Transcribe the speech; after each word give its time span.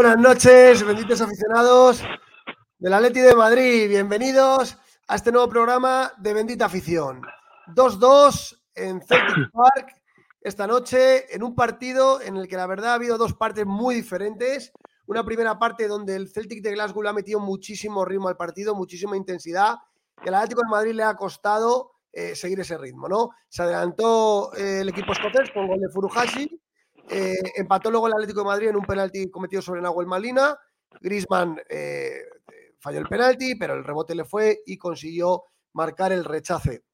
Buenas 0.00 0.18
noches, 0.18 0.86
benditos 0.86 1.20
aficionados 1.20 2.04
del 2.78 2.92
Atleti 2.92 3.18
de 3.18 3.34
Madrid. 3.34 3.88
Bienvenidos 3.88 4.78
a 5.08 5.16
este 5.16 5.32
nuevo 5.32 5.48
programa 5.48 6.12
de 6.18 6.34
Bendita 6.34 6.66
Afición. 6.66 7.20
2-2 7.74 8.60
en 8.76 9.00
Celtic 9.00 9.50
Park 9.52 10.00
esta 10.40 10.68
noche 10.68 11.34
en 11.34 11.42
un 11.42 11.56
partido 11.56 12.20
en 12.22 12.36
el 12.36 12.46
que 12.46 12.54
la 12.54 12.68
verdad 12.68 12.92
ha 12.92 12.94
habido 12.94 13.18
dos 13.18 13.34
partes 13.34 13.66
muy 13.66 13.96
diferentes. 13.96 14.70
Una 15.08 15.24
primera 15.24 15.58
parte 15.58 15.88
donde 15.88 16.14
el 16.14 16.28
Celtic 16.28 16.62
de 16.62 16.74
Glasgow 16.74 17.02
le 17.02 17.08
ha 17.08 17.12
metido 17.12 17.40
muchísimo 17.40 18.04
ritmo 18.04 18.28
al 18.28 18.36
partido, 18.36 18.76
muchísima 18.76 19.16
intensidad, 19.16 19.78
y 20.24 20.28
al 20.28 20.34
Atlético 20.36 20.62
de 20.62 20.70
Madrid 20.70 20.92
le 20.92 21.02
ha 21.02 21.16
costado 21.16 21.90
eh, 22.12 22.36
seguir 22.36 22.60
ese 22.60 22.78
ritmo, 22.78 23.08
¿no? 23.08 23.30
Se 23.48 23.64
adelantó 23.64 24.54
eh, 24.54 24.82
el 24.82 24.90
equipo 24.90 25.10
escocés 25.10 25.50
con 25.50 25.66
gol 25.66 25.80
de 25.80 25.88
Furuhashi, 25.88 26.62
eh, 27.10 27.52
empató 27.56 27.90
luego 27.90 28.06
el 28.06 28.14
Atlético 28.14 28.40
de 28.40 28.46
Madrid 28.46 28.68
en 28.68 28.76
un 28.76 28.84
penalti 28.84 29.30
cometido 29.30 29.62
sobre 29.62 29.80
Nahuel 29.80 30.06
Malina. 30.06 30.58
Grisman 31.00 31.60
eh, 31.68 32.22
falló 32.78 32.98
el 32.98 33.08
penalti, 33.08 33.54
pero 33.54 33.74
el 33.74 33.84
rebote 33.84 34.14
le 34.14 34.24
fue 34.24 34.62
y 34.66 34.76
consiguió 34.76 35.44
marcar 35.72 36.12
el 36.12 36.24
rechace. 36.24 36.84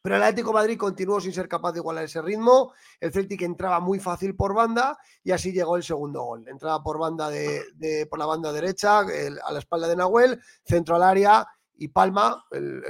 Pero 0.00 0.16
el 0.16 0.22
Atlético 0.22 0.50
de 0.50 0.54
Madrid 0.54 0.78
continuó 0.78 1.20
sin 1.20 1.32
ser 1.32 1.48
capaz 1.48 1.72
de 1.72 1.80
igualar 1.80 2.04
ese 2.04 2.22
ritmo. 2.22 2.72
El 3.00 3.12
Celtic 3.12 3.42
entraba 3.42 3.80
muy 3.80 3.98
fácil 3.98 4.36
por 4.36 4.54
banda 4.54 4.96
y 5.24 5.32
así 5.32 5.52
llegó 5.52 5.76
el 5.76 5.82
segundo 5.82 6.22
gol. 6.22 6.46
Entraba 6.48 6.82
por 6.82 6.98
banda 6.98 7.28
de, 7.28 8.06
por 8.08 8.18
la 8.18 8.26
banda 8.26 8.52
derecha, 8.52 9.00
a 9.00 9.52
la 9.52 9.58
espalda 9.58 9.88
de 9.88 9.96
Nahuel, 9.96 10.40
centro 10.64 10.96
al 10.96 11.02
área 11.02 11.46
y 11.78 11.88
Palma, 11.88 12.44
el, 12.50 12.82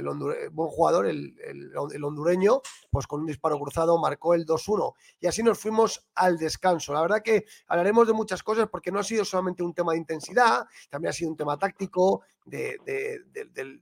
buen 0.51 0.69
jugador, 0.69 1.05
el, 1.05 2.03
hondureño, 2.03 2.61
pues 2.89 3.07
con 3.07 3.21
un 3.21 3.27
disparo 3.27 3.59
cruzado 3.59 3.97
marcó 3.99 4.33
el 4.33 4.45
2-1. 4.45 4.93
Y 5.21 5.27
así 5.27 5.43
nos 5.43 5.59
fuimos 5.59 6.07
al 6.15 6.37
descanso. 6.37 6.93
La 6.93 7.01
verdad 7.01 7.21
que 7.23 7.45
hablaremos 7.67 8.07
de 8.07 8.13
muchas 8.13 8.41
cosas 8.43 8.67
porque 8.69 8.91
no 8.91 8.99
ha 8.99 9.03
sido 9.03 9.23
solamente 9.23 9.63
un 9.63 9.73
tema 9.73 9.93
de 9.93 9.99
intensidad, 9.99 10.65
también 10.89 11.09
ha 11.09 11.13
sido 11.13 11.29
un 11.29 11.37
tema 11.37 11.57
táctico, 11.57 12.23
de, 12.45 12.79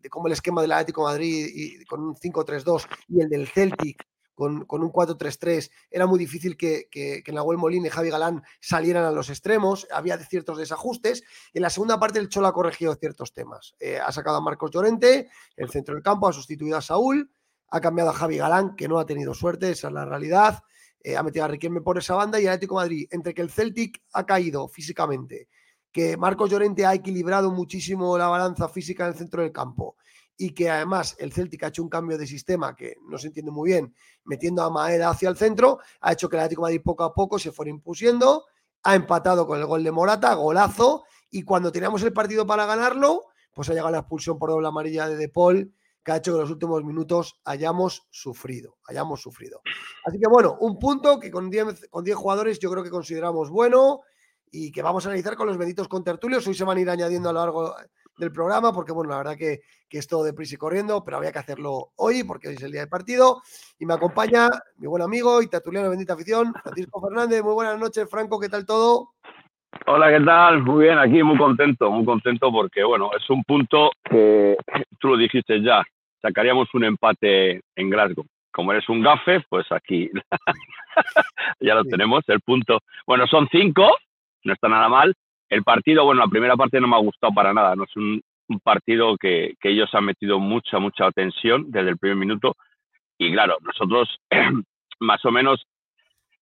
cómo 0.09 0.27
el 0.27 0.33
esquema 0.33 0.61
del 0.61 0.73
Atlético 0.73 1.03
Madrid 1.03 1.47
y 1.53 1.85
con 1.85 2.01
un 2.01 2.15
5-3-2 2.15 2.87
y 3.07 3.21
el 3.21 3.29
del 3.29 3.47
Celtic 3.47 4.05
con, 4.37 4.83
un 4.83 4.91
4-3-3, 4.91 5.71
era 5.89 6.05
muy 6.05 6.19
difícil 6.19 6.55
que, 6.55 6.87
que, 6.91 7.23
que 7.23 7.31
Nahuel 7.31 7.57
Molina 7.57 7.87
y 7.87 7.89
Javi 7.89 8.11
Galán 8.11 8.43
salieran 8.61 9.03
a 9.03 9.11
los 9.11 9.31
extremos, 9.31 9.87
había 9.91 10.15
ciertos 10.19 10.59
desajustes. 10.59 11.23
En 11.53 11.63
la 11.63 11.71
segunda 11.71 11.99
parte 11.99 12.19
el 12.19 12.29
Cholo 12.29 12.45
ha 12.45 12.53
corregido 12.53 12.93
ciertos 12.93 13.33
temas. 13.33 13.75
Eh, 13.79 13.97
ha 13.97 14.11
sacado 14.11 14.37
a 14.37 14.41
Marcos 14.41 14.69
Llorente, 14.69 15.29
el 15.55 15.71
centro 15.71 15.95
del 15.95 16.03
campo, 16.03 16.27
ha 16.27 16.33
sustituido 16.33 16.77
a 16.77 16.81
Saúl, 16.81 17.31
ha 17.69 17.81
cambiado 17.81 18.11
a 18.11 18.13
Javi 18.13 18.37
Galán, 18.37 18.75
que 18.75 18.87
no 18.87 18.99
ha 18.99 19.07
tenido 19.07 19.33
suerte, 19.33 19.71
esa 19.71 19.87
es 19.87 19.93
la 19.93 20.05
realidad. 20.05 20.63
Eh, 21.01 21.17
ha 21.17 21.23
metido 21.23 21.45
a 21.45 21.47
Riquelme 21.47 21.81
por 21.81 21.97
esa 21.97 22.13
banda 22.13 22.39
y 22.39 22.43
el 22.43 22.49
Atlético 22.49 22.75
Madrid, 22.75 23.07
entre 23.09 23.33
que 23.33 23.41
el 23.41 23.49
Celtic 23.49 24.03
ha 24.13 24.23
caído 24.23 24.67
físicamente, 24.67 25.49
que 25.91 26.15
Marcos 26.15 26.51
Llorente 26.51 26.85
ha 26.85 26.93
equilibrado 26.93 27.49
muchísimo 27.49 28.15
la 28.19 28.27
balanza 28.27 28.69
física 28.69 29.05
en 29.05 29.13
el 29.13 29.17
centro 29.17 29.41
del 29.41 29.51
campo 29.51 29.95
y 30.37 30.51
que 30.51 30.69
además 30.69 31.15
el 31.19 31.33
Celtic 31.33 31.63
ha 31.63 31.67
hecho 31.67 31.81
un 31.81 31.89
cambio 31.89 32.17
de 32.17 32.27
sistema 32.27 32.75
que 32.75 32.97
no 33.09 33.17
se 33.17 33.27
entiende 33.27 33.51
muy 33.51 33.71
bien, 33.71 33.93
metiendo 34.23 34.61
a 34.63 34.69
Maeda 34.69 35.09
hacia 35.09 35.29
el 35.29 35.35
centro, 35.35 35.79
ha 35.99 36.13
hecho 36.13 36.29
que 36.29 36.35
el 36.35 36.41
Atlético 36.41 36.61
de 36.61 36.73
Madrid 36.73 36.81
poco 36.83 37.03
a 37.03 37.13
poco 37.13 37.39
se 37.39 37.51
fuera 37.51 37.71
impusiendo, 37.71 38.45
ha 38.83 38.95
empatado 38.95 39.47
con 39.47 39.59
el 39.59 39.65
gol 39.65 39.83
de 39.83 39.91
Morata, 39.91 40.33
golazo, 40.35 41.03
y 41.31 41.41
cuando 41.43 41.71
teníamos 41.71 42.03
el 42.03 42.13
partido 42.13 42.45
para 42.45 42.65
ganarlo, 42.65 43.25
pues 43.53 43.69
ha 43.69 43.73
llegado 43.73 43.91
la 43.91 43.99
expulsión 43.99 44.37
por 44.37 44.51
doble 44.51 44.67
amarilla 44.67 45.09
de 45.09 45.17
De 45.17 45.29
Paul, 45.29 45.73
que 46.03 46.11
ha 46.11 46.17
hecho 46.17 46.31
que 46.31 46.35
en 46.35 46.41
los 46.41 46.51
últimos 46.51 46.83
minutos 46.85 47.41
hayamos 47.43 48.07
sufrido, 48.11 48.77
hayamos 48.87 49.21
sufrido. 49.21 49.61
Así 50.05 50.19
que 50.19 50.29
bueno, 50.29 50.55
un 50.61 50.79
punto 50.79 51.19
que 51.19 51.31
con 51.31 51.49
10 51.49 51.89
con 51.89 52.05
jugadores 52.05 52.59
yo 52.59 52.71
creo 52.71 52.83
que 52.83 52.89
consideramos 52.89 53.49
bueno 53.49 54.01
y 54.49 54.71
que 54.71 54.81
vamos 54.81 55.05
a 55.05 55.09
analizar 55.09 55.35
con 55.35 55.47
los 55.47 55.57
benditos 55.57 55.89
contertulios. 55.89 56.47
Hoy 56.47 56.53
se 56.53 56.63
van 56.63 56.77
a 56.77 56.81
ir 56.81 56.89
añadiendo 56.89 57.29
a 57.29 57.33
lo 57.33 57.39
largo 57.39 57.75
del 58.17 58.31
programa, 58.31 58.73
porque 58.73 58.91
bueno, 58.91 59.11
la 59.11 59.17
verdad 59.17 59.37
que, 59.37 59.61
que 59.87 59.97
es 59.97 60.07
todo 60.07 60.23
deprisa 60.23 60.55
y 60.55 60.57
corriendo, 60.57 61.03
pero 61.03 61.17
había 61.17 61.31
que 61.31 61.39
hacerlo 61.39 61.89
hoy 61.97 62.23
porque 62.23 62.49
hoy 62.49 62.55
es 62.55 62.63
el 62.63 62.71
día 62.71 62.81
del 62.81 62.89
partido. 62.89 63.41
Y 63.79 63.85
me 63.85 63.93
acompaña 63.93 64.49
mi 64.77 64.87
buen 64.87 65.03
amigo 65.03 65.41
y 65.41 65.47
tertuliano 65.47 65.89
bendita 65.89 66.13
afición, 66.13 66.53
Francisco 66.63 67.01
Fernández. 67.01 67.43
Muy 67.43 67.53
buenas 67.53 67.79
noches, 67.79 68.09
Franco, 68.09 68.39
¿qué 68.39 68.49
tal 68.49 68.65
todo? 68.65 69.09
Hola, 69.85 70.09
¿qué 70.09 70.23
tal? 70.23 70.63
Muy 70.63 70.85
bien, 70.85 70.97
aquí 70.97 71.21
muy 71.23 71.37
contento, 71.37 71.91
muy 71.91 72.05
contento 72.05 72.51
porque, 72.51 72.83
bueno, 72.83 73.11
es 73.17 73.29
un 73.29 73.43
punto 73.43 73.91
que 74.03 74.57
tú 74.99 75.09
lo 75.09 75.17
dijiste 75.17 75.61
ya, 75.61 75.83
sacaríamos 76.21 76.73
un 76.73 76.85
empate 76.85 77.61
en 77.75 77.89
Glasgow. 77.89 78.25
Como 78.51 78.71
eres 78.71 78.89
un 78.89 79.03
gafe, 79.03 79.45
pues 79.49 79.71
aquí 79.71 80.09
ya 81.59 81.75
lo 81.75 81.83
tenemos, 81.85 82.23
el 82.27 82.41
punto. 82.41 82.79
Bueno, 83.05 83.27
son 83.27 83.47
cinco, 83.51 83.87
no 84.43 84.53
está 84.53 84.67
nada 84.67 84.89
mal, 84.89 85.13
el 85.49 85.63
partido, 85.63 86.05
bueno, 86.05 86.21
la 86.21 86.29
primera 86.29 86.55
parte 86.55 86.79
no 86.79 86.87
me 86.87 86.95
ha 86.95 86.99
gustado 86.99 87.33
para 87.33 87.53
nada, 87.53 87.75
no 87.75 87.83
es 87.83 87.95
un, 87.95 88.21
partido 88.63 89.17
que, 89.17 89.55
ellos 89.61 89.93
han 89.93 90.05
metido 90.05 90.39
mucha, 90.39 90.79
mucha 90.79 91.11
tensión 91.11 91.65
desde 91.69 91.89
el 91.89 91.97
primer 91.97 92.17
minuto 92.17 92.55
y 93.17 93.31
claro, 93.33 93.57
nosotros 93.61 94.19
más 94.99 95.23
o 95.25 95.31
menos 95.31 95.65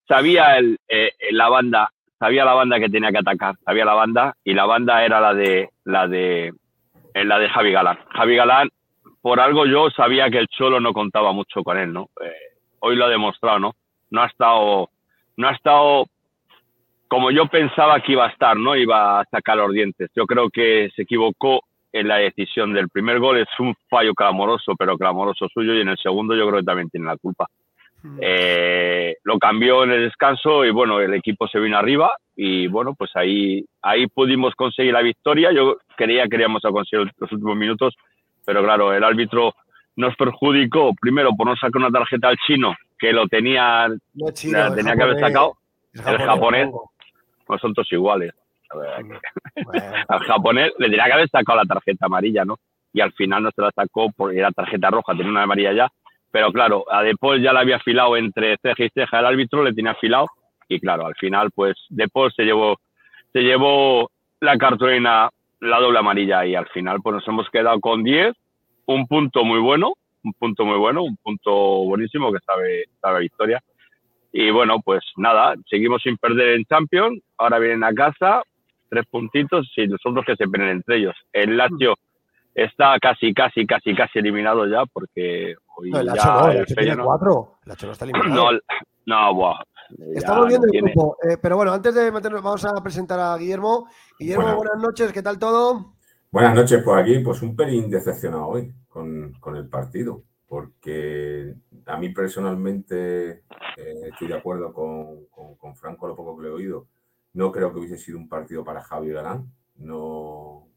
sabía 0.08 0.58
el, 0.58 0.78
eh, 0.88 1.12
la 1.32 1.50
banda, 1.50 1.90
sabía 2.20 2.46
la 2.46 2.54
banda 2.54 2.80
que 2.80 2.90
tenía 2.90 3.12
que 3.12 3.18
atacar, 3.18 3.56
sabía 3.66 3.86
la 3.86 3.96
banda 3.96 4.36
y 4.44 4.54
la 4.54 4.66
banda 4.66 5.04
era 5.04 5.20
la 5.20 5.34
de 5.34 5.70
la 5.84 6.08
de 6.08 6.54
eh, 7.16 7.26
la 7.26 7.40
de 7.40 7.50
Javi 7.50 7.72
Galán. 7.72 7.98
Javi 8.10 8.36
Galán, 8.36 8.70
por 9.22 9.40
algo 9.40 9.66
yo 9.66 9.90
sabía 9.90 10.30
que 10.30 10.38
el 10.38 10.48
Cholo 10.48 10.80
no 10.80 10.94
contaba 10.94 11.32
mucho 11.32 11.64
con 11.64 11.78
él, 11.78 11.92
¿no? 11.92 12.10
Eh, 12.22 12.58
hoy 12.80 12.96
lo 12.96 13.06
ha 13.06 13.10
demostrado, 13.10 13.58
¿no? 13.58 13.74
No 14.12 14.22
ha 14.22 14.28
estado 14.28 14.90
no 15.38 15.48
ha 15.48 15.52
estado 15.52 16.06
como 17.08 17.32
yo 17.32 17.48
pensaba 17.48 18.00
que 18.02 18.14
iba 18.14 18.26
a 18.26 18.30
estar, 18.30 18.58
¿no? 18.58 18.76
Iba 18.76 19.20
a 19.20 19.26
sacar 19.26 19.58
los 19.58 19.72
dientes. 19.72 20.10
Yo 20.16 20.26
creo 20.26 20.50
que 20.50 20.90
se 20.96 21.04
equivocó 21.04 21.62
en 21.92 22.08
la 22.08 22.18
decisión 22.18 22.74
del 22.74 22.90
primer 22.90 23.20
gol. 23.20 23.38
Es 23.38 23.48
un 23.60 23.76
fallo 23.90 24.14
clamoroso, 24.14 24.74
pero 24.78 24.98
clamoroso 24.98 25.48
suyo. 25.50 25.74
Y 25.74 25.82
en 25.82 25.90
el 25.90 25.98
segundo 25.98 26.36
yo 26.36 26.48
creo 26.48 26.60
que 26.60 26.66
también 26.66 26.90
tiene 26.90 27.08
la 27.08 27.18
culpa. 27.18 27.48
Hmm. 28.02 28.18
Eh, 28.22 29.16
lo 29.24 29.38
cambió 29.40 29.84
en 29.84 29.92
el 29.92 30.04
descanso 30.04 30.66
y 30.66 30.72
bueno, 30.72 31.00
el 31.00 31.14
equipo 31.14 31.48
se 31.48 31.60
vino 31.60 31.78
arriba 31.78 32.12
y 32.36 32.68
bueno, 32.68 32.94
pues 32.96 33.12
ahí, 33.16 33.64
ahí 33.82 34.08
pudimos 34.08 34.54
conseguir 34.56 34.94
la 34.94 35.02
victoria. 35.02 35.52
Yo 35.52 35.78
creía 35.96 36.24
que 36.24 36.30
queríamos 36.30 36.62
conseguir 36.62 37.12
los 37.18 37.32
últimos 37.32 37.56
minutos, 37.56 37.96
pero 38.46 38.64
claro, 38.64 38.94
el 38.94 39.04
árbitro 39.04 39.54
nos 39.96 40.16
perjudicó 40.16 40.94
primero 41.00 41.32
por 41.36 41.48
no 41.48 41.56
sacar 41.56 41.78
una 41.78 41.92
tarjeta 41.92 42.28
al 42.28 42.38
chino 42.46 42.76
que 43.00 43.14
lo 43.14 43.28
tenía, 43.28 43.88
tenía 44.76 44.96
que 44.96 45.04
haber 45.04 45.20
sacado. 45.20 45.58
El 45.94 46.18
japonés, 46.18 46.70
no 47.48 47.58
son 47.58 47.74
todos 47.74 47.92
iguales. 47.92 48.34
Al 50.08 50.20
japonés 50.20 50.72
le 50.80 50.90
diría 50.90 51.06
que 51.06 51.14
haber 51.14 51.30
sacado 51.30 51.60
la 51.60 51.66
tarjeta 51.66 52.08
amarilla, 52.08 52.46
¿no? 52.46 52.58
Y 52.94 53.02
al 53.02 53.12
final 53.14 53.44
no 53.44 53.52
se 53.52 53.62
la 53.62 53.72
sacó 53.72 54.10
porque 54.16 54.40
era 54.40 54.52
tarjeta 54.52 54.90
roja, 54.90 55.14
tenía 55.14 55.32
una 55.32 55.44
amarilla 55.44 55.74
ya. 55.74 55.92
Pero 56.32 56.52
claro, 56.52 56.86
a 56.90 57.04
Depol 57.04 57.42
ya 57.42 57.54
la 57.54 57.62
había 57.62 57.78
afilado 57.78 58.18
entre 58.18 58.58
ceja 58.58 58.86
y 58.86 58.90
ceja 58.90 59.20
el 59.20 59.26
árbitro, 59.26 59.64
le 59.64 59.74
tenía 59.74 59.92
afilado. 59.92 60.28
Y 60.68 60.80
claro, 60.80 61.06
al 61.06 61.16
final, 61.16 61.52
pues 61.52 61.76
Depol 61.90 62.32
se 62.34 62.44
llevó, 62.44 62.78
se 63.32 63.42
llevó 63.42 64.10
la 64.40 64.58
cartulina, 64.58 65.30
la 65.60 65.80
doble 65.80 66.00
amarilla. 66.00 66.46
Y 66.46 66.56
al 66.56 66.68
final, 66.68 67.00
pues 67.02 67.16
nos 67.16 67.28
hemos 67.28 67.50
quedado 67.50 67.80
con 67.80 68.04
10, 68.04 68.34
un 68.88 69.08
punto 69.08 69.44
muy 69.44 69.60
bueno, 69.60 69.94
un 70.24 70.34
punto 70.34 70.66
muy 70.66 70.78
bueno, 70.78 71.04
un 71.04 71.18
punto 71.18 71.52
buenísimo 71.86 72.32
que 72.32 72.40
sabe, 72.46 72.86
sabe 73.02 73.20
victoria. 73.22 73.62
Y 74.38 74.52
bueno, 74.52 74.82
pues 74.84 75.02
nada, 75.16 75.56
seguimos 75.70 76.02
sin 76.04 76.18
perder 76.18 76.56
en 76.56 76.66
Champions. 76.66 77.24
Ahora 77.38 77.58
vienen 77.58 77.86
a 77.86 77.94
casa, 77.94 78.44
tres 78.90 79.06
puntitos 79.10 79.72
y 79.78 79.88
nosotros 79.88 80.26
que 80.28 80.36
se 80.36 80.46
peleen 80.46 80.72
entre 80.72 80.98
ellos. 80.98 81.16
El 81.32 81.56
Lazio 81.56 81.96
está 82.54 83.00
casi, 83.00 83.34
casi, 83.34 83.66
casi, 83.66 83.96
casi 83.96 84.20
eliminado 84.20 84.68
ya 84.68 84.86
porque 84.92 85.56
hoy 85.78 85.90
no, 85.90 86.02
el 86.02 86.08
ya 86.08 86.26
no, 86.26 86.52
el 86.52 86.58
Lazio 86.58 86.76
tiene 86.76 87.02
cuatro. 87.02 87.60
El 87.64 87.70
Lazio 87.70 87.88
no 87.88 87.92
está 87.94 88.04
eliminado. 88.04 88.52
No, 88.52 88.60
no, 89.06 89.34
buah. 89.36 89.64
Estamos 90.14 90.48
viendo 90.50 90.68
el 90.70 90.82
grupo, 90.82 91.16
eh, 91.24 91.38
pero 91.42 91.56
bueno, 91.56 91.72
antes 91.72 91.96
de 91.96 92.12
meternos, 92.12 92.44
vamos 92.44 92.66
a 92.66 92.84
presentar 92.84 93.18
a 93.18 93.38
Guillermo. 93.38 93.88
Guillermo, 94.20 94.54
buenas, 94.58 94.82
noches, 94.82 95.14
¿qué 95.14 95.24
tal 95.24 95.40
todo? 95.40 95.94
Buenas 96.30 96.56
noches 96.56 96.84
por 96.84 97.00
aquí, 97.00 97.20
pues 97.20 97.42
un 97.42 97.56
pelín 97.56 97.90
decepcionado 97.90 98.48
hoy 98.48 98.70
con, 98.90 99.32
con 99.40 99.56
el 99.56 99.70
partido 99.70 100.24
porque 100.56 101.54
a 101.86 101.98
mí 101.98 102.14
personalmente 102.14 103.44
eh, 103.76 104.02
estoy 104.10 104.30
de 104.30 104.38
acuerdo 104.38 104.72
con, 104.72 105.26
con, 105.58 105.76
Franco, 105.76 106.08
lo 106.08 106.16
poco 106.16 106.38
que 106.38 106.44
le 106.44 106.48
he 106.48 106.54
oído. 106.54 106.88
No 107.34 107.52
creo 107.52 107.74
que 107.74 107.80
hubiese 107.80 107.98
sido 107.98 108.18
un 108.18 108.30
partido 108.30 108.64
para 108.64 108.82
Javi 108.82 109.10
Galán. 109.10 109.52
No, 109.76 110.70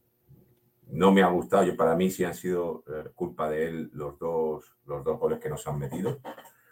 no 0.89 1.13
me 1.13 1.23
ha 1.23 1.29
gustado. 1.29 1.63
Yo, 1.63 1.77
para 1.77 1.95
mí 1.95 2.11
sí 2.11 2.25
han 2.25 2.35
sido 2.35 2.83
eh, 2.89 3.11
culpa 3.15 3.49
de 3.49 3.69
él 3.69 3.91
los 3.93 4.19
dos, 4.19 4.75
los 4.85 5.05
dos 5.05 5.17
goles 5.17 5.39
que 5.39 5.49
nos 5.49 5.65
han 5.69 5.79
metido. 5.79 6.19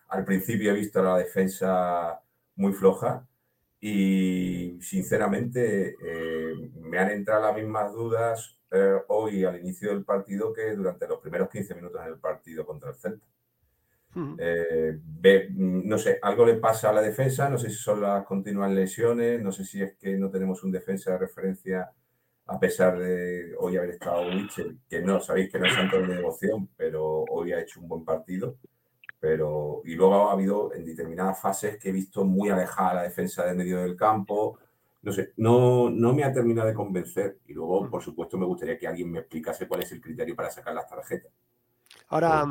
Al 0.09 0.25
principio 0.25 0.73
he 0.73 0.75
visto 0.75 1.01
la 1.01 1.17
defensa 1.17 2.21
muy 2.57 2.73
floja 2.73 3.25
y 3.79 4.79
sinceramente 4.81 5.95
eh, 6.03 6.71
me 6.81 6.99
han 6.99 7.11
entrado 7.11 7.43
las 7.43 7.55
mismas 7.55 7.93
dudas 7.93 8.56
hoy 9.09 9.45
al 9.45 9.59
inicio 9.61 9.91
del 9.91 10.05
partido 10.05 10.53
que 10.53 10.75
durante 10.75 11.07
los 11.07 11.19
primeros 11.21 11.49
15 11.49 11.75
minutos 11.75 12.05
del 12.05 12.19
partido 12.19 12.65
contra 12.65 12.91
el 12.91 12.97
Celta. 12.97 13.27
Eh, 14.39 14.99
ve, 15.03 15.49
mm, 15.51 15.87
no 15.87 15.99
sé, 15.99 16.19
algo 16.23 16.47
le 16.47 16.55
pasa 16.55 16.89
a 16.89 16.93
la 16.93 17.03
defensa, 17.03 17.51
no 17.51 17.59
sé 17.59 17.69
si 17.69 17.77
son 17.77 18.01
las 18.01 18.25
continuas 18.25 18.71
lesiones, 18.73 19.43
no 19.43 19.53
sé 19.53 19.65
si 19.65 19.83
es 19.83 19.95
que 19.97 20.17
no 20.17 20.31
tenemos 20.31 20.65
un 20.65 20.73
defensa 20.73 21.13
de 21.13 21.19
referencia 21.19 21.93
a 22.47 22.59
pesar 22.61 22.99
de 22.99 23.55
hoy 23.59 23.77
haber 23.77 23.91
estado 23.91 24.31
Mitchell, 24.31 24.79
que 24.89 25.03
no, 25.03 25.21
sabéis 25.21 25.51
que 25.51 25.59
no 25.59 25.67
es 25.67 25.75
santo 25.75 26.01
de 26.01 26.07
devoción, 26.07 26.69
pero 26.77 27.25
hoy 27.25 27.53
ha 27.53 27.61
hecho 27.61 27.81
un 27.81 27.89
buen 27.89 28.05
partido. 28.05 28.57
Pero, 29.19 29.83
y 29.85 29.95
luego 29.95 30.29
ha 30.29 30.33
habido 30.33 30.73
en 30.73 30.85
determinadas 30.85 31.41
fases 31.41 31.79
que 31.79 31.89
he 31.89 31.93
visto 31.93 32.25
muy 32.25 32.51
alejada 32.51 32.95
la 32.95 33.03
defensa 33.03 33.45
del 33.45 33.57
medio 33.57 33.81
del 33.81 33.97
campo. 33.97 34.59
No 35.07 35.13
sé, 35.13 35.35
no, 35.37 35.89
no 35.89 36.13
me 36.13 36.25
ha 36.25 36.33
terminado 36.33 36.67
de 36.67 36.75
convencer. 36.75 37.39
Y 37.47 37.53
luego, 37.53 37.89
por 37.89 38.03
supuesto, 38.03 38.37
me 38.37 38.45
gustaría 38.45 38.77
que 38.77 38.89
alguien 38.89 39.09
me 39.09 39.21
explicase 39.21 39.69
cuál 39.69 39.85
es 39.85 39.93
el 39.93 40.01
criterio 40.01 40.35
para 40.35 40.51
sacar 40.51 40.75
las 40.75 40.89
tarjetas. 40.89 41.31
Ahora, 42.09 42.45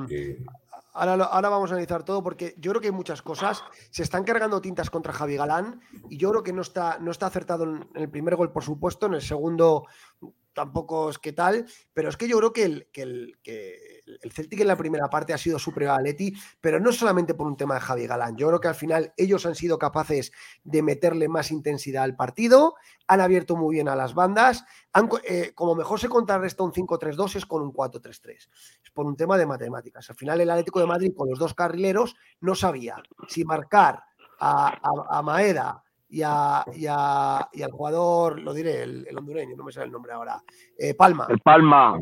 ahora, 0.93 1.49
vamos 1.49 1.69
a 1.69 1.73
analizar 1.73 2.05
todo 2.05 2.23
porque 2.23 2.55
yo 2.57 2.71
creo 2.71 2.79
que 2.79 2.87
hay 2.87 2.93
muchas 2.93 3.21
cosas. 3.21 3.61
Se 3.89 4.03
están 4.03 4.23
cargando 4.23 4.61
tintas 4.61 4.89
contra 4.89 5.11
Javi 5.11 5.35
Galán 5.35 5.81
y 6.09 6.15
yo 6.15 6.29
creo 6.29 6.43
que 6.43 6.53
no 6.53 6.61
está, 6.61 6.97
no 6.99 7.11
está 7.11 7.25
acertado 7.25 7.65
en 7.65 7.89
el 7.93 8.09
primer 8.09 8.37
gol, 8.37 8.53
por 8.53 8.63
supuesto. 8.63 9.07
En 9.07 9.15
el 9.15 9.21
segundo 9.21 9.87
tampoco 10.53 11.09
es 11.09 11.19
que 11.19 11.33
tal, 11.33 11.65
pero 11.93 12.07
es 12.07 12.15
que 12.15 12.29
yo 12.29 12.37
creo 12.37 12.53
que 12.53 12.63
el, 12.63 12.87
que 12.93 13.01
el, 13.01 13.37
que 13.43 13.94
el 14.21 14.31
Celtic 14.31 14.59
en 14.59 14.67
la 14.67 14.77
primera 14.77 15.09
parte 15.09 15.33
ha 15.33 15.37
sido 15.37 15.59
superior 15.59 15.93
a 15.93 16.01
Leti, 16.01 16.33
pero 16.61 16.79
no 16.79 16.91
solamente 16.91 17.33
por 17.33 17.47
un 17.47 17.57
tema 17.57 17.75
de 17.75 17.81
Javi 17.81 18.07
Galán. 18.07 18.35
Yo 18.37 18.47
creo 18.47 18.59
que 18.59 18.67
al 18.67 18.75
final 18.75 19.13
ellos 19.17 19.45
han 19.45 19.55
sido 19.55 19.79
capaces 19.79 20.31
de 20.63 20.81
meterle 20.81 21.27
más 21.27 21.51
intensidad 21.51 22.03
al 22.03 22.15
partido, 22.15 22.75
han 23.07 23.21
abierto 23.21 23.55
muy 23.55 23.75
bien 23.75 23.87
a 23.87 23.95
las 23.95 24.13
bandas, 24.13 24.65
eh, 25.27 25.51
como 25.55 25.75
mejor 25.75 25.99
se 25.99 26.09
contrarresta 26.09 26.63
un 26.63 26.73
5-3-2 26.73 27.35
es 27.35 27.45
con 27.45 27.61
un 27.61 27.73
4-3-3. 27.73 28.49
Es 28.83 28.91
por 28.93 29.05
un 29.05 29.15
tema 29.15 29.37
de 29.37 29.45
matemáticas. 29.45 30.09
Al 30.09 30.15
final 30.15 30.41
el 30.41 30.49
Atlético 30.49 30.79
de 30.79 30.87
Madrid 30.87 31.13
con 31.15 31.29
los 31.29 31.39
dos 31.39 31.53
carrileros 31.53 32.15
no 32.41 32.55
sabía 32.55 32.97
si 33.27 33.43
marcar 33.43 34.03
a, 34.39 34.79
a 35.09 35.21
Maeda 35.21 35.84
y, 36.07 36.21
al 36.21 37.71
jugador, 37.71 38.39
lo 38.39 38.53
diré, 38.53 38.83
el, 38.83 39.17
hondureño, 39.17 39.55
no 39.55 39.63
me 39.63 39.71
sale 39.71 39.87
el 39.87 39.91
nombre 39.91 40.13
ahora, 40.13 40.41
eh, 40.77 40.93
Palma. 40.93 41.27
El 41.29 41.39
Palma. 41.39 41.99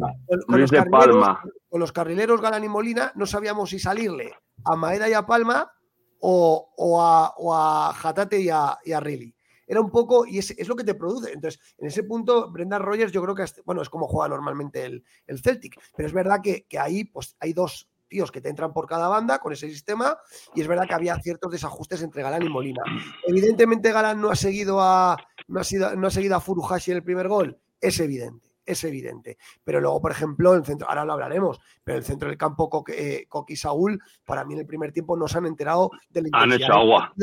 Con, 0.47 0.59
los 0.59 0.71
Palma. 0.89 1.41
con 1.69 1.79
los 1.79 1.91
carrileros 1.91 2.41
Galán 2.41 2.63
y 2.63 2.69
Molina 2.69 3.11
no 3.15 3.25
sabíamos 3.25 3.69
si 3.69 3.79
salirle 3.79 4.33
a 4.65 4.75
Maeda 4.75 5.09
y 5.09 5.13
a 5.13 5.25
Palma 5.25 5.71
o, 6.19 7.01
a, 7.01 7.33
o 7.37 7.93
Jatate 7.93 8.39
y 8.41 8.49
a, 8.49 8.77
y 8.83 8.93
Rili. 8.95 9.35
Era 9.65 9.79
un 9.81 9.89
poco, 9.89 10.25
y 10.25 10.39
es, 10.39 10.67
lo 10.67 10.75
que 10.75 10.83
te 10.83 10.93
produce. 10.93 11.31
Entonces, 11.31 11.59
en 11.77 11.87
ese 11.87 12.03
punto, 12.03 12.51
Brendan 12.51 12.81
Rogers, 12.81 13.11
yo 13.11 13.23
creo 13.23 13.33
que, 13.33 13.45
bueno, 13.65 13.81
es 13.81 13.89
como 13.89 14.07
juega 14.07 14.29
normalmente 14.29 14.85
el, 14.85 15.03
el 15.25 15.41
Celtic, 15.41 15.79
pero 15.95 16.07
es 16.07 16.13
verdad 16.13 16.41
que, 16.43 16.65
que 16.67 16.77
ahí 16.77 17.05
pues, 17.05 17.35
hay 17.39 17.53
dos, 17.53 17.89
que 18.31 18.41
te 18.41 18.49
entran 18.49 18.73
por 18.73 18.87
cada 18.87 19.07
banda 19.07 19.39
con 19.39 19.53
ese 19.53 19.69
sistema 19.69 20.17
y 20.55 20.61
es 20.61 20.67
verdad 20.67 20.87
que 20.87 20.93
había 20.93 21.15
ciertos 21.17 21.51
desajustes 21.51 22.01
entre 22.01 22.23
Galán 22.23 22.43
y 22.43 22.49
Molina. 22.49 22.83
Evidentemente 23.27 23.91
Galán 23.91 24.21
no 24.21 24.29
ha 24.29 24.35
seguido 24.35 24.81
a 24.81 25.17
no 25.47 25.59
ha, 25.59 25.63
sido, 25.63 25.95
no 25.95 26.07
ha 26.07 26.11
seguido 26.11 26.35
a 26.35 26.39
Furuhashi 26.39 26.91
en 26.91 26.97
el 26.97 27.03
primer 27.03 27.27
gol, 27.27 27.57
es 27.79 27.99
evidente 27.99 28.53
es 28.65 28.81
evidente. 28.85 29.37
Pero 29.61 29.81
luego, 29.81 30.01
por 30.01 30.11
ejemplo, 30.11 30.53
el 30.53 30.63
centro, 30.63 30.87
ahora 30.87 31.03
lo 31.03 31.11
hablaremos, 31.11 31.59
pero 31.83 31.97
el 31.97 32.05
centro 32.05 32.29
del 32.29 32.37
campo, 32.37 32.69
Coqui, 32.69 32.93
eh, 32.95 33.27
y 33.49 33.55
Saúl, 33.57 34.01
para 34.25 34.45
mí 34.45 34.53
en 34.53 34.61
el 34.61 34.65
primer 34.65 34.93
tiempo 34.93 35.17
no 35.17 35.27
se 35.27 35.37
han 35.37 35.47
enterado 35.47 35.91
del 36.09 36.29
Han 36.31 36.53
hecho 36.53 36.71
agua. 36.71 37.13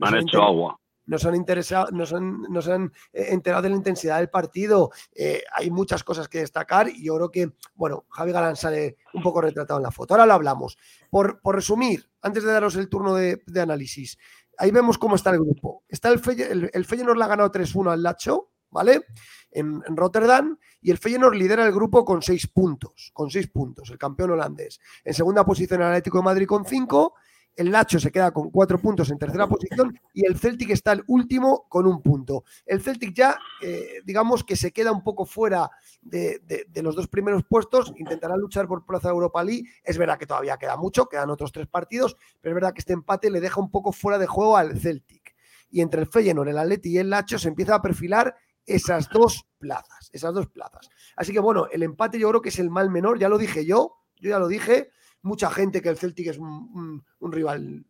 han 0.00 0.14
hecho 0.16 0.42
agua 0.42 0.78
nos 1.06 1.24
han 1.24 1.34
interesado, 1.34 1.88
nos 1.92 2.12
han, 2.12 2.44
han 2.70 2.92
eh, 3.12 3.28
enterado 3.30 3.62
de 3.62 3.70
la 3.70 3.76
intensidad 3.76 4.18
del 4.18 4.28
partido. 4.28 4.90
Eh, 5.14 5.42
hay 5.52 5.70
muchas 5.70 6.04
cosas 6.04 6.28
que 6.28 6.40
destacar 6.40 6.88
y 6.88 7.04
yo 7.04 7.16
creo 7.16 7.30
que, 7.30 7.52
bueno, 7.74 8.04
Javi 8.10 8.32
Galán 8.32 8.56
sale 8.56 8.96
un 9.14 9.22
poco 9.22 9.40
retratado 9.40 9.78
en 9.78 9.84
la 9.84 9.90
foto. 9.90 10.14
Ahora 10.14 10.26
lo 10.26 10.34
hablamos. 10.34 10.76
Por, 11.10 11.40
por 11.40 11.54
resumir, 11.54 12.08
antes 12.20 12.44
de 12.44 12.52
daros 12.52 12.76
el 12.76 12.88
turno 12.88 13.14
de, 13.14 13.40
análisis, 13.56 14.18
ahí 14.58 14.70
vemos 14.70 14.98
cómo 14.98 15.14
está 15.16 15.30
el 15.30 15.40
grupo. 15.40 15.84
Está 15.88 16.08
el, 16.10 16.18
Feyenoord, 16.18 16.70
el, 16.72 16.84
Feyenoord 16.84 17.18
le 17.18 17.24
ha 17.24 17.28
ganado 17.28 17.52
3-1 17.52 17.92
al 17.92 18.02
Lacho, 18.02 18.50
¿vale? 18.70 19.06
En, 19.52 19.82
en, 19.86 19.96
Rotterdam 19.96 20.58
y 20.82 20.90
el 20.90 20.98
Feyenoord 20.98 21.36
lidera 21.36 21.64
el 21.64 21.72
grupo 21.72 22.04
con 22.04 22.20
seis 22.20 22.46
puntos, 22.48 23.10
con 23.14 23.30
seis 23.30 23.46
puntos, 23.46 23.90
el 23.90 23.98
campeón 23.98 24.32
holandés. 24.32 24.80
En 25.04 25.14
segunda 25.14 25.44
posición 25.44 25.80
el 25.80 25.86
Atlético 25.86 26.18
de 26.18 26.24
Madrid 26.24 26.46
con 26.46 26.64
cinco 26.64 27.14
el 27.56 27.70
Nacho 27.70 27.98
se 27.98 28.12
queda 28.12 28.30
con 28.30 28.50
cuatro 28.50 28.78
puntos 28.78 29.10
en 29.10 29.18
tercera 29.18 29.48
posición 29.48 29.98
y 30.12 30.26
el 30.26 30.38
Celtic 30.38 30.70
está 30.70 30.92
el 30.92 31.02
último 31.06 31.66
con 31.68 31.86
un 31.86 32.02
punto. 32.02 32.44
El 32.66 32.82
Celtic 32.82 33.14
ya, 33.14 33.38
eh, 33.62 34.02
digamos 34.04 34.44
que 34.44 34.56
se 34.56 34.72
queda 34.72 34.92
un 34.92 35.02
poco 35.02 35.24
fuera 35.24 35.70
de, 36.02 36.66
los 36.82 36.94
dos 36.94 37.08
primeros 37.08 37.44
puestos, 37.48 37.92
intentará 37.96 38.36
luchar 38.36 38.68
por 38.68 38.84
Plaza 38.84 39.08
Europa 39.08 39.42
League. 39.42 39.64
Es 39.82 39.96
verdad 39.96 40.18
que 40.18 40.26
todavía 40.26 40.58
queda 40.58 40.76
mucho, 40.76 41.08
quedan 41.08 41.30
otros 41.30 41.50
tres 41.50 41.66
partidos, 41.66 42.16
pero 42.40 42.52
es 42.52 42.54
verdad 42.54 42.74
que 42.74 42.80
este 42.80 42.92
empate 42.92 43.30
le 43.30 43.40
deja 43.40 43.60
un 43.60 43.70
poco 43.70 43.90
fuera 43.90 44.18
de 44.18 44.26
juego 44.26 44.56
al 44.56 44.78
Celtic. 44.78 45.34
Y 45.70 45.80
entre 45.80 46.02
el 46.02 46.06
Feyenoord, 46.06 46.48
el 46.48 46.58
Atleti 46.58 46.90
y 46.90 46.98
el 46.98 47.08
Nacho 47.08 47.38
se 47.38 47.48
empieza 47.48 47.74
a 47.74 47.82
perfilar 47.82 48.36
esas 48.66 49.08
dos 49.08 49.46
plazas, 49.58 50.10
esas 50.12 50.34
dos 50.34 50.46
plazas. 50.48 50.90
Así 51.16 51.32
que 51.32 51.40
bueno, 51.40 51.68
el 51.72 51.82
empate 51.82 52.18
yo 52.18 52.28
creo 52.28 52.42
que 52.42 52.50
es 52.50 52.58
el 52.58 52.70
mal 52.70 52.90
menor, 52.90 53.18
ya 53.18 53.28
lo 53.28 53.38
dije 53.38 53.64
yo, 53.64 53.96
yo 54.20 54.30
ya 54.30 54.38
lo 54.38 54.48
dije, 54.48 54.90
mucha 55.26 55.50
gente 55.50 55.82
que 55.82 55.88
el 55.88 55.98
Celtic 55.98 56.28
es 56.28 56.38
un, 56.38 57.04
rival 57.20 57.84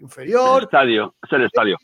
inferior. 0.00 0.58
El 0.58 0.64
estadio, 0.64 1.14
es 1.22 1.32
el 1.32 1.44
estadio. 1.44 1.78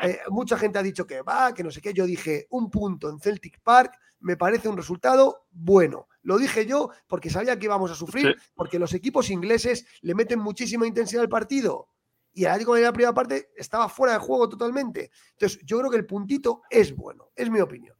Eh, 0.00 0.18
mucha 0.28 0.58
gente 0.58 0.78
ha 0.78 0.82
dicho 0.82 1.06
que 1.06 1.22
va, 1.22 1.54
que 1.54 1.64
no 1.64 1.70
sé 1.70 1.80
qué. 1.80 1.92
Yo 1.94 2.04
dije, 2.04 2.46
un 2.50 2.70
punto 2.70 3.08
en 3.08 3.20
Celtic 3.20 3.60
Park 3.62 3.94
me 4.20 4.36
parece 4.36 4.68
un 4.68 4.76
resultado 4.76 5.46
bueno. 5.50 6.08
Lo 6.22 6.38
dije 6.38 6.66
yo 6.66 6.90
porque 7.06 7.30
sabía 7.30 7.58
que 7.58 7.66
íbamos 7.66 7.90
a 7.90 7.94
sufrir, 7.94 8.36
porque 8.54 8.78
los 8.78 8.92
equipos 8.92 9.30
ingleses 9.30 9.86
le 10.02 10.14
meten 10.14 10.40
muchísima 10.40 10.86
intensidad 10.86 11.22
al 11.22 11.28
partido. 11.28 11.88
Y 12.34 12.44
el 12.44 12.50
Atlético 12.50 12.76
en 12.76 12.82
la 12.82 12.92
primera 12.92 13.14
parte 13.14 13.50
estaba 13.56 13.88
fuera 13.88 14.14
de 14.14 14.18
juego 14.20 14.48
totalmente. 14.48 15.10
Entonces, 15.32 15.60
yo 15.64 15.78
creo 15.78 15.90
que 15.90 15.96
el 15.96 16.06
puntito 16.06 16.62
es 16.68 16.94
bueno, 16.94 17.30
es 17.34 17.50
mi 17.50 17.60
opinión. 17.60 17.96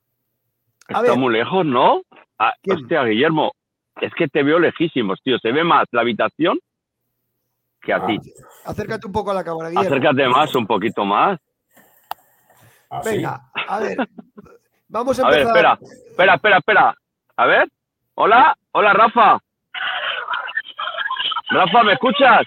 Está 0.89 1.15
muy 1.17 1.35
lejos, 1.35 1.65
¿no? 1.67 2.03
Hostia, 2.71 3.05
Guillermo, 3.05 3.53
es 4.01 4.13
que 4.15 4.29
te 4.29 4.43
veo 4.43 4.59
lejísimos, 4.59 5.21
tío. 5.23 5.39
Se 5.39 5.53
ve 5.53 5.65
más 5.65 5.87
la 5.93 6.03
habitación 6.03 6.59
que 7.81 7.93
a 7.93 8.05
ti. 8.07 8.19
Ah, 8.65 8.71
acércate 8.71 9.07
un 9.07 9.13
poco 9.13 9.31
a 9.31 9.35
la 9.35 9.45
cámara, 9.45 9.71
Guillermo. 9.71 9.89
Acércate 9.89 10.29
más, 10.29 10.55
un 10.55 10.67
poquito 10.67 11.05
más. 11.05 11.39
¿Ah, 12.91 13.01
Venga, 13.05 13.41
a 13.67 13.79
ver. 13.81 13.97
Vamos 14.89 15.19
a 15.19 15.23
empezar. 15.23 15.27
A 15.27 15.31
ver, 15.31 15.47
espera, 15.47 15.79
espera, 16.11 16.35
espera, 16.35 16.57
espera. 16.59 16.95
A 17.37 17.47
ver. 17.47 17.69
Hola, 18.15 18.57
hola, 18.73 18.93
Rafa. 18.95 19.39
Rafa, 21.51 21.83
¿me 21.83 21.93
escuchas? 21.93 22.47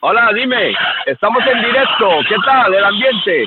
Hola, 0.00 0.30
dime. 0.34 0.74
Estamos 1.06 1.44
en 1.46 1.62
directo. 1.62 2.08
¿Qué 2.28 2.36
tal 2.44 2.74
el 2.74 2.84
ambiente? 2.84 3.46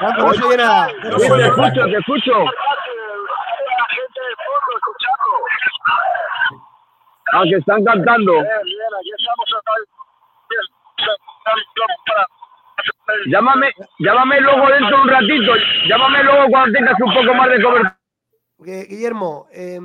no 0.00 0.34
se 0.34 0.44
oye 0.44 0.56
nada. 0.56 0.88
te 1.02 1.08
escucho, 1.08 1.86
te 1.86 1.96
escucho. 1.96 2.44
Ah, 7.34 7.42
que 7.42 7.56
están 7.56 7.84
cantando. 7.84 8.32
Llámame, 13.26 13.72
llámame 13.98 14.40
luego 14.40 14.68
dentro 14.68 14.96
de 14.96 15.02
un 15.02 15.08
ratito. 15.08 15.52
Llámame 15.88 16.22
luego 16.22 16.50
cuando 16.50 16.78
tengas 16.78 16.94
un 17.00 17.12
poco 17.12 17.34
más 17.34 17.48
de 17.50 17.62
cobertura. 17.62 18.00
Guillermo, 18.88 19.46
eh, 19.52 19.80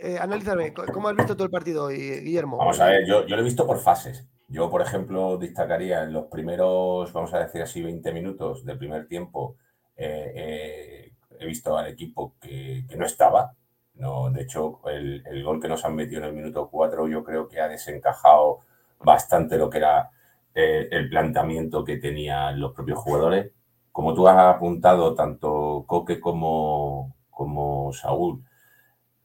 eh, 0.00 0.18
analízame, 0.20 0.72
¿cómo 0.72 1.08
has 1.08 1.16
visto 1.16 1.34
todo 1.34 1.44
el 1.44 1.50
partido 1.50 1.86
hoy, 1.86 1.96
Guillermo? 1.96 2.56
Vamos 2.56 2.80
a 2.80 2.86
ver, 2.86 3.04
yo, 3.04 3.26
yo 3.26 3.34
lo 3.34 3.42
he 3.42 3.44
visto 3.44 3.66
por 3.66 3.80
fases. 3.80 4.26
Yo, 4.48 4.70
por 4.70 4.80
ejemplo, 4.80 5.38
destacaría 5.38 6.04
en 6.04 6.12
los 6.12 6.26
primeros, 6.26 7.12
vamos 7.12 7.34
a 7.34 7.40
decir 7.40 7.62
así, 7.62 7.82
20 7.82 8.12
minutos 8.12 8.64
del 8.64 8.78
primer 8.78 9.08
tiempo, 9.08 9.56
eh, 9.96 10.32
eh, 10.36 11.12
he 11.40 11.46
visto 11.46 11.76
al 11.76 11.88
equipo 11.88 12.36
que, 12.40 12.84
que, 12.88 12.96
no 12.96 13.04
estaba, 13.04 13.52
no, 13.98 14.30
de 14.30 14.42
hecho, 14.42 14.80
el, 14.86 15.22
gol 15.42 15.60
que 15.60 15.68
nos 15.68 15.84
han 15.84 15.94
metido 15.94 16.18
en 16.20 16.28
el 16.28 16.34
minuto 16.34 16.68
4 16.70 17.08
yo 17.08 17.24
creo 17.24 17.48
que 17.48 17.60
ha 17.60 17.68
desencajado 17.68 18.60
bastante 19.00 19.56
lo 19.58 19.70
que 19.70 19.78
era 19.78 20.10
eh, 20.54 20.88
el 20.90 21.08
planteamiento 21.08 21.84
que 21.84 21.96
tenían 21.98 22.60
los 22.60 22.72
propios 22.72 22.98
jugadores. 22.98 23.52
Como 23.92 24.14
tú 24.14 24.28
has 24.28 24.38
apuntado, 24.38 25.14
tanto 25.14 25.84
Coque 25.86 26.20
como, 26.20 27.16
como 27.30 27.92
Saúl, 27.92 28.44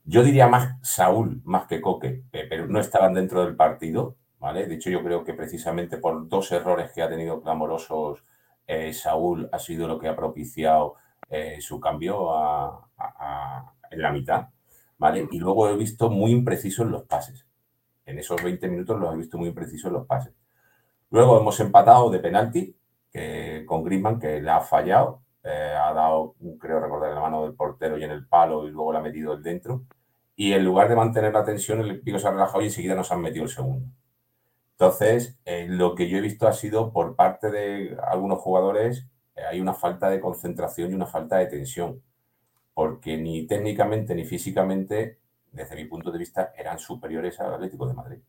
yo 0.05 0.23
diría 0.23 0.47
más 0.47 0.77
Saúl 0.81 1.41
más 1.45 1.67
que 1.67 1.81
Coque, 1.81 2.23
eh, 2.31 2.45
pero 2.49 2.67
no 2.67 2.79
estaban 2.79 3.13
dentro 3.13 3.43
del 3.45 3.55
partido, 3.55 4.15
¿vale? 4.39 4.67
De 4.67 4.75
hecho, 4.75 4.89
yo 4.89 5.03
creo 5.03 5.23
que 5.23 5.33
precisamente 5.33 5.97
por 5.97 6.29
dos 6.29 6.51
errores 6.51 6.91
que 6.93 7.01
ha 7.01 7.09
tenido 7.09 7.41
clamorosos 7.41 8.23
eh, 8.67 8.93
Saúl 8.93 9.49
ha 9.51 9.59
sido 9.59 9.87
lo 9.87 9.99
que 9.99 10.07
ha 10.07 10.15
propiciado 10.15 10.95
su 11.61 11.79
cambio 11.79 12.29
en 13.89 14.01
la 14.01 14.11
mitad. 14.11 14.47
Y 15.31 15.39
luego 15.39 15.69
he 15.69 15.77
visto 15.77 16.09
muy 16.09 16.31
impreciso 16.31 16.83
en 16.83 16.91
los 16.91 17.03
pases. 17.03 17.45
En 18.05 18.19
esos 18.19 18.41
20 18.43 18.67
minutos 18.69 18.99
los 18.99 19.13
he 19.13 19.17
visto 19.17 19.37
muy 19.37 19.49
imprecisos 19.49 19.87
en 19.87 19.93
los 19.93 20.07
pases. 20.07 20.33
Luego 21.09 21.39
hemos 21.39 21.59
empatado 21.59 22.09
de 22.09 22.19
penalti 22.19 22.75
con 23.65 23.83
Griezmann, 23.83 24.19
que 24.19 24.41
le 24.41 24.49
ha 24.49 24.61
fallado. 24.61 25.21
Eh, 25.43 25.75
ha 25.75 25.93
dado, 25.93 26.35
creo 26.59 26.79
recordar, 26.79 27.09
en 27.09 27.15
la 27.15 27.21
mano 27.21 27.43
del 27.43 27.55
portero 27.55 27.97
y 27.97 28.03
en 28.03 28.11
el 28.11 28.27
palo 28.27 28.67
y 28.67 28.71
luego 28.71 28.91
le 28.93 28.99
ha 28.99 29.01
metido 29.01 29.33
el 29.33 29.43
dentro. 29.43 29.83
y 30.35 30.53
en 30.53 30.65
lugar 30.65 30.89
de 30.89 30.95
mantener 30.95 31.33
la 31.33 31.45
tensión, 31.45 31.81
el 31.81 32.01
pico 32.01 32.17
se 32.19 32.27
ha 32.27 32.31
relajado 32.31 32.61
y 32.61 32.65
enseguida 32.65 32.95
nos 32.95 33.11
han 33.11 33.21
metido 33.21 33.43
el 33.45 33.51
segundo. 33.51 33.87
Entonces, 34.73 35.39
eh, 35.45 35.67
lo 35.69 35.95
que 35.95 36.09
yo 36.09 36.17
he 36.17 36.21
visto 36.21 36.47
ha 36.47 36.53
sido 36.53 36.91
por 36.93 37.15
parte 37.15 37.51
de 37.51 37.97
algunos 38.07 38.39
jugadores, 38.39 39.07
eh, 39.35 39.43
hay 39.49 39.61
una 39.61 39.73
falta 39.75 40.09
de 40.09 40.19
concentración 40.19 40.91
y 40.91 40.95
una 40.95 41.05
falta 41.05 41.37
de 41.37 41.47
tensión, 41.47 42.01
porque 42.81 43.15
ni 43.15 43.45
técnicamente 43.45 44.15
ni 44.15 44.25
físicamente, 44.25 45.19
desde 45.51 45.75
mi 45.75 45.85
punto 45.85 46.11
de 46.11 46.17
vista, 46.17 46.51
eran 46.57 46.79
superiores 46.79 47.39
al 47.39 47.53
Atlético 47.53 47.87
de 47.87 47.93
Madrid. 47.93 48.19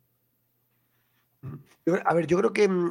A 2.04 2.12
ver, 2.12 2.26
yo 2.26 2.37
creo 2.37 2.52
que 2.52 2.68
mm, 2.68 2.90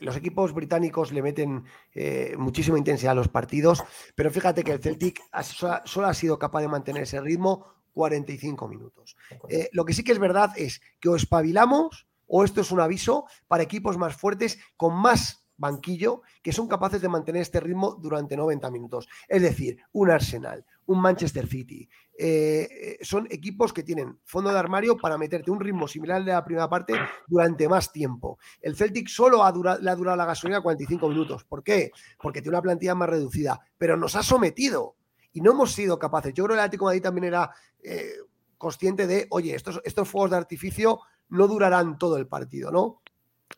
los 0.00 0.14
equipos 0.14 0.52
británicos 0.52 1.10
le 1.10 1.22
meten 1.22 1.64
eh, 1.94 2.34
muchísima 2.36 2.76
intensidad 2.76 3.12
a 3.12 3.14
los 3.14 3.28
partidos, 3.28 3.82
pero 4.14 4.30
fíjate 4.30 4.62
que 4.62 4.72
el 4.72 4.82
Celtic 4.82 5.22
solo 5.42 6.06
ha 6.06 6.12
sido 6.12 6.38
capaz 6.38 6.60
de 6.60 6.68
mantener 6.68 7.04
ese 7.04 7.22
ritmo 7.22 7.66
45 7.94 8.68
minutos. 8.68 9.16
Eh, 9.48 9.70
lo 9.72 9.86
que 9.86 9.94
sí 9.94 10.04
que 10.04 10.12
es 10.12 10.18
verdad 10.18 10.50
es 10.56 10.82
que 11.00 11.08
o 11.08 11.16
espabilamos 11.16 12.06
o 12.26 12.44
esto 12.44 12.60
es 12.60 12.70
un 12.70 12.80
aviso 12.80 13.24
para 13.48 13.62
equipos 13.62 13.96
más 13.96 14.14
fuertes 14.14 14.58
con 14.76 14.94
más 14.94 15.41
banquillo 15.62 16.20
que 16.42 16.52
son 16.52 16.68
capaces 16.68 17.00
de 17.00 17.08
mantener 17.08 17.40
este 17.40 17.60
ritmo 17.60 17.94
durante 17.94 18.36
90 18.36 18.70
minutos. 18.70 19.08
Es 19.26 19.40
decir, 19.40 19.78
un 19.92 20.10
Arsenal, 20.10 20.66
un 20.86 21.00
Manchester 21.00 21.46
City. 21.46 21.88
Eh, 22.18 22.68
eh, 22.70 22.98
son 23.00 23.26
equipos 23.30 23.72
que 23.72 23.82
tienen 23.82 24.18
fondo 24.24 24.52
de 24.52 24.58
armario 24.58 24.98
para 24.98 25.16
meterte 25.16 25.50
un 25.50 25.60
ritmo 25.60 25.88
similar 25.88 26.22
de 26.22 26.32
la 26.32 26.44
primera 26.44 26.68
parte 26.68 26.94
durante 27.26 27.68
más 27.68 27.90
tiempo. 27.90 28.38
El 28.60 28.76
Celtic 28.76 29.08
solo 29.08 29.44
ha 29.44 29.52
durado, 29.52 29.80
le 29.80 29.90
ha 29.90 29.96
durado 29.96 30.16
la 30.18 30.26
gasolina 30.26 30.60
45 30.60 31.08
minutos. 31.08 31.44
¿Por 31.44 31.62
qué? 31.62 31.92
Porque 32.20 32.42
tiene 32.42 32.56
una 32.56 32.62
plantilla 32.62 32.94
más 32.94 33.08
reducida, 33.08 33.60
pero 33.78 33.96
nos 33.96 34.16
ha 34.16 34.22
sometido 34.22 34.96
y 35.32 35.40
no 35.40 35.52
hemos 35.52 35.72
sido 35.72 35.98
capaces. 35.98 36.34
Yo 36.34 36.44
creo 36.44 36.54
que 36.54 36.60
el 36.60 36.64
Atlético 36.66 36.86
de 36.86 36.88
Madrid 36.90 37.02
también 37.02 37.24
era 37.24 37.50
eh, 37.82 38.16
consciente 38.58 39.06
de, 39.06 39.26
oye, 39.30 39.54
estos, 39.54 39.80
estos 39.84 40.08
fuegos 40.08 40.32
de 40.32 40.36
artificio 40.36 41.00
no 41.30 41.48
durarán 41.48 41.98
todo 41.98 42.18
el 42.18 42.26
partido, 42.26 42.70
¿no? 42.70 43.01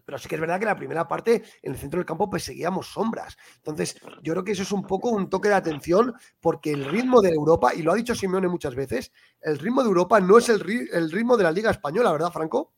Pero 0.05 0.19
sí 0.19 0.29
que 0.29 0.35
es 0.35 0.41
verdad 0.41 0.59
que 0.59 0.67
la 0.67 0.77
primera 0.77 1.09
parte 1.09 1.43
en 1.63 1.73
el 1.73 1.79
centro 1.79 1.99
del 1.99 2.07
campo 2.07 2.29
pues 2.29 2.45
seguíamos 2.45 2.89
sombras. 2.89 3.37
Entonces, 3.57 4.01
yo 4.23 4.33
creo 4.33 4.45
que 4.45 4.53
eso 4.53 4.63
es 4.63 4.73
un 4.73 4.87
poco 4.87 5.11
un 5.11 5.31
toque 5.31 5.49
de 5.49 5.55
atención 5.55 6.15
porque 6.41 6.73
el 6.73 6.85
ritmo 6.85 7.23
de 7.23 7.31
Europa, 7.31 7.75
y 7.75 7.83
lo 7.83 7.93
ha 7.93 7.97
dicho 7.97 8.15
Simeone 8.15 8.49
muchas 8.49 8.75
veces, 8.75 9.13
el 9.43 9.59
ritmo 9.59 9.83
de 9.83 9.89
Europa 9.89 10.21
no 10.21 10.39
es 10.39 10.49
el, 10.49 10.61
ritmo 10.61 11.37
de 11.37 11.45
la 11.45 11.53
Liga 11.53 11.71
Española, 11.71 12.13
¿verdad, 12.13 12.33
Franco? 12.33 12.73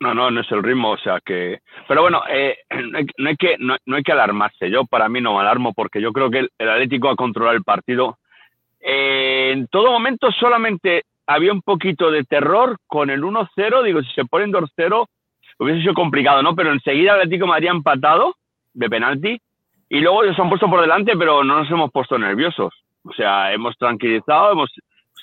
No, 0.00 0.14
no, 0.14 0.30
no 0.30 0.40
es 0.40 0.50
el 0.50 0.62
ritmo, 0.62 0.92
o 0.92 0.98
sea 0.98 1.20
que... 1.24 1.60
Pero 1.86 2.02
bueno, 2.02 2.22
eh, 2.28 2.58
no, 3.18 3.28
hay, 3.28 3.36
que, 3.36 3.56
no, 3.58 3.76
hay 3.94 4.02
que 4.02 4.12
alarmarse. 4.12 4.70
Yo 4.70 4.84
para 4.84 5.08
mí 5.08 5.20
no 5.20 5.34
me 5.34 5.40
alarmo 5.40 5.72
porque 5.72 6.00
yo 6.00 6.12
creo 6.12 6.30
que 6.30 6.48
el, 6.58 6.68
Atlético 6.68 7.10
ha 7.10 7.16
controlado 7.16 7.56
el 7.56 7.62
partido. 7.62 8.18
Eh, 8.80 9.50
en 9.52 9.66
todo 9.68 9.92
momento 9.92 10.30
solamente 10.32 11.04
había 11.26 11.52
un 11.52 11.62
poquito 11.62 12.10
de 12.10 12.24
terror 12.24 12.78
con 12.86 13.08
el 13.10 13.22
1-0. 13.22 13.82
Digo, 13.82 14.02
si 14.02 14.12
se 14.12 14.24
ponen 14.24 14.52
2-0 14.52 15.06
hubiese 15.58 15.80
sido 15.82 15.94
complicado, 15.94 16.42
¿no? 16.42 16.54
Pero 16.54 16.72
enseguida 16.72 17.14
el 17.14 17.20
Atlético 17.20 17.46
me 17.46 17.54
habría 17.54 17.70
empatado 17.70 18.36
de 18.72 18.88
penalti 18.88 19.40
y 19.88 20.00
luego 20.00 20.24
ellos 20.24 20.36
se 20.36 20.42
han 20.42 20.48
puesto 20.48 20.68
por 20.68 20.80
delante, 20.80 21.16
pero 21.16 21.44
no 21.44 21.58
nos 21.58 21.70
hemos 21.70 21.90
puesto 21.90 22.18
nerviosos. 22.18 22.72
O 23.04 23.12
sea, 23.12 23.52
hemos 23.52 23.76
tranquilizado, 23.76 24.52
hemos, 24.52 24.70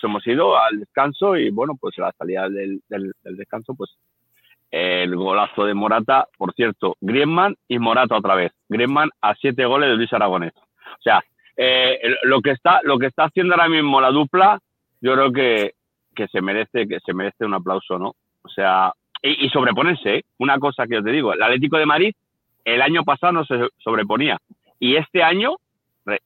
hemos 0.02 0.26
ido 0.28 0.58
al 0.58 0.80
descanso 0.80 1.36
y 1.36 1.50
bueno, 1.50 1.76
pues 1.80 1.98
la 1.98 2.12
salida 2.14 2.48
del, 2.50 2.82
del, 2.88 3.14
descanso, 3.24 3.74
pues 3.74 3.92
el 4.70 5.16
golazo 5.16 5.66
de 5.66 5.74
Morata, 5.74 6.28
por 6.38 6.54
cierto, 6.54 6.96
Griezmann 7.02 7.56
y 7.68 7.80
Morata 7.80 8.16
otra 8.16 8.36
vez. 8.36 8.54
Griezmann 8.70 9.10
a 9.22 9.36
siete 9.36 9.66
goles 9.66 9.90
de 9.90 9.96
Luis 9.96 10.14
Aragonés. 10.14 10.54
O 10.56 11.02
sea, 11.02 11.22
eh, 11.58 12.00
lo 12.24 12.42
que 12.42 12.52
está 12.52 12.80
lo 12.84 12.98
que 12.98 13.08
está 13.08 13.26
haciendo 13.26 13.54
ahora 13.54 13.68
mismo 13.68 14.00
la 14.00 14.12
dupla, 14.12 14.60
yo 15.02 15.14
creo 15.14 15.32
que, 15.34 15.74
que 16.16 16.28
se 16.28 16.42
merece 16.42 16.88
que 16.88 17.00
se 17.02 17.14
merece 17.14 17.46
un 17.46 17.56
aplauso, 17.56 18.00
¿no? 18.00 18.16
O 18.44 18.50
sea, 18.50 18.94
y, 19.22 19.50
sobreponerse. 19.50 20.16
¿eh? 20.18 20.24
Una 20.40 20.58
cosa 20.60 20.88
que 20.88 20.98
os 20.98 21.04
te 21.04 21.12
digo, 21.12 21.34
el 21.34 21.42
Atlético 21.42 21.78
de 21.78 21.86
Madrid 21.86 22.14
el 22.66 22.82
año 22.82 23.04
pasado 23.04 23.34
no 23.34 23.46
se 23.46 23.70
sobreponía. 23.80 24.38
Y 24.80 24.96
este 24.96 25.24
año, 25.24 25.56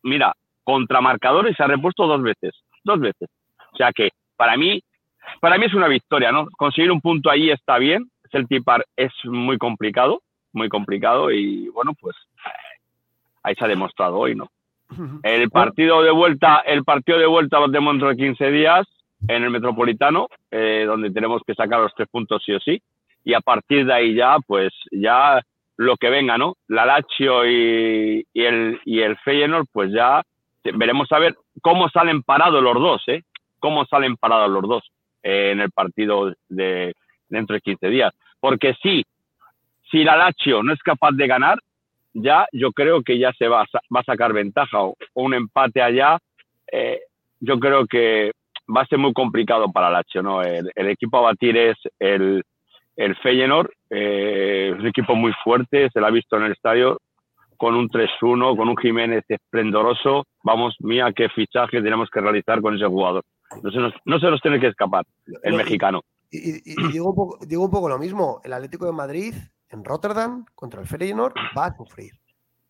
mira, 0.03 0.33
contra 0.63 1.01
marcadores 1.01 1.55
se 1.55 1.63
ha 1.63 1.67
repuesto 1.67 2.07
dos 2.07 2.21
veces. 2.21 2.53
Dos 2.83 2.99
veces. 2.99 3.29
O 3.73 3.77
sea 3.77 3.91
que 3.91 4.09
para 4.35 4.57
mí, 4.57 4.81
para 5.39 5.57
mí 5.57 5.65
es 5.65 5.73
una 5.73 5.87
victoria, 5.87 6.31
¿no? 6.31 6.47
Conseguir 6.57 6.91
un 6.91 7.01
punto 7.01 7.29
ahí 7.29 7.49
está 7.49 7.77
bien. 7.77 8.09
El 8.31 8.49
tipar 8.49 8.85
es 8.97 9.13
muy 9.23 9.57
complicado, 9.57 10.21
muy 10.51 10.67
complicado. 10.67 11.31
Y 11.31 11.69
bueno, 11.69 11.93
pues 11.99 12.17
ahí 13.43 13.55
se 13.55 13.63
ha 13.63 13.67
demostrado 13.69 14.17
hoy, 14.17 14.35
¿no? 14.35 14.49
El 15.23 15.49
partido 15.49 16.03
de 16.03 16.11
vuelta, 16.11 16.59
el 16.65 16.83
partido 16.83 17.17
de 17.17 17.25
vuelta 17.25 17.59
lo 17.59 17.67
tenemos 17.67 17.93
dentro 17.93 18.09
de 18.09 18.17
15 18.17 18.51
días 18.51 18.85
en 19.27 19.43
el 19.43 19.49
Metropolitano, 19.49 20.27
eh, 20.51 20.83
donde 20.87 21.11
tenemos 21.11 21.41
que 21.45 21.53
sacar 21.53 21.79
los 21.79 21.93
tres 21.95 22.07
puntos 22.09 22.43
sí 22.45 22.53
o 22.53 22.59
sí. 22.59 22.81
Y 23.23 23.33
a 23.33 23.41
partir 23.41 23.85
de 23.85 23.93
ahí 23.93 24.15
ya, 24.15 24.37
pues 24.45 24.71
ya 24.91 25.41
lo 25.77 25.97
que 25.97 26.09
venga, 26.09 26.37
¿no? 26.37 26.55
La 26.67 26.85
Lazio 26.85 27.45
y, 27.45 28.25
el, 28.33 28.79
y 28.85 29.01
el 29.01 29.17
Feyenoord, 29.17 29.67
pues 29.71 29.91
ya 29.91 30.23
veremos 30.63 31.11
a 31.11 31.19
ver 31.19 31.35
cómo 31.61 31.89
salen 31.89 32.23
parados 32.23 32.61
los 32.63 32.75
dos, 32.75 33.03
¿eh? 33.07 33.23
Cómo 33.59 33.85
salen 33.85 34.15
parados 34.15 34.49
los 34.49 34.63
dos 34.63 34.83
eh, 35.23 35.51
en 35.51 35.59
el 35.59 35.71
partido 35.71 36.33
de 36.49 36.93
dentro 37.29 37.55
de 37.55 37.61
15 37.61 37.89
días. 37.89 38.13
Porque 38.39 38.75
sí, 38.81 39.03
si 39.91 40.03
la 40.03 40.15
Lazio 40.15 40.63
no 40.63 40.73
es 40.73 40.81
capaz 40.81 41.11
de 41.11 41.27
ganar, 41.27 41.59
ya 42.13 42.47
yo 42.51 42.71
creo 42.71 43.01
que 43.03 43.17
ya 43.17 43.33
se 43.33 43.47
va 43.47 43.61
a, 43.61 43.65
va 43.93 43.99
a 43.99 44.03
sacar 44.03 44.33
ventaja 44.33 44.81
o, 44.81 44.95
un 45.13 45.33
empate 45.33 45.81
allá. 45.81 46.17
Eh, 46.71 47.01
yo 47.39 47.59
creo 47.59 47.85
que 47.85 48.31
va 48.67 48.81
a 48.81 48.87
ser 48.87 48.99
muy 48.99 49.13
complicado 49.13 49.71
para 49.71 49.89
Lazio, 49.89 50.21
¿no? 50.21 50.41
El, 50.41 50.71
equipo 50.75 51.17
a 51.17 51.21
batir 51.21 51.57
es 51.57 51.77
el, 51.99 52.43
el 52.95 53.15
Feyenoord, 53.17 53.69
eh, 53.89 54.71
es 54.73 54.79
un 54.79 54.87
equipo 54.87 55.15
muy 55.15 55.33
fuerte, 55.43 55.89
se 55.91 55.99
lo 55.99 56.07
ha 56.07 56.11
visto 56.11 56.37
en 56.37 56.43
el 56.43 56.51
estadio, 56.51 56.99
con 57.57 57.75
un 57.75 57.89
3-1, 57.89 58.57
con 58.57 58.69
un 58.69 58.77
Jiménez 58.77 59.23
esplendoroso. 59.27 60.25
Vamos, 60.43 60.75
mía, 60.79 61.11
qué 61.15 61.29
fichaje 61.29 61.81
tenemos 61.81 62.09
que 62.09 62.21
realizar 62.21 62.61
con 62.61 62.75
ese 62.75 62.85
jugador. 62.85 63.23
No 63.61 63.71
se 63.71 63.77
nos, 63.77 63.93
no 64.05 64.19
se 64.19 64.29
nos 64.29 64.41
tiene 64.41 64.59
que 64.59 64.67
escapar, 64.67 65.05
el 65.43 65.55
mexicano. 65.55 66.01
Y, 66.31 66.61
digo, 66.91 67.09
un 67.09 67.15
poco, 67.15 67.37
digo 67.45 67.63
un 67.63 67.71
poco 67.71 67.87
lo 67.87 67.97
mismo, 67.97 68.41
el 68.43 68.53
Atlético 68.53 68.85
de 68.85 68.91
Madrid 68.91 69.33
en 69.69 69.83
Rotterdam 69.85 70.45
contra 70.53 70.81
el 70.81 70.87
Feyenoord 70.87 71.33
va 71.57 71.67
a 71.67 71.77
sufrir. 71.77 72.11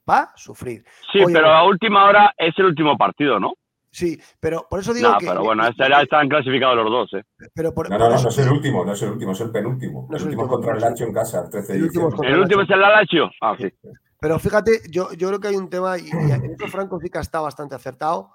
Va 0.07 0.19
a 0.19 0.37
sufrir. 0.37 0.83
Sí, 1.11 1.19
pero 1.33 1.47
a 1.47 1.65
última 1.65 2.05
hora 2.05 2.33
es 2.37 2.53
el 2.59 2.65
último 2.65 2.95
partido, 2.97 3.39
¿no? 3.39 3.53
Sí, 3.95 4.19
pero 4.41 4.67
por 4.69 4.81
eso 4.81 4.93
digo 4.93 5.17
que. 5.17 5.25
Pero 5.25 5.41
bueno, 5.41 5.63
ya 5.71 6.01
están 6.01 6.27
clasificados 6.27 6.75
los 6.75 6.91
dos, 6.91 7.13
¿eh? 7.13 7.23
Pero 7.53 7.73
por, 7.73 7.89
no, 7.89 7.97
no, 7.97 8.09
no, 8.09 8.15
es 8.15 8.37
el 8.39 8.51
último, 8.51 8.83
no 8.83 8.91
es 8.91 9.01
el 9.01 9.11
último, 9.11 9.31
es 9.31 9.39
el 9.39 9.51
penúltimo. 9.51 10.09
el, 10.11 10.21
último, 10.21 10.47
contra 10.49 10.73
el 10.73 10.81
Lazio 10.81 11.05
en 11.05 11.13
casa, 11.13 11.43
el 11.45 11.49
13 11.49 11.73
de 11.73 11.79
¿El 11.79 12.39
último 12.41 12.61
es 12.61 12.69
el 12.69 12.81
Lazio? 12.81 13.31
Ah, 13.39 13.55
sí. 13.57 13.71
Pero 14.19 14.37
fíjate, 14.37 14.81
yo, 14.89 15.13
yo 15.13 15.29
creo 15.29 15.39
que 15.39 15.47
hay 15.47 15.55
un 15.55 15.69
tema, 15.69 15.97
y, 15.97 16.09
en 16.09 16.43
esto 16.43 16.67
Franco 16.67 16.99
sí 16.99 17.09
que 17.09 17.19
está 17.19 17.39
bastante 17.39 17.75
acertado. 17.75 18.31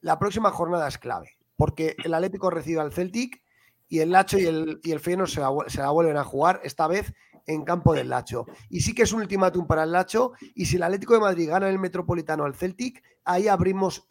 La 0.00 0.18
próxima 0.18 0.50
jornada 0.50 0.88
es 0.88 0.96
clave, 0.96 1.32
porque 1.56 1.94
el 2.02 2.14
Atlético 2.14 2.48
recibe 2.48 2.80
al 2.80 2.94
Celtic 2.94 3.42
y 3.90 3.98
el 3.98 4.12
Lacho 4.12 4.38
y 4.38 4.46
el, 4.46 4.80
y 4.82 4.92
el 4.92 5.00
Feyenoord 5.00 5.28
se 5.28 5.42
se 5.66 5.82
la 5.82 5.90
vuelven 5.90 6.16
a 6.16 6.24
jugar, 6.24 6.62
esta 6.64 6.88
vez 6.88 7.12
en 7.46 7.64
campo 7.64 7.94
del 7.94 8.08
Lacho. 8.08 8.46
Y 8.70 8.80
sí 8.80 8.94
que 8.94 9.02
es 9.02 9.12
un 9.12 9.20
ultimátum 9.20 9.66
para 9.66 9.84
el 9.84 9.92
Lacho. 9.92 10.32
Y 10.54 10.66
si 10.66 10.76
el 10.76 10.82
Atlético 10.82 11.14
de 11.14 11.20
Madrid 11.20 11.48
gana 11.48 11.68
el 11.68 11.78
Metropolitano 11.78 12.44
al 12.44 12.54
Celtic, 12.54 13.02
ahí 13.24 13.48
abrimos, 13.48 14.06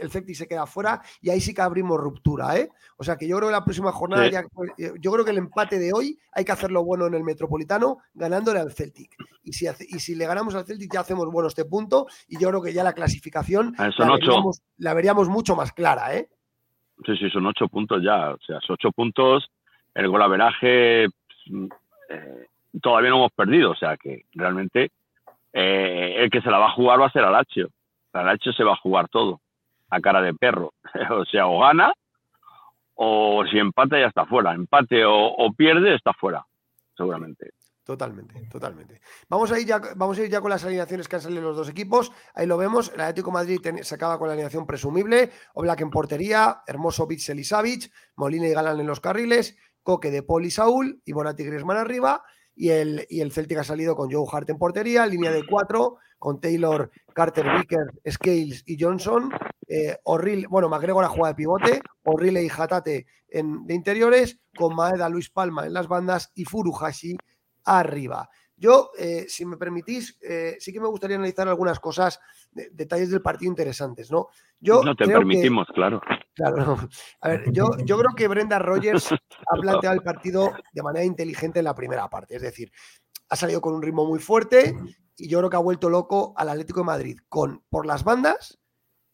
el 0.00 0.10
Celtic 0.10 0.36
se 0.36 0.48
queda 0.48 0.66
fuera 0.66 1.00
y 1.20 1.30
ahí 1.30 1.40
sí 1.40 1.54
que 1.54 1.62
abrimos 1.62 1.98
ruptura. 1.98 2.56
¿eh? 2.56 2.70
O 2.96 3.04
sea 3.04 3.16
que 3.16 3.28
yo 3.28 3.36
creo 3.36 3.48
que 3.48 3.54
la 3.54 3.64
próxima 3.64 3.92
jornada, 3.92 4.26
eh, 4.26 4.92
yo 5.00 5.12
creo 5.12 5.24
que 5.24 5.30
el 5.30 5.38
empate 5.38 5.78
de 5.78 5.92
hoy 5.92 6.18
hay 6.32 6.44
que 6.44 6.52
hacerlo 6.52 6.84
bueno 6.84 7.06
en 7.06 7.14
el 7.14 7.24
Metropolitano 7.24 7.98
ganándole 8.14 8.60
al 8.60 8.72
Celtic. 8.72 9.16
Y 9.42 9.52
si, 9.52 9.66
y 9.66 10.00
si 10.00 10.14
le 10.14 10.26
ganamos 10.26 10.54
al 10.54 10.64
Celtic 10.64 10.92
ya 10.92 11.00
hacemos 11.00 11.30
bueno 11.30 11.48
este 11.48 11.64
punto 11.64 12.06
y 12.28 12.38
yo 12.38 12.48
creo 12.48 12.62
que 12.62 12.72
ya 12.72 12.84
la 12.84 12.92
clasificación 12.92 13.74
ah, 13.78 13.90
la 14.78 14.94
veríamos, 14.94 15.28
mucho 15.28 15.56
más 15.56 15.72
clara. 15.72 16.14
¿eh? 16.14 16.28
Sí, 17.04 17.16
sí, 17.16 17.30
son 17.30 17.46
ocho 17.46 17.68
puntos 17.68 18.02
ya. 18.02 18.30
O 18.32 18.38
sea, 18.38 18.60
son 18.60 18.74
ocho 18.74 18.92
puntos. 18.92 19.50
El 19.94 20.08
golaveraje 20.08 21.06
eh, 22.10 22.46
todavía 22.82 23.10
no 23.10 23.16
hemos 23.16 23.32
perdido, 23.32 23.70
o 23.70 23.76
sea 23.76 23.96
que 23.96 24.24
realmente 24.32 24.90
eh, 25.52 26.14
el 26.18 26.30
que 26.30 26.42
se 26.42 26.50
la 26.50 26.58
va 26.58 26.66
a 26.66 26.74
jugar 26.74 27.00
va 27.00 27.06
a 27.06 27.12
ser 27.12 27.24
Alacho. 27.24 27.68
Alacho 28.12 28.52
se 28.52 28.64
va 28.64 28.72
a 28.72 28.80
jugar 28.82 29.08
todo, 29.08 29.40
a 29.88 30.00
cara 30.00 30.20
de 30.20 30.34
perro. 30.34 30.72
o 31.10 31.24
sea, 31.24 31.46
o 31.46 31.60
gana, 31.60 31.92
o 32.94 33.44
si 33.50 33.58
empata 33.58 33.98
ya 33.98 34.06
está 34.06 34.26
fuera. 34.26 34.52
Empate 34.52 35.04
o, 35.06 35.52
pierde, 35.56 35.94
está 35.94 36.12
fuera, 36.12 36.44
seguramente. 36.96 37.50
Totalmente, 37.82 38.46
totalmente. 38.52 39.00
Vamos 39.28 39.50
a, 39.50 39.58
ir 39.58 39.66
ya, 39.66 39.80
vamos 39.96 40.16
a 40.16 40.22
ir 40.22 40.30
ya 40.30 40.40
con 40.40 40.50
las 40.50 40.64
alineaciones 40.64 41.08
que 41.08 41.16
han 41.16 41.22
salido 41.22 41.42
los 41.42 41.56
dos 41.56 41.68
equipos. 41.68 42.12
Ahí 42.34 42.46
lo 42.46 42.56
vemos. 42.56 42.92
El 42.94 43.00
Atlético 43.00 43.32
Madrid 43.32 43.60
se 43.82 43.94
acaba 43.94 44.16
con 44.16 44.28
la 44.28 44.34
alineación 44.34 44.64
presumible. 44.64 45.30
Oblak 45.54 45.80
en 45.80 45.90
portería, 45.90 46.62
Hermoso 46.68 47.06
Bitzel 47.08 47.42
Molina 48.14 48.46
y 48.46 48.52
Galán 48.52 48.78
en 48.78 48.86
los 48.86 49.00
carriles, 49.00 49.56
Coque 49.82 50.10
de 50.10 50.22
Paul 50.22 50.44
y 50.44 50.50
Saúl 50.50 51.02
y 51.04 51.12
Bonatti 51.12 51.44
Griezmann 51.44 51.76
arriba. 51.76 52.22
Y 52.54 52.70
el, 52.70 53.06
y 53.08 53.20
el 53.20 53.32
Celtic 53.32 53.58
ha 53.58 53.64
salido 53.64 53.96
con 53.96 54.10
Joe 54.12 54.26
Hart 54.30 54.50
en 54.50 54.58
portería, 54.58 55.06
línea 55.06 55.30
de 55.30 55.46
cuatro, 55.46 55.96
con 56.18 56.40
Taylor, 56.40 56.90
Carter, 57.14 57.46
Vicker, 57.56 57.86
Scales 58.10 58.62
y 58.66 58.76
Johnson. 58.78 59.30
eh, 59.66 59.96
bueno, 60.48 60.68
McGregor 60.68 61.04
a 61.04 61.08
jugar 61.08 61.32
de 61.32 61.36
pivote, 61.36 61.80
Orrile 62.02 62.42
y 62.44 62.48
Hatate 62.48 63.06
en, 63.28 63.66
de 63.66 63.74
interiores, 63.74 64.38
con 64.56 64.74
Maeda, 64.74 65.08
Luis 65.08 65.30
Palma 65.30 65.64
en 65.64 65.72
las 65.72 65.88
bandas 65.88 66.32
y 66.34 66.44
Furuhashi 66.44 67.16
arriba. 67.64 68.28
Yo, 68.60 68.90
eh, 68.98 69.24
si 69.26 69.46
me 69.46 69.56
permitís, 69.56 70.18
eh, 70.20 70.58
sí 70.60 70.70
que 70.70 70.80
me 70.80 70.86
gustaría 70.86 71.16
analizar 71.16 71.48
algunas 71.48 71.80
cosas, 71.80 72.20
detalles 72.52 73.08
del 73.08 73.22
partido 73.22 73.50
interesantes, 73.50 74.12
¿no? 74.12 74.28
Yo 74.60 74.84
no 74.84 74.94
te 74.94 75.06
permitimos, 75.06 75.66
claro. 75.74 75.98
Claro, 76.34 76.76
A 77.22 77.28
ver, 77.30 77.50
yo, 77.52 77.70
yo 77.86 77.98
creo 77.98 78.14
que 78.14 78.28
Brenda 78.28 78.58
Rogers 78.58 79.12
ha 79.12 79.56
planteado 79.58 79.96
el 79.96 80.02
partido 80.02 80.52
de 80.74 80.82
manera 80.82 81.06
inteligente 81.06 81.60
en 81.60 81.64
la 81.64 81.74
primera 81.74 82.08
parte. 82.10 82.36
Es 82.36 82.42
decir, 82.42 82.70
ha 83.30 83.36
salido 83.36 83.62
con 83.62 83.72
un 83.72 83.80
ritmo 83.80 84.04
muy 84.04 84.18
fuerte 84.18 84.76
y 85.16 85.26
yo 85.26 85.38
creo 85.38 85.48
que 85.48 85.56
ha 85.56 85.60
vuelto 85.60 85.88
loco 85.88 86.34
al 86.36 86.50
Atlético 86.50 86.80
de 86.80 86.86
Madrid 86.86 87.18
con 87.30 87.64
por 87.70 87.86
las 87.86 88.04
bandas 88.04 88.59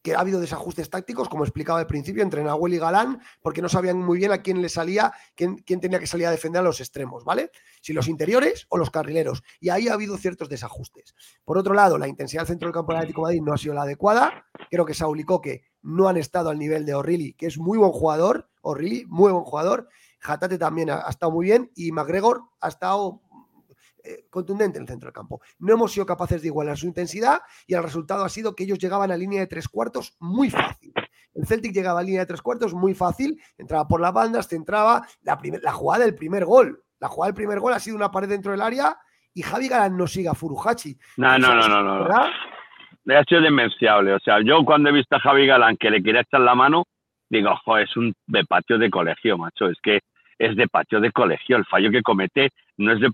que 0.07 0.15
ha 0.15 0.21
habido 0.21 0.39
desajustes 0.39 0.89
tácticos, 0.89 1.29
como 1.29 1.43
explicaba 1.43 1.81
al 1.81 1.89
principio, 1.89 2.23
entre 2.23 2.45
Nahuel 2.45 2.75
y 2.75 2.79
Galán, 2.79 3.21
porque 3.43 3.61
no 3.61 3.69
sabían 3.69 3.99
muy 3.99 4.19
bien 4.19 4.31
a 4.31 4.41
quién 4.41 4.63
le 4.63 4.69
salía, 4.69 5.13
quién, 5.35 5.57
quién, 5.57 5.81
tenía 5.81 5.99
que 5.99 6.07
salir 6.07 6.29
a 6.29 6.31
defender 6.31 6.61
a 6.61 6.63
los 6.63 6.79
extremos, 6.79 7.25
¿vale? 7.25 7.51
Si 7.81 7.93
los 7.93 8.07
interiores 8.07 8.67
o 8.69 8.79
los 8.79 8.93
carrileros. 8.93 9.43
Y 9.59 9.71
ahí 9.71 9.89
ha 9.89 9.95
habido 9.95 10.17
ciertos 10.17 10.49
desajustes. 10.49 11.17
Por 11.45 11.59
otro 11.59 11.75
lado, 11.75 11.99
la 11.99 12.07
intensidad 12.07 12.43
del 12.43 12.47
centro 12.47 12.69
del 12.69 12.75
campo 12.75 12.93
del 12.93 12.99
Atlético 12.99 13.23
Madrid 13.23 13.43
no 13.43 13.53
ha 13.53 13.59
sido 13.59 13.75
la 13.75 13.83
adecuada. 13.83 14.47
Creo 14.71 14.87
que 14.87 14.95
Saúl 14.95 15.19
y 15.19 15.25
Coque 15.25 15.65
no 15.83 16.07
han 16.07 16.19
estado 16.19 16.51
al 16.51 16.59
nivel 16.61 16.87
de 16.87 16.95
O'Reilly, 16.95 17.33
que 17.33 17.47
es 17.47 17.59
muy 17.59 17.77
buen 17.77 17.91
jugador. 17.91 18.49
O'Reilly, 18.63 19.07
muy 19.09 19.33
buen 19.33 19.43
jugador. 19.43 19.89
Jatate 20.21 20.57
también 20.57 20.89
ha, 20.89 21.05
ha 21.05 21.11
estado 21.11 21.33
muy 21.33 21.47
bien 21.47 21.73
y 21.75 21.91
McGregor 21.91 22.43
ha 22.61 22.69
estado 22.69 23.23
eh, 24.07 24.27
contundente 24.31 24.79
en 24.79 24.83
el 24.83 24.89
centro 24.89 25.09
del 25.09 25.15
campo. 25.15 25.41
No 25.59 25.75
hemos 25.75 25.93
sido 25.93 26.07
capaces 26.07 26.41
de 26.43 26.49
igualar 26.49 26.77
su 26.77 26.87
intensidad 26.87 27.41
y 27.67 27.75
el 27.75 27.83
resultado 27.83 28.25
ha 28.25 28.29
sido 28.29 28.55
que 28.55 28.65
ellos 28.65 28.79
llegaban 28.79 29.11
a 29.11 29.17
línea 29.17 29.41
de 29.41 29.47
tres 29.47 29.69
cuartos 29.69 30.17
muy 30.21 30.51
fácil. 30.51 30.93
El 31.35 31.47
Celtic 31.47 31.73
llegaba 31.73 32.01
a 32.01 32.03
línea 32.03 32.21
de 32.21 32.27
tres 32.27 32.41
cuartos 32.41 32.73
muy 32.73 32.95
fácil, 32.95 33.41
entraba 33.59 33.87
por 33.87 34.01
las 34.01 34.13
bandas, 34.13 34.49
centraba. 34.49 35.07
La, 35.23 35.39
la 35.63 35.73
jugada 35.73 36.05
del 36.05 36.15
primer 36.15 36.45
gol. 36.45 36.83
La 36.99 37.09
jugada 37.09 37.29
del 37.29 37.37
primer 37.37 37.61
gol 37.61 37.75
ha 37.75 37.81
sido 37.81 37.97
una 37.97 38.11
pared 38.11 38.29
dentro 38.29 38.53
del 38.53 38.63
área 38.63 38.97
y 39.35 39.43
Javi 39.43 39.69
Galán 39.69 39.97
no 39.97 40.07
siga 40.07 40.31
a 40.31 40.35
Furuhachi. 40.35 40.97
No, 41.19 41.39
no, 41.39 41.55
no, 41.55 41.69
no, 41.69 41.83
no. 41.83 42.15
Ha 42.15 43.25
sido 43.25 43.43
demenciable. 43.43 44.15
O 44.15 44.19
sea, 44.21 44.41
yo 44.43 44.65
cuando 44.65 44.89
he 44.89 44.93
visto 44.93 45.15
a 45.15 45.21
Javi 45.21 45.47
Galán 45.47 45.77
que 45.77 45.91
le 45.91 46.03
quería 46.03 46.23
echar 46.23 46.41
la 46.41 46.55
mano, 46.55 46.85
digo, 47.29 47.55
joder, 47.65 47.87
es 47.87 47.97
un 47.97 48.15
de 48.27 48.45
patio 48.45 48.79
de 48.79 48.89
colegio, 48.91 49.37
macho. 49.37 49.69
Es 49.69 49.79
que 49.83 50.01
es 50.39 50.57
de 50.57 50.69
patio 50.69 51.01
de 51.01 51.13
colegio. 51.13 51.57
El 51.59 51.67
fallo 51.67 51.91
que 51.91 52.03
comete 52.03 52.51
no 52.79 52.93
es 52.93 53.01
de, 53.01 53.11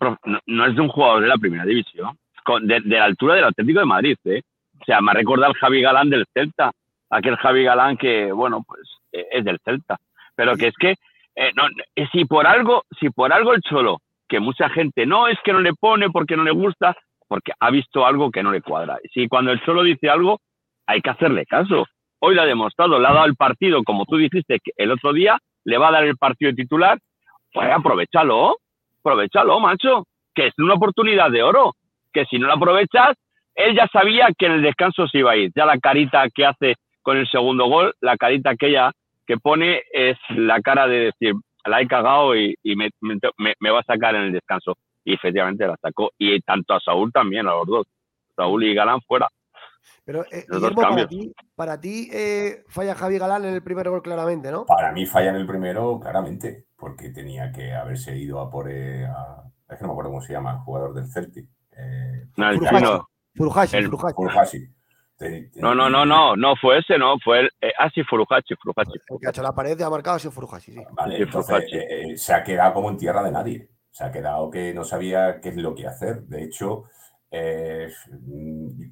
no, 0.46 0.66
es 0.66 0.74
de 0.74 0.80
un 0.80 0.88
jugador 0.88 1.22
de 1.22 1.28
la 1.28 1.36
primera 1.36 1.64
división, 1.64 2.16
de, 2.62 2.80
la 2.80 3.04
altura 3.04 3.34
del 3.34 3.44
Atlético 3.44 3.80
de 3.80 3.86
Madrid. 3.86 4.16
¿eh? 4.24 4.42
O 4.80 4.84
sea, 4.84 5.00
me 5.00 5.12
recuerda 5.12 5.46
al 5.46 5.54
Javi 5.54 5.80
Galán 5.80 6.10
del 6.10 6.26
Celta, 6.32 6.72
aquel 7.10 7.36
Javi 7.36 7.64
Galán 7.64 7.96
que, 7.96 8.32
bueno, 8.32 8.64
pues 8.66 8.82
e, 9.12 9.26
es 9.30 9.44
del 9.44 9.58
Celta. 9.64 9.98
Pero 10.34 10.56
que 10.56 10.68
es 10.68 10.74
que, 10.76 10.96
eh, 11.36 11.52
no, 11.54 11.64
eh, 11.94 12.06
si 12.12 12.24
por 12.24 12.46
algo, 12.46 12.84
si 12.98 13.10
por 13.10 13.32
algo 13.32 13.54
el 13.54 13.62
Cholo, 13.62 13.98
que 14.28 14.40
mucha 14.40 14.68
gente 14.70 15.06
no 15.06 15.28
es 15.28 15.38
que 15.44 15.52
no 15.52 15.60
le 15.60 15.74
pone 15.74 16.10
porque 16.10 16.36
no 16.36 16.44
le 16.44 16.52
gusta, 16.52 16.96
porque 17.28 17.52
ha 17.58 17.70
visto 17.70 18.06
algo 18.06 18.30
que 18.30 18.42
no 18.42 18.50
le 18.50 18.62
cuadra. 18.62 18.98
Si 19.12 19.28
cuando 19.28 19.52
el 19.52 19.62
Cholo 19.62 19.82
dice 19.82 20.08
algo, 20.08 20.40
hay 20.86 21.00
que 21.00 21.10
hacerle 21.10 21.46
caso. 21.46 21.86
Hoy 22.18 22.34
lo 22.34 22.42
ha 22.42 22.46
demostrado, 22.46 22.98
le 22.98 23.06
ha 23.06 23.12
dado 23.12 23.26
el 23.26 23.36
partido, 23.36 23.82
como 23.82 24.04
tú 24.04 24.16
dijiste 24.16 24.58
que 24.62 24.72
el 24.76 24.90
otro 24.90 25.12
día, 25.12 25.38
le 25.64 25.78
va 25.78 25.88
a 25.88 25.92
dar 25.92 26.04
el 26.04 26.16
partido 26.16 26.50
de 26.50 26.56
titular 26.56 26.98
pues 27.52 27.70
aprovechalo, 27.70 28.56
aprovechalo, 29.02 29.60
macho, 29.60 30.06
que 30.34 30.48
es 30.48 30.54
una 30.58 30.74
oportunidad 30.74 31.30
de 31.30 31.42
oro, 31.42 31.74
que 32.12 32.24
si 32.26 32.38
no 32.38 32.46
la 32.46 32.54
aprovechas, 32.54 33.16
él 33.54 33.74
ya 33.76 33.86
sabía 33.88 34.28
que 34.36 34.46
en 34.46 34.52
el 34.52 34.62
descanso 34.62 35.06
se 35.08 35.18
iba 35.18 35.32
a 35.32 35.36
ir. 35.36 35.50
Ya 35.54 35.66
la 35.66 35.78
carita 35.78 36.28
que 36.34 36.46
hace 36.46 36.76
con 37.02 37.16
el 37.16 37.28
segundo 37.28 37.66
gol, 37.66 37.94
la 38.00 38.16
carita 38.16 38.50
aquella 38.50 38.92
que 39.26 39.36
pone 39.36 39.82
es 39.92 40.16
la 40.30 40.60
cara 40.60 40.86
de 40.86 41.12
decir, 41.12 41.34
la 41.64 41.80
he 41.80 41.86
cagado 41.86 42.34
y, 42.36 42.56
me, 42.64 42.90
me, 43.00 43.70
va 43.70 43.80
a 43.80 43.84
sacar 43.84 44.14
en 44.14 44.22
el 44.22 44.32
descanso. 44.32 44.76
Y 45.04 45.14
efectivamente 45.14 45.66
la 45.66 45.76
sacó. 45.76 46.10
Y 46.18 46.40
tanto 46.40 46.74
a 46.74 46.80
Saúl 46.80 47.12
también, 47.12 47.46
a 47.46 47.52
los 47.52 47.66
dos. 47.66 47.86
Saúl 48.36 48.64
y 48.64 48.74
Galán 48.74 49.00
fuera. 49.02 49.28
Pero, 50.04 50.24
eh, 50.30 50.46
para 51.54 51.80
ti, 51.80 52.08
eh, 52.12 52.64
falla 52.68 52.94
Javi 52.94 53.18
Galán 53.18 53.44
en 53.44 53.54
el 53.54 53.62
primer 53.62 53.88
gol 53.88 54.02
claramente, 54.02 54.50
¿no? 54.50 54.66
Para 54.66 54.92
mí 54.92 55.06
falla 55.06 55.30
en 55.30 55.36
el 55.36 55.46
primero 55.46 56.00
claramente, 56.00 56.66
porque 56.76 57.10
tenía 57.10 57.52
que 57.52 57.72
haberse 57.72 58.16
ido 58.16 58.40
a 58.40 58.50
por... 58.50 58.70
Eh, 58.70 59.04
es 59.04 59.78
que 59.78 59.82
no 59.82 59.88
me 59.88 59.92
acuerdo 59.92 60.10
cómo 60.10 60.22
se 60.22 60.32
llama, 60.32 60.52
el 60.52 60.58
jugador 60.58 60.94
del 60.94 61.10
Celtic. 61.10 61.48
no, 62.36 62.50
el 62.50 62.58
Furuhashi. 63.34 64.68
No, 65.54 65.74
no, 65.74 65.88
no, 65.88 66.04
no, 66.04 66.36
no 66.36 66.54
fue 66.60 66.78
ese, 66.78 66.98
no, 66.98 67.14
fue 67.24 67.40
el. 67.40 67.50
ah, 67.78 67.88
sí, 67.94 68.02
Furuhashi, 68.02 68.54
Furuhashi. 68.56 68.98
El 69.08 69.20
que 69.20 69.26
ha 69.28 69.30
hecho 69.30 69.42
la 69.42 69.54
pared 69.54 69.80
ha 69.80 69.88
marcado 69.88 70.16
ha 70.16 70.18
sido 70.18 70.32
Furuhashi, 70.32 70.72
sí. 70.72 70.84
Vale, 70.90 71.22
entonces, 71.22 72.20
se 72.20 72.34
ha 72.34 72.42
quedado 72.42 72.74
como 72.74 72.90
en 72.90 72.98
tierra 72.98 73.22
de 73.22 73.30
nadie. 73.30 73.68
Se 73.90 74.04
ha 74.04 74.10
quedado 74.10 74.50
que 74.50 74.74
no 74.74 74.84
sabía 74.84 75.40
qué 75.40 75.50
es 75.50 75.56
lo 75.56 75.74
que 75.74 75.86
hacer. 75.86 76.22
De 76.22 76.42
hecho, 76.42 76.84
eh, 77.34 77.90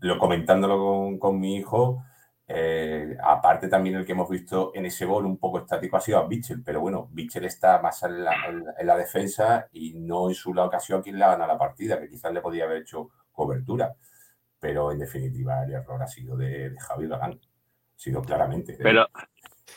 lo 0.00 0.18
comentándolo 0.18 1.18
con, 1.18 1.38
mi 1.38 1.56
hijo, 1.56 2.02
eh, 2.48 3.14
aparte 3.22 3.68
también 3.68 3.96
el 3.96 4.06
que 4.06 4.12
hemos 4.12 4.30
visto 4.30 4.72
en 4.74 4.86
ese 4.86 5.04
gol 5.04 5.26
un 5.26 5.36
poco 5.36 5.58
estático 5.58 5.98
ha 5.98 6.00
sido 6.00 6.18
a 6.18 6.26
Bichel, 6.26 6.62
pero 6.64 6.80
bueno, 6.80 7.10
Bichel 7.12 7.44
está 7.44 7.82
más 7.82 8.02
en 8.02 8.24
la, 8.24 8.96
defensa 8.96 9.68
y 9.72 9.92
no 9.92 10.30
en 10.30 10.34
su 10.34 10.54
la 10.54 10.64
ocasión 10.64 11.02
quien 11.02 11.18
le 11.18 11.26
gana 11.26 11.46
la 11.46 11.58
partida, 11.58 12.00
que 12.00 12.08
quizás 12.08 12.32
le 12.32 12.40
podía 12.40 12.64
haber 12.64 12.78
hecho 12.78 13.10
cobertura. 13.30 13.94
Pero 14.58 14.90
en 14.90 15.00
definitiva 15.00 15.62
el 15.64 15.74
error 15.74 16.02
ha 16.02 16.06
sido 16.06 16.34
de, 16.34 16.74
Javi 16.78 17.08
Galán, 17.08 17.32
ha 17.32 17.98
sido 17.98 18.22
claramente. 18.22 18.78
Pero, 18.82 19.06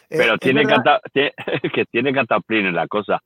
pero 0.08 0.38
tiene, 0.38 0.64
que 1.14 1.86
tiene 1.92 2.14
cataplín 2.14 2.68
en 2.68 2.76
la 2.76 2.88
cosa 2.88 3.22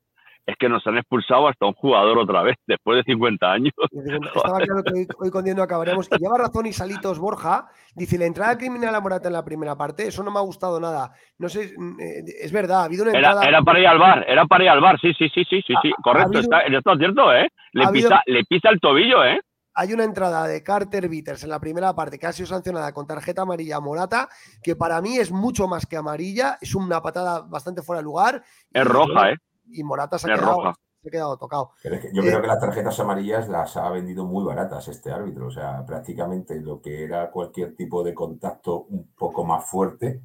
es 0.47 0.55
que 0.57 0.69
nos 0.69 0.85
han 0.87 0.97
expulsado 0.97 1.49
hasta 1.49 1.65
un 1.65 1.73
jugador 1.73 2.17
otra 2.17 2.41
vez, 2.41 2.55
después 2.67 2.97
de 2.97 3.03
50 3.11 3.51
años. 3.51 3.73
Estaba 3.91 4.59
claro 4.59 4.81
que 4.81 5.05
hoy, 5.19 5.29
con 5.29 5.43
Diendo 5.43 5.61
acabaremos. 5.61 6.07
Y 6.11 6.17
lleva 6.17 6.37
razón 6.37 6.65
y 6.65 6.73
Salitos 6.73 7.19
Borja. 7.19 7.67
Dice, 7.93 8.17
la 8.17 8.25
entrada 8.25 8.57
criminal 8.57 8.95
a 8.95 9.01
Morata 9.01 9.27
en 9.27 9.33
la 9.33 9.43
primera 9.43 9.75
parte, 9.75 10.07
eso 10.07 10.23
no 10.23 10.31
me 10.31 10.39
ha 10.39 10.43
gustado 10.43 10.79
nada. 10.79 11.11
No 11.37 11.49
sé, 11.49 11.73
mm, 11.77 11.99
eh, 11.99 12.23
es 12.41 12.51
verdad, 12.51 12.81
ha 12.81 12.85
habido 12.85 13.03
una 13.03 13.11
entrada... 13.11 13.43
Era, 13.43 13.61
para 13.61 13.79
ir 13.79 13.87
al 13.87 13.99
bar, 13.99 14.25
era 14.27 14.45
para 14.45 14.63
ir 14.63 14.69
al 14.69 14.79
bar, 14.79 14.99
sí, 15.01 15.13
sí, 15.13 15.29
sí, 15.29 15.43
sí, 15.49 15.61
sí, 15.67 15.73
sí. 15.81 15.91
correcto, 16.01 16.39
está, 16.39 16.61
está, 16.61 16.95
cierto, 16.97 17.33
¿eh? 17.33 17.49
Le, 17.73 17.87
pisa, 17.89 18.21
le 18.25 18.43
pisa 18.45 18.69
el 18.69 18.79
tobillo, 18.79 19.25
¿eh? 19.25 19.39
hay 19.79 19.93
una 19.93 20.05
entrada 20.05 20.47
de 20.47 20.63
Carter 20.63 21.07
Bitters 21.07 21.43
en 21.43 21.51
la 21.51 21.59
primera 21.59 21.93
parte 21.93 22.17
que 22.17 22.25
ha 22.25 22.33
sido 22.33 22.47
sancionada 22.47 22.91
con 22.93 23.05
tarjeta 23.05 23.43
amarilla 23.43 23.75
a 23.75 23.79
Morata, 23.79 24.27
que 24.63 24.75
para 24.75 24.99
mí 25.01 25.17
es 25.17 25.31
mucho 25.31 25.67
más 25.67 25.85
que 25.85 25.95
amarilla, 25.95 26.57
es 26.59 26.73
una 26.73 26.99
patada 26.99 27.41
bastante 27.41 27.83
fuera 27.83 27.99
de 27.99 28.05
lugar. 28.05 28.43
Es 28.73 28.83
roja, 28.83 29.31
¿eh? 29.31 29.37
Y 29.69 29.83
Morata 29.83 30.17
se 30.17 30.31
ha, 30.31 30.35
quedado, 30.35 31.37
tocado. 31.37 31.71
yo 31.83 32.21
creo 32.21 32.39
eh, 32.39 32.41
que 32.41 32.47
las 32.47 32.59
tarjetas 32.59 32.99
amarillas 32.99 33.47
las 33.47 33.77
ha 33.77 33.89
vendido 33.89 34.25
muy 34.25 34.43
baratas 34.43 34.87
este 34.87 35.11
árbitro. 35.11 35.47
O 35.47 35.51
sea, 35.51 35.85
prácticamente 35.85 36.59
lo 36.59 36.81
que 36.81 37.03
era 37.03 37.31
cualquier 37.31 37.75
tipo 37.75 38.03
de 38.03 38.13
contacto 38.13 38.85
un 38.89 39.13
poco 39.13 39.45
más 39.45 39.65
fuerte, 39.69 40.21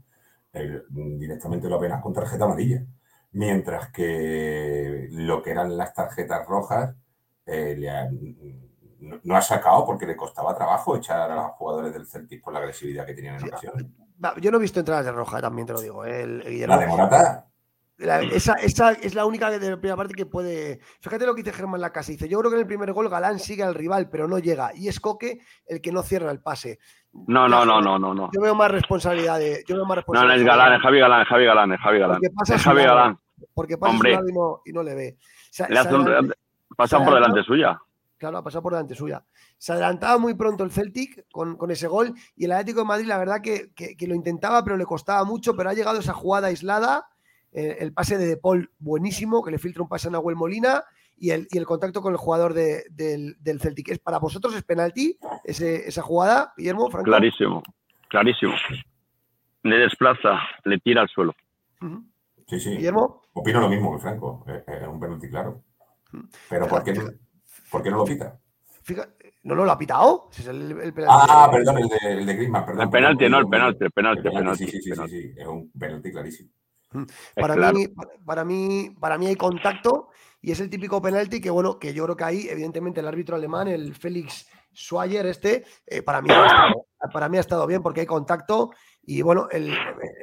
directamente 0.91 1.69
lo 1.69 1.77
apenas 1.77 2.03
con 2.03 2.13
tarjeta 2.13 2.45
amarilla. 2.45 2.85
Mientras 3.33 3.91
que 3.91 5.09
lo 5.13 5.43
que 5.43 5.53
eran 5.53 5.77
las 5.77 5.95
tarjetas 5.95 6.47
rojas 6.47 6.95
eh, 7.47 8.09
no, 9.25 9.37
ha 9.37 9.43
sacado 9.43 9.85
porque 9.87 10.07
le 10.07 10.17
costaba 10.17 10.55
trabajo 10.55 10.97
echar 10.97 11.31
a 11.31 11.35
los 11.35 11.53
jugadores 11.53 11.93
del 11.93 12.07
Celtic 12.07 12.43
por 12.43 12.53
la 12.53 12.59
agresividad 12.61 13.07
que 13.07 13.15
tenían 13.15 13.37
en 13.37 13.49
ocasiones. 13.49 13.87
Yo 14.41 14.51
no 14.51 14.59
he 14.59 14.61
visto 14.61 14.79
entradas 14.79 15.05
de 15.05 15.13
roja, 15.13 15.41
también 15.41 15.67
te 15.67 15.73
lo 15.73 15.81
digo. 15.81 16.05
¿eh? 16.05 16.23
El, 16.23 16.69
la 16.69 16.79
de 16.79 16.87
Morata 16.87 17.52
esa, 18.03 18.55
es 18.93 19.15
la 19.15 19.25
única 19.25 19.51
de 19.51 19.71
la 19.71 19.77
primera 19.77 19.97
parte 19.97 20.15
que 20.15 20.27
puede. 20.27 20.81
Fíjate 21.01 21.27
lo 21.27 21.35
que 21.35 21.43
dice 21.43 21.57
Germán 21.57 21.81
casa 21.93 22.12
Dice: 22.12 22.29
Yo 22.29 22.38
creo 22.41 22.51
que 22.51 22.57
en 22.57 22.62
el 22.62 22.67
primer 22.67 22.93
gol 22.93 23.09
Galán 23.09 23.38
sigue 23.38 23.62
al 23.62 23.75
rival, 23.75 24.09
pero 24.11 24.27
no 24.27 24.38
llega. 24.38 24.73
Y 24.75 24.88
es 24.88 25.01
Coque 25.01 25.41
el 25.67 25.81
que 25.81 25.93
no 25.93 26.03
cierra 26.03 26.31
el 26.31 26.41
pase. 26.41 26.79
No, 27.12 27.49
no, 27.49 27.65
no, 27.65 27.81
no, 27.81 27.99
no, 27.99 28.15
no. 28.15 28.31
Yo 28.33 28.41
veo 28.41 28.55
más 28.55 28.71
responsabilidad. 28.71 29.38
De, 29.38 29.62
yo 29.67 29.77
veo 29.77 29.85
más 29.85 29.97
responsabilidad 29.97 30.37
no, 30.37 30.45
no, 30.45 30.51
es 30.51 30.57
Galán, 30.57 30.75
es 30.75 30.83
Javi 30.83 30.99
Galán, 30.99 31.23
es 31.23 31.29
Javi 31.29 31.45
Galán, 31.45 31.73
es 31.73 31.81
Javi 31.81 31.99
Galán. 31.99 32.17
Porque 32.17 32.31
pasa 32.31 32.55
es 32.55 32.62
Javi 32.62 32.83
Galán. 32.83 33.19
Porque 33.55 33.79
pasa 33.79 33.93
Hombre. 33.93 34.12
Y, 34.12 34.33
no, 34.33 34.62
y 34.65 34.73
no 34.73 34.83
le 34.83 34.95
ve. 34.95 35.17
le 35.69 35.79
hace 35.79 35.95
un, 35.95 36.35
pasa 36.77 37.05
por 37.05 37.15
delante 37.15 37.43
suya. 37.43 37.79
Claro, 38.19 38.38
ha 38.38 38.45
pasado 38.45 38.62
por 38.62 38.73
delante 38.73 38.95
suya. 38.95 39.25
Se 39.59 39.73
adelantaba 39.73 40.17
muy 40.17 40.35
pronto 40.35 40.62
el 40.62 40.71
Celtic 40.71 41.27
con, 41.33 41.57
con 41.57 41.73
ese 41.73 41.88
gol 41.88 42.15
y 42.37 42.45
el 42.45 42.53
Atlético 42.53 42.81
de 42.81 42.87
Madrid, 42.87 43.07
la 43.07 43.19
verdad 43.19 43.41
que, 43.43 43.73
que, 43.75 43.97
que, 43.97 44.07
lo 44.07 44.15
intentaba, 44.15 44.62
pero 44.62 44.77
le 44.77 44.85
costaba 44.87 45.25
mucho. 45.25 45.57
Pero 45.57 45.71
ha 45.71 45.75
llegado 45.75 45.99
esa 45.99 46.12
jugada 46.12 46.47
aislada 46.47 47.09
eh, 47.53 47.77
el 47.81 47.93
pase 47.93 48.19
de 48.19 48.27
De 48.27 48.37
Paul 48.37 48.71
buenísimo, 48.79 49.43
que 49.43 49.51
le 49.51 49.59
filtra 49.59 49.83
un 49.83 49.88
pase 49.88 50.09
a 50.09 50.11
Nahuel 50.11 50.37
Molina 50.37 50.85
y 51.17 51.31
el, 51.31 51.47
y 51.51 51.59
el 51.59 51.67
contacto 51.67 52.01
con 52.01 52.12
el 52.12 52.19
jugador 52.19 52.55
del, 52.55 53.37
del, 53.38 53.61
Celtic. 53.61 53.91
¿Es 53.91 53.99
para 53.99 54.19
vosotros 54.19 54.55
es 54.55 54.62
penalti 54.62 55.19
esa 55.45 56.03
jugada, 56.03 56.53
Guillermo? 56.57 56.88
Clarísimo, 56.88 57.62
clarísimo. 58.09 58.55
Le 59.62 59.77
desplaza, 59.79 60.41
le 60.65 60.79
tira 60.79 61.03
al 61.03 61.09
suelo. 61.09 61.35
Sí, 62.49 62.59
sí. 62.59 62.71
Guillermo. 62.71 63.23
Opino 63.35 63.61
lo 63.61 63.69
mismo 63.69 63.95
que 63.95 64.03
Franco. 64.03 64.45
Es 64.49 64.88
un 64.88 64.99
penalti 64.99 65.29
claro. 65.29 65.62
Pero 66.49 66.69
¿por 66.69 66.83
qué, 66.85 66.93
no, 66.93 67.05
¿por 67.71 67.83
qué 67.83 67.91
no 67.91 67.99
lo 67.99 68.07
fíjate, 68.83 69.35
no, 69.45 69.55
no 69.55 69.65
lo 69.65 69.73
ha 69.73 69.79
pitado. 69.79 70.29
es 70.37 70.47
el, 70.47 70.93
penalti 70.93 71.27
ah, 71.29 71.49
perdón, 71.51 71.79
el 71.79 71.88
de, 71.88 72.21
el 72.21 72.27
de 72.27 72.35
Griezmann, 72.35 72.67
perdón. 72.67 72.83
El 72.83 72.91
penalti, 72.91 73.29
no, 73.29 73.38
el 73.38 73.49
penalti, 73.49 73.85
el 73.85 73.91
penalti, 73.91 74.29
el 74.29 74.35
penalti. 74.35 74.67
Sí, 74.67 74.81
sí, 74.83 74.93
sí, 74.93 75.09
sí, 75.09 75.35
es 75.37 75.47
un 75.47 75.71
penalti 75.71 76.12
clarísimo. 76.12 76.51
Para, 77.35 77.73
mí, 77.73 77.87
para, 78.25 78.45
mí, 78.45 78.95
para 79.01 79.19
mí 79.19 79.27
hay 79.27 79.37
contacto 79.37 80.09
y 80.41 80.51
es 80.51 80.61
el 80.61 80.71
típico 80.71 81.01
penalti 81.01 81.41
que, 81.41 81.51
bueno, 81.51 81.79
que 81.79 81.95
yo 81.95 82.05
creo 82.05 82.17
que 82.17 82.25
ahí, 82.25 82.47
evidentemente, 82.49 83.01
el 83.01 83.09
árbitro 83.09 83.37
alemán, 83.37 83.69
el 83.69 83.95
Félix 83.95 84.49
Schwager, 84.75 85.27
este, 85.27 85.65
eh, 85.87 86.03
para, 86.03 86.21
mí 86.21 86.31
ha 86.31 86.47
estado, 86.47 86.87
para 87.13 87.29
mí 87.29 87.37
ha 87.37 87.41
estado 87.41 87.67
bien 87.67 87.83
porque 87.83 88.01
hay 88.01 88.07
contacto 88.07 88.71
y, 89.03 89.23
bueno, 89.23 89.49
el, 89.51 89.75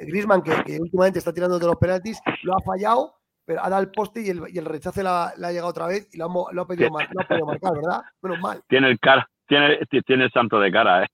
Griezmann, 0.08 0.42
que, 0.42 0.80
últimamente 0.80 1.20
está 1.20 1.34
tirando 1.34 1.60
de 1.60 1.66
los 1.66 1.78
penaltis, 1.78 2.20
lo 2.44 2.58
ha 2.58 2.62
fallado, 2.62 3.16
pero 3.46 3.64
ha 3.64 3.70
dado 3.70 3.82
el 3.82 3.92
poste 3.92 4.22
y 4.22 4.30
el, 4.30 4.44
y 4.50 4.58
el 4.58 4.66
rechace 4.66 5.04
le 5.04 5.10
ha 5.10 5.52
llegado 5.52 5.68
otra 5.68 5.88
vez 5.88 6.08
y 6.14 6.18
lo 6.18 6.26
ha, 6.26 6.54
lo 6.54 6.62
ha, 6.62 6.68
pedido, 6.68 6.90
lo 6.90 7.22
ha 7.22 7.28
pedido 7.28 7.46
marcar, 7.46 7.74
¿verdad? 7.74 8.02
Menos 8.22 8.40
mal. 8.40 8.62
Tiene 8.68 8.90
el 8.90 9.00
cara, 9.00 9.28
tiene, 9.50 9.80
tiene 10.06 10.26
el 10.26 10.32
santo 10.32 10.60
de 10.60 10.72
cara, 10.72 11.04
¿eh? 11.04 11.08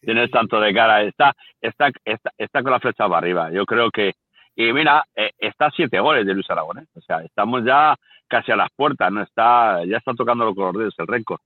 tiene 0.00 0.24
el 0.24 0.30
santo 0.30 0.60
de 0.60 0.74
cara. 0.74 1.02
Está, 1.02 1.34
está, 1.60 1.90
está, 2.36 2.62
con 2.62 2.70
la 2.70 2.78
flecha 2.78 3.08
para 3.08 3.16
arriba. 3.16 3.50
Yo 3.50 3.64
creo 3.64 3.90
que. 3.90 4.12
Y 4.54 4.72
mira, 4.72 5.04
eh, 5.14 5.30
está 5.38 5.70
siete 5.70 5.98
goles 6.00 6.26
de 6.26 6.34
Luis 6.34 6.48
Aragonés. 6.50 6.88
O 6.94 7.00
sea, 7.00 7.22
estamos 7.22 7.64
ya 7.64 7.96
casi 8.28 8.52
a 8.52 8.56
las 8.56 8.70
puertas, 8.74 9.10
¿no? 9.12 9.22
Está, 9.22 9.84
ya 9.84 9.98
está 9.98 10.12
tocando 10.14 10.44
los 10.44 10.74
dedos 10.74 10.94
el 10.98 11.06
récord. 11.06 11.40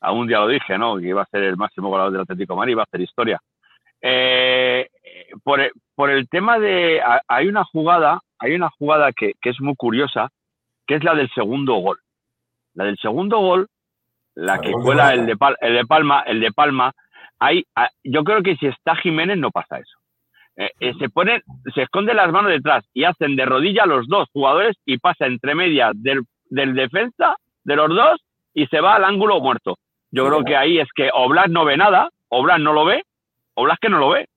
Aún 0.00 0.28
ya 0.28 0.40
lo 0.40 0.48
dije, 0.48 0.78
¿no? 0.78 0.96
Que 0.98 1.08
iba 1.08 1.22
a 1.22 1.26
ser 1.26 1.42
el 1.42 1.56
máximo 1.56 1.88
goleador 1.88 2.12
del 2.12 2.22
Atlético 2.22 2.54
de 2.54 2.58
Madrid, 2.58 2.72
iba 2.72 2.82
a 2.82 2.84
hacer 2.84 3.00
historia. 3.00 3.40
Eh, 4.00 4.88
por, 5.42 5.60
por, 5.94 6.10
el 6.10 6.28
tema 6.28 6.58
de. 6.58 7.00
Hay 7.26 7.48
una 7.48 7.64
jugada, 7.64 8.20
hay 8.38 8.54
una 8.54 8.68
jugada 8.70 9.12
que, 9.12 9.32
que 9.40 9.50
es 9.50 9.60
muy 9.60 9.74
curiosa, 9.76 10.28
que 10.86 10.96
es 10.96 11.04
la 11.04 11.14
del 11.14 11.30
segundo 11.30 11.74
gol. 11.76 11.98
La 12.74 12.84
del 12.84 12.98
segundo 12.98 13.38
gol 13.38 13.68
la 14.34 14.60
que 14.60 14.72
cuela 14.72 15.14
el 15.14 15.26
de, 15.26 15.36
el 15.60 15.74
de 15.74 15.84
Palma, 15.86 16.20
el 16.26 16.40
de 16.40 16.52
Palma, 16.52 16.92
hay, 17.38 17.64
yo 18.02 18.24
creo 18.24 18.42
que 18.42 18.56
si 18.56 18.66
está 18.66 18.96
Jiménez 18.96 19.38
no 19.38 19.50
pasa 19.50 19.78
eso. 19.78 19.98
Eh, 20.56 20.70
eh, 20.80 20.92
se 20.98 21.08
ponen, 21.08 21.42
se 21.74 21.82
esconden 21.82 22.16
las 22.16 22.30
manos 22.30 22.52
detrás 22.52 22.84
y 22.92 23.04
hacen 23.04 23.34
de 23.34 23.44
rodilla 23.44 23.86
los 23.86 24.06
dos 24.06 24.28
jugadores 24.32 24.76
y 24.84 24.98
pasa 24.98 25.26
entre 25.26 25.54
medias 25.54 25.92
del, 25.96 26.22
del 26.48 26.74
defensa 26.74 27.36
de 27.64 27.76
los 27.76 27.88
dos 27.88 28.20
y 28.52 28.66
se 28.66 28.80
va 28.80 28.94
al 28.94 29.04
ángulo 29.04 29.40
muerto. 29.40 29.78
Yo 30.10 30.26
creo 30.26 30.44
que 30.44 30.56
ahí 30.56 30.78
es 30.78 30.88
que 30.94 31.10
Oblak 31.12 31.48
no 31.48 31.64
ve 31.64 31.76
nada, 31.76 32.08
Oblak 32.28 32.60
no 32.60 32.72
lo 32.72 32.84
ve, 32.84 33.02
Oblak 33.54 33.80
que 33.80 33.88
no 33.88 33.98
lo 33.98 34.10
ve. 34.10 34.28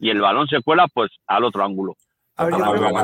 y 0.00 0.08
el 0.08 0.20
balón 0.20 0.46
se 0.48 0.62
cuela 0.62 0.86
pues 0.92 1.10
al 1.26 1.44
otro 1.44 1.62
ángulo. 1.62 1.94
A 2.38 2.44
ver, 2.44 2.54
yo 2.54 2.70
creo 2.70 2.88
que... 2.88 2.94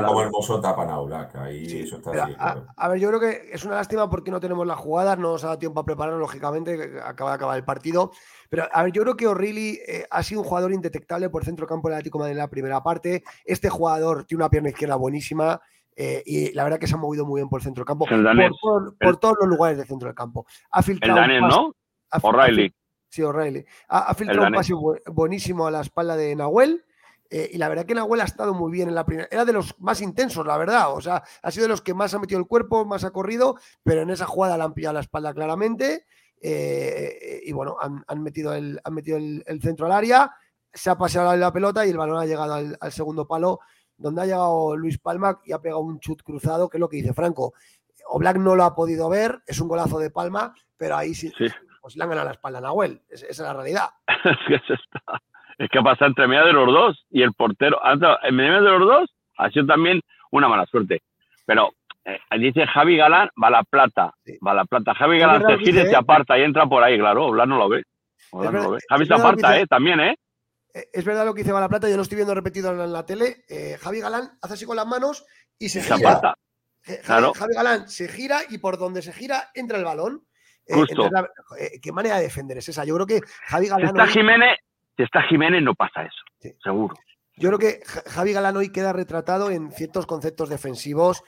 Ahí 1.34 1.80
eso 1.80 1.96
está 1.96 2.64
a, 2.76 2.88
ver, 2.88 3.00
yo 3.00 3.08
creo 3.08 3.18
que 3.18 3.48
es 3.52 3.64
una 3.64 3.74
lástima 3.74 4.08
porque 4.08 4.30
no 4.30 4.38
tenemos 4.38 4.64
las 4.64 4.78
jugadas, 4.78 5.18
no 5.18 5.32
nos 5.32 5.42
ha 5.42 5.48
dado 5.48 5.58
tiempo 5.58 5.80
a 5.80 5.84
preparar, 5.84 6.14
lógicamente, 6.14 7.00
acaba 7.02 7.30
de 7.30 7.36
acabar 7.36 7.56
el 7.56 7.64
partido. 7.64 8.12
Pero 8.48 8.68
a 8.72 8.84
ver, 8.84 8.92
yo 8.92 9.02
creo 9.02 9.16
que 9.16 9.26
O'Reilly 9.26 9.80
eh, 9.88 10.06
ha 10.08 10.22
sido 10.22 10.42
un 10.42 10.46
jugador 10.46 10.72
indetectable 10.72 11.30
por 11.30 11.44
centro 11.44 11.66
campo 11.66 11.88
del 11.88 11.96
Atlético 11.96 12.18
de 12.18 12.22
Madrid 12.22 12.36
en 12.36 12.38
la 12.38 12.48
primera 12.48 12.82
parte. 12.84 13.24
Este 13.44 13.68
jugador 13.68 14.24
tiene 14.24 14.44
una 14.44 14.50
pierna 14.50 14.68
izquierda 14.68 14.94
buenísima. 14.94 15.60
Eh, 15.96 16.22
y 16.24 16.52
la 16.52 16.62
verdad 16.62 16.78
que 16.78 16.86
se 16.86 16.94
ha 16.94 16.98
movido 16.98 17.26
muy 17.26 17.40
bien 17.40 17.48
por 17.48 17.60
el 17.60 17.64
centro 17.64 17.84
campo, 17.84 18.06
por, 18.06 19.16
todos 19.16 19.36
los 19.40 19.48
lugares 19.48 19.78
del 19.78 19.86
centro 19.86 20.06
del 20.06 20.14
campo. 20.14 20.46
Ha 20.70 20.82
filtrado 20.82 21.20
el 21.20 21.28
Daniel, 21.28 21.48
¿no? 21.48 21.74
O'Reilly. 22.22 22.72
Sí, 23.08 23.22
O'Reilly. 23.22 23.64
Ha, 23.88 24.10
ha 24.10 24.14
filtrado 24.14 24.46
un 24.46 24.54
pase 24.54 24.74
buenísimo 25.06 25.66
a 25.66 25.72
la 25.72 25.80
espalda 25.80 26.16
de 26.16 26.36
Nahuel 26.36 26.84
eh, 27.30 27.50
y 27.52 27.58
la 27.58 27.68
verdad 27.68 27.84
que 27.84 27.94
Nahuel 27.94 28.20
ha 28.20 28.24
estado 28.24 28.54
muy 28.54 28.70
bien 28.70 28.88
en 28.88 28.94
la 28.94 29.04
primera. 29.04 29.28
Era 29.30 29.44
de 29.44 29.52
los 29.52 29.78
más 29.80 30.00
intensos, 30.00 30.46
la 30.46 30.56
verdad. 30.56 30.94
O 30.94 31.00
sea, 31.00 31.22
ha 31.42 31.50
sido 31.50 31.64
de 31.64 31.68
los 31.68 31.82
que 31.82 31.94
más 31.94 32.14
ha 32.14 32.18
metido 32.18 32.38
el 32.38 32.46
cuerpo, 32.46 32.84
más 32.84 33.04
ha 33.04 33.10
corrido, 33.10 33.56
pero 33.82 34.02
en 34.02 34.10
esa 34.10 34.26
jugada 34.26 34.56
le 34.56 34.64
han 34.64 34.74
pillado 34.74 34.94
la 34.94 35.00
espalda 35.00 35.34
claramente. 35.34 36.06
Eh, 36.40 37.40
y 37.44 37.52
bueno, 37.52 37.76
han, 37.80 38.22
metido, 38.22 38.52
el, 38.52 38.78
han 38.84 38.94
metido 38.94 39.16
el, 39.16 39.60
centro 39.62 39.86
al 39.86 39.92
área, 39.92 40.34
se 40.72 40.90
ha 40.90 40.98
paseado 40.98 41.34
la 41.36 41.52
pelota 41.52 41.86
y 41.86 41.90
el 41.90 41.96
balón 41.96 42.18
ha 42.18 42.26
llegado 42.26 42.52
al, 42.52 42.92
segundo 42.92 43.26
palo, 43.26 43.60
donde 43.96 44.22
ha 44.22 44.26
llegado 44.26 44.76
Luis 44.76 44.98
Palma 44.98 45.40
y 45.44 45.52
ha 45.52 45.60
pegado 45.60 45.80
un 45.80 46.00
chut 46.00 46.22
cruzado, 46.22 46.68
que 46.68 46.76
es 46.76 46.80
lo 46.80 46.88
que 46.88 46.98
dice 46.98 47.14
Franco. 47.14 47.54
Oblak 48.08 48.36
no 48.36 48.54
lo 48.56 48.64
ha 48.64 48.74
podido 48.74 49.08
ver, 49.08 49.42
es 49.46 49.58
un 49.58 49.68
golazo 49.68 49.98
de 49.98 50.10
Palma, 50.10 50.54
pero 50.76 50.96
ahí 50.96 51.14
sí, 51.14 51.32
Pues 51.80 51.96
le 51.96 52.02
han 52.04 52.10
ganado 52.10 52.28
la 52.28 52.34
espalda 52.34 52.58
a 52.58 52.62
Nahuel. 52.62 53.02
esa 53.08 53.26
es 53.26 53.38
la 53.38 53.54
realidad. 53.54 53.88
es 55.58 55.68
que 55.70 55.80
pasa 55.82 56.06
entre 56.06 56.26
medio 56.26 56.46
de 56.46 56.52
los 56.52 56.66
dos 56.66 57.06
y 57.10 57.22
el 57.22 57.32
portero, 57.32 57.80
en 58.22 58.34
medio 58.34 58.62
de 58.62 58.70
los 58.78 58.88
dos 58.88 59.14
ha 59.38 59.50
sido 59.50 59.66
también 59.66 60.00
una 60.30 60.48
mala 60.48 60.66
suerte. 60.66 61.02
Pero 61.46 61.72
eh, 62.04 62.18
dice 62.38 62.66
Javi 62.66 62.96
Galán, 62.96 63.30
va 63.42 63.50
la 63.50 63.62
plata, 63.62 64.12
va 64.46 64.54
la 64.54 64.64
plata. 64.64 64.94
Javi 64.94 65.18
Galán 65.18 65.42
se 65.46 65.58
gira 65.58 65.82
y 65.82 65.86
se 65.86 65.96
aparta 65.96 66.38
y 66.38 66.42
entra 66.42 66.66
por 66.66 66.82
ahí, 66.82 66.98
claro, 66.98 67.30
Blas 67.30 67.48
no 67.48 67.58
lo 67.58 67.68
ve. 67.68 67.82
Javi 68.88 69.06
se 69.06 69.14
aparta, 69.14 69.58
¿eh? 69.58 69.66
También, 69.66 70.00
¿eh? 70.00 70.16
¿eh? 70.74 70.88
Es 70.92 71.04
verdad 71.04 71.24
lo 71.24 71.34
que 71.34 71.42
dice 71.42 71.52
va 71.52 71.60
la 71.60 71.68
plata, 71.68 71.88
yo 71.88 71.96
lo 71.96 72.02
estoy 72.02 72.16
viendo 72.16 72.34
repetido 72.34 72.70
en 72.72 72.92
la 72.92 73.06
tele. 73.06 73.44
Eh, 73.48 73.76
Javi 73.80 74.00
Galán 74.00 74.30
hace 74.42 74.54
así 74.54 74.66
con 74.66 74.76
las 74.76 74.86
manos 74.86 75.24
y 75.58 75.68
se, 75.68 75.82
gira. 75.82 75.96
Aparta. 75.96 76.34
Javi, 77.04 77.26
Javi, 77.34 77.54
Galán 77.54 77.88
se 77.88 78.08
gira 78.08 78.40
y 78.50 78.58
por 78.58 78.76
donde 78.76 79.00
se 79.00 79.12
gira 79.12 79.50
entra 79.54 79.78
el 79.78 79.84
balón. 79.84 80.26
Justo. 80.66 81.08
¿Qué 81.82 81.92
manera 81.92 82.16
de 82.16 82.24
defender 82.24 82.58
es 82.58 82.68
esa? 82.68 82.84
Yo 82.84 82.94
creo 82.94 83.06
que 83.06 83.20
Javi 83.46 83.68
Galán. 83.68 83.88
Está 83.88 84.06
Jiménez, 84.06 84.58
si 84.96 85.02
está 85.02 85.22
Jiménez 85.22 85.62
no 85.62 85.74
pasa 85.74 86.02
eso, 86.02 86.54
seguro. 86.62 86.94
Yo 87.36 87.48
creo 87.50 87.58
que 87.58 87.80
Javi 88.10 88.32
Galán 88.32 88.56
hoy 88.56 88.70
queda 88.70 88.92
retratado 88.92 89.50
en 89.50 89.72
ciertos 89.72 90.06
conceptos 90.06 90.48
defensivos 90.48 91.22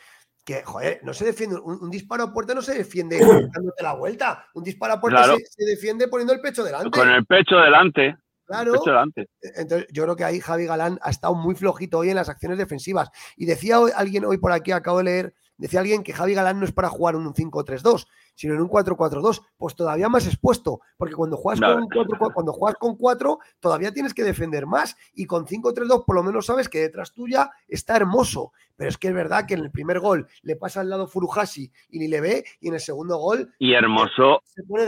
que, 0.45 0.63
joder, 0.63 1.01
no 1.03 1.13
se 1.13 1.25
defiende, 1.25 1.57
un, 1.57 1.91
disparo 1.91 2.23
a 2.23 2.33
puerta 2.33 2.55
no 2.55 2.63
se 2.63 2.75
defiende 2.75 3.19
dándote 3.53 3.83
la 3.83 3.95
vuelta, 3.95 4.47
un 4.55 4.63
disparo 4.63 4.95
a 4.95 5.01
puerta 5.01 5.25
se, 5.25 5.65
defiende 5.65 6.07
poniendo 6.07 6.33
el 6.33 6.41
pecho 6.41 6.63
delante. 6.63 6.91
Con 6.91 7.09
el 7.09 7.27
pecho 7.27 7.57
delante. 7.57 8.17
Claro. 8.47 8.75
delante. 8.85 9.29
Entonces, 9.41 9.89
yo 9.91 10.05
creo 10.05 10.15
que 10.15 10.23
ahí 10.23 10.39
Javi 10.39 10.67
Galán 10.67 11.01
ha 11.03 11.11
estado 11.11 11.35
muy 11.35 11.57
flojito 11.57 11.99
hoy 11.99 12.11
en 12.11 12.15
las 12.15 12.29
acciones 12.29 12.59
defensivas. 12.59 13.11
Y 13.37 13.45
decía 13.45 13.79
alguien 13.97 14.25
hoy 14.25 14.39
por 14.39 14.53
aquí, 14.53 14.71
acabo 14.71 14.99
de 14.99 15.05
leer, 15.05 15.35
decía 15.57 15.81
alguien 15.81 16.03
que 16.03 16.13
Javi 16.13 16.35
Galán 16.35 16.61
no 16.61 16.65
es 16.65 16.73
para 16.73 16.89
jugar 16.89 17.17
un 17.17 17.33
5-3-2, 17.33 18.07
sino 18.35 18.55
en 18.55 18.61
un 18.61 18.69
4-4-2, 18.69 19.43
pues 19.57 19.75
todavía 19.75 20.09
más 20.09 20.27
expuesto, 20.27 20.81
porque 20.97 21.15
cuando 21.15 21.37
juegas, 21.37 21.61
con 21.61 21.89
4, 21.89 22.31
cuando 22.35 22.53
juegas 22.53 22.79
con 22.79 22.97
4 22.97 23.39
todavía 23.61 23.93
tienes 23.93 24.15
que 24.15 24.25
defender 24.25 24.67
más 24.67 24.97
y 25.15 25.27
con 25.27 25.47
5-3-2 25.47 26.05
por 26.05 26.17
lo 26.17 26.23
menos 26.23 26.47
sabes 26.47 26.69
que 26.69 26.81
detrás 26.81 27.13
tuya 27.13 27.51
está 27.67 27.97
hermoso, 27.97 28.53
pero 28.77 28.91
es 28.91 28.99
que 28.99 29.09
es 29.09 29.15
verdad 29.15 29.47
que 29.47 29.55
en 29.55 29.61
el 29.61 29.71
primer 29.71 30.01
gol 30.01 30.27
le 30.43 30.57
pasa 30.57 30.81
al 30.81 30.91
lado 30.91 31.07
Furuhashi 31.07 31.71
y 31.91 31.99
ni 31.99 32.09
le 32.09 32.21
ve 32.21 32.45
y 32.61 32.69
en 32.69 32.75
el 32.75 32.81
segundo 32.81 33.17
gol 33.17 33.55
y 33.59 33.73
Hermoso 33.73 34.43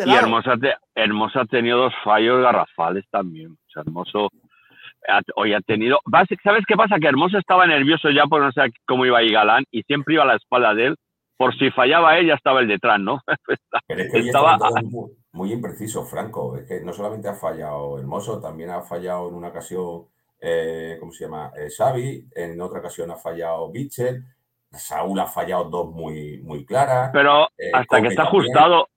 y 0.07 0.15
hermoso, 0.15 1.41
ha 1.41 1.47
tenido 1.47 1.79
dos 1.79 1.93
fallos 2.05 2.43
garrafales 2.43 3.05
también, 3.11 3.53
o 3.53 3.71
sea, 3.71 3.83
Hermoso 3.83 4.29
hoy 5.37 5.55
ha 5.55 5.61
tenido. 5.61 6.01
¿Sabes 6.43 6.65
qué 6.67 6.77
pasa? 6.77 6.99
Que 7.01 7.09
Hermoso 7.09 7.39
estaba 7.39 7.67
nervioso 7.67 8.11
ya 8.11 8.27
por 8.27 8.43
no 8.43 8.53
saber 8.53 8.73
cómo 8.87 9.07
iba 9.07 9.19
a 9.19 9.23
ir 9.23 9.33
Galán 9.33 9.65
y 9.71 9.83
siempre 9.83 10.15
iba 10.15 10.25
a 10.25 10.27
la 10.27 10.37
espalda 10.37 10.75
de 10.75 10.87
él 10.87 10.97
por 11.39 11.57
si 11.57 11.71
fallaba 11.71 12.19
ella 12.19 12.35
estaba 12.35 12.61
el 12.61 12.69
detrás, 12.69 13.01
¿no? 13.01 13.23
Pero 13.87 14.03
es 14.03 14.13
que 14.13 14.19
estaba 14.19 14.59
muy, 15.33 15.53
impreciso, 15.53 16.05
Franco. 16.05 16.57
Es 16.57 16.67
que 16.67 16.81
no 16.81 16.93
solamente 16.93 17.29
ha 17.29 17.35
fallado 17.35 17.99
Hermoso, 17.99 18.41
también 18.41 18.71
ha 18.71 18.83
fallado 18.83 19.29
en 19.29 19.37
una 19.37 19.49
ocasión, 19.49 20.07
eh, 20.41 20.97
¿cómo 20.99 21.13
se 21.13 21.25
llama? 21.25 21.53
Eh, 21.57 21.69
Xavi, 21.71 22.29
en 22.35 22.61
otra 22.61 22.81
ocasión 22.81 23.13
ha 23.13 23.17
fallado 23.17 23.71
Bichel, 23.71 24.25
Saúl 24.73 25.19
ha 25.21 25.27
fallado 25.27 25.65
dos 25.65 25.91
muy, 25.93 26.39
muy 26.39 26.67
claras. 26.67 27.11
Pero 27.13 27.45
eh, 27.57 27.71
hasta 27.73 28.03
que 28.03 28.09
está 28.09 28.25
ajustado, 28.25 28.89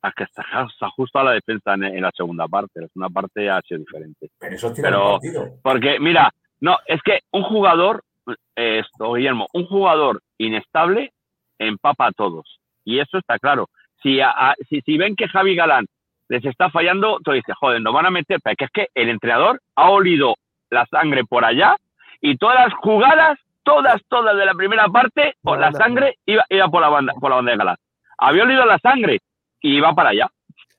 hasta 0.00 0.12
que 0.16 0.24
está, 0.24 0.44
ajustado 0.86 1.26
la 1.26 1.32
defensa 1.32 1.74
en, 1.74 2.00
la 2.00 2.10
segunda 2.14 2.46
parte. 2.46 2.80
La 2.80 2.88
segunda 2.88 3.08
parte 3.08 3.50
ha 3.50 3.60
sido 3.62 3.80
diferente. 3.80 4.30
Pero 4.38 4.54
eso 4.54 4.72
tiene 4.72 4.88
Pero. 4.88 5.18
Porque, 5.62 5.98
mira, 5.98 6.32
no, 6.60 6.78
es 6.86 7.00
que 7.02 7.20
un 7.32 7.42
jugador, 7.42 8.04
esto, 8.54 9.12
Guillermo, 9.12 9.46
un 9.52 9.66
jugador 9.66 10.20
inestable 10.38 11.12
empapa 11.58 12.06
a 12.06 12.12
todos. 12.12 12.60
Y 12.84 13.00
eso 13.00 13.18
está 13.18 13.38
claro. 13.38 13.68
Si, 14.02 14.20
si, 14.68 14.96
ven 14.96 15.16
que 15.16 15.28
Javi 15.28 15.56
Galán 15.56 15.86
les 16.28 16.44
está 16.44 16.70
fallando, 16.70 17.18
tú 17.24 17.32
dices, 17.32 17.54
joder, 17.58 17.80
nos 17.80 17.92
van 17.92 18.06
a 18.06 18.10
meter, 18.10 18.38
porque 18.42 18.64
es 18.64 18.70
que 18.70 18.88
el 18.94 19.08
entrenador 19.08 19.60
ha 19.74 19.90
olido 19.90 20.36
la 20.70 20.86
sangre 20.86 21.24
por 21.24 21.44
allá 21.44 21.76
y 22.20 22.36
todas 22.36 22.66
las 22.66 22.74
jugadas, 22.74 23.38
todas, 23.64 24.00
todas 24.08 24.36
de 24.36 24.46
la 24.46 24.54
primera 24.54 24.86
parte, 24.88 25.34
por 25.42 25.58
la 25.58 25.72
sangre 25.72 26.16
iba, 26.26 26.44
iba 26.48 26.68
por 26.68 26.80
la 26.80 26.88
banda, 26.88 27.12
por 27.14 27.30
la 27.30 27.36
banda 27.36 27.52
de 27.52 27.58
Galán. 27.58 27.76
Había 28.18 28.42
olido 28.44 28.64
la 28.66 28.78
sangre 28.78 29.20
y 29.60 29.76
iba 29.76 29.94
para 29.94 30.10
allá. 30.10 30.30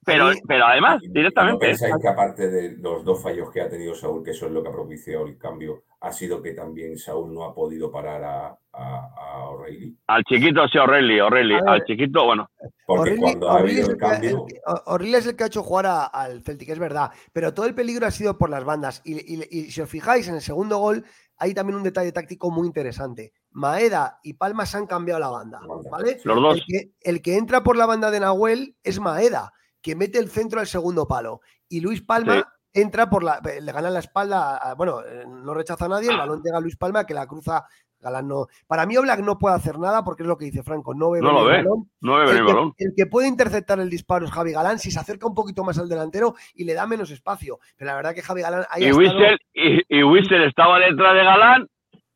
Pero, 0.06 0.32
pero 0.48 0.66
además, 0.66 1.02
directamente. 1.02 1.74
¿No 1.90 2.00
que 2.00 2.08
aparte 2.08 2.50
de 2.50 2.78
los 2.78 3.04
dos 3.04 3.22
fallos 3.22 3.52
que 3.52 3.62
ha 3.62 3.70
tenido 3.70 3.94
Saúl, 3.94 4.24
que 4.24 4.32
eso 4.32 4.48
es 4.48 4.52
lo 4.52 4.64
que 4.64 4.70
ha 4.70 4.72
propiciado 4.72 5.28
el 5.28 5.38
cambio, 5.38 5.84
ha 6.02 6.12
sido 6.12 6.42
que 6.42 6.54
también 6.54 6.98
Saúl 6.98 7.34
no 7.34 7.44
ha 7.44 7.54
podido 7.54 7.92
parar 7.92 8.24
a, 8.24 8.58
a, 8.72 9.50
O'Reilly? 9.50 9.98
Al 10.08 10.24
chiquito, 10.24 10.68
sí, 10.68 10.78
O'Reilly, 10.78 11.20
O'Reilly. 11.20 11.60
Al 11.66 11.84
chiquito, 11.84 12.26
bueno. 12.26 12.50
Porque 12.86 13.18
cuando 13.18 13.50
ha 13.52 13.60
habido 13.60 13.92
el 13.92 13.98
cambio. 13.98 14.46
O'Reilly 14.86 15.16
es 15.16 15.28
el 15.28 15.36
que 15.36 15.44
ha 15.44 15.48
hecho 15.48 15.64
jugar 15.64 16.10
al 16.12 16.42
Celtic, 16.42 16.70
es 16.70 16.80
verdad. 16.80 17.12
Pero 17.34 17.54
todo 17.54 17.66
el 17.66 17.76
peligro 17.76 18.08
ha 18.08 18.12
sido 18.12 18.38
por 18.38 18.50
las 18.50 18.64
bandas. 18.64 19.02
Y, 19.06 19.44
si 19.70 19.82
os 19.82 19.90
fijáis, 19.90 20.28
en 20.28 20.36
el 20.36 20.42
segundo 20.42 20.78
gol 20.78 21.06
hay 21.38 21.54
también 21.54 21.78
un 21.78 21.84
detalle 21.84 22.12
táctico 22.12 22.50
muy 22.50 22.68
interesante. 22.68 23.34
Maeda 23.52 24.20
y 24.24 24.34
Palma 24.34 24.66
se 24.66 24.78
han 24.78 24.88
cambiado 24.88 25.20
la 25.20 25.30
banda, 25.30 25.60
¿vale? 25.90 26.20
Los 26.24 26.42
dos. 26.42 26.56
El 26.56 26.64
que, 26.66 26.92
el 27.02 27.22
que 27.22 27.38
entra 27.38 27.64
por 27.64 27.78
la 27.78 27.86
banda 27.86 28.12
de 28.12 28.20
Nahuel 28.20 28.76
es 28.84 29.00
Maeda 29.00 29.54
que 29.82 29.96
mete 29.96 30.20
el 30.20 30.30
centro 30.30 30.60
al 30.60 30.68
segundo 30.68 31.08
palo. 31.08 31.42
Y 31.68 31.82
Luis 31.82 32.02
Palma 32.02 32.48
entra 32.74 33.10
por 33.10 33.24
la. 33.24 33.40
Le 33.40 33.72
gana 33.72 33.90
la 33.90 34.00
espalda. 34.00 34.74
bueno, 34.78 35.02
eh, 35.06 35.26
no 35.28 35.54
rechaza 35.54 35.86
a 35.86 35.90
nadie. 35.90 36.10
El 36.10 36.18
balón 36.18 36.42
llega 36.44 36.58
a 36.58 36.62
Luis 36.62 36.78
Palma 36.78 37.06
que 37.06 37.14
la 37.14 37.28
cruza. 37.28 37.66
Galán 38.02 38.30
no. 38.30 38.48
Para 38.66 38.86
mí, 38.86 38.96
Oblak 38.96 39.20
no 39.20 39.38
puede 39.38 39.58
hacer 39.58 39.78
nada 39.78 40.06
porque 40.06 40.24
es 40.24 40.28
lo 40.30 40.38
que 40.38 40.46
dice 40.46 40.64
Franco. 40.64 40.94
No 40.94 41.12
ve, 41.12 41.20
no 41.20 41.34
lo 41.34 41.44
ve, 41.44 41.58
el 41.58 41.66
balón. 41.66 41.92
No 42.00 42.16
ve 42.16 42.32
el, 42.32 42.44
balón. 42.46 42.74
el 42.78 42.94
que 42.96 43.08
puede 43.08 43.28
interceptar 43.28 43.78
el 43.82 43.90
disparo 43.90 44.26
es 44.26 44.32
Javi 44.32 44.54
Galán 44.54 44.80
si 44.80 44.90
se 44.90 45.00
acerca 45.00 45.28
un 45.28 45.36
poquito 45.36 45.66
más 45.66 45.78
al 45.80 45.90
delantero 45.90 46.34
y 46.56 46.64
le 46.64 46.76
da 46.76 46.88
menos 46.88 47.12
espacio. 47.12 47.60
Pero 47.76 47.92
la 47.92 47.98
verdad 47.98 48.16
que 48.16 48.22
Javi 48.22 48.42
Galán. 48.42 48.64
y, 48.78 48.90
Wissel, 48.94 49.38
y, 49.54 50.46
estaba 50.48 50.80
detrás 50.80 51.14
de 51.14 51.24
Galán 51.26 51.68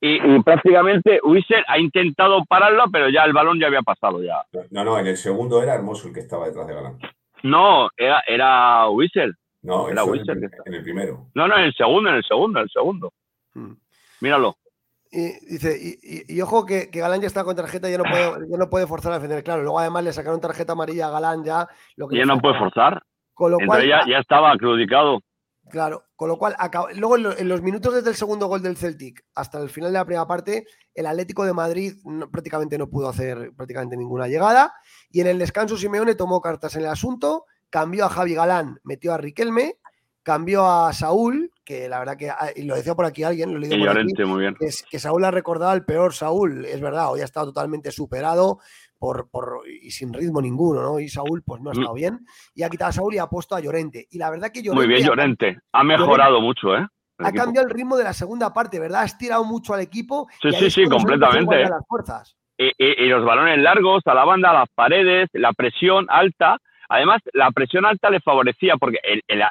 y, 0.05 0.43
prácticamente 0.43 1.21
Wissel 1.23 1.63
ha 1.65 1.79
intentado 1.79 2.43
pararlo, 2.43 2.83
pero 2.91 3.09
ya 3.09 3.23
el 3.23 3.31
balón 3.31 3.57
ya 3.57 3.67
había 3.67 3.81
pasado. 3.81 4.21
ya. 4.21 4.43
No, 4.69 4.83
no, 4.83 4.99
en 4.99 5.07
el 5.07 5.15
segundo 5.15 5.63
era 5.63 5.75
hermoso 5.75 6.09
el 6.09 6.13
que 6.13 6.19
estaba 6.19 6.47
detrás 6.47 6.67
de 6.67 6.73
Galán. 6.73 6.99
No, 7.43 7.89
era, 7.95 8.21
era 8.27 8.85
No, 9.61 9.87
era 9.87 10.03
Wissel. 10.03 10.51
En, 10.65 10.73
el 10.73 10.83
primero. 10.83 11.27
No, 11.33 11.47
no, 11.47 11.57
en 11.57 11.65
el 11.65 11.73
segundo, 11.73 12.09
en 12.09 12.15
el 12.15 12.23
segundo, 12.23 12.59
en 12.59 12.63
el 12.63 12.69
segundo. 12.69 13.13
Hmm. 13.53 13.73
Míralo. 14.19 14.57
Y, 15.09 15.31
dice, 15.45 15.77
y, 16.27 16.41
ojo 16.41 16.65
que, 16.65 16.89
Galán 16.91 17.21
ya 17.21 17.27
está 17.27 17.45
con 17.45 17.55
tarjeta, 17.55 17.89
ya 17.89 17.97
no 17.97 18.03
puede, 18.03 18.49
ya 18.49 18.57
no 18.57 18.69
puede 18.69 18.87
forzar 18.87 19.13
a 19.13 19.15
defender. 19.15 19.41
Claro, 19.41 19.61
luego 19.61 19.79
además 19.79 20.03
le 20.03 20.11
sacaron 20.11 20.41
tarjeta 20.41 20.73
amarilla 20.73 21.07
a 21.07 21.11
Galán 21.11 21.45
ya. 21.45 21.65
Lo 21.95 22.09
que 22.09 22.17
ya 22.17 22.25
no 22.25 22.39
puede 22.39 22.59
forzar. 22.59 23.01
Con 23.33 23.51
lo 23.51 23.57
cual, 23.65 23.87
ya, 23.87 24.01
ya, 24.05 24.19
estaba 24.19 24.51
acrudicado. 24.51 25.21
Claro, 25.73 26.05
con 26.15 26.29
lo 26.29 26.37
cual, 26.37 26.55
luego 26.97 27.17
en, 27.17 27.49
los 27.49 27.63
minutos 27.63 27.95
desde 27.95 28.11
el 28.11 28.15
segundo 28.15 28.45
gol 28.45 28.61
del 28.61 28.77
Celtic 28.77 29.25
hasta 29.33 29.59
el 29.59 29.71
final 29.71 29.91
de 29.91 29.97
la 29.97 30.05
primera 30.05 30.27
parte, 30.27 30.67
el 30.93 31.07
Atlético 31.07 31.45
de 31.45 31.53
Madrid 31.53 31.95
prácticamente 32.31 32.77
no 32.77 32.91
pudo 32.91 33.09
hacer 33.09 33.51
prácticamente 33.57 33.97
ninguna 33.97 34.27
llegada. 34.27 34.71
Y 35.09 35.21
en 35.21 35.25
el 35.25 35.39
descanso, 35.39 35.75
Simeone 35.75 36.13
tomó 36.13 36.41
cartas 36.41 36.75
en 36.75 36.83
el 36.83 36.89
asunto, 36.89 37.45
cambió 37.71 38.05
a 38.05 38.09
Javi 38.09 38.35
Galán, 38.35 38.81
metió 38.83 39.15
a 39.15 39.17
Riquelme 39.17 39.79
cambió 40.23 40.65
a 40.65 40.93
Saúl, 40.93 41.51
que 41.65 41.89
la 41.89 41.99
verdad 41.99 42.15
que, 42.15 42.29
ah, 42.29 42.49
y 42.55 42.63
lo 42.63 42.75
decía 42.75 42.95
por 42.95 43.05
aquí 43.05 43.23
alguien, 43.23 43.53
lo 43.53 43.59
leí 43.59 43.77
por 43.77 43.89
aquí, 43.89 44.13
Que, 44.57 44.69
que, 44.89 44.99
Saúl 44.99 45.25
ha 45.25 45.31
recordado 45.31 45.73
el 45.73 45.83
peor 45.83 46.13
Saúl, 46.13 46.65
es 46.65 46.79
verdad, 46.79 47.11
hoy 47.11 47.19
ha 47.19 47.25
estado 47.25 47.47
totalmente 47.47 47.91
superado 47.91 48.59
por, 49.03 49.29
por, 49.29 49.63
y 49.67 49.91
sin 49.91 50.13
ritmo 50.13 50.41
ninguno, 50.41 50.81
¿no? 50.81 50.97
Y 50.97 51.09
Saúl 51.09 51.43
pues 51.45 51.61
no 51.61 51.71
ha 51.71 51.73
estado 51.73 51.93
bien, 51.93 52.19
y 52.55 52.63
ha 52.63 52.69
quitado 52.69 52.87
a 52.87 52.93
Saúl 52.93 53.13
y 53.13 53.17
ha 53.17 53.27
puesto 53.27 53.53
a 53.53 53.59
Llorente. 53.59 54.07
Y 54.09 54.17
la 54.17 54.29
verdad 54.29 54.49
que 54.49 54.63
Llorente... 54.63 54.87
Muy 54.87 54.87
bien, 54.87 55.05
Llorente, 55.05 55.57
ha 55.73 55.83
mejorado 55.83 56.39
mucho, 56.39 56.73
¿eh? 56.73 56.87
ha 57.17 57.31
cambiado 57.33 57.67
el 57.67 57.73
ritmo 57.73 57.97
de 57.97 58.05
la 58.05 58.13
segunda 58.13 58.53
parte, 58.53 58.79
¿verdad? 58.79 59.01
Ha 59.01 59.05
estirado 59.05 59.43
mucho 59.43 59.73
al 59.73 59.81
equipo. 59.81 60.29
Sí, 60.41 60.53
sí, 60.53 60.71
sí, 60.71 60.85
completamente. 60.85 61.65
Y, 62.57 62.71
y, 62.77 63.07
los 63.09 63.25
balones 63.25 63.59
largos 63.59 64.03
a 64.05 64.13
la 64.13 64.23
banda, 64.23 64.51
a 64.51 64.53
las 64.53 64.69
paredes, 64.73 65.27
la 65.33 65.51
presión 65.51 66.05
alta, 66.07 66.57
Además, 66.87 67.21
la 67.33 67.49
presión 67.51 67.85
alta 67.85 68.09
le 68.09 68.19
favorecía 68.19 68.75
porque 68.77 68.99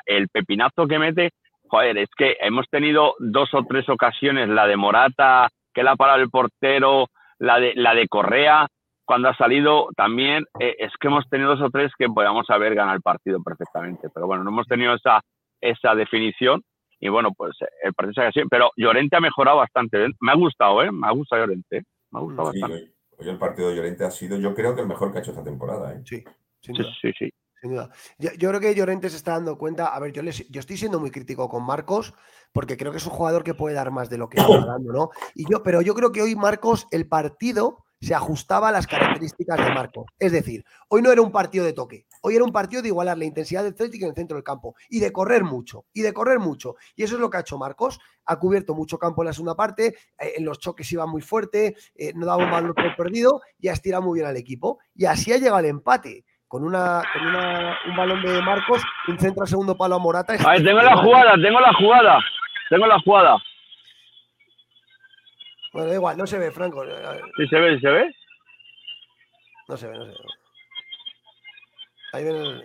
el, 0.07 0.29
pepinazo 0.29 0.87
que 0.87 0.99
mete, 0.99 1.31
joder, 1.69 1.99
es 1.99 2.09
que 2.17 2.37
hemos 2.41 2.69
tenido 2.71 3.15
dos 3.19 3.53
o 3.55 3.65
tres 3.65 3.89
ocasiones, 3.89 4.49
la 4.49 4.67
de 4.67 4.77
Morata, 4.77 5.49
que 5.75 5.83
la 5.83 5.93
ha 5.93 5.97
parado 5.97 6.21
el 6.21 6.31
portero, 6.31 7.09
la 7.39 7.59
de, 7.59 7.73
la 7.75 7.95
de 7.95 8.07
Correa, 8.07 8.69
cuando 9.13 9.29
ha 9.29 9.37
salido 9.37 9.89
también, 9.95 10.47
eh, 10.59 10.75
es 10.79 10.91
que 10.99 11.09
hemos 11.09 11.29
tenido 11.29 11.51
dos 11.51 11.61
o 11.61 11.69
tres 11.69 11.93
que 11.99 12.09
podíamos 12.09 12.49
haber 12.49 12.75
ganado 12.75 12.97
el 12.97 13.03
partido 13.03 13.43
perfectamente. 13.43 14.09
Pero 14.09 14.27
bueno, 14.27 14.43
no 14.43 14.49
hemos 14.49 14.67
tenido 14.67 14.95
esa, 14.95 15.21
esa 15.61 15.95
definición 15.95 16.63
y 16.99 17.11
bueno, 17.11 17.29
pues 17.37 17.53
eh, 17.61 17.67
el 17.83 17.93
partido 17.93 18.15
se 18.15 18.23
ha 18.23 18.29
así. 18.29 18.41
Pero 18.51 18.71
Llorente 18.75 19.15
ha 19.15 19.21
mejorado 19.21 19.59
bastante. 19.59 19.99
Me 20.19 20.33
ha 20.33 20.35
gustado, 20.35 20.83
¿eh? 20.83 20.91
Me 20.91 21.07
ha 21.07 21.11
gustado 21.11 21.43
Llorente. 21.43 21.83
Me 22.11 22.21
ha 22.21 22.23
gustado 22.23 22.49
bastante. 22.49 22.95
Hoy, 23.19 23.29
el 23.29 23.37
partido 23.37 23.69
de 23.69 23.77
Llorente 23.77 24.03
ha 24.03 24.11
sido, 24.11 24.39
yo 24.39 24.55
creo 24.55 24.75
que 24.75 24.81
el 24.81 24.89
mejor 24.89 25.13
que 25.13 25.19
ha 25.19 25.21
hecho 25.21 25.33
esta 25.33 25.45
temporada, 25.45 25.93
¿eh? 25.93 26.01
Sí. 26.07 26.25
Sí, 26.63 26.73
sí, 27.03 27.31
Sin 27.61 27.71
duda. 27.73 27.91
Yo, 28.19 28.49
creo 28.49 28.61
que 28.61 28.75
Llorente 28.75 29.11
se 29.11 29.19
está 29.19 29.33
dando 29.33 29.59
cuenta. 29.59 29.89
A 29.89 30.01
ver, 30.01 30.13
yo, 30.13 30.23
yo 30.23 30.59
estoy 30.59 30.79
siendo 30.79 30.99
muy 30.99 31.11
crítico 31.11 31.51
con 31.51 31.67
Marcos, 31.67 32.15
porque 32.51 32.79
creo 32.79 32.93
que 32.93 32.97
es 32.97 33.07
un 33.07 33.13
jugador 33.13 33.45
que 33.45 33.53
puede 33.53 33.75
dar 33.75 33.91
más 33.91 34.09
de 34.09 34.17
lo 34.17 34.31
que 34.31 34.41
está 34.41 34.65
dando, 34.65 34.91
¿no? 34.91 35.11
Y 35.35 35.45
yo, 35.53 35.63
pero 35.63 35.83
yo 35.83 35.93
creo 35.93 36.13
que 36.13 36.23
hoy 36.23 36.35
Marcos, 36.35 36.89
el 36.91 37.07
partido 37.07 37.85
se 38.03 38.15
ajustaba 38.15 38.69
a 38.69 38.73
las 38.73 38.87
características 38.87 39.65
de 39.65 39.73
Marcos. 39.73 40.07
Es 40.19 40.33
decir, 40.33 40.65
hoy 40.89 41.03
no 41.03 41.13
era 41.13 41.23
un 41.23 41.31
partido 41.31 41.65
de 41.65 41.73
toque, 41.73 42.07
hoy 42.23 42.35
era 42.35 42.45
un 42.45 42.53
partido 42.53 42.83
de 42.83 42.89
igualar 42.89 43.17
la 43.17 43.25
intensidad 43.25 43.63
del 43.63 43.77
Celtic 43.77 44.03
en 44.03 44.09
el 44.09 44.15
centro 44.15 44.37
del 44.37 44.45
campo 44.45 44.75
y 44.91 44.99
de 44.99 45.13
correr 45.13 45.45
mucho, 45.45 45.85
y 45.93 46.03
de 46.03 46.13
correr 46.13 46.41
mucho. 46.41 46.75
Y 46.97 47.05
eso 47.05 47.15
es 47.15 47.21
lo 47.21 47.31
que 47.31 47.37
ha 47.37 47.41
hecho 47.41 47.59
Marcos. 47.59 48.01
Ha 48.27 48.39
cubierto 48.39 48.75
mucho 48.75 48.99
campo 48.99 49.23
en 49.23 49.27
la 49.27 49.33
segunda 49.33 49.55
parte, 49.55 49.95
eh, 50.19 50.33
en 50.37 50.45
los 50.45 50.59
choques 50.59 50.91
iba 50.93 51.07
muy 51.07 51.23
fuerte, 51.23 51.77
eh, 51.95 52.13
no 52.15 52.27
daba 52.27 52.45
un 52.45 52.51
balón 52.51 52.75
perdido 52.97 53.41
y 53.59 53.69
ha 53.69 53.73
estirado 53.73 54.03
muy 54.03 54.19
bien 54.19 54.27
al 54.27 54.37
equipo. 54.37 54.81
Y 54.95 55.07
así 55.07 55.33
ha 55.33 55.39
llegado 55.39 55.61
el 55.61 55.67
empate 55.67 56.25
con, 56.49 56.65
una, 56.65 57.03
con 57.13 57.27
una, 57.27 57.79
un 57.89 57.97
balón 57.97 58.23
de 58.23 58.43
Marcos, 58.43 58.83
un 59.07 59.19
centro 59.19 59.43
al 59.43 59.49
segundo 59.49 59.77
palo 59.77 59.95
a 59.95 59.99
Morata. 59.99 60.35
Ahí 60.45 60.63
tengo 60.63 60.81
la 60.81 60.97
jugada, 60.97 61.35
tengo 61.35 61.61
la 61.61 61.73
jugada, 61.75 62.19
tengo 62.69 62.87
la 62.87 63.01
jugada. 63.01 63.37
Bueno, 65.73 65.89
da 65.89 65.95
igual, 65.95 66.17
no 66.17 66.27
se 66.27 66.39
ve, 66.39 66.51
Franco. 66.51 66.85
¿Sí 66.85 67.47
se 67.49 67.59
ve, 67.59 67.75
sí 67.77 67.81
se 67.81 67.91
ve? 67.91 68.15
No 69.69 69.77
se 69.77 69.89
ve, 69.89 69.99
no 69.99 70.05
se 70.05 70.11
ve. 70.11 70.19
Ahí 72.13 72.25
viene 72.25 72.41
el... 72.41 72.65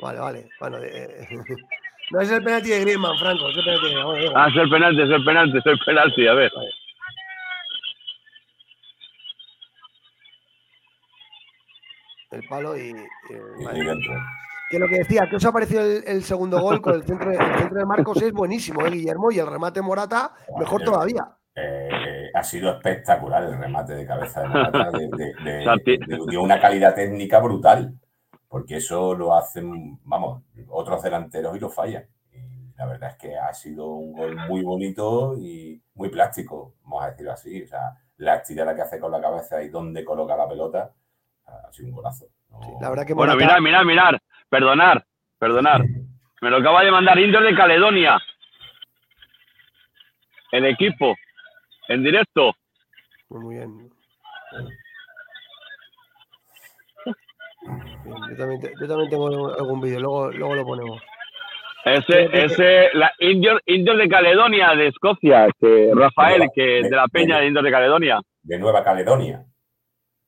Vale, 0.00 0.20
vale. 0.20 0.48
Bueno, 0.58 0.78
eh... 0.78 1.28
no 2.10 2.20
es 2.20 2.30
el 2.30 2.42
penalti 2.42 2.70
de 2.70 2.80
Griezmann, 2.80 3.18
Franco. 3.18 3.48
Es 3.50 3.56
el 3.58 3.64
penalti 3.64 3.94
de... 3.94 4.32
ah, 4.34 4.48
es 4.48 4.56
el 4.56 4.70
penalti, 4.70 5.02
es 5.02 5.10
el 5.10 5.24
penalti, 5.24 5.58
es 5.58 5.66
el 5.66 5.78
penalti, 5.84 6.26
a 6.26 6.34
ver. 6.34 6.52
Vale. 6.54 6.70
el 12.32 12.42
palo 12.48 12.76
y. 12.76 12.94
que 14.70 14.78
lo 14.78 14.88
que 14.88 14.98
decía, 14.98 15.28
¿qué 15.28 15.36
os 15.36 15.44
ha 15.44 15.52
parecido 15.52 15.82
el, 15.82 16.22
segundo 16.22 16.60
gol 16.60 16.80
con 16.80 16.94
el 16.94 17.04
centro, 17.04 17.30
de 17.30 17.86
Marcos? 17.86 18.20
Es 18.22 18.32
buenísimo, 18.32 18.84
¿eh, 18.86 18.90
Guillermo? 18.90 19.30
Y 19.30 19.38
el 19.38 19.46
remate 19.46 19.82
Morata, 19.82 20.34
mejor 20.58 20.82
todavía. 20.82 21.24
Eh, 21.54 22.30
ha 22.32 22.42
sido 22.42 22.70
espectacular 22.70 23.44
el 23.44 23.58
remate 23.58 23.94
de 23.94 24.06
cabeza 24.06 24.42
de 24.42 24.48
Morata, 24.48 24.90
de, 24.90 26.38
una 26.38 26.58
calidad 26.60 26.94
técnica 26.94 27.40
brutal, 27.40 27.92
porque 28.48 28.76
eso 28.76 29.14
lo 29.14 29.34
hacen, 29.34 29.98
vamos, 30.04 30.42
otros 30.68 31.02
delanteros 31.02 31.56
y 31.56 31.60
lo 31.60 31.68
fallan. 31.68 32.04
Y 32.32 32.72
la 32.76 32.86
verdad 32.86 33.10
es 33.10 33.16
que 33.16 33.36
ha 33.36 33.52
sido 33.52 33.86
un 33.86 34.12
gol 34.14 34.36
muy 34.48 34.62
bonito 34.62 35.36
y 35.36 35.80
muy 35.94 36.08
plástico, 36.08 36.74
vamos 36.84 37.04
a 37.04 37.10
decirlo 37.10 37.32
así. 37.32 37.62
O 37.62 37.66
sea, 37.66 37.98
la 38.16 38.36
estirada 38.36 38.74
que 38.74 38.82
hace 38.82 38.98
con 38.98 39.12
la 39.12 39.20
cabeza 39.20 39.62
y 39.62 39.68
dónde 39.68 40.04
coloca 40.04 40.36
la 40.36 40.48
pelota 40.48 40.90
ha 41.46 41.72
sido 41.72 41.88
un 41.88 41.94
golazo. 41.94 42.26
Bueno, 43.14 43.36
mirar, 43.36 43.60
mirar, 43.60 43.84
mirar. 43.84 44.22
Perdonar, 44.48 45.04
perdonar. 45.38 45.82
Me 46.40 46.50
lo 46.50 46.58
acaba 46.58 46.82
de 46.84 46.90
mandar 46.90 47.18
Inter 47.18 47.42
de 47.42 47.54
Caledonia. 47.54 48.18
El 50.50 50.66
equipo. 50.66 51.14
En 51.88 52.02
directo. 52.02 52.52
Muy 53.28 53.56
bien. 53.56 53.90
yo, 58.04 58.36
también, 58.36 58.60
tengo 59.10 59.54
algún 59.54 59.80
vídeo, 59.80 60.00
luego, 60.00 60.30
luego 60.30 60.54
lo 60.54 60.64
ponemos. 60.64 61.02
Ese, 61.84 62.28
ese, 62.32 62.90
la 62.94 63.12
Indios, 63.18 63.60
de 63.66 64.08
Caledonia 64.08 64.74
de 64.76 64.88
Escocia, 64.88 65.48
Rafael, 65.94 66.48
que 66.54 66.82
de, 66.82 66.90
la 66.90 67.08
Peña 67.08 67.40
de 67.40 67.48
Indios 67.48 67.64
de 67.64 67.70
Caledonia. 67.70 68.20
De 68.42 68.58
Nueva 68.58 68.84
Caledonia. 68.84 69.44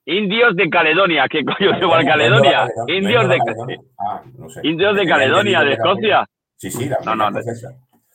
Indios 0.06 0.56
de 0.56 0.68
Caledonia, 0.68 1.26
¿qué 1.30 1.44
coño 1.44 1.78
se 1.78 2.06
Caledonia? 2.06 2.68
Indios 2.88 3.28
de, 3.28 3.38
ah, 3.98 4.22
Indios 4.62 4.96
de 4.96 5.06
Caledonia, 5.06 5.60
de 5.60 5.72
Escocia. 5.74 6.26
Sí, 6.56 6.70
sí, 6.70 6.88
la 6.88 6.98
no, 7.04 7.30
no, 7.30 7.40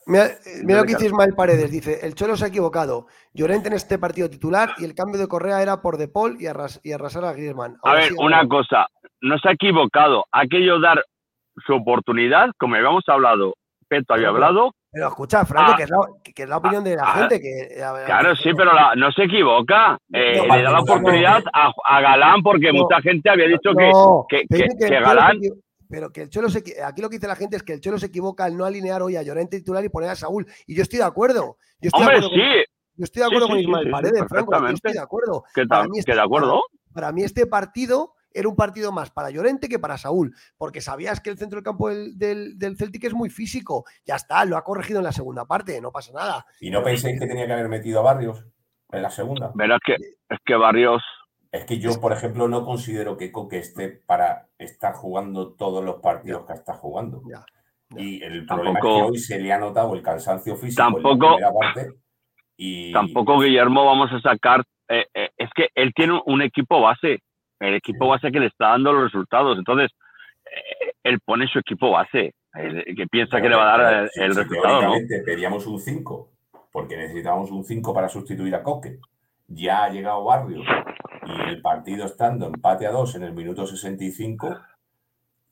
Mira, 0.09 0.27
mira, 0.63 0.79
lo 0.79 0.85
que 0.85 0.95
dice 0.95 1.05
Ismael 1.05 1.35
Paredes, 1.35 1.71
dice, 1.71 1.99
el 2.01 2.15
Cholo 2.15 2.35
se 2.35 2.45
ha 2.45 2.47
equivocado. 2.47 3.05
Llorente 3.33 3.67
en 3.67 3.75
este 3.75 3.99
partido 3.99 4.29
titular 4.29 4.71
y 4.79 4.85
el 4.85 4.95
cambio 4.95 5.19
de 5.19 5.27
Correa 5.27 5.61
era 5.61 5.81
por 5.81 5.97
De 5.97 6.07
Paul 6.07 6.37
y, 6.39 6.47
arrasar 6.47 7.25
a 7.25 7.33
Griezmann. 7.33 7.77
a 7.83 7.93
ver, 7.93 8.13
una 8.17 8.47
cosa, 8.47 8.87
no 9.21 9.37
se 9.37 9.49
ha 9.49 9.51
equivocado, 9.51 10.25
ha 10.31 10.47
querido 10.47 10.79
dar 10.79 11.05
su 11.65 11.73
oportunidad, 11.75 12.49
como 12.57 12.75
habíamos 12.75 13.03
hablado, 13.07 13.53
Peto 13.87 14.13
había 14.13 14.29
hablado, 14.29 14.73
pero 14.91 15.07
escucha, 15.09 15.45
Franco, 15.45 15.73
ah. 15.73 15.77
que, 15.77 15.83
es 16.43 16.49
la, 16.49 16.57
opinión 16.57 16.83
de 16.83 16.95
la 16.95 17.03
ah, 17.03 17.13
gente. 17.13 17.39
Que, 17.39 17.75
claro, 18.07 18.35
sí, 18.35 18.51
pero 18.55 18.71
no 18.95 19.11
se 19.11 19.23
equivoca. 19.25 19.99
Eh, 20.11 20.41
le 20.41 20.63
da 20.63 20.71
la 20.71 20.79
oportunidad 20.79 21.43
a, 21.53 22.01
Galán 22.01 22.41
porque 22.41 22.71
mucha 22.73 22.99
gente 23.01 23.29
había 23.29 23.47
dicho 23.47 23.71
que, 24.27 24.47
que, 24.47 24.99
Galán. 24.99 25.39
Pero 25.89 26.11
que 26.11 26.21
el 26.21 26.29
Cholo 26.29 26.49
se, 26.49 26.63
aquí 26.83 27.01
lo 27.01 27.09
que 27.09 27.17
dice 27.17 27.27
la 27.27 27.35
gente 27.35 27.57
es 27.57 27.63
que 27.63 27.73
el 27.73 27.81
Cholo 27.81 27.97
se 27.97 28.05
equivoca 28.05 28.45
al 28.45 28.55
no 28.55 28.65
alinear 28.65 29.01
hoy 29.01 29.15
a 29.15 29.23
Llorente 29.23 29.57
titular 29.57 29.83
y 29.83 29.89
poner 29.89 30.09
a 30.09 30.15
Saúl. 30.15 30.45
Y 30.67 30.75
yo 30.75 30.83
estoy 30.83 30.99
de 30.99 31.05
acuerdo. 31.05 31.57
Yo 31.81 31.87
estoy 31.87 32.01
Hombre, 32.01 32.19
de 32.19 32.25
acuerdo 32.25 32.35
sí. 32.35 32.41
Con, 32.41 32.79
yo 32.95 33.03
estoy 33.03 33.19
de 33.21 33.25
acuerdo 33.25 33.47
con 33.47 33.59
Ismael 33.59 33.89
Paredes, 33.89 34.23
Franco. 34.27 34.51
Yo 34.59 34.67
estoy 34.67 34.93
de 34.93 34.99
acuerdo. 34.99 35.43
¿Qué, 35.53 35.61
este 35.97 36.13
de 36.13 36.21
acuerdo? 36.21 36.61
para 36.93 37.11
mí 37.11 37.23
este 37.23 37.45
partido 37.47 38.13
era 38.33 38.47
un 38.47 38.55
partido 38.55 38.91
más 38.91 39.09
para 39.09 39.31
Llorente 39.31 39.69
que 39.69 39.79
para 39.79 39.97
Saúl, 39.97 40.35
porque 40.57 40.81
sabías 40.81 41.19
que 41.19 41.29
el 41.29 41.37
centro 41.37 41.57
del 41.57 41.63
campo 41.63 41.89
del, 41.89 42.17
del, 42.17 42.77
Celtic 42.77 43.05
es 43.05 43.13
muy 43.13 43.29
físico. 43.29 43.85
Ya 44.05 44.15
está, 44.15 44.45
lo 44.45 44.57
ha 44.57 44.63
corregido 44.63 44.99
en 44.99 45.05
la 45.05 45.11
segunda 45.11 45.45
parte, 45.45 45.81
no 45.81 45.91
pasa 45.91 46.11
nada. 46.13 46.45
¿Y 46.59 46.69
no 46.69 46.83
pensáis 46.83 47.19
que 47.19 47.25
tenía 47.25 47.47
que 47.47 47.53
haber 47.53 47.69
metido 47.69 47.99
a 48.01 48.03
Barrios 48.03 48.45
en 48.91 49.01
la 49.01 49.09
segunda? 49.09 49.51
Pero 49.57 49.75
es 49.75 49.81
que, 49.83 49.93
es 49.93 50.39
que 50.45 50.55
Barrios. 50.55 51.01
Es 51.51 51.65
que 51.65 51.79
yo, 51.79 51.99
por 51.99 52.13
ejemplo, 52.13 52.47
no 52.47 52.63
considero 52.63 53.17
que 53.17 53.31
Coque 53.31 53.57
esté 53.57 53.89
para 53.89 54.49
estar 54.57 54.93
jugando 54.93 55.53
todos 55.53 55.83
los 55.83 55.95
partidos 55.95 56.45
que 56.45 56.53
está 56.53 56.73
jugando. 56.75 57.23
Y 57.97 58.21
el 58.21 58.45
problema 58.45 58.77
es 58.77 58.83
que 58.83 58.87
hoy 58.87 59.17
se 59.17 59.39
le 59.39 59.51
ha 59.51 59.57
notado 59.57 59.95
el 59.95 60.03
cansancio 60.03 60.55
físico 60.55 60.83
tampoco, 60.83 61.37
en 61.37 61.41
la 61.41 61.49
primera 61.49 61.53
parte. 61.53 61.87
Y... 62.55 62.91
Tampoco, 62.91 63.39
Guillermo, 63.39 63.83
vamos 63.85 64.11
a 64.11 64.21
sacar. 64.21 64.63
Eh, 64.87 65.05
eh, 65.13 65.29
es 65.37 65.49
que 65.55 65.69
él 65.73 65.91
tiene 65.95 66.21
un 66.25 66.41
equipo 66.41 66.81
base. 66.81 67.23
El 67.59 67.73
equipo 67.73 68.07
base 68.07 68.31
que 68.31 68.39
le 68.39 68.47
está 68.47 68.69
dando 68.69 68.93
los 68.93 69.05
resultados. 69.05 69.57
Entonces, 69.57 69.91
eh, 70.45 70.91
él 71.03 71.19
pone 71.25 71.47
su 71.47 71.59
equipo 71.59 71.91
base. 71.91 72.35
que 72.53 73.07
piensa 73.09 73.41
que 73.41 73.49
le 73.49 73.55
va 73.55 73.73
a 73.73 73.77
dar 73.77 74.09
el, 74.15 74.35
resultado. 74.35 74.81
¿no? 74.83 74.93
Pedíamos 75.25 75.65
un 75.65 75.79
5, 75.79 76.29
porque 76.71 76.95
necesitábamos 76.95 77.49
un 77.49 77.63
5 77.63 77.93
para 77.93 78.07
sustituir 78.07 78.53
a 78.53 78.61
Coque. 78.61 78.99
Ya 79.49 79.83
ha 79.83 79.89
llegado 79.89 80.23
Barrio 80.23 80.61
y 80.61 81.49
el 81.49 81.61
partido 81.61 82.05
estando 82.05 82.47
empate 82.47 82.87
a 82.87 82.91
2 82.91 83.15
en 83.15 83.23
el 83.23 83.33
minuto 83.33 83.65
65 83.65 84.57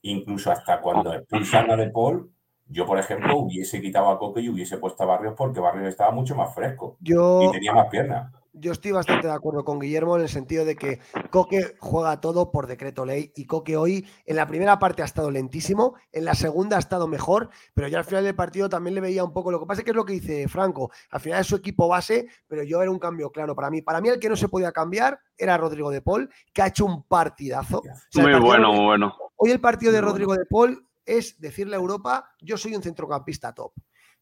incluso 0.04 0.52
hasta 0.52 0.80
cuando 0.82 1.14
expulsan 1.14 1.70
a 1.72 1.76
De 1.76 1.90
Paul, 1.90 2.32
yo, 2.70 2.86
por 2.86 3.00
ejemplo, 3.00 3.38
hubiese 3.38 3.82
quitado 3.82 4.10
a 4.10 4.20
Coque 4.20 4.42
y 4.42 4.50
hubiese 4.50 4.78
puesto 4.78 5.04
a 5.04 5.06
Barrios 5.06 5.34
porque 5.38 5.60
Barrios 5.60 5.88
estaba 5.88 6.12
mucho 6.12 6.36
más 6.36 6.54
fresco 6.54 6.98
y 7.02 7.52
tenía 7.52 7.74
más 7.74 7.88
piernas. 7.88 8.32
Yo 8.60 8.72
estoy 8.72 8.92
bastante 8.92 9.28
de 9.28 9.34
acuerdo 9.34 9.64
con 9.64 9.80
Guillermo 9.80 10.16
en 10.16 10.24
el 10.24 10.30
sentido 10.30 10.66
de 10.66 10.76
que 10.76 11.00
Coque 11.30 11.76
juega 11.80 12.20
todo 12.20 12.52
por 12.52 12.66
decreto 12.66 13.06
ley 13.06 13.32
y 13.36 13.46
Coque 13.46 13.78
hoy 13.78 14.08
en 14.26 14.36
la 14.36 14.48
primera 14.48 14.80
parte 14.80 15.04
ha 15.04 15.06
estado 15.06 15.30
lentísimo, 15.30 15.94
en 16.12 16.26
la 16.26 16.34
segunda 16.34 16.78
ha 16.78 16.80
estado 16.80 17.08
mejor, 17.08 17.50
pero 17.76 17.88
yo 17.88 18.00
al 18.00 18.04
final 18.04 18.24
del 18.24 18.34
partido 18.34 18.68
también 18.68 18.96
le 18.96 19.02
veía 19.02 19.24
un 19.24 19.32
poco. 19.32 19.52
Lo 19.52 19.60
que 19.60 19.68
pasa 19.68 19.82
es 19.82 19.86
que 19.86 19.92
es 19.92 19.96
lo 19.96 20.06
que 20.06 20.14
dice 20.14 20.48
Franco, 20.48 20.90
al 21.12 21.20
final 21.20 21.42
es 21.42 21.48
su 21.48 21.56
equipo 21.56 21.88
base, 21.88 22.28
pero 22.48 22.64
yo 22.64 22.82
era 22.82 22.90
un 22.90 22.98
cambio 22.98 23.30
claro 23.32 23.54
para 23.54 23.70
mí. 23.70 23.84
Para 23.84 24.02
mí 24.02 24.10
el 24.10 24.20
que 24.20 24.30
no 24.30 24.36
se 24.36 24.50
podía 24.50 24.72
cambiar 24.72 25.20
era 25.38 25.56
Rodrigo 25.58 25.92
de 25.92 26.02
Paul, 26.02 26.28
que 26.52 26.64
ha 26.64 26.68
hecho 26.68 26.86
un 26.86 27.04
partidazo. 27.04 27.84
muy 28.16 28.40
bueno, 28.40 28.74
muy 28.74 28.86
bueno. 28.86 29.16
Hoy 29.36 29.52
el 29.52 29.60
partido 29.60 29.92
de 29.92 30.02
Rodrigo 30.02 30.34
de 30.34 30.46
Paul 30.50 30.87
es 31.08 31.40
decirle 31.40 31.76
a 31.76 31.80
Europa, 31.80 32.30
yo 32.42 32.58
soy 32.58 32.76
un 32.76 32.84
centrocampista 32.84 33.54
top. 33.54 33.74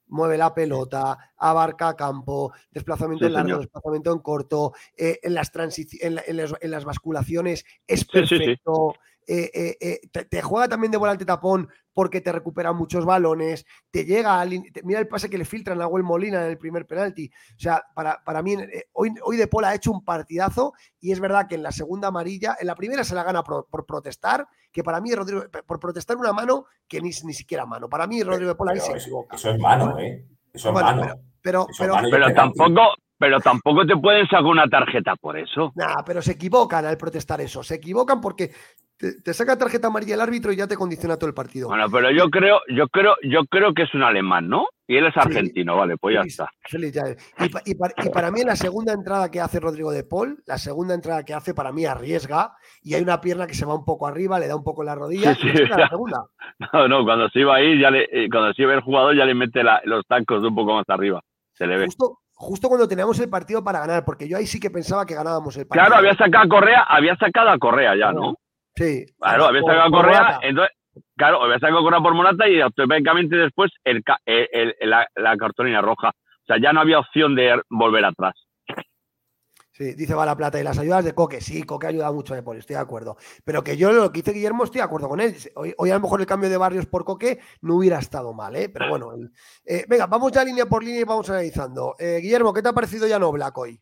Mueve 0.08 0.38
la 0.38 0.54
pelota, 0.54 1.34
abarca 1.38 1.96
campo, 1.96 2.54
desplazamiento 2.70 3.26
en 3.26 3.34
largo, 3.34 3.58
desplazamiento 3.58 4.14
en 4.14 4.20
corto, 4.20 4.74
eh, 4.96 5.20
en, 5.24 5.34
las 5.34 5.52
en, 6.00 6.20
en, 6.28 6.72
las, 6.72 6.86
basculaciones 6.86 7.66
es 7.88 8.06
perfecto. 8.06 8.94
Eh, 9.28 9.78
eh, 9.80 10.00
te, 10.30 10.42
juega 10.42 10.68
también 10.68 10.92
de 10.92 10.98
volante 10.98 11.26
tapón 11.26 11.68
porque 11.94 12.22
te 12.22 12.32
recupera 12.32 12.74
muchos 12.74 13.06
balones, 13.06 13.66
te 13.90 14.06
llega 14.06 14.40
al, 14.40 14.50
mira 14.84 15.00
el 15.00 15.08
pase 15.08 15.30
que 15.30 15.38
le 15.38 15.46
filtran 15.46 15.78
a 15.78 15.82
Nahuel 15.82 16.04
Molina 16.04 16.44
en 16.44 16.52
el 16.52 16.58
primer 16.58 16.86
penalti. 16.86 17.32
O 17.56 17.60
sea, 17.60 17.84
para, 17.96 18.22
para 18.24 18.42
mí, 18.42 18.56
hoy, 18.94 19.14
hoy 19.24 19.38
De 19.38 19.48
Paul 19.48 19.66
ha 19.66 19.74
hecho 19.74 19.92
un 19.92 20.04
partidazo 20.04 20.74
y 21.00 21.12
es 21.12 21.20
verdad 21.20 21.48
que 21.48 21.56
en 21.56 21.64
la 21.64 21.72
segunda 21.72 22.10
amarilla, 22.10 22.58
en 22.60 22.68
la 22.68 22.76
primera 22.76 23.04
se 23.04 23.16
la 23.16 23.24
gana 23.24 23.44
por, 23.44 23.86
protestar, 23.86 24.48
que 24.72 24.84
para 24.84 25.02
mí 25.02 25.14
Rodrigo, 25.16 25.44
por 25.66 25.80
protestar 25.80 26.18
una 26.18 26.34
mano 26.34 26.66
que 26.88 27.02
ni, 27.02 27.12
ni 27.24 27.34
siquiera 27.34 27.66
mano. 27.66 27.90
Para 27.90 28.08
mí 28.08 28.22
Rodrigo 28.22 28.50
De 28.50 28.56
Paul 28.56 28.70
ahí 28.70 28.80
se 28.80 28.92
equivoca. 28.92 29.38
Eso 29.38 29.50
es 29.52 29.60
mano, 29.60 29.98
¿eh? 29.98 30.26
Eso 30.54 30.70
es 30.70 30.74
mano. 30.76 31.22
Pero, 31.42 31.68
pero, 31.78 31.96
pero 32.10 32.34
tampoco, 32.34 32.82
pero 33.18 33.40
tampoco 33.40 33.86
te 33.86 33.96
pueden 33.96 34.26
sacar 34.28 34.46
una 34.46 34.68
tarjeta 34.68 35.16
por 35.16 35.38
eso. 35.38 35.72
Nah, 35.76 36.04
pero 36.06 36.22
se 36.22 36.34
equivocan 36.34 36.86
al 36.86 36.98
protestar 36.98 37.42
eso. 37.42 37.64
Se 37.64 37.76
equivocan 37.76 38.20
porque 38.20 38.52
te, 38.98 39.34
saca 39.34 39.58
tarjeta 39.58 39.88
amarilla 39.88 40.16
el 40.16 40.22
árbitro 40.22 40.52
y 40.52 40.56
ya 40.56 40.68
te 40.68 40.76
condiciona 40.78 41.18
todo 41.18 41.28
el 41.28 41.34
partido. 41.34 41.68
Bueno, 41.68 41.90
pero 41.92 42.12
yo 42.12 42.30
creo, 42.30 42.62
yo 42.70 42.88
creo, 42.88 43.16
yo 43.24 43.46
creo 43.46 43.74
que 43.74 43.84
es 43.84 43.94
un 43.94 44.04
alemán, 44.04 44.48
¿no? 44.48 44.68
Y 44.88 44.98
él 44.98 45.08
es 45.08 45.18
argentino, 45.18 45.76
vale, 45.76 45.98
pues 45.98 46.16
ya 46.16 46.22
está. 46.22 46.50
Y, 47.66 48.10
para, 48.10 48.32
mí 48.32 48.44
la 48.44 48.56
segunda 48.56 48.94
entrada 48.94 49.32
que 49.32 49.42
hace 49.42 49.60
Rodrigo 49.60 49.92
de 49.92 50.04
Paul, 50.04 50.44
la 50.46 50.58
segunda 50.58 50.94
entrada 50.94 51.24
que 51.24 51.34
hace 51.34 51.56
para 51.56 51.72
mí 51.72 51.86
arriesga 51.86 52.54
y 52.84 52.94
hay 52.94 53.02
una 53.02 53.20
pierna 53.20 53.48
que 53.48 53.56
se 53.56 53.66
va 53.66 53.74
un 53.74 53.84
poco 53.84 54.06
arriba, 54.06 54.40
le 54.40 54.48
da 54.48 54.56
un 54.56 54.64
poco 54.64 54.84
la 54.84 54.96
rodilla. 54.96 55.36
la 55.70 55.90
segunda. 55.90 56.26
No, 56.72 56.88
no, 56.88 57.04
cuando 57.04 57.28
se 57.30 57.40
iba 57.40 57.56
ahí, 57.56 57.80
ya 57.80 57.90
le, 57.90 58.04
eh, 58.04 58.30
cuando 58.32 58.54
se 58.54 58.62
iba 58.62 58.74
el 58.74 58.82
jugador 58.82 59.14
ya 59.18 59.26
le 59.26 59.34
mete 59.34 59.62
los 59.84 60.06
tacos 60.08 60.42
un 60.42 60.56
poco 60.56 60.76
más 60.76 60.86
arriba. 60.88 61.22
Se 61.56 61.66
le 61.66 61.78
ve. 61.78 61.86
Justo, 61.86 62.20
justo 62.34 62.68
cuando 62.68 62.88
teníamos 62.88 63.20
el 63.20 63.30
partido 63.30 63.64
para 63.64 63.80
ganar, 63.80 64.06
porque 64.06 64.28
yo 64.28 64.38
ahí 64.38 64.46
sí 64.46 64.60
que 64.60 64.70
pensaba 64.70 65.06
que 65.06 65.16
ganábamos 65.16 65.56
el 65.58 65.66
partido. 65.68 65.86
Claro, 65.86 66.00
había 66.00 66.16
sacado 66.16 66.44
a 66.46 66.48
Correa, 66.48 66.82
había 66.88 67.16
sacado 67.16 67.50
a 67.50 67.58
Correa 67.58 67.96
ya, 67.96 68.12
¿no? 68.12 68.36
Sí. 68.76 69.06
Claro, 69.20 69.46
había 69.46 69.62
sacado 69.62 69.84
a 69.84 69.92
Correa, 69.92 70.40
entonces, 70.44 70.76
claro, 71.18 71.44
había 71.44 71.60
sacado 71.60 71.80
a 71.80 71.84
Correa 71.84 72.02
por 72.02 72.14
Morata 72.14 72.48
y 72.48 72.62
automáticamente 72.62 73.38
después 73.38 73.72
el, 73.84 74.04
la, 74.82 75.08
la 75.16 75.38
cartulina 75.38 75.82
roja. 75.82 76.10
O 76.10 76.46
sea, 76.46 76.58
ya 76.62 76.74
no 76.74 76.82
había 76.82 77.00
opción 77.00 77.34
de 77.34 77.60
volver 77.70 78.06
atrás. 78.06 78.36
Sí, 79.78 79.94
dice 79.94 80.14
va 80.14 80.26
la 80.26 80.38
plata 80.38 80.58
y 80.58 80.64
las 80.64 80.78
ayudas 80.80 81.04
de 81.04 81.14
Coque. 81.14 81.42
Sí, 81.42 81.64
Coque 81.64 81.88
ayuda 81.88 82.10
mucho 82.10 82.34
a 82.34 82.42
Paul, 82.42 82.60
estoy 82.60 82.78
de 82.78 82.82
acuerdo. 82.82 83.18
Pero 83.44 83.62
que 83.62 83.76
yo 83.76 83.92
lo 83.92 84.10
que 84.10 84.22
dice 84.22 84.32
Guillermo 84.32 84.64
estoy 84.64 84.80
de 84.80 84.86
acuerdo 84.86 85.10
con 85.10 85.20
él. 85.20 85.36
Hoy, 85.56 85.76
a 85.92 85.96
lo 85.96 86.00
mejor 86.00 86.22
el 86.22 86.26
cambio 86.26 86.50
de 86.50 86.56
barrios 86.56 86.86
por 86.86 87.04
Coque 87.04 87.40
no 87.60 87.76
hubiera 87.76 88.00
estado 88.00 88.34
mal, 88.34 88.56
¿eh? 88.56 88.70
Pero 88.70 88.88
bueno. 88.88 89.12
Eh, 89.66 89.84
venga, 89.90 90.08
vamos 90.08 90.32
ya 90.32 90.46
línea 90.46 90.66
por 90.66 90.82
línea 90.82 91.02
y 91.02 91.04
vamos 91.04 91.30
analizando. 91.30 91.94
Eh, 92.00 92.20
Guillermo, 92.22 92.54
¿qué 92.54 92.62
te 92.62 92.70
ha 92.70 92.74
parecido 92.74 93.06
ya 93.06 93.20
no 93.20 93.34
Black 93.34 93.58
hoy? 93.58 93.74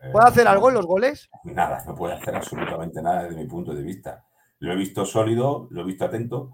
Eh, 0.00 0.10
¿Puede 0.12 0.28
hacer 0.28 0.46
algo 0.46 0.68
en 0.68 0.74
los 0.76 0.86
goles? 0.86 1.28
Nada, 1.42 1.82
no 1.84 1.96
puede 1.96 2.14
hacer 2.14 2.36
absolutamente 2.36 3.02
nada 3.02 3.24
desde 3.24 3.34
mi 3.34 3.48
punto 3.48 3.74
de 3.74 3.82
vista. 3.82 4.24
Lo 4.60 4.72
he 4.72 4.76
visto 4.76 5.04
sólido, 5.04 5.66
lo 5.72 5.80
he 5.80 5.84
visto 5.84 6.04
atento. 6.04 6.52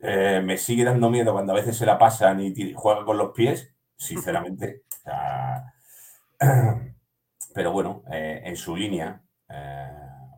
me 0.00 0.56
sigue 0.56 0.84
dando 0.84 1.10
miedo 1.10 1.32
cuando 1.32 1.52
a 1.52 1.56
veces 1.56 1.76
se 1.76 1.84
la 1.84 1.98
pasan 1.98 2.38
y 2.38 2.72
juega 2.74 3.04
con 3.04 3.18
los 3.18 3.32
pies, 3.32 3.74
sinceramente. 3.96 4.84
pero 7.58 7.72
bueno, 7.72 8.04
eh, 8.12 8.40
en 8.44 8.56
su 8.56 8.76
línea, 8.76 9.20
eh, 9.48 9.88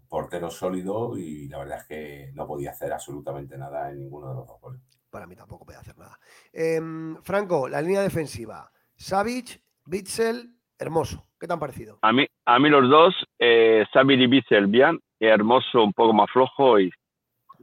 portero 0.09 0.49
sólido 0.49 1.19
y 1.19 1.49
la 1.49 1.59
verdad 1.59 1.81
es 1.81 1.85
que 1.87 2.33
no 2.33 2.47
podía 2.47 2.71
hacer 2.71 2.91
absolutamente 2.95 3.59
nada 3.59 3.91
en 3.91 3.99
ninguno 3.99 4.31
de 4.31 4.37
los 4.37 4.47
dos 4.47 4.59
goles. 4.59 4.81
Para 5.11 5.27
mí 5.27 5.37
tampoco 5.37 5.67
podía 5.67 5.81
hacer 5.81 5.99
nada. 5.99 6.19
Em, 6.51 7.17
Franco, 7.23 7.69
la 7.69 7.83
línea 7.83 8.01
defensiva. 8.01 8.73
Savic, 8.97 9.63
Bitzel, 9.85 10.49
Hermoso. 10.79 11.27
¿Qué 11.39 11.47
te 11.47 11.53
han 11.53 11.59
parecido? 11.61 11.99
A 12.01 12.11
mí, 12.11 12.27
a 12.47 12.59
mí 12.59 12.71
los 12.71 12.89
dos, 12.89 13.15
eh, 13.39 13.85
Savic 13.93 14.19
y 14.19 14.27
Bitzel 14.27 14.69
bien, 14.69 14.99
Hermoso 15.19 15.85
un 15.85 15.93
poco 15.93 16.15
más 16.15 16.31
flojo 16.31 16.81
y, 16.81 16.91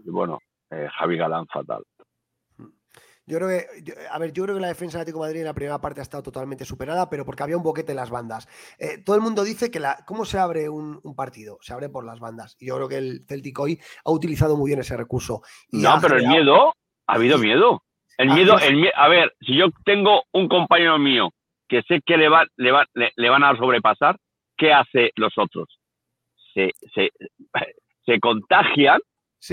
bueno, 0.06 0.38
Javi 0.70 1.18
Galán 1.18 1.48
fatal. 1.48 1.84
Yo 3.28 3.40
creo 3.40 3.50
que, 3.50 3.94
a 4.10 4.18
ver, 4.20 4.32
yo 4.32 4.44
creo 4.44 4.56
que 4.56 4.62
la 4.62 4.70
defensa 4.70 4.98
de 4.98 5.02
Atlético 5.02 5.20
Madrid 5.20 5.42
en 5.42 5.48
la 5.48 5.54
primera 5.54 5.82
parte 5.82 6.00
ha 6.00 6.04
estado 6.04 6.24
totalmente 6.24 6.64
superada, 6.64 7.10
pero 7.10 7.26
porque 7.26 7.44
había 7.44 7.58
un 7.58 7.64
boquete 7.64 7.92
en 7.92 7.98
las 7.98 8.10
bandas. 8.10 8.48
Eh, 8.80 9.04
todo 9.06 9.18
el 9.18 9.22
mundo 9.22 9.44
dice 9.44 9.70
que 9.70 9.82
la, 9.82 9.98
¿cómo 10.08 10.24
se 10.24 10.40
abre 10.40 10.70
un, 10.70 11.02
partido? 11.14 11.58
Se 11.60 11.74
abre 11.74 11.90
por 11.90 12.06
las 12.06 12.22
bandas. 12.22 12.56
Y 12.58 12.68
yo 12.68 12.76
creo 12.78 12.88
que 12.88 12.98
el 12.98 13.26
Celtic 13.28 13.60
hoy 13.60 13.78
ha 14.06 14.12
utilizado 14.12 14.56
muy 14.56 14.70
bien 14.70 14.80
ese 14.80 14.96
recurso. 14.96 15.42
no, 15.74 15.98
pero 16.02 16.16
el 16.16 16.26
miedo, 16.26 16.74
ha 17.06 17.16
habido 17.16 17.38
miedo. 17.38 17.84
El 18.18 18.30
miedo, 18.30 18.58
el 18.60 18.90
a 18.96 19.10
ver, 19.10 19.34
si 19.42 19.58
yo 19.58 19.66
tengo 19.84 20.24
un 20.32 20.48
compañero 20.48 20.98
mío 20.98 21.30
que 21.68 21.82
sé 21.82 22.00
que 22.06 22.16
le, 22.16 22.30
va, 22.30 22.46
le, 22.56 22.72
va, 22.72 22.86
le, 22.94 23.30
van 23.30 23.44
a 23.44 23.58
sobrepasar, 23.58 24.16
¿qué 24.56 24.72
hace 24.72 25.12
los 25.18 25.34
otros? 25.38 25.68
Se, 26.54 26.72
se, 26.96 27.10
se 28.06 28.20
contagian. 28.22 29.02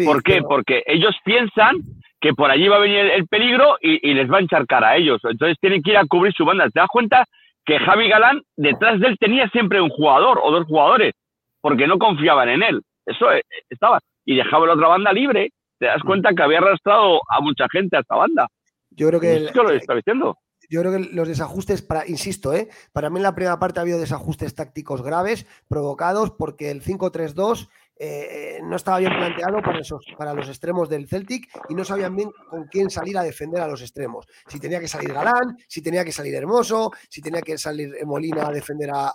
¿Por 0.04 0.22
qué? 0.22 0.42
Porque 0.42 0.82
ellos 0.86 1.14
piensan 1.24 1.76
que 2.24 2.32
por 2.32 2.50
allí 2.50 2.68
va 2.68 2.76
a 2.76 2.80
venir 2.80 3.00
el, 3.00 3.26
peligro 3.26 3.76
y, 3.82 4.14
les 4.14 4.32
va 4.32 4.38
a 4.38 4.40
encharcar 4.40 4.82
a 4.82 4.96
ellos. 4.96 5.20
Entonces 5.24 5.58
tienen 5.60 5.82
que 5.82 5.90
ir 5.90 5.98
a 5.98 6.06
cubrir 6.06 6.32
su 6.32 6.46
banda. 6.46 6.70
¿Te 6.70 6.80
das 6.80 6.88
cuenta 6.88 7.26
que 7.66 7.78
Javi 7.78 8.08
Galán 8.08 8.40
detrás 8.56 8.98
de 8.98 9.08
él 9.08 9.18
tenía 9.20 9.46
siempre 9.50 9.78
un 9.78 9.90
jugador 9.90 10.40
o 10.42 10.50
dos 10.50 10.64
jugadores? 10.64 11.12
Porque 11.60 11.86
no 11.86 11.98
confiaban 11.98 12.48
en 12.48 12.62
él. 12.62 12.80
Eso 13.04 13.30
eh, 13.30 13.42
estaba. 13.68 13.98
Y 14.24 14.36
dejaba 14.36 14.66
la 14.66 14.72
otra 14.72 14.88
banda 14.88 15.12
libre. 15.12 15.50
Te 15.78 15.84
das 15.84 16.02
cuenta 16.02 16.32
que 16.34 16.42
había 16.42 16.60
arrastrado 16.60 17.20
a 17.28 17.42
mucha 17.42 17.66
gente 17.70 17.98
a 17.98 18.00
esta 18.00 18.16
banda. 18.16 18.48
Yo 18.88 19.08
creo 19.08 19.20
que. 19.20 19.50
lo 19.54 19.70
está 19.72 19.94
diciendo 19.94 20.38
yo 20.70 20.80
creo 20.80 20.92
que 20.92 21.10
los 21.12 21.28
desajustes, 21.28 21.82
para, 21.82 22.06
insisto, 22.08 22.52
¿eh? 22.52 22.68
para 22.92 23.10
mí 23.10 23.18
en 23.18 23.24
la 23.24 23.34
primera 23.34 23.58
parte 23.58 23.80
ha 23.80 23.82
habido 23.82 24.00
desajustes 24.00 24.54
tácticos 24.54 25.02
graves 25.02 25.46
provocados 25.68 26.30
porque 26.30 26.70
el 26.70 26.82
5-3-2 26.82 27.68
eh, 27.96 28.60
no 28.62 28.76
estaba 28.76 28.98
bien 28.98 29.12
planteado 29.12 29.62
para, 29.62 29.78
esos, 29.78 30.04
para 30.18 30.34
los 30.34 30.48
extremos 30.48 30.88
del 30.88 31.08
Celtic 31.08 31.48
y 31.68 31.74
no 31.74 31.84
sabían 31.84 32.16
bien 32.16 32.30
con 32.50 32.64
quién 32.64 32.90
salir 32.90 33.16
a 33.18 33.22
defender 33.22 33.60
a 33.60 33.68
los 33.68 33.82
extremos. 33.82 34.26
Si 34.48 34.58
tenía 34.58 34.80
que 34.80 34.88
salir 34.88 35.12
Galán, 35.12 35.56
si 35.68 35.80
tenía 35.80 36.04
que 36.04 36.12
salir 36.12 36.34
Hermoso, 36.34 36.90
si 37.08 37.22
tenía 37.22 37.40
que 37.40 37.56
salir 37.56 37.94
Molina 38.04 38.48
a 38.48 38.52
defender 38.52 38.90
a, 38.92 39.12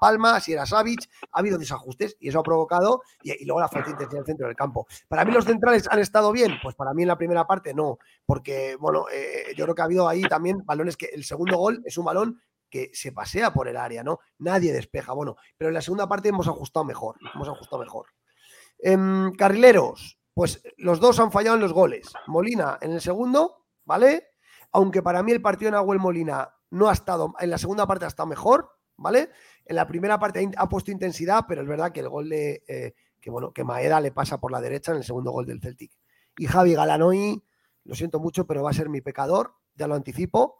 Palma, 0.00 0.40
si 0.40 0.52
era 0.52 0.66
Savic. 0.66 1.08
Ha 1.32 1.40
habido 1.40 1.58
desajustes 1.58 2.16
y 2.20 2.28
eso 2.28 2.40
ha 2.40 2.42
provocado, 2.42 3.02
y, 3.22 3.44
luego 3.44 3.60
la 3.60 3.68
falta 3.68 3.92
de 3.92 4.04
en 4.04 4.16
el 4.16 4.24
centro 4.24 4.46
del 4.46 4.56
campo. 4.56 4.86
¿Para 5.08 5.24
mí 5.24 5.32
los 5.32 5.44
centrales 5.44 5.88
han 5.90 5.98
estado 5.98 6.32
bien? 6.32 6.54
Pues 6.62 6.74
para 6.74 6.92
mí 6.92 7.02
en 7.02 7.08
la 7.08 7.16
primera 7.16 7.46
parte 7.46 7.74
no, 7.74 7.98
porque 8.26 8.76
bueno, 8.78 9.06
eh, 9.12 9.54
yo 9.56 9.64
creo 9.64 9.74
que 9.74 9.82
ha 9.82 9.86
habido 9.86 10.08
ahí 10.08 10.22
también 10.22 10.64
balones 10.64 10.96
que 10.96 11.06
el 11.06 11.24
segundo 11.24 11.56
gol 11.56 11.82
es 11.84 11.96
un 11.98 12.04
balón 12.04 12.40
que 12.70 12.90
se 12.94 13.12
pasea 13.12 13.52
por 13.52 13.68
el 13.68 13.76
área, 13.76 14.02
¿no? 14.02 14.20
Nadie 14.38 14.72
despeja. 14.72 15.12
Bueno, 15.12 15.36
pero 15.58 15.68
en 15.68 15.74
la 15.74 15.82
segunda 15.82 16.08
parte 16.08 16.28
hemos 16.28 16.48
ajustado 16.48 16.84
mejor, 16.84 17.16
hemos 17.34 17.48
ajustado 17.48 17.82
mejor. 17.82 18.06
Em, 18.78 19.32
carrileros, 19.32 20.18
pues 20.32 20.62
los 20.78 21.00
dos 21.00 21.18
han 21.20 21.32
fallado 21.32 21.56
en 21.56 21.62
los 21.62 21.72
goles. 21.72 22.12
Molina 22.26 22.78
en 22.80 22.92
el 22.92 23.00
segundo, 23.00 23.66
¿vale? 23.84 24.28
Aunque 24.72 25.02
para 25.02 25.22
mí 25.22 25.32
el 25.32 25.42
partido 25.42 25.68
en 25.68 25.74
Aguel 25.74 25.98
Molina 25.98 26.54
no 26.70 26.88
ha 26.88 26.92
estado, 26.92 27.34
en 27.40 27.50
la 27.50 27.58
segunda 27.58 27.86
parte 27.86 28.04
ha 28.04 28.08
estado 28.08 28.28
mejor, 28.28 28.70
¿vale? 28.96 29.30
En 29.64 29.76
la 29.76 29.86
primera 29.86 30.18
parte 30.18 30.48
ha 30.56 30.68
puesto 30.68 30.90
intensidad, 30.90 31.44
pero 31.48 31.62
es 31.62 31.68
verdad 31.68 31.92
que 31.92 32.00
el 32.00 32.08
gol 32.08 32.28
de, 32.28 32.62
eh, 32.68 32.94
que, 33.20 33.30
bueno, 33.30 33.52
que 33.52 33.64
Maeda 33.64 34.00
le 34.00 34.12
pasa 34.12 34.38
por 34.38 34.52
la 34.52 34.60
derecha 34.60 34.92
en 34.92 34.98
el 34.98 35.04
segundo 35.04 35.32
gol 35.32 35.46
del 35.46 35.60
Celtic. 35.60 35.92
Y 36.38 36.46
Javi 36.46 36.74
Galanoy, 36.74 37.42
lo 37.84 37.94
siento 37.94 38.20
mucho, 38.20 38.46
pero 38.46 38.62
va 38.62 38.70
a 38.70 38.74
ser 38.74 38.88
mi 38.88 39.00
pecador, 39.00 39.54
ya 39.74 39.86
lo 39.86 39.94
anticipo. 39.94 40.59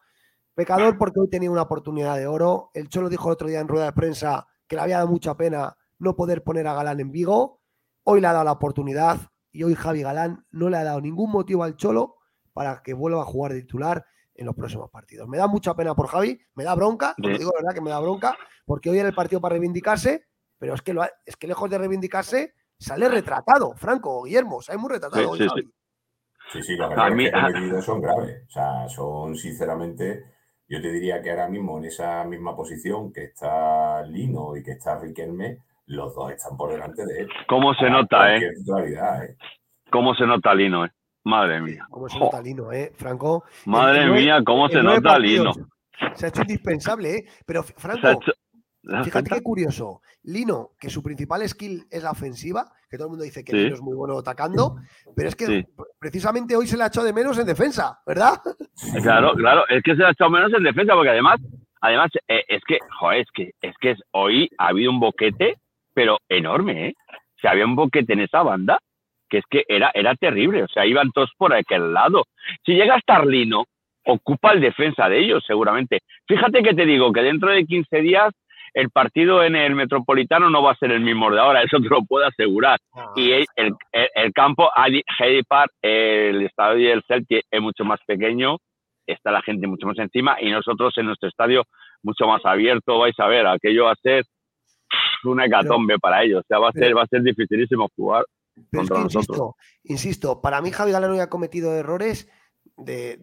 Pecador 0.55 0.99
porque 0.99 1.21
hoy 1.21 1.29
tenía 1.29 1.51
una 1.51 1.63
oportunidad 1.63 2.17
de 2.17 2.27
oro. 2.27 2.71
El 2.75 2.89
Cholo 2.89 3.09
dijo 3.09 3.29
el 3.29 3.33
otro 3.35 3.49
día 3.49 3.61
en 3.61 3.69
rueda 3.69 3.87
de 3.87 3.93
prensa 3.93 4.47
que 4.67 4.77
le 4.77 4.83
había 4.83 4.97
dado 4.97 5.09
mucha 5.09 5.37
pena 5.37 5.77
no 5.99 6.17
poder 6.17 6.43
poner 6.43 6.67
a 6.67 6.75
Galán 6.75 7.01
en 7.01 7.13
Vigo. 7.13 7.61
Hoy 8.05 8.21
le 8.21 8.27
ha 8.27 8.33
dado 8.33 8.45
la 8.45 8.53
oportunidad 8.53 9.19
y 9.53 9.63
hoy 9.63 9.75
Javi 9.75 10.03
Galán 10.03 10.47
no 10.51 10.69
le 10.71 10.77
ha 10.77 10.85
dado 10.85 11.01
ningún 11.01 11.31
motivo 11.31 11.65
al 11.65 11.77
Cholo 11.77 12.17
para 12.53 12.83
que 12.83 12.95
vuelva 12.95 13.23
a 13.23 13.25
jugar 13.25 13.53
de 13.53 13.63
titular 13.63 14.05
en 14.35 14.47
los 14.47 14.55
próximos 14.55 14.91
partidos. 14.91 15.29
Me 15.29 15.37
da 15.37 15.47
mucha 15.47 15.75
pena 15.75 15.95
por 15.95 16.09
Javi, 16.09 16.41
me 16.55 16.65
da 16.65 16.75
bronca, 16.75 17.15
lo 17.19 17.37
digo 17.37 17.53
verdad 17.55 17.75
que 17.75 17.81
me 17.81 17.91
da 17.91 18.01
bronca, 18.01 18.37
porque 18.65 18.91
hoy 18.91 18.99
era 18.99 19.09
el 19.09 19.15
partido 19.15 19.41
para 19.41 19.53
reivindicarse, 19.53 20.27
pero 20.59 20.75
es 20.75 20.83
que, 20.83 20.95
lo 20.95 21.03
es 21.27 21.37
que 21.37 21.47
lejos 21.47 21.69
de 21.69 21.79
reivindicarse, 21.79 22.55
sale 22.79 23.09
retratado, 23.09 23.75
Franco, 23.77 24.23
Guillermo, 24.23 24.63
sale 24.63 24.79
muy 24.79 24.91
retratado. 24.91 25.35
Sí, 25.35 25.43
sí, 25.43 25.49
sí. 26.53 26.63
sí, 26.63 26.77
los 26.77 26.89
que 26.91 27.83
son 27.83 28.01
graves. 28.01 28.45
O 28.49 28.51
sea, 28.51 28.89
son 28.89 29.37
sinceramente, 29.37 30.25
yo 30.71 30.81
te 30.81 30.93
diría 30.93 31.21
que 31.21 31.31
ahora 31.31 31.49
mismo 31.49 31.79
en 31.79 31.87
esa 31.87 32.25
misma 32.25 32.55
posición 32.55 33.13
que 33.13 33.25
está 33.25 34.03
Lino 34.07 34.57
y 34.57 34.63
que 34.63 34.73
está 34.73 35.01
Riquelme, 35.01 35.59
los 35.87 36.15
dos 36.15 36.31
están 36.31 36.57
por 36.57 36.71
delante 36.71 37.05
de 37.05 37.23
él. 37.23 37.29
¿Cómo 37.49 37.75
se 37.75 37.91
nota, 37.91 38.37
eh? 38.37 38.39
eh? 38.39 39.37
¿Cómo 39.91 40.15
se 40.15 40.25
nota 40.25 40.55
Lino, 40.55 40.85
eh? 40.85 40.91
Madre 41.25 41.61
mía. 41.61 41.85
¿Cómo 41.91 42.09
se 42.09 42.21
nota 42.21 42.41
Lino, 42.41 42.73
eh, 42.73 42.93
Franco? 42.95 43.43
Madre 43.67 44.07
mía, 44.07 44.43
cómo 44.47 44.69
se 44.69 44.81
nota 44.81 45.19
Lino. 45.19 45.51
Se 46.15 46.27
ha 46.27 46.29
hecho 46.29 46.43
indispensable, 46.43 47.17
¿eh? 47.17 47.25
Pero, 47.45 47.65
Franco, 47.65 48.21
fíjate 49.05 49.31
qué 49.31 49.43
curioso. 49.43 50.01
Lino, 50.25 50.71
que 50.79 50.91
su 50.91 51.03
principal 51.03 51.47
skill 51.49 51.85
es 51.91 52.03
la 52.03 52.11
ofensiva, 52.11 52.73
que 52.89 52.97
todo 52.97 53.07
el 53.07 53.11
mundo 53.11 53.25
dice 53.25 53.45
que 53.45 53.53
Lino 53.53 53.75
es 53.75 53.81
muy 53.81 53.95
bueno 53.95 54.19
atacando, 54.19 54.77
pero 55.17 55.29
es 55.29 55.37
que 55.37 55.67
precisamente 55.99 56.57
hoy 56.57 56.67
se 56.67 56.77
le 56.77 56.85
ha 56.85 56.89
echado 56.89 57.07
de 57.07 57.13
menos 57.13 57.39
en 57.39 57.47
defensa, 57.47 58.01
¿verdad? 58.07 58.35
Claro, 59.03 59.35
claro, 59.35 59.65
es 59.69 59.83
que 59.83 59.93
se 59.93 59.99
le 59.99 60.07
ha 60.07 60.11
echado 60.11 60.31
menos 60.31 60.53
en 60.53 60.63
defensa, 60.63 60.95
porque 60.95 61.11
además, 61.11 61.41
además, 61.81 62.11
eh, 62.29 62.45
es 62.49 62.63
que, 62.67 62.79
joder, 62.99 63.21
es 63.21 63.29
que, 63.33 63.51
es 63.61 63.77
que 63.81 63.95
hoy 64.13 64.51
ha 64.59 64.69
habido 64.69 64.91
un 64.91 65.01
boquete, 65.01 65.57
pero 65.95 66.19
enorme, 66.29 66.89
¿eh? 66.89 66.95
Si 67.41 67.47
había 67.47 67.65
un 67.65 67.77
boquete 67.77 68.13
en 68.13 68.21
esa 68.21 68.43
banda, 68.43 68.79
que 69.31 69.39
es 69.39 69.45
que 69.49 69.65
era, 69.69 69.91
era 69.95 70.15
terrible, 70.17 70.65
o 70.65 70.69
sea, 70.69 70.85
iban 70.85 71.13
todos 71.13 71.31
por 71.39 71.55
aquel 71.55 71.95
lado. 71.95 72.25
Si 72.67 72.75
llega 72.75 73.01
Starlino, 73.01 73.65
ocupa 74.05 74.53
el 74.53 74.61
defensa 74.61 75.09
de 75.09 75.21
ellos, 75.21 75.45
seguramente. 75.47 76.01
Fíjate 76.27 76.63
que 76.63 76.75
te 76.75 76.85
digo 76.85 77.13
que 77.13 77.23
dentro 77.23 77.51
de 77.51 77.65
15 77.65 78.01
días 78.01 78.35
el 78.75 78.91
partido 78.91 79.43
en 79.43 79.57
el 79.57 79.75
Metropolitano 79.75 80.51
no 80.51 80.63
va 80.63 80.73
a 80.73 80.77
ser 80.77 80.93
el 80.93 81.01
mismo 81.01 81.31
de 81.31 81.41
ahora, 81.41 81.63
eso 81.63 81.79
te 81.81 81.89
lo 81.89 82.03
puedo 82.03 82.27
asegurar. 82.27 82.79
Ah, 82.95 83.13
y 83.17 83.33
el, 83.33 83.47
el, 83.55 84.33
campo, 84.33 84.71
Heidi 84.77 85.43
Park, 85.43 85.73
el 85.83 86.43
estadio 86.43 86.91
del 86.91 87.03
Celtic 87.07 87.45
es 87.51 87.61
mucho 87.61 87.85
más 87.85 88.01
pequeño, 88.07 88.59
está 89.07 89.31
la 89.31 89.43
gente 89.43 89.67
mucho 89.67 89.87
más 89.87 89.99
encima 89.99 90.37
y 90.41 90.51
nosotros 90.51 90.97
en 90.99 91.07
nuestro 91.07 91.29
estadio 91.29 91.65
mucho 92.03 92.27
más 92.27 92.45
abierto, 92.45 92.99
vais 92.99 93.19
a 93.19 93.27
ver, 93.27 93.47
aquello 93.47 93.87
va 93.87 93.93
a 93.93 93.97
ser 93.97 94.25
una 95.25 95.47
hecatombe 95.47 95.99
para 95.99 96.23
ellos, 96.23 96.41
o 96.41 96.47
sea, 96.47 96.59
va 96.59 96.69
a 96.69 96.73
ser, 96.73 96.97
va 96.97 97.03
a 97.03 97.07
ser 97.07 97.23
dificilísimo 97.23 97.89
jugar 97.97 98.25
pero 98.71 98.85
es 98.85 98.91
que 98.91 99.01
insisto, 99.01 99.57
insisto, 99.85 100.41
para 100.41 100.61
mí 100.61 100.71
Javi 100.71 100.93
Galán 100.93 101.19
ha 101.21 101.29
cometido 101.29 101.75
errores 101.75 102.29
de, 102.77 103.19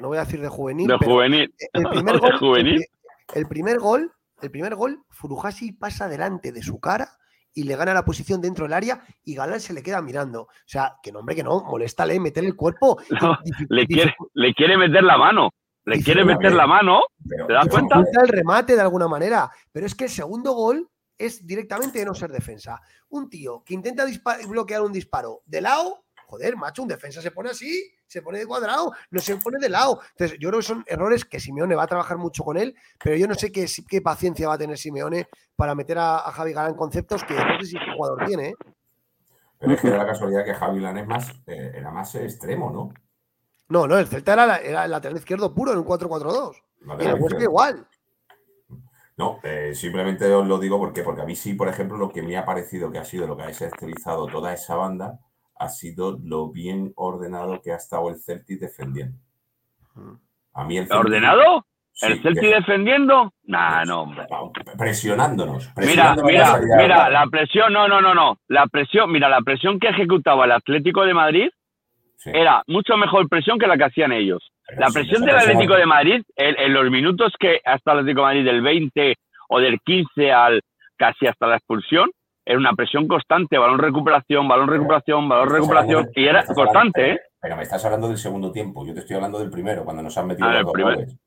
no 0.00 0.08
voy 0.08 0.18
a 0.18 0.24
decir 0.24 0.40
de 0.40 0.48
juvenil, 0.48 0.88
de 0.88 0.96
juvenil. 0.98 1.54
El 1.72 1.84
primer, 1.88 2.18
gol, 2.20 2.38
juvenil. 2.38 2.84
El, 3.34 3.46
primer 3.46 3.78
gol, 3.78 4.12
el 4.42 4.50
primer 4.50 4.74
gol, 4.74 5.02
Furuhashi 5.10 5.72
pasa 5.72 6.08
delante 6.08 6.52
de 6.52 6.62
su 6.62 6.78
cara 6.80 7.18
y 7.54 7.62
le 7.62 7.74
gana 7.74 7.94
la 7.94 8.04
posición 8.04 8.40
dentro 8.40 8.64
del 8.64 8.74
área 8.74 9.02
y 9.24 9.34
Galán 9.34 9.60
se 9.60 9.72
le 9.72 9.82
queda 9.82 10.02
mirando. 10.02 10.42
O 10.42 10.48
sea, 10.66 10.96
que 11.02 11.10
no, 11.10 11.20
hombre, 11.20 11.34
que 11.34 11.42
no, 11.42 11.64
moléstale 11.64 12.20
meter 12.20 12.44
el 12.44 12.54
cuerpo. 12.54 12.98
le, 13.70 13.86
quiere, 13.86 14.14
le 14.34 14.54
quiere 14.54 14.76
meter 14.76 15.02
la 15.02 15.16
mano. 15.16 15.50
Le 15.86 16.02
quiere 16.02 16.24
meter 16.24 16.52
la 16.52 16.66
mano. 16.66 17.00
¿Te 17.46 17.52
das 17.52 17.68
cuenta? 17.68 18.02
el 18.22 18.28
remate 18.28 18.74
de 18.74 18.82
alguna 18.82 19.08
manera. 19.08 19.50
Pero 19.72 19.86
es 19.86 19.94
que 19.94 20.04
el 20.04 20.10
segundo 20.10 20.52
gol 20.52 20.90
es 21.16 21.46
directamente 21.46 22.00
de 22.00 22.04
no 22.04 22.14
ser 22.14 22.30
defensa. 22.30 22.80
Un 23.08 23.30
tío 23.30 23.62
que 23.64 23.74
intenta 23.74 24.04
bloquear 24.48 24.82
un 24.82 24.92
disparo 24.92 25.42
de 25.46 25.60
lado, 25.60 26.04
joder, 26.26 26.56
macho, 26.56 26.82
un 26.82 26.88
defensa 26.88 27.22
se 27.22 27.30
pone 27.30 27.50
así, 27.50 27.92
se 28.06 28.22
pone 28.22 28.38
de 28.38 28.46
cuadrado, 28.46 28.92
no 29.10 29.20
se 29.20 29.36
pone 29.36 29.58
de 29.60 29.68
lado. 29.68 30.00
Entonces, 30.10 30.38
yo 30.40 30.48
creo 30.48 30.60
que 30.60 30.66
son 30.66 30.84
errores 30.86 31.24
que 31.24 31.40
Simeone 31.40 31.74
va 31.74 31.84
a 31.84 31.86
trabajar 31.86 32.18
mucho 32.18 32.44
con 32.44 32.56
él, 32.56 32.74
pero 33.02 33.16
yo 33.16 33.26
no 33.26 33.34
sé 33.34 33.52
qué, 33.52 33.66
qué 33.88 34.00
paciencia 34.00 34.48
va 34.48 34.54
a 34.54 34.58
tener 34.58 34.76
Simeone 34.76 35.28
para 35.54 35.74
meter 35.74 35.98
a, 35.98 36.18
Javi 36.32 36.52
Galán 36.52 36.74
conceptos 36.74 37.24
que 37.24 37.34
no 37.34 37.60
sé 37.60 37.66
si 37.66 37.76
el 37.76 37.94
jugador 37.94 38.26
tiene. 38.26 38.48
¿eh? 38.48 38.54
Pero 39.58 39.72
es 39.72 39.80
que 39.80 39.90
da 39.90 39.98
la 39.98 40.06
casualidad 40.06 40.44
que 40.44 40.54
Javi 40.54 40.80
Galán 40.80 40.98
es 40.98 41.06
más, 41.06 41.30
eh, 41.46 41.72
era 41.74 41.90
más 41.90 42.14
extremo, 42.14 42.70
¿no? 42.70 42.92
No, 43.68 43.86
no, 43.86 43.98
el 43.98 44.06
Celta 44.06 44.34
era, 44.34 44.56
era 44.58 44.84
el 44.84 44.90
lateral 44.90 45.16
izquierdo 45.16 45.54
puro 45.54 45.72
en 45.72 45.78
un 45.78 45.84
4-4-2. 45.84 46.62
Y 47.00 47.04
el 47.04 47.42
igual. 47.42 47.86
No, 49.16 49.40
eh, 49.42 49.74
simplemente 49.74 50.32
os 50.32 50.46
lo 50.46 50.58
digo 50.58 50.78
porque, 50.78 51.02
porque 51.02 51.22
a 51.22 51.24
mí 51.24 51.34
sí, 51.34 51.54
por 51.54 51.68
ejemplo, 51.68 51.96
lo 51.96 52.10
que 52.10 52.22
me 52.22 52.36
ha 52.36 52.44
parecido 52.44 52.92
que 52.92 52.98
ha 52.98 53.04
sido 53.04 53.26
lo 53.26 53.36
que 53.36 53.44
ha 53.44 53.48
estilizado 53.48 54.26
toda 54.26 54.52
esa 54.52 54.76
banda 54.76 55.18
ha 55.58 55.68
sido 55.68 56.18
lo 56.22 56.50
bien 56.50 56.92
ordenado 56.96 57.60
que 57.62 57.72
ha 57.72 57.76
estado 57.76 58.10
el 58.10 58.16
Celtic 58.16 58.60
defendiendo. 58.60 59.18
A 60.52 60.64
mí 60.64 60.78
el 60.78 60.90
¿Ordenado? 60.92 61.66
¿El 62.02 62.20
Celtic 62.20 62.54
defendiendo? 62.54 63.32
Nah, 63.44 63.84
no, 63.84 64.02
hombre. 64.02 64.26
Presionándonos. 64.76 65.72
mira, 65.76 66.14
mira, 66.22 66.60
mira, 66.76 67.10
la 67.10 67.26
presión, 67.26 67.72
no, 67.72 67.88
no, 67.88 68.02
no, 68.02 68.14
no. 68.14 68.38
La 68.48 68.66
presión, 68.66 69.10
mira, 69.10 69.28
la 69.28 69.40
presión 69.40 69.80
que 69.80 69.88
ejecutaba 69.88 70.44
el 70.44 70.52
Atlético 70.52 71.04
de 71.04 71.14
Madrid 71.14 71.48
era 72.24 72.62
mucho 72.66 72.96
mejor 72.96 73.28
presión 73.28 73.58
que 73.58 73.66
la 73.66 73.76
que 73.76 73.84
hacían 73.84 74.12
ellos. 74.12 74.52
la 74.76 74.88
presión 74.88 75.24
del 75.24 75.36
Atlético 75.36 75.74
de 75.74 75.86
Madrid, 75.86 76.22
en, 76.34 76.72
los 76.72 76.90
minutos 76.90 77.32
que 77.38 77.60
hasta 77.64 77.92
el 77.92 77.98
Atlético 78.00 78.22
de 78.22 78.26
Madrid 78.26 78.44
del 78.44 78.62
20 78.62 79.14
o 79.48 79.60
del 79.60 79.80
15 79.80 80.32
al 80.32 80.60
casi 80.96 81.26
hasta 81.26 81.46
la 81.46 81.56
expulsión, 81.56 82.10
era 82.46 82.58
una 82.58 82.72
presión 82.74 83.08
constante, 83.08 83.58
balón 83.58 83.80
recuperación, 83.80 84.46
balón 84.46 84.68
recuperación, 84.68 85.28
balón 85.28 85.50
recuperación, 85.50 86.08
y 86.14 86.26
era 86.26 86.44
constante, 86.46 87.10
¿eh? 87.10 87.20
Pero 87.40 87.56
me 87.56 87.62
estás 87.64 87.84
hablando 87.84 88.06
del 88.06 88.18
segundo 88.18 88.52
tiempo, 88.52 88.86
yo 88.86 88.94
te 88.94 89.00
estoy 89.00 89.16
hablando 89.16 89.40
del 89.40 89.50
primero, 89.50 89.84
cuando 89.84 90.02
nos 90.02 90.16
han 90.16 90.28
metido 90.28 90.48
ah, 90.48 90.62
los 90.62 90.72
el, 90.76 91.18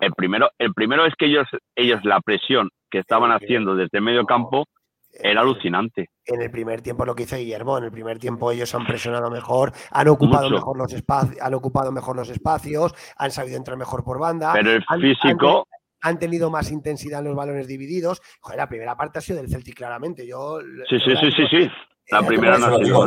el 0.00 0.12
primero, 0.12 0.50
el 0.58 0.74
primero 0.74 1.06
es 1.06 1.14
que 1.16 1.26
ellos, 1.26 1.48
ellos 1.74 2.04
la 2.04 2.20
presión 2.20 2.68
que 2.90 2.98
estaban 2.98 3.32
haciendo 3.32 3.74
desde 3.74 4.02
medio 4.02 4.26
campo 4.26 4.66
era 5.10 5.40
alucinante. 5.40 6.10
En 6.26 6.42
el 6.42 6.50
primer 6.50 6.82
tiempo 6.82 7.06
lo 7.06 7.14
que 7.14 7.22
hizo 7.22 7.36
Guillermo, 7.36 7.78
en 7.78 7.84
el 7.84 7.90
primer 7.90 8.18
tiempo 8.18 8.52
ellos 8.52 8.74
han 8.74 8.86
presionado 8.86 9.30
mejor, 9.30 9.72
han 9.90 10.08
ocupado 10.08 10.50
mejor 10.50 10.76
los 10.76 10.92
espacios, 10.92 11.40
han 11.40 11.54
ocupado 11.54 11.90
mejor 11.90 12.16
los 12.16 12.28
espacios, 12.28 12.94
han 13.16 13.30
sabido 13.30 13.56
entrar 13.56 13.78
mejor 13.78 14.04
por 14.04 14.18
banda. 14.18 14.52
Pero 14.52 14.72
el 14.72 14.84
físico. 15.00 15.66
Han, 16.00 16.18
tenido 16.18 16.50
más 16.50 16.70
intensidad 16.70 17.20
en 17.20 17.26
los 17.26 17.36
balones 17.36 17.66
divididos. 17.66 18.22
Joder, 18.40 18.58
la 18.58 18.68
primera 18.68 18.96
parte 18.96 19.18
ha 19.18 19.22
sido 19.22 19.38
del 19.38 19.50
Celtic, 19.50 19.76
claramente. 19.76 20.26
Yo. 20.26 20.60
Sí, 20.88 20.98
sí, 21.00 21.16
sí, 21.20 21.30
sí, 21.32 21.46
sí. 21.50 21.70
La 22.10 22.22
primera 22.22 22.58
no 22.58 22.66
ha 22.66 22.78
sido. 22.78 23.06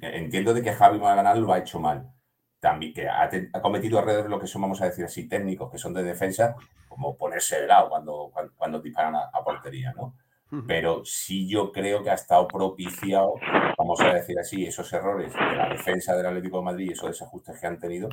entiendo 0.00 0.54
de 0.54 0.62
que 0.62 0.72
Javi 0.72 0.98
Maganar 0.98 1.36
lo 1.38 1.52
ha 1.52 1.58
hecho 1.58 1.78
mal. 1.78 2.10
También 2.58 2.94
que 2.94 3.08
ha, 3.08 3.28
cometido 3.60 3.98
errores 3.98 4.26
lo 4.26 4.40
que 4.40 4.46
son, 4.46 4.62
vamos 4.62 4.80
a 4.80 4.86
decir 4.86 5.04
así, 5.04 5.28
técnicos, 5.28 5.70
que 5.70 5.78
son 5.78 5.92
de 5.92 6.02
defensa, 6.02 6.56
como 6.88 7.16
ponerse 7.16 7.60
de 7.60 7.66
lado 7.66 7.90
cuando, 7.90 8.32
cuando, 8.56 8.80
disparan 8.80 9.14
a 9.14 9.44
portería, 9.44 9.92
¿no? 9.92 10.14
pero 10.66 11.04
sí 11.04 11.48
yo 11.48 11.72
creo 11.72 12.02
que 12.02 12.10
ha 12.10 12.14
estado 12.14 12.46
propiciado, 12.46 13.34
vamos 13.76 14.00
a 14.00 14.14
decir 14.14 14.38
así, 14.38 14.64
esos 14.64 14.92
errores 14.92 15.32
de 15.32 15.56
la 15.56 15.68
defensa 15.70 16.16
del 16.16 16.26
Atlético 16.26 16.58
de 16.58 16.64
Madrid 16.64 16.86
y 16.88 16.92
esos 16.92 17.10
desajustes 17.10 17.58
que 17.60 17.66
han 17.66 17.78
tenido, 17.78 18.08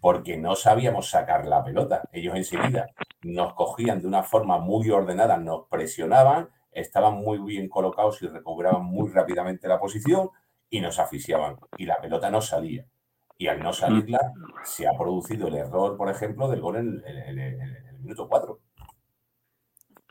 porque 0.00 0.36
no 0.36 0.54
sabíamos 0.54 1.10
sacar 1.10 1.46
la 1.46 1.64
pelota. 1.64 2.02
Ellos 2.12 2.36
enseguida 2.36 2.86
nos 3.22 3.54
cogían 3.54 4.00
de 4.00 4.06
una 4.06 4.22
forma 4.22 4.58
muy 4.58 4.90
ordenada, 4.90 5.36
nos 5.36 5.66
presionaban, 5.68 6.48
estaban 6.72 7.16
muy 7.16 7.38
bien 7.38 7.68
colocados 7.68 8.22
y 8.22 8.28
recuperaban 8.28 8.84
muy 8.84 9.10
rápidamente 9.10 9.68
la 9.68 9.80
posición 9.80 10.30
y 10.70 10.80
nos 10.80 10.98
asfixiaban. 10.98 11.56
Y 11.76 11.86
la 11.86 12.00
pelota 12.00 12.30
no 12.30 12.40
salía. 12.40 12.86
Y 13.36 13.46
al 13.46 13.60
no 13.60 13.72
salirla, 13.72 14.32
se 14.64 14.88
ha 14.88 14.92
producido 14.98 15.46
el 15.46 15.54
error, 15.54 15.96
por 15.96 16.10
ejemplo, 16.10 16.48
del 16.48 16.60
gol 16.60 16.76
en, 16.76 17.02
el 17.06 17.98
minuto 18.00 18.28
4 18.28 18.58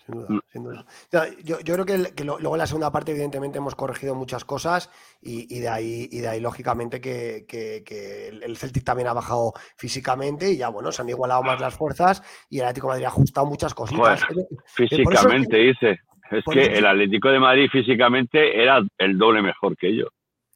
sin 0.08 0.64
duda, 0.64 0.84
mm. 0.84 1.44
Yo, 1.44 1.58
creo 1.60 1.86
que, 1.86 2.24
luego 2.24 2.56
en 2.56 2.60
la 2.60 2.68
segunda 2.68 2.92
parte, 2.92 3.12
evidentemente, 3.12 3.58
hemos 3.58 3.76
corregido 3.76 4.16
muchas 4.16 4.46
cosas 4.46 4.90
y, 5.22 5.60
de, 5.60 5.70
ahí, 5.70 6.08
y 6.12 6.20
de 6.20 6.28
ahí, 6.30 6.40
lógicamente, 6.40 7.02
que, 7.02 7.46
el 8.42 8.58
Celtic 8.58 8.84
también 8.84 9.08
ha 9.08 9.14
bajado 9.14 9.54
físicamente 9.76 10.52
y 10.52 10.58
ya, 10.58 10.70
bueno, 10.70 10.92
se 10.92 11.02
han 11.02 11.10
igualado 11.10 11.44
más 11.44 11.60
las 11.60 11.76
fuerzas 11.76 12.24
y 12.50 12.60
el 12.60 12.66
Atlético 12.66 12.88
de 12.88 12.94
Madrid 12.94 13.06
ha 13.06 13.10
ajustado 13.10 13.48
muchas 13.48 13.74
cositas. 13.74 14.26
físicamente, 14.66 15.58
dice. 15.58 16.00
Es 16.32 16.44
que 16.52 16.66
el 16.66 16.86
Atlético 16.86 17.30
de 17.30 17.40
Madrid 17.40 17.70
físicamente 17.72 18.62
era 18.62 18.82
el 18.98 19.18
doble 19.18 19.42
mejor 19.42 19.78
que 19.78 19.88
ellos. 19.88 20.10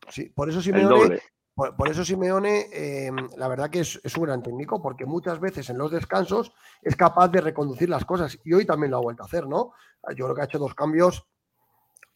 Sí, 0.10 0.30
por 0.36 0.50
eso 0.50 0.62
Simeone 0.62 1.20
por, 1.54 1.90
eso 1.90 2.04
Simeone, 2.06 2.68
em, 2.72 3.16
la 3.38 3.48
verdad 3.48 3.70
que 3.70 3.82
es, 3.82 4.00
un 4.18 4.24
gran 4.24 4.42
técnico, 4.42 4.82
porque 4.82 5.06
muchas 5.06 5.40
veces 5.40 5.70
en 5.70 5.78
los 5.78 5.92
descansos 5.92 6.54
es 6.82 6.96
capaz 6.96 7.28
de 7.28 7.42
reconducir 7.42 7.90
las 7.90 8.06
cosas 8.06 8.40
y 8.44 8.54
hoy 8.54 8.66
también 8.66 8.92
lo 8.92 8.98
ha 8.98 9.02
vuelto 9.02 9.24
a 9.24 9.26
hacer, 9.26 9.48
¿no? 9.48 9.74
Yo 10.16 10.26
creo 10.26 10.36
que 10.36 10.42
ha 10.42 10.46
hecho 10.46 10.60
dos 10.60 10.74
cambios 10.74 11.28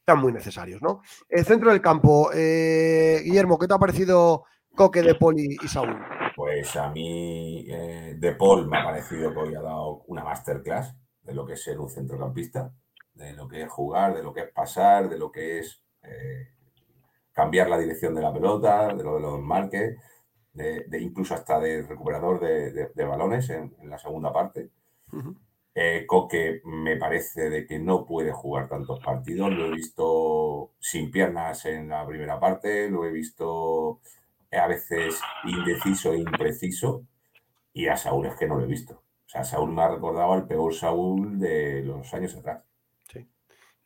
eran 0.08 0.22
muy 0.22 0.32
necesarios, 0.32 0.82
¿no? 0.82 1.02
El 1.28 1.46
centro 1.46 1.72
del 1.72 1.82
campo, 1.82 2.30
eh, 2.34 3.22
Guillermo, 3.24 3.58
¿qué 3.58 3.68
te 3.68 3.74
ha 3.74 3.80
parecido 3.80 4.46
Coque, 4.76 5.02
De 5.02 5.16
Paul 5.16 5.40
y, 5.40 5.56
Saúl? 5.68 5.98
Pues 6.36 6.76
a 6.76 6.92
mí 6.92 7.66
eh, 7.68 8.16
De 8.18 8.36
Paul 8.36 8.68
me 8.68 8.78
ha 8.78 8.84
parecido 8.84 9.34
que 9.34 9.40
hoy 9.40 9.56
ha 9.56 9.62
dado 9.62 10.04
una 10.08 10.24
masterclass 10.24 10.96
de 11.24 11.34
lo 11.34 11.46
que 11.46 11.54
es 11.54 11.64
ser 11.64 11.80
un 11.80 11.90
centrocampista, 11.90 12.72
de 13.14 13.34
lo 13.34 13.48
que 13.48 13.64
es 13.64 13.72
jugar, 13.72 14.16
de 14.16 14.22
lo 14.22 14.32
que 14.32 14.42
es 14.42 14.52
pasar, 14.52 15.10
de 15.10 15.18
lo 15.18 15.32
que 15.32 15.60
es 15.60 15.84
eh, 16.04 16.55
cambiar 17.36 17.70
la 17.70 17.78
dirección 17.78 18.16
de 18.16 18.22
la 18.22 18.34
pelota, 18.34 18.88
de 18.96 19.04
lo 19.04 19.16
de 19.16 19.22
los 19.22 19.42
marques, 19.42 19.98
de, 20.54 21.02
incluso 21.02 21.34
hasta 21.34 21.60
de 21.60 21.82
recuperador 21.82 22.40
de, 22.40 23.06
balones 23.06 23.50
en, 23.50 23.76
la 23.84 23.98
segunda 23.98 24.32
parte. 24.32 24.70
Eh, 25.76 26.06
Coque 26.08 26.62
me 26.64 26.96
parece 26.96 27.50
de 27.50 27.68
que 27.68 27.78
no 27.78 28.06
puede 28.06 28.32
jugar 28.32 28.70
tantos 28.70 29.04
partidos. 29.04 29.52
Lo 29.52 29.66
he 29.66 29.72
visto 29.72 30.72
sin 30.80 31.12
piernas 31.12 31.66
en 31.66 31.90
la 31.90 32.08
primera 32.08 32.40
parte, 32.40 32.90
lo 32.90 33.06
he 33.06 33.12
visto 33.12 34.00
a 34.54 34.68
veces 34.68 35.20
indeciso 35.44 36.14
e 36.14 36.20
impreciso. 36.20 37.06
Y 37.74 37.88
a 37.88 37.98
Saúl 37.98 38.28
es 38.28 38.36
que 38.36 38.48
no 38.48 38.56
lo 38.56 38.64
he 38.64 38.68
visto. 38.68 38.94
O 38.94 39.30
sea, 39.30 39.44
Saúl 39.44 39.74
me 39.74 39.82
ha 39.82 39.90
recordado 39.90 40.32
al 40.32 40.48
peor 40.48 40.74
Saúl 40.74 41.38
de 41.38 41.84
los 41.84 42.14
años 42.14 42.34
atrás. 42.36 42.64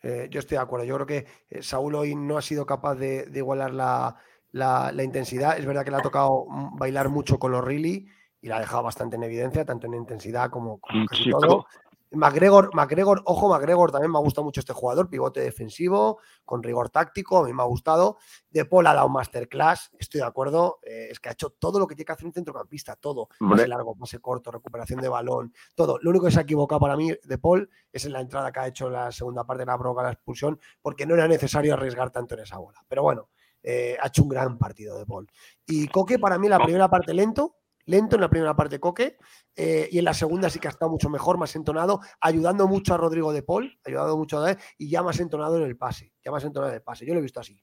Eh, 0.02 0.28
yo 0.30 0.40
estoy 0.40 0.58
de 0.58 0.64
acuerdo. 0.64 0.86
Yo 0.86 0.96
creo 0.96 1.08
que 1.08 1.26
eh, 1.50 1.62
Saúl 1.62 1.96
hoy 1.96 2.16
no 2.16 2.38
ha 2.38 2.42
sido 2.42 2.66
capaz 2.66 2.96
de, 2.96 3.30
igualar 3.34 3.74
la, 3.74 5.04
intensidad. 5.04 5.58
Es 5.58 5.66
verdad 5.66 5.84
que 5.84 5.92
le 5.92 5.98
ha 5.98 6.02
tocado 6.02 6.46
bailar 6.74 7.10
mucho 7.10 7.40
con 7.40 7.52
los 7.52 7.64
Riley 7.64 8.08
y 8.42 8.48
la 8.48 8.58
ha 8.58 8.60
dejado 8.62 8.84
bastante 8.84 9.18
en 9.18 9.24
evidencia, 9.24 9.66
tanto 9.66 9.88
en 9.88 9.96
intensidad 9.96 10.50
como, 10.50 10.80
como 10.80 11.06
casi 11.06 11.30
todo. 11.30 11.66
McGregor, 12.12 12.74
McGregor, 12.74 13.22
ojo, 13.26 13.50
McGregor 13.50 13.92
también 13.92 14.12
me 14.12 14.18
ha 14.18 14.22
gustado 14.22 14.46
mucho 14.46 14.60
este 14.60 14.74
jugador, 14.74 15.10
pivote 15.10 15.42
defensivo, 15.42 16.20
con 16.44 16.64
rigor 16.64 16.90
táctico, 16.90 17.38
a 17.38 17.46
mí 17.46 17.54
me 17.54 17.62
ha 17.62 17.66
gustado. 17.66 18.18
De 18.50 18.66
Paul 18.66 18.88
ha 18.88 18.94
dado 18.94 19.10
masterclass, 19.10 19.92
estoy 20.00 20.22
de 20.22 20.28
acuerdo, 20.28 20.80
eh, 20.84 21.10
es 21.12 21.20
que 21.20 21.30
ha 21.30 21.34
hecho 21.34 21.52
todo 21.52 21.78
lo 21.78 21.86
que 21.86 21.96
tiene 21.96 22.06
que 22.06 22.12
hacer 22.14 22.26
un 22.26 22.34
centrocampista, 22.34 22.96
todo. 22.96 23.30
Pase 23.38 23.68
largo, 23.68 23.96
pase 23.96 24.20
corto, 24.20 24.52
recuperación 24.52 25.02
de 25.02 25.10
balón, 25.10 25.54
todo. 25.76 26.00
Lo 26.02 26.10
único 26.10 26.26
que 26.26 26.32
se 26.32 26.40
ha 26.40 26.44
equivocado 26.44 26.80
para 26.80 26.98
mí 26.98 27.12
de 27.24 27.38
Paul 27.38 27.70
es 27.92 28.06
en 28.06 28.14
la 28.14 28.22
entrada 28.22 28.52
que 28.52 28.60
ha 28.60 28.68
hecho 28.68 28.88
en 28.88 28.94
la 28.94 29.12
segunda 29.12 29.44
parte 29.44 29.62
de 29.62 29.68
la 29.68 29.78
provoca 29.78 30.04
la 30.04 30.12
expulsión, 30.12 30.60
porque 30.82 31.06
no 31.06 31.14
era 31.14 31.28
necesario 31.28 31.74
arriesgar 31.74 32.10
tanto 32.12 32.34
en 32.34 32.42
esa 32.42 32.58
bola. 32.58 32.84
Pero 32.88 33.04
bueno, 33.04 33.30
eh, 33.62 33.98
ha 34.02 34.08
hecho 34.08 34.24
un 34.24 34.30
gran 34.30 34.58
partido 34.58 34.98
de 34.98 35.06
Paul. 35.06 35.28
Y 35.66 35.88
Coque, 35.90 36.18
para 36.18 36.38
mí, 36.38 36.48
la 36.48 36.60
primera 36.60 36.90
parte 36.90 37.14
lento, 37.14 37.59
lento 37.90 38.16
en 38.16 38.22
la 38.22 38.30
primera 38.30 38.56
parte 38.56 38.80
Coque 38.80 39.18
eh, 39.56 39.90
y 39.92 39.98
en 39.98 40.06
la 40.06 40.14
segunda 40.14 40.50
sí 40.50 40.60
que 40.60 40.68
ha 40.68 40.72
estado 40.72 40.92
mucho 40.92 41.10
mejor, 41.10 41.38
más 41.38 41.56
entonado, 41.56 42.00
ayudando 42.22 42.68
mucho 42.68 42.94
a 42.94 42.98
Rodrigo 42.98 43.34
de 43.34 43.42
Paul, 43.42 43.78
ayudado 43.84 44.16
mucho 44.18 44.42
a 44.42 44.52
él 44.52 44.58
y 44.78 44.90
ya 44.90 45.02
más 45.02 45.20
entonado 45.20 45.58
en 45.58 45.64
el 45.64 45.76
pase, 45.76 46.14
ya 46.24 46.32
más 46.32 46.44
entonado 46.44 46.72
en 46.72 46.78
el 46.78 46.84
pase. 46.84 47.06
Yo 47.06 47.14
lo 47.14 47.20
he 47.20 47.24
visto 47.24 47.40
así. 47.40 47.60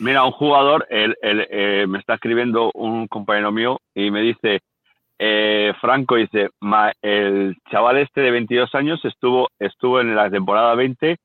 Mira, 0.00 0.24
un 0.24 0.32
jugador, 0.32 0.86
eh, 0.90 1.86
me 1.88 1.98
está 1.98 2.14
escribiendo 2.14 2.70
un 2.74 3.08
compañero 3.08 3.50
mío 3.50 3.80
y 3.94 4.10
me 4.10 4.20
dice, 4.20 4.60
eh, 5.18 5.72
Franco 5.80 6.16
dice, 6.16 6.50
el 7.00 7.56
chaval 7.70 7.98
este 7.98 8.20
de 8.20 8.30
22 8.30 8.74
años 8.74 9.02
estuvo, 9.04 9.48
estuvo 9.58 10.00
en 10.00 10.14
la 10.14 10.30
temporada 10.30 10.74
20 10.74 11.16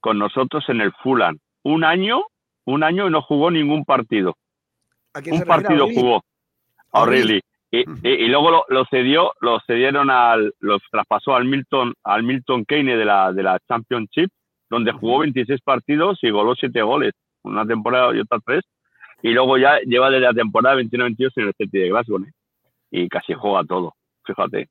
con 0.00 0.18
nosotros 0.18 0.64
en 0.68 0.80
el 0.80 0.92
Fulan. 1.02 1.40
Un 1.64 1.82
año, 1.82 2.22
un 2.66 2.84
año 2.84 3.08
y 3.08 3.10
no 3.10 3.20
jugó 3.22 3.50
ningún 3.50 3.84
partido. 3.84 4.36
un 5.26 5.42
partido 5.42 5.88
jugó. 5.92 6.22
O'Reilly. 6.90 7.40
Y, 8.02 8.28
luego 8.28 8.64
lo, 8.68 8.84
cedió, 8.86 9.32
lo 9.40 9.58
cedieron 9.66 10.10
al, 10.10 10.54
los 10.60 10.80
traspasó 10.90 11.34
al 11.34 11.44
Milton, 11.44 11.94
al 12.04 12.22
Milton 12.22 12.64
Keynes 12.64 12.98
de 12.98 13.04
la, 13.04 13.32
de 13.32 13.42
la 13.42 13.58
Championship, 13.66 14.30
donde 14.70 14.92
jugó 14.92 15.20
26 15.20 15.60
partidos 15.62 16.18
y 16.22 16.30
goló 16.30 16.54
7 16.54 16.82
goles, 16.82 17.14
una 17.42 17.66
temporada 17.66 18.14
y 18.14 18.20
otra 18.20 18.38
3. 18.44 18.62
Y 19.22 19.30
luego 19.30 19.56
ya 19.58 19.78
lleva 19.80 20.10
desde 20.10 20.26
la 20.26 20.34
temporada 20.34 20.76
21-22 20.76 21.32
en 21.36 21.48
el 21.48 21.54
Celtic 21.56 21.70
de 21.70 21.88
Glasgow, 21.88 22.22
¿eh? 22.22 22.32
y 22.90 23.08
casi 23.08 23.32
juega 23.32 23.64
todo, 23.64 23.94
fíjate. 24.24 24.68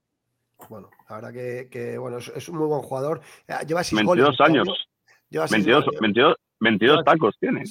Bueno, 0.69 0.89
la 1.09 1.15
verdad 1.15 1.33
que, 1.69 1.97
bueno, 1.97 2.17
es, 2.19 2.49
un 2.49 2.57
muy 2.57 2.67
buen 2.67 2.81
jugador. 2.81 3.21
Eh, 3.47 3.53
lleva 3.67 3.83
6 3.83 4.05
22 4.05 4.41
años. 4.41 4.87
Lleva 5.29 5.47
22, 5.49 5.85
22, 5.99 6.35
22 6.63 7.03
tacos 7.03 7.37
tiene. 7.39 7.63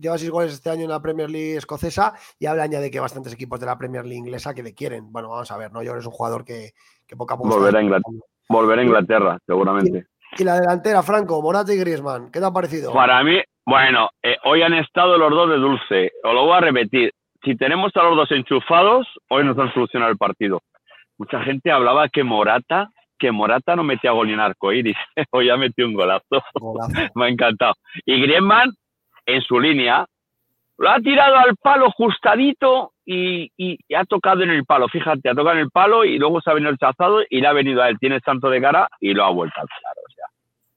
Lleva 0.00 0.18
seis 0.18 0.30
goles 0.30 0.52
este 0.54 0.70
año 0.70 0.84
en 0.84 0.90
la 0.90 1.00
Premier 1.00 1.30
League 1.30 1.56
escocesa 1.56 2.14
y 2.38 2.46
habla 2.46 2.64
añade 2.64 2.90
que 2.90 2.98
bastantes 2.98 3.34
equipos 3.34 3.60
de 3.60 3.66
la 3.66 3.76
Premier 3.76 4.04
League 4.04 4.18
inglesa 4.18 4.54
que 4.54 4.62
le 4.62 4.74
quieren. 4.74 5.12
Bueno, 5.12 5.28
vamos 5.28 5.50
a 5.50 5.56
ver, 5.58 5.70
¿no? 5.72 5.82
Yo 5.82 5.94
es 5.94 6.06
un 6.06 6.12
jugador 6.12 6.44
que, 6.44 6.70
que 7.06 7.14
poco 7.14 7.34
a 7.34 7.36
poco. 7.36 7.50
Volverá 7.50 7.78
a 7.78 7.82
Inglaterra, 7.82 8.18
volver 8.48 8.78
a 8.78 8.82
Inglaterra 8.82 9.38
seguramente. 9.46 10.06
Y, 10.38 10.44
la 10.44 10.58
delantera, 10.58 11.02
Franco, 11.02 11.42
Morata 11.42 11.74
y 11.74 11.76
Griezmann, 11.76 12.30
¿qué 12.32 12.40
te 12.40 12.46
ha 12.46 12.50
parecido? 12.50 12.94
Para 12.94 13.22
mí, 13.22 13.38
bueno, 13.66 14.08
eh, 14.22 14.38
hoy 14.44 14.62
han 14.62 14.72
estado 14.72 15.18
los 15.18 15.30
dos 15.30 15.50
de 15.50 15.56
dulce. 15.56 16.12
Os 16.24 16.34
lo 16.34 16.46
voy 16.46 16.56
a 16.56 16.60
repetir. 16.60 17.12
Si 17.44 17.54
tenemos 17.56 17.94
a 17.96 18.02
los 18.04 18.16
dos 18.16 18.30
enchufados, 18.30 19.06
hoy 19.28 19.44
nos 19.44 19.58
han 19.58 19.72
solucionado 19.74 20.10
el 20.10 20.16
partido. 20.16 20.62
Mucha 21.18 21.40
gente 21.42 21.70
hablaba 21.70 22.08
que 22.08 22.24
Morata 22.24 22.88
que 23.22 23.30
Morata 23.30 23.76
no 23.76 23.84
metía 23.84 24.10
gol 24.10 24.26
ni 24.26 24.32
en 24.32 24.40
arcoiris. 24.40 24.96
Hoy 25.30 25.46
ya 25.46 25.56
metió 25.56 25.86
un 25.86 25.94
golazo. 25.94 26.42
Me 27.14 27.26
ha 27.26 27.28
encantado. 27.28 27.74
Y 28.04 28.20
Griezmann, 28.20 28.72
en 29.26 29.40
su 29.42 29.60
línea, 29.60 30.04
lo 30.76 30.90
ha 30.90 30.98
tirado 30.98 31.36
al 31.36 31.56
palo 31.56 31.86
ajustadito 31.86 32.92
y, 33.06 33.48
ha 33.94 34.04
tocado 34.04 34.42
en 34.42 34.50
el 34.50 34.64
palo. 34.64 34.88
Fíjate, 34.88 35.30
ha 35.30 35.34
tocado 35.34 35.52
en 35.52 35.62
el 35.62 35.70
palo 35.70 36.04
y 36.04 36.18
luego 36.18 36.40
se 36.40 36.50
ha 36.50 36.54
venido 36.54 36.72
el 36.72 36.78
chazado 36.78 37.22
y 37.30 37.40
le 37.40 37.46
ha 37.46 37.52
venido 37.52 37.80
a 37.80 37.88
él. 37.88 37.98
Tiene 38.00 38.16
el 38.16 38.22
santo 38.22 38.50
de 38.50 38.60
cara 38.60 38.88
y 38.98 39.14
lo 39.14 39.24
ha 39.24 39.30
vuelto 39.30 39.60
al 39.60 39.68
claro. 39.68 40.00
O 40.04 40.12
sea, 40.12 40.26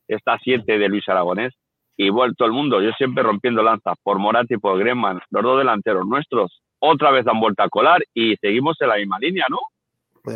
está 0.08 0.38
siete 0.38 0.78
de 0.78 0.88
Luis 0.88 1.10
Aragonés 1.10 1.54
y 1.98 2.10
vuelto 2.12 2.46
el 2.46 2.52
mundo. 2.52 2.80
Yo 2.80 2.92
siempre 2.92 3.24
rompiendo 3.24 3.64
lanzas 3.64 3.98
por 4.04 4.20
Morata 4.20 4.54
y 4.54 4.58
por 4.58 4.78
Griezmann, 4.78 5.20
los 5.32 5.42
dos 5.42 5.58
delanteros 5.58 6.06
nuestros. 6.06 6.62
Otra 6.78 7.10
vez 7.10 7.26
han 7.26 7.40
vuelto 7.40 7.64
a 7.64 7.70
colar 7.70 8.04
y 8.14 8.36
seguimos 8.36 8.80
en 8.82 8.90
la 8.90 8.98
misma 8.98 9.18
línea, 9.18 9.46
¿no? 9.50 9.58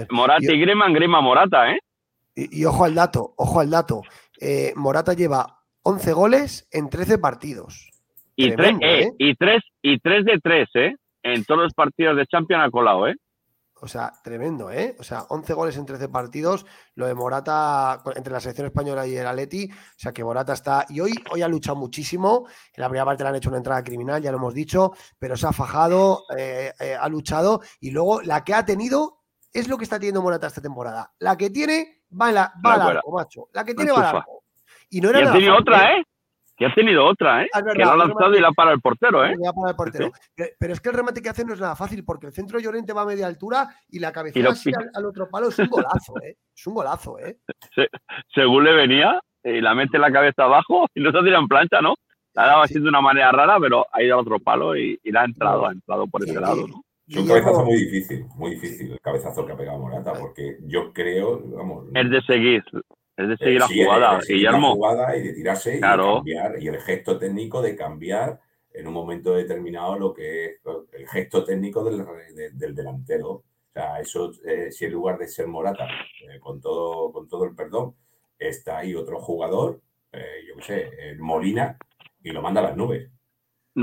Morata 0.09 0.51
y 0.51 0.59
Griezmann, 0.59 0.93
Griezmann, 0.93 1.23
Morata, 1.23 1.71
¿eh? 1.71 1.79
Y, 2.51 2.65
ojo 2.65 2.85
al 2.85 2.95
dato, 2.95 3.33
ojo 3.37 3.59
al 3.59 3.69
dato. 3.69 4.01
Eh, 4.39 4.73
Morata 4.75 5.13
lleva 5.13 5.59
11 5.83 6.13
goles 6.13 6.67
en 6.71 6.89
13 6.89 7.17
partidos. 7.17 7.89
Y, 8.35 8.55
tres, 8.55 8.71
eh, 8.81 9.01
¿eh? 9.01 9.11
y, 9.17 9.35
tres, 9.35 9.61
y 9.81 9.99
tres 9.99 10.23
de 10.23 10.39
tres, 10.41 10.69
¿eh? 10.75 10.95
En 11.23 11.43
todos 11.43 11.63
los 11.63 11.73
partidos 11.73 12.15
de 12.15 12.25
Champions 12.25 12.63
ha 12.65 12.71
colado, 12.71 13.07
¿eh? 13.09 13.15
O 13.81 13.87
sea, 13.87 14.13
tremendo, 14.23 14.71
¿eh? 14.71 14.95
O 14.97 15.03
sea, 15.03 15.23
11 15.27 15.53
goles 15.53 15.77
en 15.77 15.85
13 15.85 16.07
partidos. 16.07 16.65
Lo 16.95 17.07
de 17.07 17.13
Morata 17.13 18.01
entre 18.15 18.31
la 18.31 18.39
selección 18.39 18.67
española 18.67 19.05
y 19.05 19.15
el 19.17 19.27
Atleti. 19.27 19.69
O 19.69 19.99
sea, 19.99 20.13
que 20.13 20.23
Morata 20.23 20.53
está. 20.53 20.85
Y 20.87 21.01
hoy, 21.01 21.13
hoy 21.31 21.41
ha 21.41 21.49
luchado 21.49 21.77
muchísimo. 21.77 22.45
En 22.73 22.81
la 22.81 22.87
primera 22.87 23.05
parte 23.05 23.23
le 23.23 23.29
han 23.29 23.35
hecho 23.35 23.49
una 23.49 23.57
entrada 23.57 23.83
criminal, 23.83 24.21
ya 24.21 24.31
lo 24.31 24.37
hemos 24.37 24.53
dicho. 24.53 24.93
Pero 25.17 25.35
se 25.35 25.47
ha 25.47 25.51
fajado, 25.53 26.23
ha 26.99 27.09
luchado. 27.09 27.61
Y 27.79 27.91
luego 27.91 28.21
la 28.21 28.43
que 28.43 28.53
ha 28.53 28.65
tenido 28.65 29.19
es 29.53 29.67
lo 29.67 29.77
que 29.77 29.85
está 29.85 29.97
teniendo 29.97 30.21
Morata 30.21 30.47
esta 30.47 30.61
temporada. 30.61 31.13
La 31.19 31.37
que 31.37 31.49
tiene 31.49 31.98
va, 32.09 32.31
la, 32.31 32.53
va 32.65 32.73
al 32.73 32.97
arco, 32.97 33.11
macho. 33.11 33.47
La 33.53 33.63
que 33.63 33.73
tiene 33.73 33.91
va 33.91 34.09
al. 34.09 34.23
Y 34.89 35.01
no 35.01 35.09
era 35.09 35.21
y 35.21 35.23
ha 35.23 35.31
tenido 35.31 35.57
otra, 35.57 35.93
¿eh? 35.93 36.03
Que 36.57 36.65
ha 36.65 36.73
tenido 36.73 37.05
otra, 37.05 37.43
¿eh? 37.43 37.47
que 37.73 37.79
la 37.79 37.93
ha 37.93 37.95
lanzado 37.95 38.35
y 38.35 38.41
la 38.41 38.51
para 38.51 38.73
el 38.73 38.81
portero, 38.81 39.23
¿eh? 39.23 39.33
el 39.33 39.75
portero. 39.77 40.11
Pero 40.59 40.73
es 40.73 40.81
que 40.81 40.89
el 40.89 40.95
remate 40.95 41.21
que 41.21 41.29
hace 41.29 41.45
no 41.45 41.53
es 41.53 41.61
nada 41.61 41.73
fácil, 41.73 42.03
porque 42.03 42.27
el 42.27 42.33
centro 42.33 42.59
Llorente 42.59 42.91
va 42.91 43.03
a 43.03 43.05
media 43.05 43.27
altura 43.27 43.69
y 43.87 43.99
la 43.99 44.11
cabeza 44.11 44.39
al, 44.93 45.05
otro 45.05 45.29
palo 45.29 45.47
es 45.47 45.59
un 45.59 45.67
golazo, 45.69 46.15
¿eh? 46.21 46.35
Es 46.53 46.67
un 46.67 46.73
golazo, 46.73 47.17
¿eh? 47.19 47.37
según 48.35 48.65
le 48.65 48.73
venía, 48.73 49.21
y 49.41 49.61
la 49.61 49.73
mete 49.73 49.97
la 49.97 50.11
cabeza 50.11 50.43
abajo 50.43 50.87
y 50.93 50.99
no 50.99 51.11
se 51.13 51.19
tira 51.19 51.39
en 51.39 51.47
plancha, 51.47 51.79
¿no? 51.81 51.95
La 52.33 52.43
ha 52.43 52.47
dado 52.47 52.61
así 52.63 52.73
de 52.73 52.89
una 52.89 53.01
manera 53.01 53.31
rara, 53.31 53.57
pero 53.59 53.85
ha 53.91 54.03
ido 54.03 54.15
al 54.15 54.21
otro 54.21 54.39
palo 54.39 54.75
y, 54.75 54.99
y 55.01 55.11
la 55.11 55.21
ha 55.21 55.25
entrado, 55.25 55.65
ha 55.65 55.71
entrado 55.71 56.07
por 56.07 56.23
ese 56.23 56.39
lado, 56.41 56.67
¿no? 56.67 56.83
Es 57.09 57.17
un 57.17 57.27
cabezazo 57.27 57.65
muy 57.65 57.77
difícil, 57.77 58.25
muy 58.35 58.51
difícil 58.51 58.91
el 58.91 59.01
cabezazo 59.01 59.43
que 59.43 59.53
ha 59.53 59.57
pegado 59.57 59.79
Morata, 59.79 60.13
porque 60.13 60.59
yo 60.61 60.93
creo, 60.93 61.41
vamos. 61.43 61.87
Es 61.95 62.09
de 62.09 62.21
seguir, 62.21 62.63
es 63.17 63.27
de 63.29 63.37
seguir 63.37 63.59
la 63.59 63.67
jugada, 63.67 64.19
Guillermo. 64.27 64.67
La 64.67 64.73
jugada 64.73 65.17
y 65.17 65.23
de 65.23 65.33
tirarse 65.33 65.71
y 65.71 65.73
de 65.75 65.81
cambiar, 65.81 66.61
y 66.61 66.67
el 66.67 66.79
gesto 66.79 67.17
técnico 67.17 67.63
de 67.63 67.75
cambiar 67.75 68.39
en 68.71 68.87
un 68.87 68.93
momento 68.93 69.33
determinado 69.33 69.97
lo 69.97 70.13
que 70.13 70.45
es 70.45 70.59
el 70.91 71.07
gesto 71.07 71.43
técnico 71.43 71.83
del, 71.83 72.75
delantero. 72.75 73.31
O 73.31 73.43
sea, 73.73 73.99
eso, 73.99 74.31
eh, 74.45 74.71
si 74.71 74.85
en 74.85 74.91
lugar 74.91 75.17
de 75.17 75.27
ser 75.27 75.47
Morata, 75.47 75.87
eh, 75.87 76.39
con, 76.39 76.61
todo, 76.61 77.11
con 77.11 77.27
todo 77.27 77.45
el 77.45 77.55
perdón, 77.55 77.95
está 78.37 78.77
ahí 78.77 78.93
otro 78.93 79.19
jugador, 79.19 79.81
eh, 80.11 80.43
yo 80.47 80.55
qué 80.57 80.61
sé, 80.61 81.15
Molina, 81.17 81.75
y 82.21 82.29
lo 82.29 82.43
manda 82.43 82.61
a 82.61 82.65
las 82.65 82.77
nubes. 82.77 83.09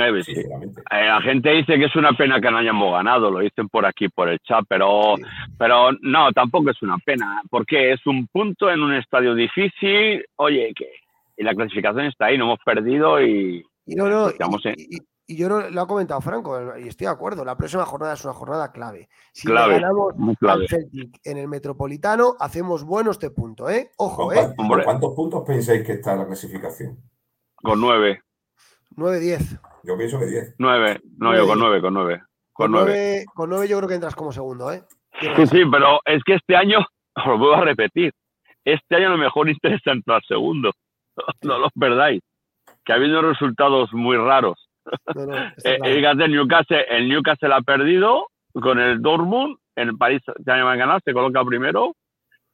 Eh, 0.03 1.07
la 1.07 1.20
gente 1.22 1.51
dice 1.51 1.78
que 1.78 1.86
es 1.86 1.97
una 1.97 2.12
pena 2.12 2.40
que 2.40 2.51
no 2.51 2.59
hayamos 2.59 2.92
ganado, 2.92 3.30
lo 3.30 3.40
dicen 3.40 3.68
por 3.68 3.86
aquí, 3.86 4.09
por 4.09 4.28
el 4.28 4.38
chat, 4.40 4.64
pero, 4.68 5.14
pero 5.59 5.92
no, 6.03 6.30
tampoco 6.32 6.70
es 6.70 6.82
una 6.82 6.99
pena, 6.99 7.42
porque 7.51 7.92
es 7.92 8.07
un 8.07 8.26
punto 8.28 8.70
en 8.70 8.82
un 8.82 8.94
estadio 8.94 9.34
difícil, 9.34 10.24
oye, 10.36 10.72
que 10.74 10.86
y 11.36 11.44
la 11.44 11.55
clasificación 11.55 12.07
está 12.07 12.26
ahí, 12.26 12.38
no 12.38 12.44
hemos 12.44 12.61
perdido 12.64 13.20
y... 13.20 13.64
Y, 13.88 13.94
no, 13.94 14.09
no, 14.09 14.30
y, 14.30 15.36
yo 15.36 15.49
lo 15.49 15.80
ha 15.80 15.86
comentado 15.86 16.20
Franco, 16.20 16.76
y 16.78 16.88
estoy 16.88 17.07
de 17.07 17.12
acuerdo, 17.12 17.44
la 17.44 17.57
próxima 17.57 17.84
jornada 17.84 18.14
es 18.14 18.24
una 18.24 18.34
jornada 18.34 18.72
clave. 18.72 19.09
Si 19.32 19.49
ganamos 19.49 20.14
al 20.40 20.66
Celtic 20.68 21.20
en 21.24 21.36
el 21.36 21.47
Metropolitano, 21.47 22.34
hacemos 22.40 22.84
bueno 22.84 23.11
este 23.11 23.30
punto, 23.30 23.68
¿eh? 23.68 23.90
Ojo, 23.99 24.32
¿eh? 24.32 24.55
¿Cuántos 24.57 25.14
puntos 25.14 25.44
pensáis 25.47 25.84
que 25.84 25.92
está 25.92 26.16
la 26.16 26.26
clasificación? 26.26 26.99
Con 27.57 27.80
9. 27.80 28.22
9-10. 28.97 29.61
Yo 29.87 29.97
pienso 29.97 30.18
que 30.18 30.26
10. 30.26 30.55
9. 30.59 31.01
No, 31.18 31.37
yo 31.37 31.47
con 31.47 31.59
9, 31.59 31.80
con 31.80 31.95
9. 31.95 32.22
Con 32.53 32.70
9. 32.72 33.24
Con 33.34 33.51
9 33.51 33.68
yo 33.68 33.76
creo 33.78 33.89
que 33.89 33.95
entras 33.95 34.14
como 34.16 34.32
segundo, 34.32 34.72
¿eh? 34.72 34.82
Sí, 35.37 35.47
sí, 35.47 35.62
pero 35.70 36.01
es 36.05 36.22
que 36.24 36.34
este 36.34 36.57
año, 36.57 36.78
os 37.16 37.26
lo 37.26 37.39
vuelvo 37.39 37.55
a 37.57 37.64
repetir, 37.64 38.12
este 38.64 38.97
año 38.97 39.09
a 39.09 39.11
lo 39.12 39.18
mejor 39.18 39.49
interesa 39.49 39.91
entrar 39.93 40.22
segundo. 40.26 40.72
No 41.43 41.59
lo 41.59 41.68
perdáis. 41.78 42.22
Que 42.84 42.93
ha 42.93 42.97
habido 42.97 43.20
resultados 43.22 43.93
muy 43.93 44.16
raros. 44.16 44.68
No, 45.14 45.26
no, 45.26 45.34
está 45.57 45.70
Eh, 45.74 45.78
claro. 46.01 46.24
el 46.24 46.30
Newcastle, 46.32 46.84
el 46.89 47.09
Newcastle 47.09 47.55
ha 47.55 47.61
perdido 47.62 48.28
con 48.53 48.78
el 48.78 49.01
Dortmund, 49.03 49.57
el 49.74 49.97
París 49.97 50.22
ya 50.47 50.62
va 50.62 50.72
a 50.72 50.76
ganar, 50.76 51.01
se 51.05 51.12
coloca 51.12 51.45
primero. 51.45 51.95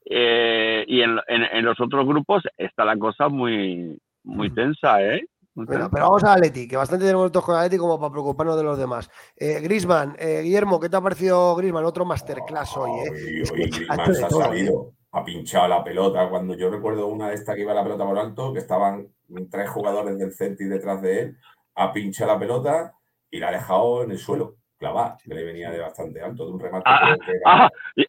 eh, 0.07 0.85
y 0.89 1.01
en, 1.03 1.19
en- 1.29 1.43
en 1.45 1.65
los 1.65 1.79
otros 1.81 2.07
grupos 2.07 2.43
está 2.57 2.85
la 2.85 2.97
cosa 2.97 3.29
muy, 3.29 3.97
muy 4.25 4.51
tensa, 4.51 5.01
¿eh? 5.03 5.25
Tensa. 5.55 5.91
pero 5.91 6.05
vamos 6.07 6.25
a 6.25 6.33
Atleti, 6.33 6.67
que 6.67 6.77
bastante 6.77 7.05
tenemos 7.05 7.25
nosotros 7.25 7.45
con 7.45 7.57
Atleti 7.57 7.77
como 7.77 7.99
para 8.01 8.11
preocuparnos 8.11 8.57
de 8.57 8.63
los 8.63 8.79
demás. 8.79 9.11
Eh, 9.37 9.61
Grisman, 9.61 10.17
Guillermo, 10.19 10.81
¿qué 10.81 10.89
te 10.89 10.97
ha 10.97 11.01
parecido 11.01 11.55
Grisman? 11.57 11.85
Otro 11.85 12.05
masterclass 12.05 12.77
hoy, 12.77 12.91
¿eh? 12.91 13.11
Hoy, 13.11 13.41
Es 13.43 13.51
hoy 13.53 13.59
que 13.71 13.77
Griezmann 13.77 14.01
ha 14.01 14.03
hecho 14.05 14.15
se 14.15 14.19
de 14.21 14.25
ha 14.25 14.29
todo, 14.29 14.41
¿eh? 14.41 14.45
salido, 14.47 14.93
ha 15.13 15.25
pinchado 15.25 15.69
la 15.69 15.85
pelota. 15.85 16.29
Cuando 16.31 16.55
yo 16.55 16.71
recuerdo 16.71 17.07
una 17.09 17.29
de 17.29 17.35
estas 17.35 17.55
que 17.55 17.63
iba 17.63 17.75
la 17.75 17.83
pelota 17.83 18.05
por 18.05 18.19
alto, 18.19 18.53
que 18.53 18.61
estaban 18.61 19.09
tres 19.51 19.69
jugadores 19.71 20.19
del 20.19 20.33
Celtic 20.33 20.69
detrás 20.69 21.03
de 21.03 21.21
él, 21.21 21.37
ha 21.75 21.93
pinchado 21.93 22.33
la 22.33 22.39
pelota 22.39 22.95
y 23.31 23.39
la 23.39 23.49
ha 23.49 23.53
dejado 23.53 24.05
en 24.05 24.11
el 24.13 24.19
suelo, 24.19 24.57
clavada, 24.79 25.17
que 25.23 25.35
le 25.35 25.45
venía 25.45 25.71
de 25.71 25.79
bastante 25.81 26.21
alto, 26.23 26.47
de 26.47 26.53
un 26.53 26.61
remate. 26.61 26.85
Ah, 26.87 27.01
creo 27.05 27.19
que 27.19 27.31
era- 27.33 27.41
Ah, 27.47 27.71
y, 27.97 28.05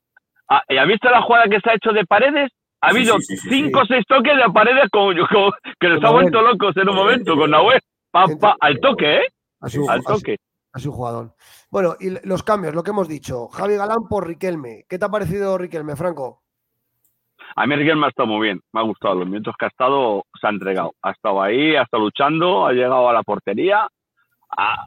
ah, 0.50 0.62
¿y 0.70 0.78
has 0.78 0.88
visto 0.88 1.10
la 1.10 1.22
jugada 1.22 1.46
que 1.50 1.60
se 1.60 1.70
ha 1.70 1.76
hecho 1.76 1.92
de 1.92 2.06
paredes? 2.06 2.52
Ha 2.84 2.90
habido 2.90 3.18
sí, 3.20 3.38
sí, 3.38 3.38
sí, 3.38 3.50
cinco 3.50 3.80
o 3.82 3.86
seis 3.86 4.04
toques 4.08 4.36
de 4.36 4.44
paredes 4.54 4.90
con, 4.92 5.16
con- 5.28 5.52
que 5.80 5.88
nos 5.90 6.04
ha 6.04 6.10
vuelto 6.12 6.42
locos 6.42 6.76
en 6.78 6.90
un 6.90 6.96
momento 6.96 7.36
con 7.36 7.52
Nahuel. 7.52 7.80
Pa, 8.12 8.26
pa, 8.40 8.56
al 8.60 8.80
toque, 8.80 9.18
¿eh? 9.18 9.28
Al 9.62 10.04
toque. 10.04 10.38
sido 10.76 10.92
un 10.92 10.98
jugador. 10.98 11.34
Bueno, 11.72 11.96
y 12.00 12.10
los 12.28 12.44
cambios, 12.44 12.76
lo 12.76 12.84
que 12.84 12.92
hemos 12.92 13.08
dicho. 13.08 13.48
Javi 13.48 13.76
Galán 13.76 14.08
por 14.10 14.28
Riquelme. 14.28 14.84
¿Qué 14.90 15.00
te 15.00 15.06
ha 15.06 15.10
parecido 15.10 15.58
Riquelme, 15.58 15.96
Franco? 15.96 16.42
A 17.56 17.66
mí 17.68 17.76
Riquelme 17.76 18.06
ha 18.08 18.10
estado 18.10 18.28
muy 18.28 18.48
bien, 18.48 18.60
me 18.74 18.82
ha 18.82 18.84
gustado. 18.84 19.16
Los 19.16 19.28
minutos 19.28 19.56
que 19.58 19.66
ha 19.66 19.70
estado, 19.70 20.26
se 20.40 20.48
ha 20.48 20.50
entregado. 20.50 20.94
Ha 21.02 21.12
estado 21.12 21.42
ahí, 21.42 21.76
ha 21.76 21.84
estado 21.84 22.04
luchando, 22.04 22.66
ha 22.66 22.74
llegado 22.74 23.08
a 23.10 23.14
la 23.14 23.24
portería. 23.24 23.88
Ha- 24.58 24.86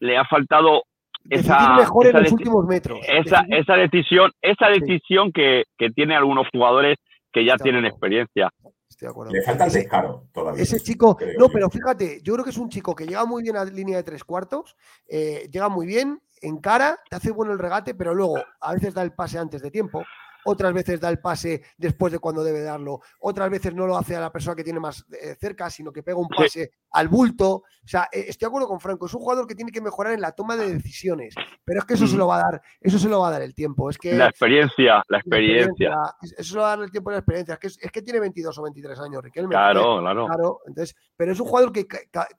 le 0.00 0.16
ha 0.16 0.24
faltado 0.24 0.82
Decidir 1.24 1.52
esa, 1.52 1.74
mejor 1.76 2.06
esa 2.08 2.18
en 2.18 2.24
los 2.24 2.32
últimos 2.32 2.66
metros. 2.66 2.98
esa, 3.08 3.42
Decidir- 3.42 3.54
esa 3.60 3.74
decisión, 3.76 4.32
esa 4.42 4.66
Sí. 4.74 4.80
decisión 4.80 5.30
que, 5.32 5.64
que 5.78 5.90
tienen 5.90 6.16
algunos 6.16 6.48
jugadores 6.52 6.96
que 7.32 7.44
ya 7.44 7.56
tienen 7.56 7.84
experiencia. 7.86 8.50
Estoy 8.88 9.06
de 9.06 9.10
acuerdo. 9.10 9.32
Le 9.32 9.42
falta 9.42 9.64
el 9.64 9.70
Ese- 9.70 9.78
descaro 9.80 10.28
todavía. 10.32 10.62
Ese 10.62 10.78
chico, 10.80 11.16
creo 11.16 11.38
no, 11.38 11.48
pero 11.48 11.70
fíjate, 11.70 12.20
yo 12.22 12.34
creo 12.34 12.44
que 12.44 12.50
es 12.50 12.58
un 12.58 12.68
chico 12.68 12.94
que 12.94 13.06
llega 13.06 13.24
muy 13.24 13.42
bien 13.42 13.56
a 13.56 13.64
línea 13.64 13.96
de 13.96 14.02
tres 14.02 14.22
cuartos, 14.22 14.76
eh, 15.08 15.48
llega 15.50 15.68
muy 15.68 15.86
bien, 15.86 16.20
encara, 16.42 16.98
te 17.08 17.16
hace 17.16 17.30
bueno 17.30 17.52
el 17.52 17.58
regate, 17.58 17.94
pero 17.94 18.14
luego 18.14 18.36
a 18.60 18.74
veces 18.74 18.92
da 18.92 19.02
el 19.02 19.12
pase 19.12 19.38
antes 19.38 19.62
de 19.62 19.70
tiempo, 19.70 20.04
otras 20.44 20.72
veces 20.72 21.00
da 21.00 21.08
el 21.08 21.18
pase 21.20 21.62
después 21.76 22.12
de 22.12 22.18
cuando 22.18 22.42
debe 22.44 22.62
darlo, 22.62 23.00
otras 23.20 23.50
veces 23.50 23.74
no 23.74 23.86
lo 23.86 23.96
hace 23.96 24.16
a 24.16 24.20
la 24.20 24.32
persona 24.32 24.56
que 24.56 24.64
tiene 24.64 24.80
más 24.80 25.04
eh, 25.12 25.36
cerca, 25.38 25.70
sino 25.70 25.92
que 25.92 26.02
pega 26.02 26.18
un 26.18 26.28
Sí. 26.28 26.34
pase 26.36 26.70
al 26.92 27.08
bulto. 27.08 27.50
O 27.54 27.64
sea, 27.86 28.08
eh, 28.12 28.24
estoy 28.28 28.46
de 28.46 28.48
acuerdo 28.48 28.68
con 28.68 28.80
Franco, 28.80 29.06
es 29.06 29.14
un 29.14 29.20
jugador 29.20 29.46
que 29.46 29.54
tiene 29.54 29.70
que 29.72 29.80
mejorar 29.80 30.12
en 30.14 30.20
la 30.20 30.32
toma 30.32 30.56
de 30.56 30.72
decisiones, 30.72 31.34
pero 31.64 31.80
es 31.80 31.84
que 31.84 31.94
eso 31.94 32.06
se 32.06 32.16
lo 32.16 32.26
va 32.26 32.36
a 32.36 32.42
dar, 32.50 32.62
eso 32.80 32.98
se 32.98 33.08
lo 33.08 33.20
va 33.20 33.28
a 33.28 33.32
dar 33.32 33.42
el 33.42 33.54
tiempo. 33.54 33.90
Es 33.90 33.98
que 33.98 34.14
La 34.14 34.28
experiencia, 34.28 34.94
la 34.96 35.02
la 35.08 35.18
experiencia. 35.18 35.90
es- 36.22 36.32
Eso 36.38 36.50
se 36.50 36.54
lo 36.56 36.62
va 36.62 36.72
a 36.72 36.76
dar 36.76 36.84
el 36.84 36.90
tiempo 36.90 37.10
y 37.10 37.14
la 37.14 37.18
experiencia. 37.18 37.54
Es 37.54 37.60
que, 37.60 37.66
es, 37.86 37.92
que 37.92 38.02
tiene 38.02 38.20
22 38.20 38.56
o 38.58 38.62
23 38.62 38.98
años, 39.00 39.22
Riquelme. 39.22 39.50
Claro, 39.50 40.00
claro. 40.00 40.26
Claro, 40.26 40.60
entonces, 40.66 40.96
pero 41.16 41.32
es 41.32 41.40
un 41.40 41.46
jugador 41.46 41.72
que 41.72 41.86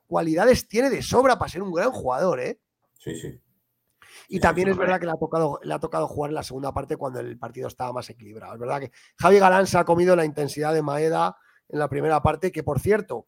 cualidades 0.07 0.67
tiene 0.67 0.89
de 0.89 1.01
sobra 1.01 1.37
para 1.37 1.49
ser 1.49 1.61
un 1.61 1.71
gran 1.71 1.91
jugador, 1.91 2.39
¿eh? 2.39 2.59
Sí, 2.97 3.15
sí. 3.15 3.39
Y 4.33 4.39
también 4.39 4.67
es 4.67 4.75
verdad 4.75 4.99
que 4.99 5.05
le 5.05 5.11
ha, 5.11 5.17
tocado, 5.17 5.59
le 5.61 5.75
ha 5.75 5.79
tocado 5.79 6.07
jugar 6.07 6.31
en 6.31 6.33
la 6.33 6.41
segunda 6.41 6.73
parte 6.73 6.97
cuando 6.97 7.19
el 7.19 7.37
partido 7.37 7.67
estaba 7.67 7.93
más 7.93 8.09
equilibrado. 8.09 8.55
Es 8.55 8.59
verdad 8.59 8.79
que 8.79 8.91
Javi 9.19 9.37
Galán 9.37 9.67
se 9.67 9.77
ha 9.77 9.85
comido 9.85 10.15
la 10.15 10.25
intensidad 10.25 10.73
de 10.73 10.81
Maeda 10.81 11.37
en 11.69 11.77
la 11.77 11.87
primera 11.87 12.19
parte, 12.23 12.51
que 12.51 12.63
por 12.63 12.79
cierto, 12.79 13.27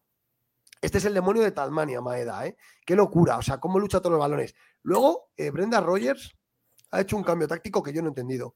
este 0.82 0.98
es 0.98 1.06
el 1.06 1.14
demonio 1.14 1.44
de 1.44 1.52
Tasmania, 1.52 2.02
Maeda, 2.02 2.48
¿eh? 2.48 2.58
Qué 2.84 2.96
locura, 2.96 3.38
o 3.38 3.44
sea, 3.44 3.60
cómo 3.60 3.78
lucha 3.78 4.00
todos 4.00 4.14
los 4.14 4.20
balones. 4.20 4.56
Luego, 4.82 5.30
eh, 5.38 5.52
Brenda 5.52 5.80
Rogers 5.80 6.36
ha 6.90 7.02
hecho 7.02 7.18
un 7.18 7.24
cambio 7.24 7.48
táctico 7.48 7.84
que 7.84 7.94
yo 7.94 8.02
no 8.02 8.08
he 8.08 8.10
entendido. 8.10 8.56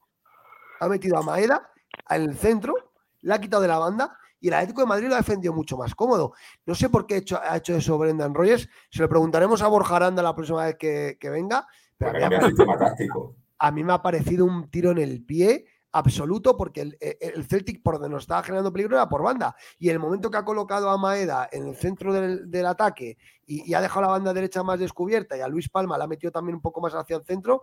Ha 0.80 0.88
metido 0.88 1.18
a 1.18 1.22
Maeda 1.22 1.70
en 2.08 2.22
el 2.22 2.36
centro, 2.36 2.74
le 3.20 3.32
ha 3.32 3.40
quitado 3.40 3.62
de 3.62 3.68
la 3.68 3.78
banda 3.78 4.18
y 4.40 4.48
el 4.48 4.54
Atlético 4.54 4.80
de 4.80 4.88
Madrid 4.88 5.06
lo 5.06 5.14
ha 5.14 5.18
defendido 5.18 5.52
mucho 5.52 5.76
más 5.76 5.94
cómodo. 5.94 6.32
No 6.66 6.74
sé 6.74 6.88
por 6.88 7.06
qué 7.06 7.14
ha 7.14 7.18
hecho, 7.18 7.40
ha 7.40 7.58
hecho 7.58 7.76
eso 7.76 7.96
Brendan 7.96 8.34
Rogers. 8.34 8.68
Se 8.90 9.02
lo 9.02 9.08
preguntaremos 9.08 9.62
a 9.62 9.68
Borja 9.68 9.94
Aranda 9.94 10.20
la 10.20 10.34
próxima 10.34 10.64
vez 10.64 10.74
que, 10.76 11.16
que 11.20 11.30
venga. 11.30 11.68
A 12.00 12.12
mí, 12.12 12.12
me 12.12 12.18
ha 12.18 12.20
cambia 12.20 12.38
el 12.38 12.46
sistema 12.46 12.78
táctico. 12.78 13.36
a 13.58 13.70
mí 13.70 13.84
me 13.84 13.92
ha 13.92 14.02
parecido 14.02 14.44
un 14.44 14.70
tiro 14.70 14.90
en 14.90 14.98
el 14.98 15.24
pie 15.24 15.66
absoluto 15.92 16.56
porque 16.56 16.82
el, 16.82 16.96
eh, 17.00 17.18
el 17.20 17.44
Celtic 17.44 17.82
por 17.82 17.94
donde 17.94 18.10
nos 18.10 18.22
estaba 18.22 18.42
generando 18.42 18.72
peligro 18.72 18.96
era 18.96 19.08
por 19.08 19.22
banda 19.22 19.56
y 19.78 19.88
en 19.88 19.94
el 19.94 19.98
momento 19.98 20.30
que 20.30 20.38
ha 20.38 20.44
colocado 20.44 20.88
a 20.88 20.96
Maeda 20.96 21.48
en 21.50 21.66
el 21.66 21.74
centro 21.74 22.12
del, 22.12 22.48
del 22.50 22.66
ataque 22.66 23.18
y, 23.44 23.68
y 23.68 23.74
ha 23.74 23.80
dejado 23.80 24.02
la 24.02 24.08
banda 24.12 24.32
derecha 24.32 24.62
más 24.62 24.78
descubierta 24.78 25.36
y 25.36 25.40
a 25.40 25.48
Luis 25.48 25.68
Palma 25.68 25.98
la 25.98 26.04
ha 26.04 26.08
metido 26.08 26.30
también 26.30 26.54
un 26.54 26.62
poco 26.62 26.80
más 26.80 26.94
hacia 26.94 27.16
el 27.16 27.24
centro 27.24 27.62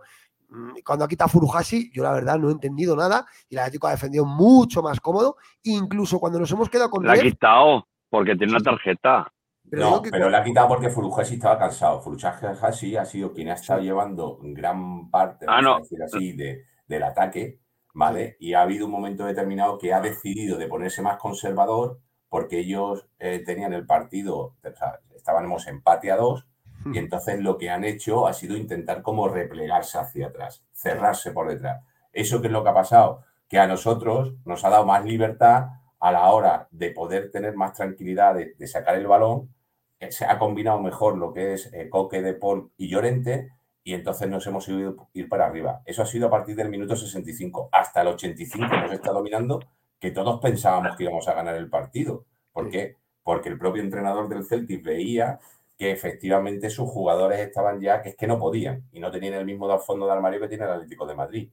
mm, 0.50 0.80
cuando 0.84 1.06
ha 1.06 1.08
quitado 1.08 1.28
Furuhashi 1.28 1.90
yo 1.90 2.02
la 2.02 2.12
verdad 2.12 2.38
no 2.38 2.50
he 2.50 2.52
entendido 2.52 2.94
nada 2.94 3.24
y 3.48 3.54
el 3.54 3.60
Atlético 3.60 3.86
ha 3.86 3.92
defendido 3.92 4.26
mucho 4.26 4.82
más 4.82 5.00
cómodo 5.00 5.36
incluso 5.62 6.20
cuando 6.20 6.38
nos 6.38 6.50
hemos 6.52 6.68
quedado 6.68 6.90
con 6.90 7.06
La 7.06 7.12
ha 7.12 7.14
10 7.14 7.32
quitado 7.32 7.88
porque 8.10 8.36
tiene 8.36 8.52
una 8.52 8.62
tarjeta. 8.62 9.32
Pero 9.70 9.90
no, 9.90 10.02
que 10.02 10.10
pero 10.10 10.28
la 10.30 10.38
ha 10.38 10.44
quitado 10.44 10.68
porque 10.68 10.90
Furuhashi 10.90 11.34
estaba 11.34 11.58
cansado. 11.58 12.00
Furuhashi 12.00 12.96
ha 12.96 13.04
sido 13.04 13.32
quien 13.32 13.48
ha 13.50 13.54
estado 13.54 13.80
llevando 13.80 14.38
gran 14.42 15.10
parte, 15.10 15.46
Ah, 15.48 15.60
no. 15.62 15.78
decir 15.78 16.02
así, 16.02 16.32
de, 16.32 16.64
del 16.86 17.02
ataque, 17.02 17.58
¿vale? 17.94 18.36
Y 18.40 18.54
ha 18.54 18.62
habido 18.62 18.86
un 18.86 18.92
momento 18.92 19.24
determinado 19.24 19.78
que 19.78 19.92
ha 19.92 20.00
decidido 20.00 20.56
de 20.58 20.66
ponerse 20.68 21.02
más 21.02 21.16
conservador 21.18 21.98
porque 22.28 22.58
ellos 22.60 23.06
eh, 23.18 23.42
tenían 23.44 23.72
el 23.72 23.86
partido, 23.86 24.38
o 24.38 24.56
sea, 24.76 25.00
estábamos 25.16 25.66
empate 25.66 26.10
a 26.12 26.16
dos, 26.16 26.44
Hmm. 26.84 26.94
y 26.94 26.98
entonces 26.98 27.40
lo 27.40 27.58
que 27.58 27.70
han 27.70 27.82
hecho 27.82 28.28
ha 28.28 28.32
sido 28.32 28.56
intentar 28.56 29.02
como 29.02 29.26
replegarse 29.28 29.98
hacia 29.98 30.28
atrás, 30.28 30.64
cerrarse 30.72 31.32
por 31.32 31.48
detrás. 31.48 31.82
¿Eso 32.12 32.40
qué 32.40 32.46
es 32.46 32.52
lo 32.52 32.62
que 32.62 32.70
ha 32.70 32.74
pasado? 32.74 33.24
Que 33.48 33.58
a 33.58 33.66
nosotros 33.66 34.34
nos 34.44 34.64
ha 34.64 34.70
dado 34.70 34.86
más 34.86 35.04
libertad 35.04 35.70
a 35.98 36.12
la 36.12 36.30
hora 36.30 36.68
de 36.70 36.92
poder 36.92 37.32
tener 37.32 37.56
más 37.56 37.72
tranquilidad 37.72 38.36
de, 38.36 38.54
de 38.56 38.66
sacar 38.68 38.94
el 38.94 39.08
balón. 39.08 39.52
Eh, 40.00 40.12
Se 40.12 40.24
ha 40.24 40.38
combinado 40.38 40.80
mejor 40.80 41.16
lo 41.18 41.32
que 41.32 41.54
es 41.54 41.72
eh, 41.72 41.88
Coque 41.90 42.22
de 42.22 42.34
Paul 42.34 42.70
y 42.76 42.88
Llorente 42.88 43.50
y 43.84 43.94
entonces 43.94 44.28
nos 44.28 44.46
hemos 44.46 44.68
ido 44.68 45.08
ir 45.14 45.28
para 45.28 45.46
arriba. 45.46 45.82
Eso 45.84 46.02
ha 46.02 46.06
sido 46.06 46.26
a 46.28 46.30
partir 46.30 46.56
del 46.56 46.68
minuto 46.68 46.94
65. 46.96 47.70
Hasta 47.72 48.02
el 48.02 48.08
85 48.08 48.66
nos 48.66 48.92
está 48.92 49.12
dominando 49.12 49.60
que 49.98 50.10
todos 50.10 50.40
pensábamos 50.40 50.96
que 50.96 51.04
íbamos 51.04 51.26
a 51.28 51.34
ganar 51.34 51.56
el 51.56 51.70
partido. 51.70 52.24
¿Por 52.52 52.70
qué? 52.70 52.96
Porque 53.22 53.48
el 53.48 53.58
propio 53.58 53.82
entrenador 53.82 54.28
del 54.28 54.44
Celtic 54.44 54.82
veía 54.84 55.40
que 55.76 55.90
efectivamente 55.92 56.70
sus 56.70 56.88
jugadores 56.90 57.40
estaban 57.40 57.80
ya 57.80 58.02
que 58.02 58.10
es 58.10 58.16
que 58.16 58.26
no 58.26 58.38
podían 58.38 58.84
y 58.92 59.00
no 59.00 59.10
tenían 59.10 59.34
el 59.34 59.46
mismo 59.46 59.78
fondo 59.78 60.06
de 60.06 60.12
armario 60.12 60.40
que 60.40 60.48
tiene 60.48 60.64
el 60.64 60.70
Atlético 60.72 61.06
de 61.06 61.14
Madrid. 61.14 61.50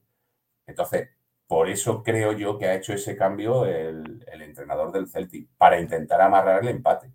Entonces, 0.66 1.10
por 1.46 1.68
eso 1.68 2.02
creo 2.02 2.32
yo 2.32 2.58
que 2.58 2.66
ha 2.66 2.74
hecho 2.74 2.92
ese 2.92 3.16
cambio 3.16 3.64
el, 3.66 4.24
el 4.26 4.42
entrenador 4.42 4.92
del 4.92 5.08
Celtic, 5.08 5.48
para 5.58 5.80
intentar 5.80 6.20
amarrar 6.20 6.62
el 6.62 6.68
empate. 6.68 7.12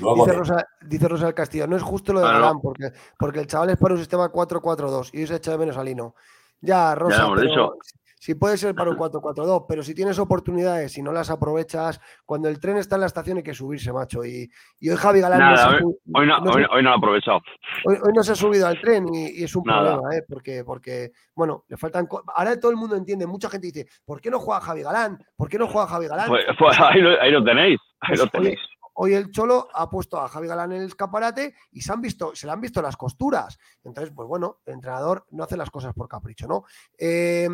Luego 0.00 0.24
Dice 0.24 0.30
de- 0.30 0.36
Rosa, 0.38 0.66
dice 0.82 1.08
Rosa 1.08 1.24
del 1.26 1.34
Castillo, 1.34 1.66
no 1.66 1.76
es 1.76 1.82
justo 1.82 2.12
lo 2.12 2.20
de 2.20 2.26
Ah, 2.26 2.32
no. 2.32 2.38
Galán, 2.40 2.60
porque, 2.60 2.90
porque 3.18 3.40
el 3.40 3.46
chaval 3.46 3.70
es 3.70 3.76
para 3.76 3.94
un 3.94 4.00
sistema 4.00 4.30
4-4-2 4.32 5.10
y 5.12 5.26
se 5.26 5.36
echa 5.36 5.50
de 5.52 5.58
menos 5.58 5.76
a 5.76 5.84
Lino. 5.84 6.14
Ya, 6.60 6.94
Rosa, 6.94 7.28
pero 7.36 7.76
si 8.20 8.34
puede 8.34 8.56
ser 8.56 8.74
para 8.74 8.90
un 8.90 8.96
4-4-2, 8.98 9.66
pero 9.68 9.82
si 9.84 9.94
tienes 9.94 10.18
oportunidades 10.18 10.98
y 10.98 11.02
no 11.02 11.12
las 11.12 11.30
aprovechas, 11.30 12.00
cuando 12.24 12.48
el 12.48 12.58
tren 12.58 12.76
está 12.78 12.96
en 12.96 13.02
la 13.02 13.06
estación 13.06 13.36
hay 13.36 13.42
que 13.44 13.54
subirse, 13.54 13.92
macho. 13.92 14.24
Y, 14.24 14.50
y 14.80 14.90
hoy 14.90 14.96
Javi 14.96 15.20
Galán 15.20 15.38
no, 15.52 15.56
se 15.56 15.84
hoy- 15.84 16.26
no, 16.26 16.40
no 16.40 16.52
se- 16.52 16.58
hoy, 16.58 16.64
hoy 16.72 16.82
no 16.82 16.88
lo 16.88 16.94
ha 16.94 16.98
aprovechado. 16.98 17.40
hoy- 17.84 17.98
no 18.12 18.22
se 18.24 18.32
ha 18.32 18.34
subido 18.34 18.66
al 18.66 18.80
tren 18.80 19.06
y, 19.14 19.40
y 19.40 19.44
es 19.44 19.54
un 19.54 19.62
Nada. 19.64 19.96
problema, 19.98 20.16
¿eh? 20.16 20.24
porque, 20.28 20.64
porque, 20.64 21.12
bueno, 21.34 21.64
le 21.68 21.76
faltan... 21.76 22.08
Ahora 22.34 22.58
todo 22.58 22.72
el 22.72 22.76
mundo 22.76 22.96
entiende, 22.96 23.26
mucha 23.26 23.48
gente 23.50 23.68
dice, 23.68 23.86
¿por 24.04 24.20
qué 24.20 24.30
no 24.30 24.40
juega 24.40 24.60
Javi 24.62 24.82
Galán? 24.82 25.18
¿Por 25.36 25.48
qué 25.48 25.58
no 25.58 25.68
juega 25.68 25.86
Javi 25.86 26.08
Galán? 26.08 26.28
Pues, 26.28 26.44
pues 26.58 26.80
ahí, 26.80 27.00
lo, 27.00 27.10
ahí 27.20 27.30
lo 27.30 27.44
tenéis. 27.44 27.78
Ahí 28.00 28.08
Pues, 28.10 28.18
lo 28.20 28.24
oye, 28.24 28.30
tenéis. 28.32 28.58
Hoy 29.00 29.14
el 29.14 29.30
Cholo 29.30 29.68
ha 29.74 29.88
puesto 29.88 30.18
a 30.20 30.28
Javi 30.28 30.48
Galán 30.48 30.72
en 30.72 30.80
el 30.82 30.86
escaparate 30.88 31.54
y 31.70 31.80
se 31.80 31.92
han 31.92 32.00
visto, 32.00 32.34
se 32.34 32.46
le 32.46 32.52
han 32.52 32.60
visto 32.60 32.82
las 32.82 32.96
costuras. 32.96 33.58
Entonces, 33.84 34.12
pues 34.14 34.26
bueno, 34.28 34.58
el 34.66 34.74
entrenador 34.74 35.24
no 35.30 35.44
hace 35.44 35.56
las 35.56 35.70
cosas 35.70 35.94
por 35.94 36.08
capricho, 36.08 36.46
¿no? 36.48 36.64
Eh, 36.98 37.48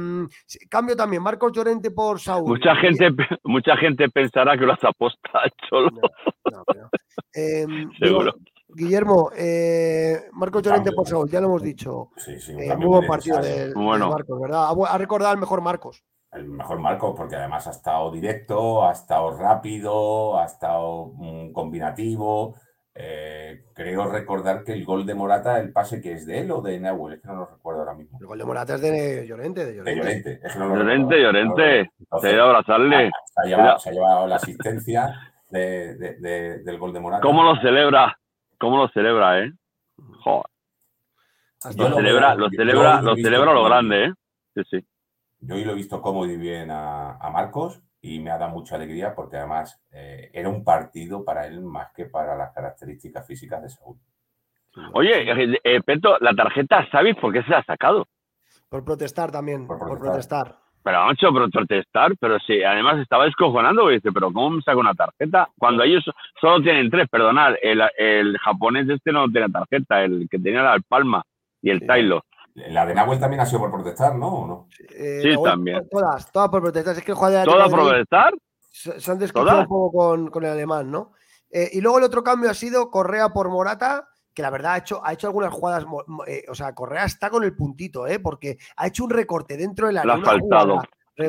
sí, 0.46 0.58
cambio 0.68 0.96
también, 0.96 1.22
Marcos 1.22 1.52
Llorente 1.52 1.90
por 1.90 2.18
Saúl. 2.18 2.48
Mucha 2.48 2.74
gente, 2.76 3.10
mucha 3.44 3.76
gente 3.76 4.08
pensará 4.08 4.56
que 4.56 4.64
lo 4.64 4.72
has 4.72 4.84
apostado 4.84 5.44
solo. 5.68 5.90
No, 5.90 6.50
no, 6.50 6.64
pero, 6.66 6.88
eh, 7.34 7.66
digo, 8.00 8.20
Seguro. 8.22 8.34
Guillermo, 8.76 9.30
eh, 9.36 10.22
Marcos 10.32 10.62
Llorente 10.62 10.90
por 10.92 11.06
Saúl, 11.06 11.28
ya 11.30 11.40
lo 11.40 11.46
hemos 11.48 11.62
dicho. 11.62 12.08
Sí, 12.16 12.40
sí, 12.40 12.52
Eh, 12.58 12.74
muy 12.76 12.86
buen 12.86 13.06
partido 13.06 13.36
necesario. 13.36 13.66
de, 13.66 13.68
de 13.68 13.74
Bueno. 13.84 14.10
Marcos, 14.10 14.40
¿verdad? 14.40 14.64
Ha, 14.64 14.94
ha 14.94 14.98
recordado 14.98 15.30
al 15.32 15.38
mejor 15.38 15.60
Marcos. 15.60 16.02
El 16.34 16.44
mejor 16.46 16.78
Marcos, 16.80 17.14
porque 17.16 17.36
además 17.36 17.66
ha 17.66 17.70
estado 17.70 18.10
directo, 18.10 18.84
ha 18.86 18.92
estado 18.92 19.36
rápido, 19.36 20.38
ha 20.38 20.44
estado 20.44 21.12
mm, 21.16 21.52
combinativo. 21.52 22.56
Eh, 22.96 23.64
creo 23.74 24.06
recordar 24.06 24.62
que 24.62 24.72
el 24.72 24.84
gol 24.84 25.04
de 25.04 25.14
Morata, 25.14 25.58
el 25.58 25.72
pase 25.72 26.00
que 26.00 26.12
es 26.12 26.26
de 26.26 26.40
él 26.40 26.50
o 26.52 26.60
de 26.62 26.78
Nahuel, 26.78 27.14
es 27.14 27.20
que 27.22 27.26
no 27.28 27.34
lo 27.36 27.46
recuerdo 27.46 27.80
ahora 27.80 27.94
mismo. 27.94 28.18
El 28.20 28.26
gol 28.26 28.38
de 28.38 28.44
Morata 28.44 28.74
es 28.76 28.80
de 28.82 29.26
Llorente, 29.26 29.64
de 29.66 29.74
Llorente. 29.76 29.90
De 29.90 29.96
Llorente, 29.96 30.40
es 30.46 30.52
que 30.52 30.58
no 30.60 30.68
lo 30.68 30.76
Llorente. 30.76 31.20
Llorente. 31.20 31.90
Entonces, 31.98 32.20
Se 32.20 32.28
ha 32.28 32.32
ido 32.32 32.42
a 32.42 32.46
abrazarle. 32.46 33.10
se, 33.26 33.40
ha 33.42 33.44
llevado, 33.46 33.78
se 33.80 33.88
ha 33.88 33.92
llevado 33.92 34.26
la 34.28 34.36
asistencia 34.36 35.32
de- 35.50 35.94
de- 35.96 36.14
de- 36.20 36.58
del 36.62 36.78
gol 36.78 36.92
de 36.92 37.00
Morata. 37.00 37.22
¿Cómo 37.22 37.42
lo 37.42 37.56
celebra? 37.60 38.16
¿Cómo 38.58 38.76
lo 38.76 38.88
celebra, 38.90 39.40
eh? 39.42 39.52
Joder, 40.22 40.44
lo 41.76 41.88
lo 41.88 41.96
celebra, 41.96 42.34
lo 42.36 42.48
celebra, 42.50 43.02
lo 43.02 43.16
celebra 43.16 43.50
a 43.50 43.54
lo 43.54 43.64
grande, 43.64 44.04
eh. 44.04 44.12
Sí, 44.54 44.62
sí. 44.70 44.86
Yo 45.46 45.54
hoy 45.56 45.64
lo 45.64 45.72
he 45.72 45.76
visto 45.76 46.00
cómodo 46.00 46.30
y 46.30 46.36
bien 46.36 46.70
a, 46.70 47.16
a 47.16 47.30
Marcos 47.30 47.80
y 48.00 48.18
me 48.18 48.30
ha 48.30 48.38
dado 48.38 48.52
mucha 48.52 48.76
alegría 48.76 49.14
porque 49.14 49.36
además 49.36 49.82
eh, 49.92 50.30
era 50.32 50.48
un 50.48 50.64
partido 50.64 51.24
para 51.24 51.46
él 51.46 51.60
más 51.62 51.92
que 51.94 52.06
para 52.06 52.34
las 52.36 52.52
características 52.52 53.26
físicas 53.26 53.62
de 53.62 53.68
Saúl. 53.68 53.96
Oye, 54.92 55.30
eh, 55.30 55.60
eh, 55.62 55.80
Peto, 55.82 56.16
la 56.20 56.34
tarjeta, 56.34 56.88
¿sabes 56.90 57.16
por 57.16 57.32
qué 57.32 57.42
se 57.42 57.50
la 57.50 57.58
ha 57.58 57.64
sacado? 57.64 58.06
Por 58.68 58.84
protestar 58.84 59.30
también, 59.30 59.66
Por 59.66 59.78
por 59.78 59.98
protestar. 59.98 60.56
Pero 60.82 61.06
macho, 61.06 61.32
por 61.32 61.50
protestar, 61.50 62.12
pero 62.20 62.38
sí, 62.40 62.62
además 62.62 62.98
estaba 62.98 63.24
descojonando, 63.24 63.90
y 63.90 63.94
dice, 63.94 64.12
pero 64.12 64.30
¿cómo 64.32 64.50
me 64.50 64.62
saco 64.62 64.80
una 64.80 64.92
tarjeta? 64.92 65.48
Cuando 65.58 65.82
ellos 65.82 66.04
solo 66.40 66.62
tienen 66.62 66.90
tres, 66.90 67.08
perdonad, 67.08 67.54
el, 67.62 67.80
el 67.96 68.36
japonés 68.38 68.86
este 68.90 69.10
no 69.12 69.26
tiene 69.30 69.48
tarjeta, 69.48 70.04
el 70.04 70.28
que 70.30 70.38
tenía 70.38 70.62
la 70.62 70.78
Palma 70.86 71.22
y 71.62 71.70
el 71.70 71.80
Sí. 71.80 71.86
Tailo. 71.86 72.22
La 72.54 72.86
de 72.86 72.94
Nahuel 72.94 73.18
también 73.18 73.40
ha 73.40 73.46
sido 73.46 73.60
por 73.60 73.70
protestar, 73.72 74.14
¿no? 74.14 74.28
¿O 74.28 74.46
no? 74.46 74.68
Eh, 74.96 75.20
Sí, 75.22 75.28
la 75.30 75.42
también. 75.42 75.88
Todas, 75.90 76.30
todas 76.30 76.48
por 76.50 76.62
protestar. 76.62 76.96
Es 76.96 77.02
que 77.04 77.10
el 77.10 77.16
jugador 77.16 77.38
de 77.40 77.44
¿Todo 77.46 77.54
a 77.60 77.64
Atlético 77.64 77.76
de 77.86 77.90
Madrid 77.92 78.06
protestar? 78.08 78.34
se, 78.70 79.00
se 79.00 79.10
han 79.10 79.18
¿Todas? 79.18 79.58
un 79.60 79.66
poco 79.66 79.92
con, 79.98 80.30
con 80.30 80.44
el 80.44 80.50
alemán, 80.52 80.90
¿no? 80.90 81.12
Eh, 81.50 81.70
y 81.72 81.80
luego 81.80 81.98
el 81.98 82.04
otro 82.04 82.22
cambio 82.22 82.50
ha 82.50 82.54
sido 82.54 82.90
Correa 82.90 83.30
por 83.30 83.48
Morata, 83.48 84.08
que 84.32 84.42
la 84.42 84.50
verdad 84.50 84.74
ha 84.74 84.78
hecho, 84.78 85.00
ha 85.04 85.12
hecho 85.12 85.26
algunas 85.28 85.52
jugadas. 85.52 85.84
eh, 86.26 86.44
o 86.48 86.54
sea, 86.54 86.74
Correa 86.74 87.04
está 87.04 87.28
con 87.30 87.42
el 87.44 87.56
puntito, 87.56 88.06
¿eh? 88.06 88.18
Porque 88.20 88.56
ha 88.76 88.86
hecho 88.86 89.04
un 89.04 89.10
recorte 89.10 89.56
dentro 89.56 89.86
del 89.86 89.94
Le 89.94 90.00
área. 90.00 90.14
ha 90.14 90.18
faltado. 90.20 90.72
jugada, 90.74 90.88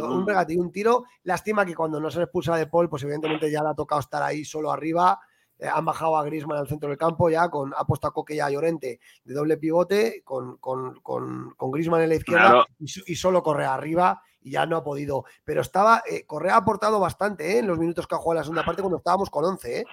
un 0.09 0.23
Mm. 0.23 0.27
regate 0.27 0.53
y 0.53 0.57
un 0.57 0.71
tiro. 0.71 1.05
Lástima 1.23 1.63
que 1.65 1.75
cuando 1.75 1.99
no 1.99 2.09
se 2.09 2.17
le 2.17 2.23
expulsa 2.23 2.55
de 2.55 2.65
Paul, 2.67 2.89
pues 2.89 3.03
evidentemente 3.03 3.51
ya 3.51 3.61
le 3.61 3.69
ha 3.69 3.73
tocado 3.75 4.01
estar 4.01 4.21
ahí 4.23 4.43
solo 4.43 4.71
arriba. 4.71 5.19
Eh, 5.59 5.67
han 5.73 5.85
bajado 5.85 6.17
a 6.17 6.23
Griezmann 6.23 6.57
al 6.57 6.67
centro 6.67 6.89
del 6.89 6.97
campo 6.97 7.29
ya, 7.29 7.49
con, 7.49 7.73
ha 7.77 7.85
puesto 7.85 8.07
a 8.07 8.11
Coque 8.11 8.35
y 8.35 8.39
a 8.41 8.49
Llorente 8.49 8.99
de 9.23 9.33
doble 9.33 9.57
pivote, 9.57 10.21
con, 10.23 10.57
con, 10.57 10.99
con, 11.01 11.53
con 11.55 11.71
Griezmann 11.71 12.01
en 12.01 12.09
la 12.09 12.15
izquierda 12.15 12.43
Claro. 12.49 12.65
y, 12.79 12.87
so- 12.87 13.01
y 13.07 13.15
solo 13.15 13.41
Correa 13.41 13.73
arriba 13.73 14.21
y 14.41 14.51
ya 14.51 14.65
no 14.65 14.77
ha 14.77 14.83
podido. 14.83 15.23
Pero 15.43 15.61
estaba, 15.61 16.03
eh, 16.09 16.25
Correa 16.25 16.55
ha 16.55 16.57
aportado 16.57 16.99
bastante 16.99 17.53
¿eh? 17.55 17.59
en 17.59 17.67
los 17.67 17.79
minutos 17.79 18.05
que 18.05 18.15
ha 18.15 18.17
jugado 18.17 18.33
en 18.33 18.37
la 18.39 18.43
segunda 18.43 18.63
parte 18.65 18.81
cuando 18.81 18.97
estábamos 18.97 19.29
con 19.29 19.45
11. 19.45 19.79
¿eh? 19.79 19.85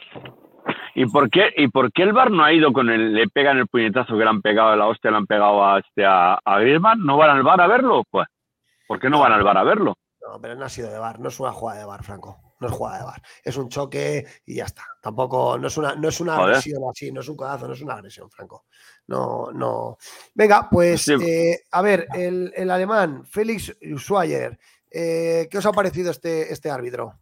¿Y 0.95 1.07
por 1.07 1.31
qué, 1.31 1.49
y 1.57 1.69
por 1.69 1.91
qué 1.93 2.03
el 2.03 2.13
Bar 2.13 2.31
no 2.31 2.45
ha 2.45 2.53
ido 2.53 2.73
con 2.73 2.91
el, 2.91 3.15
le 3.15 3.27
pegan 3.29 3.57
el 3.59 3.67
puñetazo 3.67 4.13
que 4.19 4.25
le 4.25 4.29
han 4.29 4.43
pegado, 4.43 4.77
la 4.77 4.87
hostia 4.89 5.11
le 5.11 5.17
han 5.17 5.27
pegado 5.27 5.65
a, 5.65 5.79
este, 5.79 6.05
a, 6.05 6.35
a 6.45 6.59
Griezmann? 6.59 7.03
¿No 7.05 7.17
van 7.17 7.31
al 7.31 7.43
Bar 7.43 7.61
a 7.63 7.67
verlo? 7.67 8.03
Pues, 8.11 8.27
¿por 8.87 9.01
qué 9.01 9.09
no 9.09 9.21
van 9.21 9.33
al 9.33 9.43
Bar 9.43 9.57
a 9.57 9.63
verlo? 9.65 9.95
No, 10.21 10.39
pero 10.41 10.55
no 10.55 10.65
ha 10.65 10.69
sido 10.69 10.91
de 10.91 10.99
bar, 10.99 11.19
no 11.19 11.29
es 11.29 11.41
una 11.41 11.51
jugada 11.51 11.81
de 11.81 11.85
bar, 11.87 12.03
Franco. 12.05 12.39
No 12.63 12.69
es 12.69 12.75
jugada 12.75 12.99
de 12.99 13.05
bar. 13.05 13.23
Es 13.45 13.57
un 13.57 13.69
choque 13.69 14.25
y 14.47 14.55
ya 14.55 14.65
está. 14.65 14.85
Tampoco, 15.03 15.59
no 15.59 15.67
es 15.67 15.77
una, 15.77 15.95
no 15.97 16.09
es 16.09 16.21
una 16.21 16.37
Joder. 16.37 16.51
agresión 16.51 16.83
así, 16.89 17.11
no 17.11 17.21
es 17.21 17.29
un 17.29 17.37
codazo, 17.37 17.67
no 17.67 17.75
es 17.75 17.81
una 17.83 17.95
agresión, 17.95 18.31
Franco. 18.31 18.67
No, 19.09 19.51
no. 19.53 19.97
Venga, 20.35 20.69
pues 20.71 21.03
Sí. 21.03 21.15
eh, 21.21 21.61
a 21.73 21.83
ver, 21.83 22.07
el, 22.15 22.53
el 22.57 22.71
alemán, 22.71 23.27
Félix 23.27 23.77
Schweier, 23.97 24.59
eh, 24.91 25.49
¿qué 25.51 25.59
os 25.59 25.67
ha 25.67 25.73
parecido 25.73 26.11
este, 26.13 26.53
este 26.53 26.71
árbitro? 26.71 27.15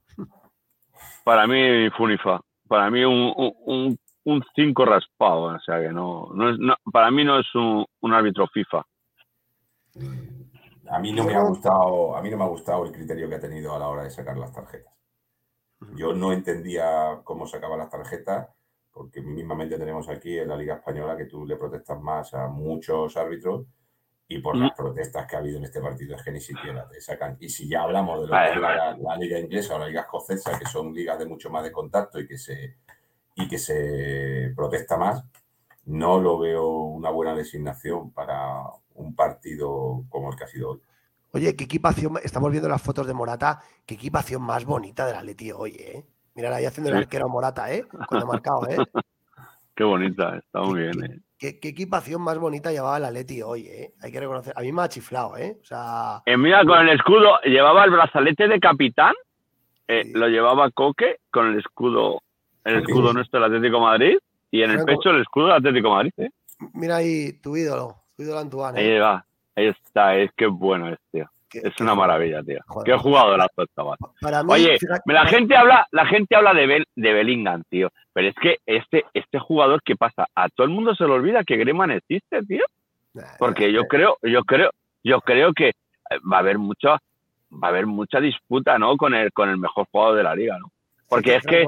Para 1.24 1.47
mí, 1.47 1.88
Funifa. 1.97 2.41
Para 2.68 2.91
mí, 2.91 3.03
un, 3.03 3.32
un, 3.36 3.53
un, 3.64 3.99
un 4.24 4.45
cinco 4.55 4.84
raspado. 4.84 5.45
O 5.57 5.61
sea 5.61 5.80
que 5.80 5.88
no, 5.88 6.28
no 6.34 6.51
es, 6.51 6.59
no- 6.59 6.76
para 6.93 7.11
mí 7.11 7.24
no 7.24 7.41
es 7.41 7.47
un, 7.55 7.86
un 8.01 8.12
árbitro 8.14 8.47
FIFA. 8.49 8.84
A 10.93 10.99
mí 10.99 11.12
no 11.12 11.24
me 11.24 11.34
ha 11.34 11.41
gustado, 11.43 12.16
a 12.16 12.20
mí 12.22 12.30
no 12.30 12.36
me 12.36 12.45
ha 12.45 12.49
gustado 12.49 12.84
el 12.84 12.93
criterio 12.93 13.28
que 13.28 13.36
ha 13.36 13.41
tenido 13.41 13.74
a 13.74 13.78
la 13.78 13.88
hora 13.88 14.03
de 14.05 14.11
sacar 14.11 14.36
las 14.36 14.53
tarjetas. 14.53 14.93
Yo 15.95 16.12
no 16.12 16.33
entendía 16.33 17.20
cómo 17.24 17.47
sacaba 17.47 17.76
las 17.76 17.91
tarjetas, 17.91 18.49
porque 18.93 19.20
mismamente 19.20 19.78
tenemos 19.78 20.09
aquí 20.09 20.39
en 20.39 20.49
la 20.49 20.57
Liga 20.57 20.74
Española 20.76 21.16
que 21.16 21.24
tú 21.26 21.47
le 21.47 21.57
protestas 21.57 22.01
más 22.01 22.35
a 22.35 22.49
muchos 22.49 23.16
árbitros 23.16 23.66
y 24.28 24.39
por 24.41 24.57
Mm. 24.57 24.61
las 24.61 24.72
protestas 24.76 25.26
que 25.26 25.37
ha 25.37 25.39
habido 25.39 25.59
en 25.59 25.64
este 25.64 25.81
partido 25.81 26.14
es 26.16 26.22
que 26.22 26.33
ni 26.33 26.41
siquiera 26.41 26.87
te 26.89 27.01
sacan. 27.01 27.37
Y 27.41 27.49
si 27.49 27.68
ya 27.68 27.83
hablamos 27.83 28.20
de 28.20 28.26
lo 28.26 28.33
Vale, 28.33 28.55
que 28.55 28.61
la, 28.61 28.97
la 28.97 29.16
Liga 29.16 29.39
Inglesa 29.39 29.74
o 29.74 29.78
la 29.78 29.89
Liga 29.89 30.03
Escocesa, 30.03 30.59
que 30.59 30.66
son 30.66 30.93
ligas 30.93 31.18
de 31.18 31.26
mucho 31.26 31.51
más 31.51 31.64
de 31.64 31.72
contacto 31.72 32.20
y 32.20 32.26
que 32.26 32.37
se, 32.39 32.76
y 33.35 33.49
que 33.49 33.59
se 33.59 34.53
protesta 34.55 34.97
más, 34.97 35.24
no 35.87 36.20
lo 36.20 36.39
veo 36.39 36.68
una 36.68 37.11
buena 37.11 37.35
designación 37.35 38.12
para 38.12 38.62
un 38.95 39.16
partido 39.16 40.05
como 40.09 40.31
el 40.31 40.37
que 40.37 40.45
ha 40.45 40.49
sido 40.49 40.72
hoy. 40.72 40.83
Oye, 41.33 41.55
qué 41.55 41.64
equipación, 41.64 42.14
estamos 42.24 42.51
viendo 42.51 42.68
las 42.68 42.83
fotos 42.83 43.07
de 43.07 43.14
Morata, 43.14 43.61
qué 43.87 43.95
equipación 43.95 44.43
más 44.43 44.64
bonita 44.64 45.07
del 45.07 45.16
Atleti 45.16 45.53
hoy, 45.53 45.76
¿eh? 45.78 46.05
Mira 46.35 46.55
ahí 46.55 46.64
haciendo 46.64 46.91
el 46.91 46.97
arquero 46.97 47.26
a 47.26 47.28
Morata, 47.28 47.72
¿eh? 47.72 47.85
Cuando 48.09 48.26
marcado, 48.26 48.66
¿eh? 48.68 48.76
Qué 49.74 49.85
bonita, 49.85 50.37
está 50.37 50.61
muy 50.62 50.81
bien. 50.83 51.05
eh. 51.05 51.18
¿Qué, 51.39 51.59
qué 51.59 51.68
equipación 51.68 52.20
más 52.20 52.37
bonita 52.39 52.70
llevaba 52.72 52.99
el 52.99 53.05
Atleti 53.05 53.41
hoy, 53.43 53.66
¿eh? 53.66 53.95
Hay 54.03 54.12
que 54.12 54.20
reconocer. 54.20 54.53
A 54.57 54.61
mí 54.61 54.72
me 54.72 54.83
ha 54.83 54.89
chiflado, 54.89 55.37
¿eh? 55.39 55.57
O 55.62 55.64
sea, 55.64 56.20
Eh, 56.26 56.37
mira, 56.37 56.64
con 56.64 56.78
el 56.81 56.91
escudo, 56.91 57.39
llevaba 57.45 57.85
el 57.85 57.91
brazalete 57.93 58.47
de 58.49 58.59
capitán, 58.61 59.14
eh, 59.89 60.03
Sí. 60.05 60.12
lo 60.12 60.28
llevaba 60.28 60.70
Coque 60.72 61.16
con 61.31 61.47
el 61.47 61.59
escudo, 61.59 62.20
el 62.64 62.81
escudo 62.81 63.12
nuestro 63.14 63.41
del 63.41 63.47
Atlético 63.55 63.76
de 63.78 63.83
Madrid, 63.83 64.18
y 64.51 64.62
en 64.62 64.70
el 64.72 64.85
pecho 64.85 65.11
el 65.11 65.22
escudo 65.22 65.47
del 65.47 65.57
Atlético 65.57 65.89
de 65.89 65.95
Madrid. 65.95 66.12
eh. 66.18 66.31
mira 66.74 66.97
ahí 66.97 67.33
tu 67.41 67.57
ídolo, 67.57 67.97
tu 68.16 68.22
ídolo. 68.24 68.66
Ahí 68.74 68.87
¿eh? 68.87 68.99
va, 68.99 69.24
ahí 69.57 69.66
está, 69.66 70.16
es 70.16 70.30
que 70.36 70.46
bueno 70.46 70.88
es, 70.88 70.98
tío. 71.12 71.26
Qué- 71.48 71.59
Es 71.64 71.74
qué 71.74 71.82
una 71.82 71.94
maravilla, 71.96 72.42
tío. 72.44 72.61
Joder. 72.66 72.92
Qué 72.92 72.98
jugadorazo, 72.98 73.64
chaval. 73.74 73.98
Para 74.20 74.42
mí, 74.44 74.53
Oye, 74.53 74.78
fíjate- 74.78 75.12
la 75.12 75.26
gente 75.26 75.57
habla, 75.57 75.86
la 75.90 76.07
gente 76.07 76.36
habla 76.36 76.55
de, 76.55 76.66
Bel- 76.66 76.86
de 76.94 77.12
Bellingham, 77.12 77.62
tío. 77.68 77.88
Pero 78.12 78.28
es 78.28 78.34
que 78.36 78.59
este, 78.66 79.05
este 79.14 79.38
jugador, 79.40 79.82
¿qué 79.84 79.96
pasa? 79.96 80.26
A 80.34 80.48
todo 80.48 80.64
el 80.64 80.72
mundo 80.72 80.94
se 80.94 81.05
le 81.05 81.11
olvida 81.12 81.42
que 81.42 81.57
Griezmann 81.57 81.90
existe, 81.90 82.42
tío. 82.42 82.64
Porque 83.38 83.72
yo 83.72 83.82
creo, 83.88 84.16
yo 84.22 84.44
creo, 84.44 84.70
yo 85.03 85.20
creo 85.22 85.53
que 85.53 85.68
eh, 85.70 85.74
va 86.32 86.36
a 86.36 86.40
haber 86.40 86.59
mucha, 86.59 86.90
va 87.53 87.66
a 87.66 87.68
haber 87.68 87.86
mucha 87.86 88.20
disputa, 88.20 88.78
¿no? 88.78 88.96
Con 88.96 89.14
el, 89.14 89.32
con 89.32 89.48
el 89.48 89.59
mejor 89.59 89.86
jugador 89.90 90.16
de 90.18 90.22
la 90.22 90.34
liga, 90.36 90.57
¿no? 90.59 90.70
Porque 91.09 91.34
es 91.34 91.44
que, 91.46 91.64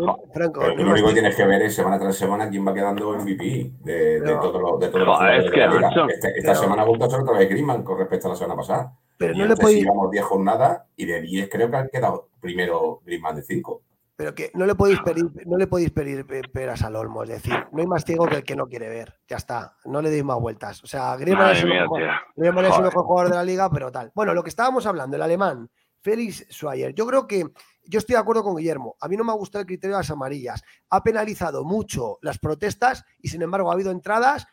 no- 0.00 0.16
Franco, 0.32 0.60
Pero 0.60 0.72
no 0.72 0.76
tú 0.76 0.84
lo 0.84 0.90
único 0.92 1.08
que 1.08 1.12
tienes 1.14 1.36
que 1.36 1.46
ver 1.46 1.62
es 1.62 1.74
semana 1.74 1.98
tras 1.98 2.16
semana 2.16 2.48
quién 2.48 2.66
va 2.66 2.74
quedando 2.74 3.12
MVP 3.18 3.72
de, 3.80 4.20
de 4.20 4.34
todos 4.36 4.60
los 4.60 4.80
de 4.80 4.88
todos 4.88 5.06
los 5.06 5.16
Joder, 5.16 5.42
jugadores 5.42 5.44
es 5.46 5.50
de 5.50 5.80
la 5.80 6.06
que. 6.06 6.12
Este- 6.14 6.28
esta 6.38 6.52
Pero- 6.52 6.62
semana 6.62 6.82
ha 6.82 6.84
vuelto 6.86 7.04
a 7.06 7.10
ser 7.10 7.20
otra 7.20 7.38
vez 7.38 7.48
Griezmann 7.48 7.82
con 7.82 7.98
respecto 7.98 8.26
a 8.28 8.30
la 8.30 8.36
semana 8.36 8.56
pasada. 8.56 8.92
pero 9.18 9.34
y 9.34 9.38
no 9.38 9.46
le 9.46 9.56
podéis, 9.56 9.82
íbamos 9.82 10.10
10 10.10 10.24
jornadas 10.24 10.82
y 10.96 11.06
de 11.06 11.20
10 11.22 11.48
creo 11.50 11.70
que 11.70 11.76
han 11.76 11.88
quedado 11.88 12.28
primero 12.40 13.00
Griezmann 13.04 13.36
de 13.36 13.42
5. 13.42 13.82
pero 14.14 14.34
que 14.34 14.50
no 14.54 14.64
le 14.66 14.74
podéis 14.74 14.98
pedir, 15.00 15.26
no 15.46 15.58
le 15.58 15.66
podéis 15.66 15.90
pedir 15.90 16.26
pe- 16.26 16.40
peras 16.50 16.82
al 16.82 16.96
olmo, 16.96 17.22
es 17.22 17.28
decir, 17.28 17.52
no 17.72 17.80
hay 17.80 17.86
más 17.86 18.02
ciego 18.04 18.26
que 18.26 18.36
el 18.36 18.44
que 18.44 18.56
no 18.56 18.66
quiere 18.66 18.88
ver. 18.88 19.14
Ya 19.28 19.36
está, 19.36 19.76
no 19.84 20.00
le 20.00 20.08
deis 20.10 20.24
más 20.24 20.38
vueltas. 20.40 20.82
O 20.82 20.86
sea, 20.86 21.14
Griezmann 21.16 21.50
es 21.50 21.56
madre 21.64 21.70
mía, 21.70 21.82
mejor. 21.82 22.02
Griezmann 22.34 22.64
es 22.64 22.76
el 22.78 22.84
mejor 22.84 23.04
jugador 23.04 23.30
de 23.30 23.36
la 23.36 23.44
liga, 23.44 23.68
pero 23.70 23.92
tal. 23.92 24.10
Bueno, 24.14 24.32
lo 24.32 24.42
que 24.42 24.48
estábamos 24.48 24.86
hablando, 24.86 25.16
el 25.16 25.22
alemán, 25.22 25.68
Félix 26.00 26.46
Schweier. 26.50 26.94
Yo 26.94 27.06
creo 27.06 27.26
que 27.26 27.44
yo 27.88 27.98
estoy 27.98 28.14
de 28.14 28.20
acuerdo 28.20 28.42
con 28.42 28.56
Guillermo. 28.56 28.96
A 29.00 29.08
mí 29.08 29.16
no 29.16 29.24
me 29.24 29.32
ha 29.32 29.36
gustado 29.36 29.60
el 29.60 29.66
criterio 29.66 29.96
de 29.96 30.00
las 30.00 30.10
amarillas. 30.10 30.62
Ha 30.90 31.02
penalizado 31.02 31.64
mucho 31.64 32.18
las 32.22 32.38
protestas 32.38 33.04
y, 33.20 33.28
sin 33.28 33.42
embargo, 33.42 33.70
ha 33.70 33.74
habido 33.74 33.90
entradas 33.90 34.46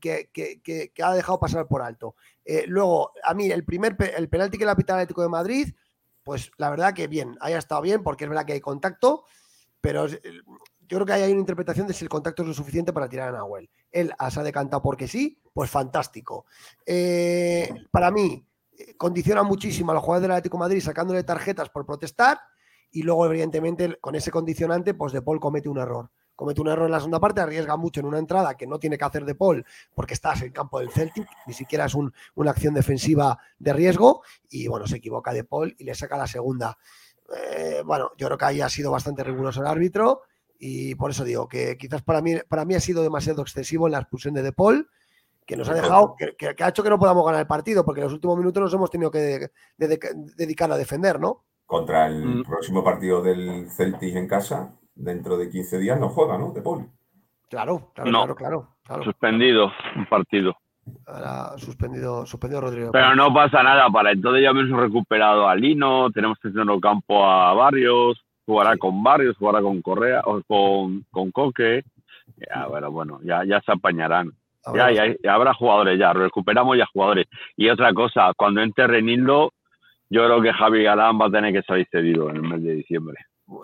que, 0.00 0.30
que- 0.32 0.92
ha 1.02 1.14
dejado 1.14 1.38
pasar 1.38 1.66
por 1.68 1.82
alto. 1.82 2.16
Eh, 2.44 2.64
luego, 2.66 3.12
a 3.22 3.34
mí, 3.34 3.50
el 3.50 3.64
primer 3.64 3.96
el 4.16 4.28
penalti 4.28 4.58
que 4.58 4.64
le 4.64 4.70
ha 4.72 4.76
pitado 4.76 4.98
el 4.98 5.02
Atlético 5.02 5.22
de 5.22 5.28
Madrid, 5.28 5.74
pues 6.24 6.50
la 6.56 6.70
verdad 6.70 6.92
que 6.94 7.06
bien, 7.06 7.36
haya 7.40 7.58
estado 7.58 7.80
bien, 7.82 8.02
porque 8.02 8.24
es 8.24 8.30
verdad 8.30 8.44
que 8.44 8.54
hay 8.54 8.60
contacto, 8.60 9.24
pero 9.80 10.06
es- 10.06 10.20
yo 10.22 10.96
creo 10.96 11.06
que 11.06 11.12
hay 11.12 11.30
una 11.30 11.40
interpretación 11.40 11.86
de 11.86 11.94
si 11.94 12.04
el 12.04 12.08
contacto 12.08 12.42
es 12.42 12.48
lo 12.48 12.54
suficiente 12.54 12.92
para 12.92 13.08
tirar 13.08 13.28
a 13.28 13.32
Nahuel. 13.38 13.70
Él 13.92 14.12
se 14.30 14.40
ha 14.40 14.42
decantado 14.42 14.82
porque 14.82 15.06
sí, 15.06 15.40
pues 15.54 15.70
fantástico. 15.70 16.46
Eh, 16.84 17.72
para 17.92 18.10
mí, 18.10 18.44
eh, 18.76 18.96
condiciona 18.96 19.44
muchísimo 19.44 19.92
a 19.92 19.94
los 19.94 20.02
jugadores 20.02 20.22
del 20.22 20.32
Atlético 20.32 20.56
de 20.56 20.60
Madrid 20.60 20.80
sacándole 20.82 21.22
tarjetas 21.22 21.70
por 21.70 21.86
protestar 21.86 22.40
y 22.92 23.02
luego, 23.02 23.26
evidentemente, 23.26 23.96
con 24.00 24.14
ese 24.14 24.30
condicionante, 24.30 24.94
pues 24.94 25.12
De 25.12 25.22
Paul 25.22 25.40
comete 25.40 25.68
un 25.68 25.78
error. 25.78 26.10
Comete 26.34 26.60
un 26.62 26.68
error 26.68 26.86
en 26.86 26.92
la 26.92 26.98
segunda 26.98 27.20
parte, 27.20 27.40
arriesga 27.42 27.76
mucho 27.76 28.00
en 28.00 28.06
una 28.06 28.18
entrada 28.18 28.56
que 28.56 28.66
no 28.66 28.78
tiene 28.78 28.96
que 28.96 29.04
hacer 29.04 29.26
De 29.26 29.34
Paul 29.34 29.64
porque 29.94 30.14
estás 30.14 30.40
en 30.40 30.46
el 30.46 30.52
campo 30.54 30.78
del 30.80 30.90
Celtic, 30.90 31.28
ni 31.46 31.52
siquiera 31.52 31.84
es 31.84 31.94
un- 31.94 32.12
una 32.34 32.52
acción 32.52 32.72
defensiva 32.72 33.38
de 33.58 33.72
riesgo 33.74 34.22
y 34.48 34.66
bueno, 34.66 34.86
se 34.86 34.96
equivoca 34.96 35.32
De 35.34 35.44
Paul 35.44 35.74
y 35.78 35.84
le 35.84 35.94
saca 35.94 36.16
la 36.16 36.26
segunda. 36.26 36.78
Eh, 37.46 37.82
bueno, 37.84 38.10
yo 38.16 38.26
creo 38.26 38.38
que 38.38 38.44
ahí 38.46 38.60
ha 38.62 38.68
sido 38.70 38.90
bastante 38.90 39.22
riguroso 39.22 39.60
el 39.60 39.66
árbitro 39.66 40.22
y 40.58 40.94
por 40.94 41.10
eso 41.10 41.24
digo 41.24 41.46
que 41.46 41.76
quizás 41.76 42.02
para 42.02 42.22
mí, 42.22 42.36
para 42.48 42.64
mí 42.64 42.74
ha 42.74 42.80
sido 42.80 43.02
demasiado 43.02 43.42
excesivo 43.42 43.86
en 43.86 43.92
la 43.92 43.98
expulsión 43.98 44.32
de 44.34 44.42
De 44.42 44.52
Paul, 44.52 44.88
que 45.46 45.56
nos 45.56 45.68
ha 45.68 45.74
dejado, 45.74 46.16
que, 46.16 46.64
ha 46.64 46.68
hecho 46.68 46.82
que 46.82 46.90
no 46.90 46.98
podamos 46.98 47.24
ganar 47.26 47.40
el 47.40 47.46
partido, 47.46 47.84
porque 47.84 48.00
en 48.00 48.04
los 48.04 48.12
últimos 48.14 48.38
minutos 48.38 48.62
nos 48.62 48.72
hemos 48.72 48.90
tenido 48.90 49.10
que 49.10 49.50
dedicar 49.76 50.72
a 50.72 50.76
defender, 50.78 51.20
¿no? 51.20 51.44
Contra 51.70 52.08
el 52.08 52.40
mm. 52.40 52.42
próximo 52.42 52.82
partido 52.82 53.22
del 53.22 53.70
Celtic 53.70 54.16
en 54.16 54.26
casa, 54.26 54.74
dentro 54.92 55.36
de 55.36 55.48
15 55.48 55.78
días, 55.78 56.00
no 56.00 56.08
juega, 56.08 56.36
¿no? 56.36 56.50
De 56.50 56.62
Paul. 56.62 56.90
Claro, 57.48 57.92
claro, 57.94 58.34
claro, 58.34 58.68
claro, 58.82 59.04
Suspendido 59.04 59.70
un 59.94 60.06
partido. 60.06 60.56
Ahora 61.06 61.56
suspendido, 61.58 62.26
suspendido 62.26 62.60
Rodrigo. 62.60 62.90
Pero 62.90 63.14
no 63.14 63.32
pasa 63.32 63.62
nada, 63.62 63.88
para 63.88 64.10
entonces 64.10 64.42
ya 64.42 64.50
hemos 64.50 64.68
recuperado 64.80 65.46
a 65.48 65.54
Lino, 65.54 66.10
tenemos 66.10 66.40
que 66.42 66.50
tener 66.50 66.68
el 66.68 66.80
campo 66.80 67.24
a 67.24 67.54
Barrios, 67.54 68.20
jugará 68.44 68.76
con 68.76 69.04
Barrios, 69.04 69.36
jugará 69.36 69.62
con 69.62 69.80
Correa 69.80 70.22
o 70.24 70.42
con, 70.48 71.04
con 71.12 71.30
Coque. 71.30 71.84
Ya, 72.36 72.66
bueno, 72.66 72.90
bueno, 72.90 73.20
ya, 73.22 73.44
ya 73.44 73.60
se 73.60 73.70
apañarán. 73.70 74.32
Ya, 74.74 74.90
ya, 74.90 75.32
habrá 75.32 75.54
jugadores, 75.54 76.00
ya 76.00 76.12
recuperamos 76.12 76.76
ya 76.76 76.86
jugadores. 76.92 77.28
Y 77.56 77.68
otra 77.68 77.94
cosa, 77.94 78.32
cuando 78.36 78.60
entre 78.60 78.88
Renildo, 78.88 79.52
yo 80.10 80.24
creo 80.24 80.42
que 80.42 80.52
Javi 80.52 80.82
Galán 80.82 81.18
va 81.20 81.26
a 81.26 81.30
tener 81.30 81.52
que 81.52 81.62
salir 81.62 81.86
cedido 81.90 82.28
en 82.30 82.36
el 82.36 82.42
mes 82.42 82.62
de 82.62 82.74
diciembre. 82.74 83.16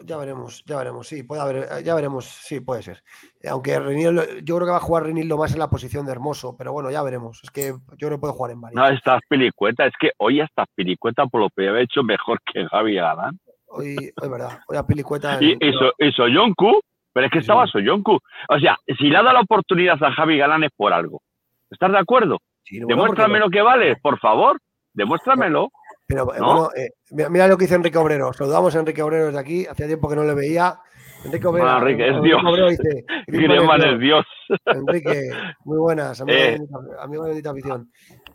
Ya 0.04 0.16
veremos, 0.16 0.64
ya 0.64 0.78
veremos, 0.78 1.06
sí, 1.06 1.22
puede 1.22 1.42
haber, 1.42 1.84
ya 1.84 1.94
veremos, 1.94 2.24
sí, 2.24 2.60
puede 2.60 2.82
ser. 2.82 3.02
Aunque 3.48 3.78
Renildo, 3.78 4.22
yo 4.42 4.56
creo 4.56 4.66
que 4.66 4.72
va 4.72 4.78
a 4.78 4.80
jugar 4.80 5.04
Renildo 5.04 5.36
más 5.36 5.52
en 5.52 5.60
la 5.60 5.70
posición 5.70 6.04
de 6.06 6.12
Hermoso, 6.12 6.56
pero 6.56 6.72
bueno, 6.72 6.90
ya 6.90 7.02
veremos. 7.02 7.40
Es 7.44 7.50
que 7.50 7.72
yo 7.96 8.10
no 8.10 8.18
puedo 8.18 8.32
jugar 8.32 8.52
en 8.52 8.60
varios. 8.60 8.80
No, 8.80 8.88
estás 8.88 9.20
pilicueta, 9.28 9.86
es 9.86 9.92
que 10.00 10.10
hoy 10.18 10.40
estás 10.40 10.66
pilicueta 10.74 11.26
por 11.26 11.42
lo 11.42 11.50
que 11.50 11.68
había 11.68 11.82
hecho 11.82 12.02
mejor 12.02 12.40
que 12.52 12.66
Javi 12.66 12.96
Galán. 12.96 13.38
Hoy, 13.66 13.96
es 13.96 14.30
verdad, 14.30 14.58
hoy 14.68 14.76
a 14.76 14.86
pilicueta. 14.86 15.38
Y, 15.40 15.56
eso, 15.60 15.92
eso, 15.98 16.24
Soyonku, 16.24 16.80
pero 17.12 17.26
es 17.26 17.32
que 17.32 17.38
estaba 17.38 17.66
Soyonku. 17.68 18.18
O 18.48 18.58
sea, 18.58 18.76
si 18.98 19.08
le 19.08 19.16
ha 19.16 19.22
dado 19.22 19.34
la 19.34 19.40
oportunidad 19.40 20.02
a 20.02 20.12
Javi 20.12 20.38
Galán 20.38 20.64
es 20.64 20.70
por 20.76 20.92
algo. 20.92 21.22
¿Estás 21.70 21.92
de 21.92 21.98
acuerdo? 21.98 22.38
Demuéstrame 22.68 23.38
lo 23.38 23.50
que 23.50 23.62
vale, 23.62 23.96
por 23.96 24.18
favor, 24.18 24.58
demuéstramelo. 24.94 25.70
Pero 26.06 26.24
bueno, 26.24 26.70
eh, 26.76 26.90
mira, 27.10 27.48
lo 27.48 27.56
que 27.56 27.64
dice 27.64 27.74
Enrique 27.74 27.98
Obrero. 27.98 28.32
Saludamos 28.32 28.74
a 28.76 28.80
Enrique 28.80 29.02
Obrero 29.02 29.26
desde 29.26 29.40
aquí. 29.40 29.66
Hacía 29.66 29.86
tiempo 29.86 30.08
que 30.08 30.14
no 30.14 30.22
le 30.22 30.34
veía. 30.34 30.78
Enrique 31.24 31.46
Obrero. 31.48 31.64
Bueno, 31.66 31.78
Enrique, 31.80 32.08
es 32.08 32.22
Dios. 32.22 32.40
Obrero 32.44 32.68
dice, 32.68 33.04
es 33.26 34.00
Dios. 34.00 34.26
Enrique, 34.66 35.30
muy 35.64 35.78
buenas. 35.78 36.20
Amigo, 36.20 36.38
eh, 36.38 36.58
amigo 37.00 37.24
de 37.24 37.30
bendita 37.30 37.50
afición. 37.50 37.90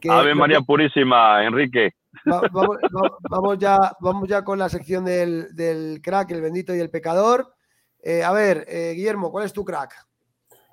Ave 0.10 0.36
María 0.36 0.60
Purísima, 0.62 1.46
Enrique. 1.46 1.92
vamos, 2.26 3.58
ya, 3.58 3.78
vamos 4.02 4.28
ya 4.28 4.44
con 4.44 4.60
la 4.60 4.68
sección 4.68 5.06
del, 5.06 5.56
del 5.56 6.02
crack, 6.04 6.32
el 6.32 6.42
bendito 6.42 6.76
y 6.76 6.80
el 6.80 6.90
pecador. 6.90 7.54
Eh, 8.04 8.22
a 8.24 8.34
ver, 8.34 8.66
Guillermo, 8.68 9.32
¿cuál 9.32 9.46
es 9.46 9.54
tu 9.54 9.64
crack? 9.64 9.94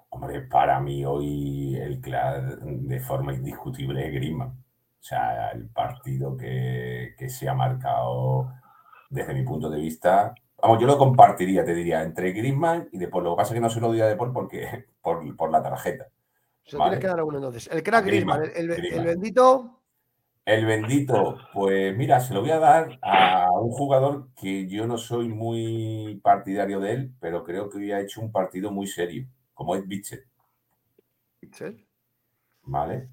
Hombre, 0.09 0.41
para 0.51 0.81
mí 0.81 1.05
hoy 1.05 1.77
el 1.77 2.01
crack 2.01 2.59
de 2.61 2.99
forma 3.01 3.35
indiscutible 3.35 4.05
es 4.05 4.15
Griezmann. 4.15 4.68
O 5.09 5.11
sea, 5.11 5.53
el 5.53 5.71
partido 5.71 6.37
que, 6.37 7.15
se 7.31 7.49
ha 7.49 7.55
marcado 7.55 8.53
desde 9.09 9.33
mi 9.33 9.43
punto 9.43 9.71
de 9.71 9.81
vista. 9.81 10.35
Vamos, 10.61 10.79
yo 10.79 10.87
lo 10.87 10.99
compartiría, 10.99 11.65
te 11.65 11.73
diría, 11.73 12.03
entre 12.03 12.33
Griezmann 12.33 12.91
y 12.93 12.99
después. 12.99 13.25
Lo 13.25 13.31
que 13.31 13.39
pasa 13.39 13.55
es 13.55 13.55
que 13.55 13.63
no 13.63 13.71
se 13.71 13.81
lo 13.81 13.89
doy 13.89 14.03
a 14.03 14.07
Depol 14.07 14.35
porque 14.35 14.85
por, 15.01 15.35
por 15.35 15.51
la 15.51 15.63
tarjeta. 15.63 16.09
Se 16.63 16.77
tienes 16.77 16.99
que 16.99 17.07
dar 17.07 17.21
alguno 17.21 17.39
entonces. 17.39 17.71
El 17.73 17.83
crack 17.83 18.05
Griezmann, 18.05 18.51
el, 18.55 18.69
bendito. 19.03 19.81
El 20.45 20.67
bendito, 20.67 21.39
pues 21.55 21.97
mira, 21.97 22.21
se 22.21 22.35
lo 22.35 22.43
voy 22.43 22.51
a 22.51 22.59
dar 22.59 22.99
a 23.01 23.51
un 23.51 23.71
jugador 23.71 24.29
que 24.35 24.69
yo 24.69 24.87
no 24.87 24.99
soy 24.99 25.31
muy 25.31 26.21
partidario 26.23 26.81
de 26.81 26.93
él, 26.93 27.15
pero 27.19 27.45
creo 27.45 27.71
que 27.71 27.79
hoy 27.79 27.93
ha 27.93 28.01
hecho 28.01 28.21
un 28.21 28.31
partido 28.31 28.71
muy 28.71 28.87
serio, 28.87 29.27
como 29.55 29.75
es 29.75 29.89
Bichel. 29.89 30.27
¿Bichel? 31.41 31.87
¿Vale? 32.65 33.09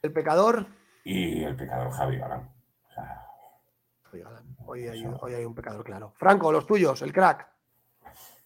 El 0.00 0.12
pecador 0.12 0.79
y 1.10 1.42
el 1.42 1.56
pecador 1.56 1.90
Javi 1.90 2.18
Galán. 2.18 2.48
Javi 4.04 4.22
Galán. 4.22 4.44
Hoy 4.66 4.86
hay, 4.86 5.44
un 5.44 5.54
pecador 5.54 5.84
claro. 5.84 6.12
Franco, 6.16 6.52
los 6.52 6.66
tuyos, 6.66 7.02
el 7.02 7.12
crack. 7.12 7.48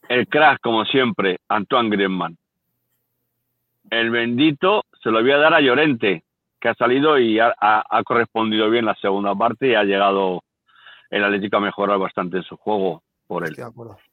El 0.09 0.27
crack, 0.29 0.61
como 0.63 0.85
siempre, 0.87 1.41
Antoine 1.49 1.91
Griezmann. 1.91 2.39
El 3.91 4.11
bendito 4.11 4.85
se 5.03 5.11
lo 5.11 5.21
voy 5.21 5.33
a 5.33 5.37
dar 5.37 5.53
a 5.53 5.61
Llorente, 5.61 6.25
que 6.59 6.69
ha 6.69 6.75
salido 6.75 7.19
y 7.19 7.39
ha, 7.39 7.55
correspondido 8.07 8.71
bien 8.71 8.87
la 8.87 8.95
segunda 8.95 9.35
parte 9.35 9.69
y 9.69 9.75
ha 9.75 9.85
llegado 9.85 10.43
el 11.11 11.23
Atlético 11.23 11.59
a 11.59 11.61
mejorar 11.61 11.99
bastante 11.99 12.39
en 12.39 12.45
su 12.45 12.57
juego 12.57 13.03
por 13.27 13.47
él. 13.47 13.55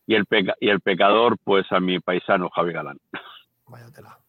Y 0.05 0.15
el, 0.15 0.25
y 0.59 0.69
el 0.69 0.81
pecador, 0.81 1.37
pues 1.41 1.71
a 1.71 1.79
mi 1.79 1.99
paisano 1.99 2.49
Javi 2.49 2.73
Galán. 2.73 2.97
Váyatela. 3.67 4.20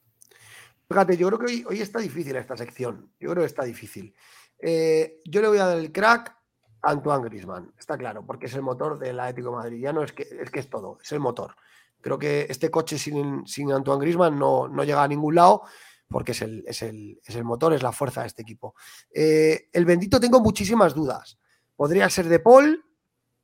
Fíjate, 0.93 1.16
yo 1.16 1.28
creo 1.28 1.38
que 1.38 1.64
hoy, 1.66 1.80
está 1.80 2.01
difícil 2.01 2.36
esta 2.36 2.55
sección. 2.55 3.11
Yo 3.18 3.30
creo 3.30 3.43
que 3.43 3.47
está 3.47 3.64
difícil. 3.64 4.14
Eh, 4.59 5.22
yo 5.24 5.40
le 5.40 5.49
voy 5.49 5.57
a 5.57 5.64
dar 5.64 5.78
el 5.78 5.90
crack 5.90 6.36
a 6.82 6.90
Antoine 6.90 7.24
Grisman, 7.24 7.72
está 7.78 7.97
claro, 7.97 8.26
porque 8.26 8.45
es 8.45 8.55
el 8.55 8.61
motor 8.61 8.99
del 8.99 9.18
Atlético 9.18 9.49
de 9.49 9.57
Madrid. 9.57 9.80
Ya 9.80 9.95
no 9.95 10.03
es 10.03 10.12
que 10.12 10.24
es, 10.24 10.51
que 10.51 10.61
es 10.61 10.68
todo, 10.68 10.99
es 11.03 11.11
el 11.12 11.20
motor. 11.20 11.55
Creo 12.03 12.18
que 12.18 12.47
este 12.51 12.70
coche 12.70 12.99
sin, 12.99 13.47
sin 13.47 13.72
Antoine 13.72 14.03
Grisman 14.03 14.38
no, 14.38 14.68
no 14.68 14.84
llega 14.84 15.03
a 15.03 15.09
ningún 15.09 15.34
lado 15.34 15.62
porque 16.11 16.32
es 16.32 16.43
el, 16.43 16.62
es 16.66 16.82
el, 16.82 17.45
motor, 17.45 17.72
es 17.72 17.82
la 17.82 17.93
fuerza 17.93 18.20
de 18.20 18.26
este 18.26 18.43
equipo. 18.43 18.74
Eh, 19.14 19.70
el 19.72 19.86
bendito 19.86 20.20
tengo 20.20 20.40
muchísimas 20.40 20.95
dudas. 20.95 21.38
Podría 21.74 22.11
ser 22.11 22.28
De 22.28 22.38
Paul, 22.38 22.84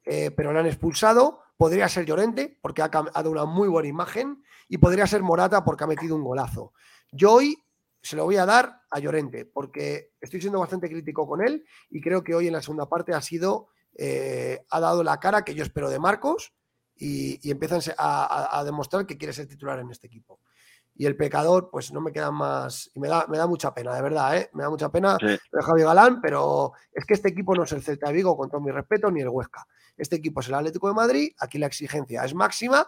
eh, 0.04 0.32
pero 0.32 0.52
lo 0.52 0.60
han 0.60 0.66
expulsado. 0.66 1.40
Podría 1.58 1.88
ser 1.90 2.06
Llorente, 2.06 2.58
porque 2.62 2.80
ha 2.80 2.88
dado 2.88 3.30
una 3.30 3.44
muy 3.44 3.68
buena 3.68 3.88
imagen. 3.88 4.42
Y 4.68 4.78
podría 4.78 5.06
ser 5.06 5.22
Morata, 5.22 5.62
porque 5.64 5.84
ha 5.84 5.86
metido 5.86 6.16
un 6.16 6.24
golazo. 6.24 6.72
Yo 7.12 7.34
hoy 7.34 7.58
se 8.02 8.16
lo 8.16 8.24
voy 8.24 8.36
a 8.36 8.46
dar 8.46 8.82
a 8.90 8.98
Llorente, 8.98 9.44
porque 9.44 10.12
estoy 10.20 10.40
siendo 10.40 10.60
bastante 10.60 10.88
crítico 10.88 11.26
con 11.26 11.42
él 11.42 11.64
y 11.90 12.00
creo 12.00 12.22
que 12.22 12.34
hoy 12.34 12.46
en 12.46 12.52
la 12.54 12.62
segunda 12.62 12.88
parte 12.88 13.12
ha 13.12 13.20
sido, 13.20 13.68
eh, 13.96 14.64
ha 14.70 14.80
dado 14.80 15.02
la 15.02 15.20
cara 15.20 15.44
que 15.44 15.54
yo 15.54 15.62
espero 15.62 15.90
de 15.90 15.98
Marcos 15.98 16.54
y, 16.96 17.50
empiezan 17.50 17.80
a, 17.98 18.62
demostrar 18.64 19.06
que 19.06 19.16
quiere 19.16 19.32
ser 19.32 19.46
titular 19.46 19.78
en 19.78 19.90
este 19.90 20.06
equipo. 20.06 20.40
Y 20.98 21.06
el 21.06 21.16
pecador, 21.16 21.70
pues 21.70 21.92
no 21.92 22.00
me 22.00 22.12
queda 22.12 22.30
más, 22.32 22.90
y 22.92 22.98
me 22.98 23.08
da, 23.08 23.24
me 23.28 23.38
da 23.38 23.46
mucha 23.46 23.72
pena, 23.72 23.94
de 23.94 24.02
verdad, 24.02 24.36
¿eh? 24.36 24.50
me 24.52 24.64
da 24.64 24.68
mucha 24.68 24.90
pena 24.90 25.16
de 25.16 25.62
Javi 25.62 25.82
Galán, 25.82 26.20
pero 26.20 26.72
es 26.92 27.06
que 27.06 27.14
este 27.14 27.28
equipo 27.28 27.54
no 27.54 27.62
es 27.62 27.72
el 27.72 27.82
Celta 27.82 28.08
de 28.08 28.14
Vigo, 28.14 28.36
con 28.36 28.50
todo 28.50 28.60
mi 28.60 28.72
respeto, 28.72 29.08
ni 29.10 29.20
el 29.20 29.28
Huesca. 29.28 29.64
Este 29.96 30.16
equipo 30.16 30.40
es 30.40 30.48
el 30.48 30.54
Atlético 30.54 30.88
de 30.88 30.94
Madrid, 30.94 31.32
aquí 31.38 31.56
la 31.58 31.66
exigencia 31.66 32.24
es 32.24 32.34
máxima 32.34 32.84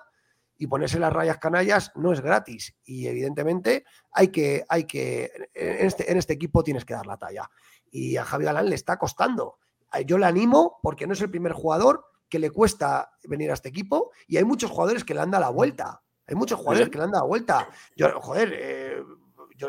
y 0.61 0.67
ponerse 0.67 0.99
las 0.99 1.13
rayas 1.13 1.39
canallas 1.39 1.91
no 1.95 2.13
es 2.13 2.21
gratis. 2.21 2.77
Y 2.85 3.07
evidentemente 3.07 3.85
hay 4.13 4.29
que, 4.29 4.65
hay 4.69 4.85
que, 4.85 5.33
en 5.55 5.87
este, 5.87 6.13
en 6.13 6.19
este 6.19 6.35
equipo 6.35 6.63
tienes 6.63 6.85
que 6.85 6.93
dar 6.93 7.07
la 7.07 7.17
talla. 7.17 7.49
Y 7.91 8.19
a 8.19 8.25
Javi 8.25 8.45
Galán 8.45 8.69
le 8.69 8.75
está 8.75 8.99
costando. 8.99 9.59
Yo 10.05 10.19
le 10.19 10.27
animo 10.27 10.79
porque 10.83 11.07
no 11.07 11.15
es 11.15 11.21
el 11.23 11.31
primer 11.31 11.53
jugador 11.53 12.05
que 12.29 12.39
le 12.39 12.51
cuesta 12.51 13.11
venir 13.25 13.51
a 13.51 13.55
este 13.55 13.71
equipo 13.71 14.11
y 14.27 14.37
hay 14.37 14.45
muchos 14.45 14.71
jugadores 14.71 15.05
que 15.05 15.15
le 15.15 15.21
han 15.21 15.31
dado 15.31 15.45
la 15.45 15.51
vuelta. 15.51 16.03
Hay 16.31 16.37
muchos 16.37 16.59
jugadores 16.59 16.89
que 16.89 16.97
le 16.97 17.05
han 17.05 17.11
dado 17.11 17.27
vuelta. 17.27 17.69
Yo, 17.97 18.21
joder, 18.21 18.55
eh, 18.55 19.03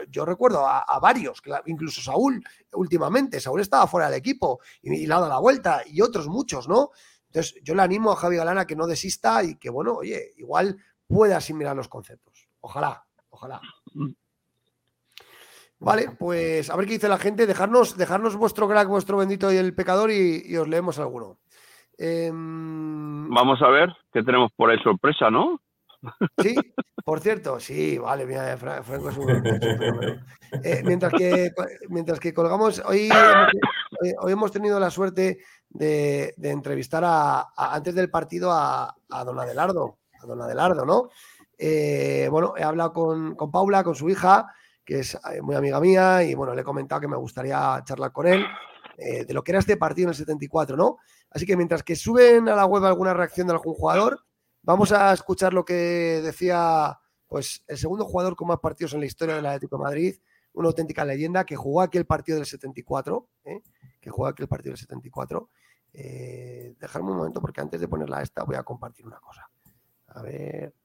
yo, 0.09 0.25
recuerdo 0.25 0.65
a, 0.65 0.99
varios, 1.01 1.41
incluso 1.65 2.01
Saúl 2.01 2.41
últimamente. 2.73 3.41
Saúl 3.41 3.59
estaba 3.61 3.87
fuera 3.87 4.09
del 4.09 4.19
equipo 4.19 4.59
y, 4.81 4.93
y 4.93 5.07
le 5.07 5.13
ha 5.13 5.17
dado 5.17 5.29
la 5.29 5.39
vuelta 5.39 5.81
y 5.85 6.01
otros 6.01 6.27
muchos, 6.27 6.69
¿no? 6.69 6.91
Entonces, 7.25 7.55
yo 7.63 7.75
le 7.75 7.81
animo 7.81 8.11
a 8.11 8.15
Javi 8.15 8.35
Galana 8.35 8.65
que 8.65 8.75
no 8.75 8.87
desista 8.87 9.43
y 9.43 9.55
que, 9.55 9.69
bueno, 9.69 9.95
oye, 9.95 10.33
igual 10.37 10.77
pueda 11.07 11.37
asimilar 11.37 11.75
los 11.75 11.87
conceptos. 11.87 12.47
Ojalá, 12.59 13.05
ojalá. 13.29 13.61
Vale, 15.79 16.11
pues 16.19 16.69
a 16.69 16.75
ver 16.75 16.85
qué 16.85 16.93
dice 16.93 17.09
la 17.09 17.17
gente. 17.17 17.47
Dejarnos, 17.47 17.97
dejarnos 17.97 18.35
vuestro 18.35 18.67
crack, 18.67 18.87
vuestro 18.87 19.17
bendito 19.17 19.51
y 19.51 19.57
el 19.57 19.73
pecador 19.73 20.11
y, 20.11 20.55
os 20.55 20.67
leemos 20.67 20.99
alguno. 20.99 21.39
Em, 21.97 23.29
Vamos 23.29 23.61
a 23.61 23.69
ver 23.69 23.89
qué 24.13 24.21
tenemos 24.23 24.51
por 24.53 24.69
ahí 24.69 24.77
sorpresa, 24.79 25.31
¿no? 25.31 25.59
Sí, 26.41 26.55
por 27.05 27.19
cierto, 27.19 27.59
sí, 27.59 27.97
vale, 27.97 28.25
mira, 28.25 28.57
Franco 28.57 29.09
es 29.09 29.17
un, 29.17 29.29
eh, 30.63 30.81
mientras, 30.83 31.13
que, 31.13 31.51
mientras 31.89 32.19
que 32.19 32.33
colgamos, 32.33 32.81
hoy 32.85 33.09
hoy 34.19 34.31
hemos 34.31 34.51
tenido 34.51 34.79
la 34.79 34.89
suerte 34.89 35.39
de, 35.69 36.33
entrevistar 36.41 37.03
a, 37.05 37.51
antes 37.55 37.95
del 37.95 38.09
partido 38.09 38.51
a, 38.51 38.95
don 39.25 39.39
Adelardo, 39.39 39.97
a 40.21 40.25
don 40.25 40.41
Adelardo, 40.41 40.85
¿no? 40.85 41.09
Eh, 41.57 42.27
bueno, 42.31 42.53
he 42.57 42.63
hablado 42.63 42.93
con, 42.93 43.51
Paula, 43.51 43.83
con 43.83 43.95
su 43.95 44.09
hija, 44.09 44.47
que 44.83 44.99
es 44.99 45.15
eh, 45.15 45.41
muy 45.41 45.55
amiga 45.55 45.79
mía, 45.79 46.23
y 46.23 46.33
bueno, 46.33 46.55
le 46.55 46.61
he 46.61 46.65
comentado 46.65 47.01
que 47.01 47.07
me 47.07 47.17
gustaría 47.17 47.81
charlar 47.85 48.11
con 48.11 48.27
él 48.27 48.43
eh, 48.97 49.25
de 49.25 49.33
lo 49.33 49.43
que 49.43 49.51
era 49.51 49.59
este 49.59 49.77
partido 49.77 50.07
en 50.07 50.09
el 50.09 50.15
74, 50.15 50.75
¿no? 50.75 50.97
Así 51.29 51.45
que 51.45 51.55
mientras 51.55 51.83
que 51.83 51.95
suben 51.95 52.49
a 52.49 52.55
la 52.55 52.65
web 52.65 52.83
alguna 52.85 53.13
reacción 53.13 53.47
de 53.47 53.53
algún 53.53 53.75
jugador, 53.75 54.25
vamos 54.63 54.91
a 54.91 55.13
escuchar 55.13 55.53
lo 55.53 55.65
que 55.65 56.21
decía 56.23 56.99
pues 57.27 57.63
el 57.67 57.77
segundo 57.77 58.03
jugador 58.03 58.35
con 58.35 58.49
más 58.49 58.59
partidos 58.59 58.93
en 58.93 58.99
la 58.99 59.05
historia 59.05 59.35
del 59.35 59.45
Atlético 59.45 59.77
de 59.77 59.83
Madrid, 59.83 60.15
una 60.51 60.67
auténtica 60.67 61.05
leyenda 61.05 61.45
que 61.45 61.55
jugó 61.55 61.81
aquí 61.81 61.97
el 61.97 62.05
partido 62.05 62.37
del 62.37 62.45
74, 62.45 63.29
¿eh? 63.45 63.61
que 64.01 64.09
juega 64.09 64.31
aquí 64.31 64.43
el 64.43 64.49
partido 64.49 64.71
del 64.71 64.79
74. 64.79 65.49
Eh, 65.93 66.75
dejarme 66.77 67.11
un 67.11 67.17
momento 67.17 67.39
porque 67.39 67.61
antes 67.61 67.79
de 67.79 67.87
ponerla 67.87 68.21
esta 68.21 68.43
voy 68.43 68.57
a 68.57 68.63
compartir 68.63 69.05
una 69.05 69.19
cosa. 69.19 69.49
A 70.07 70.21
ver. 70.21 70.75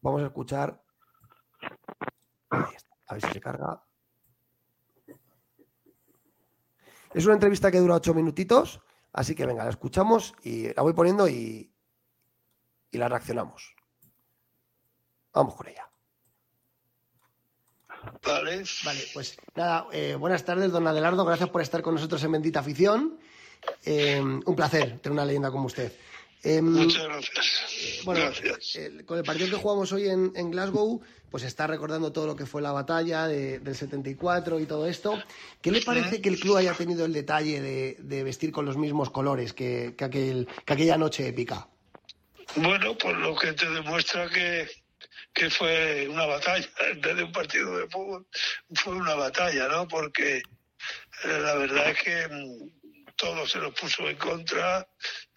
Vamos 0.00 0.22
a 0.22 0.26
escuchar. 0.26 0.80
A 2.50 3.14
ver 3.14 3.22
si 3.22 3.32
se 3.32 3.40
carga. 3.40 3.82
Es 7.12 7.24
una 7.24 7.34
entrevista 7.34 7.72
que 7.72 7.80
dura 7.80 7.96
ocho 7.96 8.14
minutitos, 8.14 8.80
así 9.12 9.34
que 9.34 9.46
venga, 9.46 9.64
la 9.64 9.70
escuchamos 9.70 10.34
y 10.44 10.72
la 10.74 10.82
voy 10.82 10.92
poniendo 10.92 11.28
y, 11.28 11.72
y 12.90 12.98
la 12.98 13.08
reaccionamos. 13.08 13.74
Vamos 15.32 15.54
con 15.54 15.68
ella. 15.68 15.88
Vale. 18.24 18.62
Vale, 18.84 19.00
pues 19.12 19.36
nada, 19.54 19.86
eh, 19.92 20.14
buenas 20.18 20.44
tardes, 20.44 20.70
don 20.70 20.86
Adelardo. 20.86 21.24
Gracias 21.24 21.48
por 21.50 21.60
estar 21.62 21.82
con 21.82 21.94
nosotros 21.94 22.22
en 22.24 22.32
Bendita 22.32 22.60
Afición. 22.60 23.18
Eh, 23.84 24.20
un 24.20 24.56
placer 24.56 24.98
tener 25.00 25.12
una 25.12 25.24
leyenda 25.24 25.50
como 25.50 25.66
usted. 25.66 25.92
Eh, 26.42 26.62
Muchas 26.62 27.02
gracias. 27.04 28.02
bueno, 28.04 28.20
gracias. 28.20 28.76
eh, 28.76 29.04
con 29.04 29.18
el 29.18 29.24
partido 29.24 29.50
que 29.50 29.56
jugamos 29.56 29.90
hoy 29.92 30.08
en, 30.08 30.32
en 30.36 30.50
Glasgow, 30.52 31.00
pues 31.30 31.42
está 31.42 31.66
recordando 31.66 32.12
todo 32.12 32.26
lo 32.28 32.36
que 32.36 32.46
fue 32.46 32.62
la 32.62 32.70
batalla 32.70 33.26
de- 33.26 33.58
del 33.58 33.74
74 33.74 34.60
y 34.60 34.66
todo 34.66 34.86
esto. 34.86 35.18
¿Qué 35.60 35.72
le 35.72 35.80
parece 35.82 36.20
que 36.20 36.28
el 36.28 36.38
club 36.38 36.56
haya 36.58 36.74
tenido 36.74 37.04
el 37.04 37.12
detalle 37.12 37.60
de, 37.60 37.96
de 37.98 38.22
vestir 38.22 38.52
con 38.52 38.64
los 38.64 38.76
mismos 38.76 39.10
colores 39.10 39.52
que, 39.52 39.94
que 39.98 40.04
aquel- 40.04 40.46
que 40.64 40.72
aquella 40.74 40.96
noche 40.96 41.26
épica? 41.26 41.66
Bueno, 42.54 42.96
pues 42.96 43.16
lo 43.16 43.36
que 43.36 43.52
te 43.52 43.68
demuestra 43.68 44.28
que, 44.28 44.68
que 45.34 45.50
fue 45.50 46.08
una 46.08 46.26
batalla, 46.26 46.66
en 46.90 47.00
vez 47.00 47.16
de 47.16 47.24
un 47.24 47.32
partido 47.32 47.76
de 47.76 47.88
fútbol, 47.88 48.26
fue 48.74 48.94
una 48.94 49.14
batalla, 49.14 49.68
¿no? 49.68 49.86
Porque 49.88 50.38
eh, 50.38 50.42
la 51.40 51.54
verdad 51.56 51.90
es 51.90 52.02
que 52.02 52.28
mm, 52.28 53.14
todo 53.16 53.46
se 53.46 53.58
nos 53.58 53.74
puso 53.74 54.08
en 54.08 54.16
contra, 54.16 54.86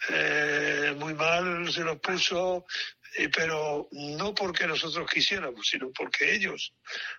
eh, 0.09 0.93
muy 0.97 1.13
mal 1.13 1.71
se 1.71 1.83
nos 1.83 1.99
puso, 1.99 2.65
pero 3.35 3.87
no 3.91 4.33
porque 4.33 4.67
nosotros 4.67 5.09
quisiéramos, 5.09 5.67
sino 5.67 5.91
porque 5.91 6.33
ellos 6.33 6.73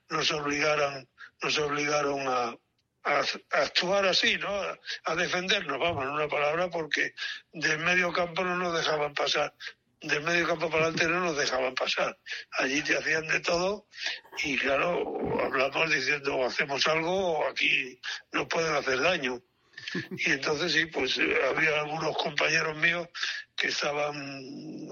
nos 0.08 0.30
obligaron, 0.32 1.08
nos 1.42 1.58
obligaron 1.58 2.28
a, 2.28 2.56
a, 3.04 3.20
a 3.20 3.62
actuar 3.62 4.06
así, 4.06 4.36
¿no? 4.36 4.48
A, 4.48 4.78
a 5.04 5.14
defendernos, 5.14 5.78
vamos, 5.78 6.04
en 6.04 6.10
una 6.10 6.28
palabra, 6.28 6.68
porque 6.70 7.14
del 7.52 7.78
medio 7.78 8.12
campo 8.12 8.44
no 8.44 8.56
nos 8.56 8.76
dejaban 8.76 9.14
pasar. 9.14 9.54
Del 10.02 10.22
medio 10.22 10.46
campo 10.46 10.70
para 10.70 10.84
adelante 10.84 11.08
no 11.08 11.20
nos 11.20 11.36
dejaban 11.36 11.74
pasar. 11.74 12.18
Allí 12.58 12.80
te 12.82 12.96
hacían 12.96 13.26
de 13.28 13.40
todo 13.40 13.86
y 14.42 14.56
claro, 14.56 15.18
hablamos 15.42 15.90
diciendo 15.92 16.44
hacemos 16.44 16.86
algo 16.86 17.38
o 17.38 17.46
aquí 17.48 18.00
nos 18.32 18.46
pueden 18.48 18.74
hacer 18.74 19.00
daño. 19.00 19.42
Y 20.18 20.32
entonces 20.32 20.72
sí, 20.72 20.86
pues 20.86 21.18
eh, 21.18 21.36
había 21.48 21.80
algunos 21.80 22.16
compañeros 22.16 22.76
míos 22.76 23.08
que 23.56 23.68
estaban 23.68 24.14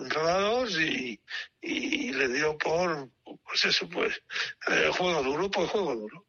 enfadados 0.05 0.79
y, 0.81 1.21
y 1.61 2.13
le 2.13 2.29
dio 2.29 2.59
por, 2.59 3.11
pues 3.45 3.65
eso, 3.65 3.89
pues, 3.89 4.21
eh, 4.69 4.91
juego 4.97 5.23
duro, 5.23 5.51
pues 5.51 5.71
juego 5.71 5.95
duro. 5.95 6.28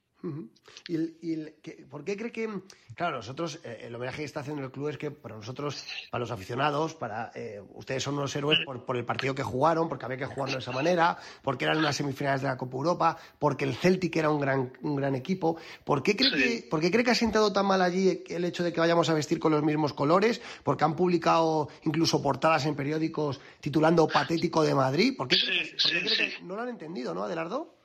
¿Y, 0.87 0.95
el- 0.95 1.17
y 1.21 1.33
el- 1.33 1.53
que- 1.61 1.85
¿Por 1.89 2.03
qué 2.03 2.17
cree 2.17 2.31
que, 2.31 2.49
claro, 2.93 3.17
nosotros, 3.17 3.59
eh, 3.63 3.83
el 3.83 3.95
homenaje 3.95 4.17
que 4.17 4.23
está 4.25 4.41
haciendo 4.41 4.61
el 4.63 4.71
club 4.71 4.89
es 4.89 4.97
que 4.97 5.11
para 5.11 5.35
nosotros, 5.35 5.83
para 6.11 6.19
los 6.19 6.31
aficionados, 6.31 6.93
para 6.93 7.31
eh, 7.35 7.61
ustedes 7.75 8.03
son 8.03 8.15
unos 8.17 8.35
héroes 8.35 8.59
por, 8.65 8.83
por 8.85 8.97
el 8.97 9.05
partido 9.05 9.33
que 9.33 9.43
jugaron, 9.43 9.87
porque 9.87 10.03
había 10.05 10.17
que 10.17 10.25
jugarlo 10.25 10.55
de 10.55 10.59
esa 10.59 10.71
manera, 10.73 11.17
porque 11.41 11.65
eran 11.65 11.77
unas 11.77 11.95
semifinales 11.95 12.41
de 12.41 12.47
la 12.49 12.57
Copa 12.57 12.75
Europa, 12.75 13.17
porque 13.39 13.63
el 13.63 13.75
Celtic 13.75 14.15
era 14.17 14.29
un 14.29 14.41
gran, 14.41 14.73
un 14.81 14.95
gran 14.97 15.15
equipo. 15.15 15.55
¿Por 15.85 16.03
qué, 16.03 16.15
cree 16.17 16.29
Sí. 16.31 16.61
que, 16.63 16.67
¿Por 16.69 16.81
qué 16.81 16.91
cree 16.91 17.03
que 17.05 17.11
ha 17.11 17.15
sentado 17.15 17.53
tan 17.53 17.65
mal 17.65 17.81
allí 17.81 18.23
el 18.27 18.43
hecho 18.43 18.63
de 18.63 18.73
que 18.73 18.79
vayamos 18.81 19.09
a 19.09 19.13
vestir 19.13 19.39
con 19.39 19.51
los 19.53 19.63
mismos 19.63 19.93
colores? 19.93 20.41
Porque 20.63 20.83
han 20.83 20.95
publicado 20.97 21.69
incluso 21.85 22.21
portadas 22.21 22.65
en 22.65 22.75
periódicos 22.75 23.39
titulando 23.61 24.05
Patético 24.07 24.63
de 24.63 24.75
Madrid. 24.75 25.13
¿Por 25.17 25.29
qué, 25.29 25.35
Sí, 25.37 25.45
cree 25.45 25.63
que- 25.63 25.69
por 25.71 25.91
qué 25.91 25.99
sí, 25.99 26.05
cree 26.15 26.17
que 26.29 26.35
sí. 26.37 26.43
no 26.43 26.55
lo 26.57 26.61
han 26.63 26.69
entendido, 26.69 27.13
no, 27.13 27.23
Adelardo? 27.23 27.78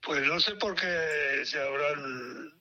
Pues 0.00 0.22
no 0.22 0.40
sé 0.40 0.56
por 0.56 0.74
qué 0.74 1.44
se 1.44 1.60
habrán 1.60 2.60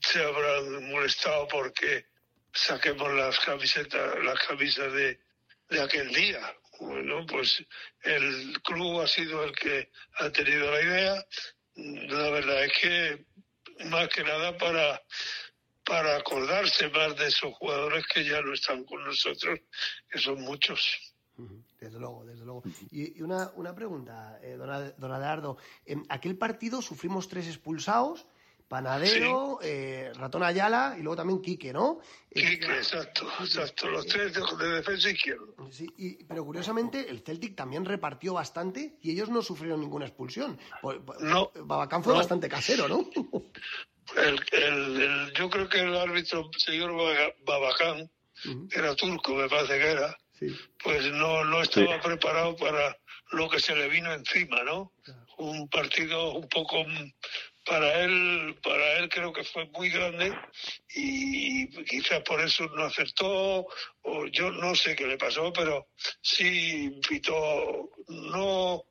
se 0.00 0.22
habrán 0.22 0.90
molestado 0.90 1.46
porque 1.48 2.06
saquemos 2.52 3.12
las 3.12 3.38
camisetas, 3.40 4.18
las 4.24 4.38
camisas 4.46 4.92
de, 4.92 5.20
de 5.68 5.82
aquel 5.82 6.08
día. 6.08 6.54
Bueno, 6.80 7.26
pues 7.26 7.62
el 8.02 8.60
club 8.62 9.02
ha 9.02 9.06
sido 9.06 9.44
el 9.44 9.52
que 9.52 9.90
ha 10.14 10.30
tenido 10.30 10.70
la 10.70 10.80
idea. 10.80 11.26
La 11.74 12.30
verdad 12.30 12.64
es 12.64 12.72
que 12.72 13.24
más 13.84 14.08
que 14.08 14.24
nada 14.24 14.56
para 14.56 15.02
para 15.88 16.16
acordarse 16.16 16.90
más 16.90 17.16
de 17.16 17.28
esos 17.28 17.54
jugadores 17.54 18.04
que 18.12 18.22
ya 18.22 18.42
no 18.42 18.52
están 18.52 18.84
con 18.84 19.02
nosotros, 19.04 19.58
que 20.10 20.18
son 20.18 20.38
muchos. 20.42 20.86
Desde 21.80 21.98
luego, 22.00 22.24
desde 22.24 22.44
luego. 22.44 22.62
Y, 22.90 23.18
y 23.18 23.22
una, 23.22 23.50
una 23.56 23.74
pregunta, 23.74 24.38
eh, 24.42 24.56
don, 24.56 24.68
Ad- 24.70 24.94
don 24.96 25.12
Adelardo. 25.12 25.56
En 25.86 26.04
aquel 26.08 26.36
partido 26.36 26.82
sufrimos 26.82 27.28
tres 27.28 27.46
expulsados, 27.46 28.26
Panadero, 28.66 29.58
eh, 29.62 30.12
Ratón 30.14 30.42
Ayala 30.42 30.96
y 30.98 31.02
luego 31.02 31.16
también 31.16 31.40
Quique, 31.40 31.72
¿no? 31.72 32.00
Eh, 32.30 32.40
Quique, 32.40 32.66
exacto, 32.66 33.26
exacto, 33.40 33.88
los 33.88 34.06
tres 34.06 34.34
de, 34.34 34.40
de 34.58 34.72
defensa 34.74 35.10
izquierda. 35.10 35.46
sí, 35.70 35.86
y- 35.96 36.22
pero 36.24 36.44
curiosamente 36.44 37.08
el 37.08 37.20
Celtic 37.20 37.54
también 37.56 37.84
repartió 37.86 38.34
bastante 38.34 38.98
y 39.00 39.10
ellos 39.12 39.30
no 39.30 39.40
sufrieron 39.40 39.80
ninguna 39.80 40.04
expulsión. 40.06 40.58
Pues, 40.82 40.98
pues, 41.06 41.18
No, 41.20 41.50
Babacán 41.64 42.04
fue 42.04 42.12
no. 42.12 42.18
bastante 42.18 42.48
casero, 42.48 42.88
¿no? 42.88 43.08
El, 44.16 44.38
el- 44.52 45.00
el- 45.02 45.32
yo 45.34 45.48
creo 45.48 45.68
que 45.68 45.80
el 45.80 45.96
árbitro, 45.96 46.50
señor 46.58 46.92
Babacán, 47.46 48.10
era 48.70 48.94
turco, 48.96 49.34
me 49.34 49.48
parece 49.48 49.78
que 49.78 49.90
era, 49.92 50.16
sí, 50.38 50.46
pues 50.82 51.04
no, 51.12 51.44
no 51.44 51.62
estaba 51.62 51.94
Sí. 51.94 52.00
preparado 52.08 52.56
para 52.56 52.96
lo 53.32 53.48
que 53.48 53.60
se 53.60 53.74
le 53.74 53.88
vino 53.88 54.12
encima, 54.12 54.62
¿no? 54.64 54.92
claro. 55.04 55.26
Un 55.38 55.68
partido 55.68 56.32
un 56.34 56.48
poco 56.48 56.82
mm, 56.84 57.12
para 57.64 58.00
él, 58.02 58.56
para 58.62 58.98
él 58.98 59.08
creo 59.08 59.32
que 59.32 59.44
fue 59.44 59.66
muy 59.66 59.90
grande 59.90 60.34
y 60.94 61.66
quizás 61.84 62.22
por 62.22 62.40
eso 62.40 62.66
no 62.74 62.84
acertó 62.84 63.66
o 64.02 64.26
yo 64.32 64.50
no 64.50 64.74
sé 64.74 64.96
qué 64.96 65.06
le 65.06 65.18
pasó, 65.18 65.52
pero 65.52 65.88
sí 66.22 66.98
pitó 67.08 67.90
no 68.08 68.84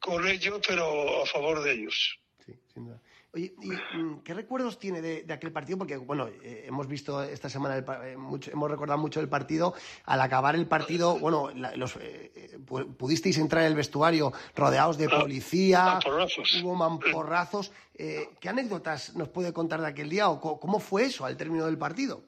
con 0.00 0.26
ellos, 0.26 0.60
pero 0.66 1.22
a 1.22 1.26
favor 1.26 1.62
de 1.62 1.72
ellos. 1.72 2.18
Sí, 2.44 2.52
sin 2.72 2.86
duda. 2.86 3.00
Oye, 3.34 3.52
¿y 3.62 3.68
mm, 3.96 4.22
qué 4.22 4.32
recuerdos 4.32 4.78
tiene 4.78 5.02
de, 5.02 5.24
de 5.24 5.34
aquel 5.34 5.50
partido? 5.50 5.76
Porque, 5.78 5.96
bueno, 5.96 6.28
eh, 6.28 6.64
hemos 6.68 6.86
visto 6.86 7.20
esta 7.22 7.48
semana, 7.48 7.76
el 7.76 7.84
eh, 8.04 8.16
mucho- 8.16 8.52
hemos 8.52 8.70
recordado 8.70 8.98
mucho 9.00 9.18
el 9.20 9.28
partido. 9.28 9.74
Al 10.04 10.20
acabar 10.20 10.54
el 10.54 10.66
partido, 10.68 11.18
bueno, 11.18 11.50
la- 11.52 11.74
los, 11.74 11.96
eh, 11.96 12.30
eh, 12.36 12.58
pu- 12.64 12.96
pudisteis 12.96 13.36
entrar 13.38 13.62
en 13.64 13.68
el 13.70 13.74
vestuario 13.74 14.32
rodeados 14.54 14.98
de 14.98 15.08
policía, 15.08 15.84
mamporrazos. 15.84 16.62
hubo 16.62 16.74
mamporrazos. 16.76 17.72
Eh, 17.94 18.28
¿Qué 18.40 18.48
anécdotas 18.48 19.16
nos 19.16 19.28
puede 19.30 19.52
contar 19.52 19.80
de 19.80 19.88
aquel 19.88 20.08
día 20.10 20.28
o 20.28 20.60
cómo 20.60 20.78
fue 20.78 21.06
eso 21.06 21.24
al 21.26 21.36
término 21.36 21.66
del 21.66 21.76
partido? 21.78 22.22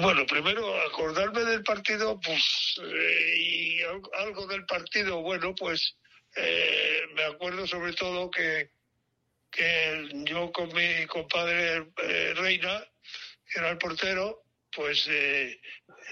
Bueno, 0.00 0.22
primero 0.28 0.62
acordarme 0.92 1.40
del 1.44 1.64
partido, 1.64 2.20
pues, 2.20 2.80
y 3.38 3.82
al- 3.82 4.26
algo 4.26 4.46
del 4.46 4.64
partido, 4.66 5.22
bueno, 5.22 5.54
pues 5.58 5.96
me 7.16 7.24
acuerdo 7.24 7.66
sobre 7.66 7.94
todo 7.94 8.30
que, 8.30 8.75
que 9.56 10.08
yo 10.24 10.52
con 10.52 10.72
mi 10.74 11.06
compadre 11.06 11.86
eh, 12.02 12.34
Reina, 12.36 12.84
que 13.50 13.58
era 13.58 13.70
el 13.70 13.78
portero, 13.78 14.42
pues 14.74 15.06
eh, 15.08 15.58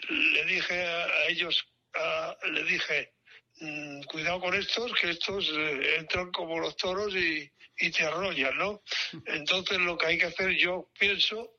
le 0.09 0.45
dije 0.47 0.87
a, 0.87 1.05
a 1.05 1.27
ellos, 1.29 1.65
a- 1.95 2.37
le 2.51 2.65
dije, 2.65 3.13
"Mm, 3.61 4.03
cuidado 4.05 4.41
con 4.41 4.55
estos, 4.55 4.93
que 5.01 5.11
estos 5.11 5.49
eh, 5.53 5.97
entran 5.99 6.31
como 6.33 6.59
los 6.59 6.77
toros 6.77 7.15
y, 7.15 7.51
y 7.79 7.91
te 7.91 8.05
arrollan, 8.05 8.57
¿no? 8.57 8.83
Entonces 9.27 9.79
lo 9.79 9.97
que 9.99 10.07
hay 10.07 10.19
que 10.19 10.27
hacer, 10.27 10.51
yo 10.57 10.91
pienso, 10.99 11.51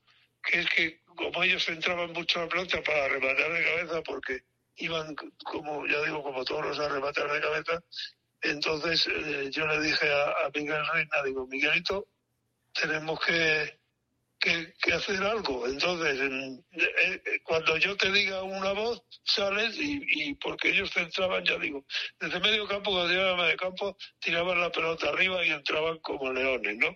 que 0.44 0.60
es 0.62 0.70
que 0.70 1.02
como 1.06 1.44
ellos 1.44 1.68
entraban 1.70 2.12
mucho 2.12 2.40
a 2.40 2.44
la 2.44 2.50
pelota 2.50 2.82
para 2.84 3.08
rematar 3.08 3.52
de 3.54 3.64
cabeza, 3.64 4.02
porque 4.02 4.42
iban 4.78 5.16
como, 5.46 5.88
ya 5.88 6.02
digo, 6.04 6.22
como 6.24 6.44
toros 6.44 6.78
a 6.80 6.90
rematar 6.90 7.32
de 7.32 7.40
cabeza, 7.42 7.84
entonces 8.50 9.08
eh, 9.08 9.50
yo 9.52 9.66
le 9.68 9.80
dije 9.82 10.12
a, 10.12 10.46
a 10.46 10.50
Miguel 10.54 10.86
Reina, 10.94 11.24
digo, 11.24 11.48
Miguelito, 11.48 12.08
tenemos 12.74 13.20
que, 13.26 13.80
que, 14.40 14.74
que 14.82 14.94
hacer 14.94 15.24
algo. 15.24 15.66
Entonces, 15.68 16.20
en- 16.20 16.66
eh, 16.74 17.22
eh, 17.26 17.40
cuando 17.44 17.78
yo 17.78 17.96
te 17.96 18.12
diga 18.12 18.44
una 18.44 18.74
voz, 18.74 19.02
sales 19.24 19.76
y, 19.78 20.02
y 20.08 20.34
porque 20.36 20.70
ellos 20.70 20.92
entraban, 20.98 21.44
ya 21.46 21.58
digo, 21.58 21.86
desde 22.20 22.40
medio 22.42 22.68
campo, 22.68 22.92
cuando 22.92 23.10
llegaban 23.14 23.38
medio 23.38 23.58
campo, 23.58 23.98
tiraban 24.20 24.60
la 24.60 24.72
pelota 24.72 25.10
arriba 25.10 25.44
y 25.46 25.50
entraban 25.52 25.98
como 26.00 26.32
leones, 26.32 26.78
¿no? 26.78 26.96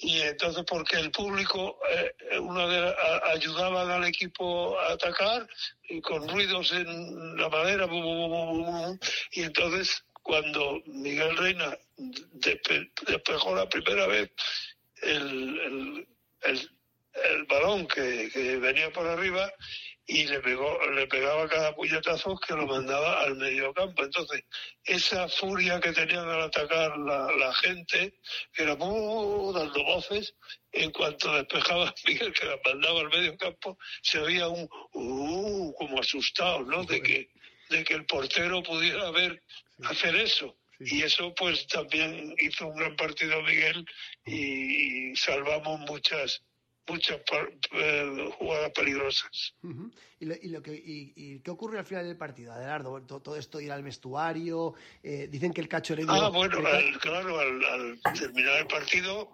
y 0.00 0.20
entonces 0.20 0.62
porque 0.68 0.96
el 0.96 1.10
público 1.10 1.80
eh, 1.90 2.38
una 2.38 2.68
de, 2.68 2.88
a- 2.88 3.30
ayudaban 3.32 3.90
al 3.90 4.04
equipo 4.04 4.78
a 4.78 4.92
atacar 4.92 5.48
y 5.88 6.00
con 6.00 6.28
ruidos 6.28 6.70
en 6.72 7.36
la 7.36 7.48
madera 7.48 7.86
bu, 7.86 8.00
bu, 8.00 8.28
bu, 8.28 8.98
y 9.32 9.42
entonces 9.42 10.04
cuando 10.28 10.82
Miguel 10.84 11.34
Reina 11.38 11.78
despe- 11.96 12.92
despejó 13.06 13.54
la 13.54 13.66
primera 13.66 14.06
vez 14.06 14.30
el, 15.00 16.06
el, 16.42 16.70
el, 17.30 17.44
balón 17.44 17.88
que, 17.88 18.58
venía 18.60 18.92
por 18.92 19.06
arriba 19.06 19.50
y 20.04 20.26
le, 20.26 20.40
pegó, 20.40 20.78
le 20.90 21.06
pegaba 21.06 21.48
cada 21.48 21.74
puñetazo 21.74 22.38
que 22.46 22.52
lo 22.52 22.66
mandaba 22.66 23.22
al 23.22 23.36
medio 23.36 23.72
campo. 23.72 24.04
Entonces, 24.04 24.44
esa 24.84 25.30
furia 25.30 25.80
que 25.80 25.92
tenían 25.92 26.28
al 26.28 26.42
atacar 26.42 26.98
la, 26.98 27.54
gente, 27.62 28.20
que 28.52 28.64
era 28.64 28.74
uh, 28.74 29.52
dando 29.54 29.82
voces, 29.82 30.34
en 30.72 30.90
cuanto 30.90 31.32
despejaba 31.36 31.94
Miguel, 32.06 32.34
que 32.34 32.44
la 32.44 32.60
mandaba 32.66 33.00
al 33.00 33.08
medio 33.08 33.34
campo, 33.38 33.78
se 34.02 34.18
oía 34.18 34.46
un 34.46 34.68
uh, 34.92 35.72
como 35.78 36.00
asustado, 36.00 36.60
¿no? 36.64 36.84
De 36.84 37.00
que, 37.00 37.30
de 37.70 37.82
que 37.82 37.94
el 37.94 38.04
portero 38.04 38.62
pudiera 38.62 39.10
ver, 39.10 39.42
hacer 39.84 40.16
eso. 40.16 40.56
Y 40.80 41.02
eso 41.02 41.34
pues 41.34 41.66
también 41.66 42.34
hizo 42.38 42.68
un 42.68 42.76
gran 42.76 42.94
partido 42.94 43.42
Miguel 43.42 43.84
y 44.24 45.14
salvamos 45.16 45.80
muchas 45.80 46.42
muchas 46.88 47.20
eh, 47.72 48.30
jugadas 48.38 48.70
peligrosas. 48.70 49.54
¿Y, 50.20 50.48
lo, 50.48 50.62
que, 50.62 50.72
y, 50.74 51.40
qué 51.40 51.50
ocurre 51.50 51.78
al 51.78 51.84
final 51.84 52.06
del 52.06 52.16
partido, 52.16 52.52
Adelardo? 52.52 53.02
Todo, 53.02 53.36
esto 53.36 53.60
ir 53.60 53.70
al 53.70 53.82
vestuario, 53.82 54.74
eh, 55.02 55.28
dicen 55.30 55.52
que 55.52 55.60
el 55.60 55.68
cacho 55.68 55.94
Ah, 56.08 56.30
bueno, 56.30 56.58
claro, 57.00 57.38
al, 57.38 58.00
terminar 58.18 58.60
el 58.60 58.66
partido, 58.66 59.28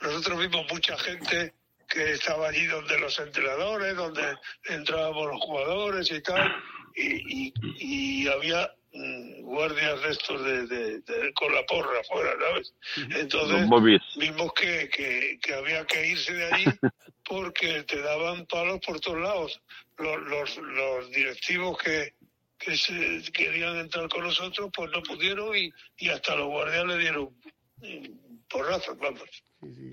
nosotros 0.00 0.38
vimos 0.38 0.66
mucha 0.70 0.96
gente 0.98 1.54
que 1.86 2.12
estaba 2.12 2.48
allí 2.48 2.66
donde 2.66 2.98
los 2.98 3.18
entrenadores, 3.18 3.96
donde 3.96 4.36
entrábamos 4.64 5.26
los 5.26 5.40
jugadores 5.40 6.10
y 6.10 6.22
tal, 6.22 6.50
y, 6.96 7.52
y 7.78 8.26
había 8.28 8.70
Mm, 8.90 9.42
guardias 9.42 10.02
de 10.02 10.10
estos 10.10 10.44
de, 10.44 11.32
con 11.34 11.54
la 11.54 11.62
porra 11.66 12.00
afuera, 12.00 12.34
¿sabes? 12.40 12.74
Entonces 13.16 13.68
vimos 14.16 14.52
que, 14.54 14.88
que, 14.88 15.54
había 15.54 15.84
que 15.84 16.06
irse 16.06 16.32
de 16.32 16.44
allí 16.46 16.64
porque 17.28 17.82
te 17.82 18.00
daban 18.00 18.46
palos 18.46 18.80
por 18.84 18.98
todos 19.00 19.18
lados. 19.18 19.60
Los, 19.98 20.22
los, 20.22 20.56
los 20.56 21.10
directivos 21.10 21.76
que, 21.78 22.14
que 22.58 22.76
se 22.76 23.22
querían 23.30 23.76
entrar 23.76 24.08
con 24.08 24.22
nosotros, 24.22 24.70
pues 24.74 24.90
no 24.90 25.02
pudieron 25.02 25.54
y, 25.54 25.70
y 25.98 26.08
hasta 26.08 26.34
los 26.36 26.46
guardias 26.46 26.86
le 26.86 26.98
dieron 26.98 27.36
mm, 27.76 28.48
porrazos, 28.48 28.96
vamos. 28.98 29.28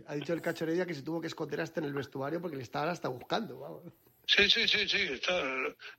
Ha 0.08 0.16
dicho 0.16 0.32
el 0.32 0.42
cachorería 0.42 0.86
que 0.86 0.94
se 0.94 1.02
tuvo 1.02 1.20
que 1.20 1.28
esconder 1.28 1.60
hasta 1.60 1.82
en 1.82 1.88
el 1.88 1.94
vestuario 1.94 2.40
porque 2.40 2.56
le 2.56 2.64
estaban 2.64 2.90
hasta 2.90 3.10
buscando, 3.10 3.60
vamos. 3.60 3.84
Sí, 4.28 4.50
sí, 4.50 4.68
sí, 4.68 4.88
sí, 4.88 5.02
está. 5.12 5.42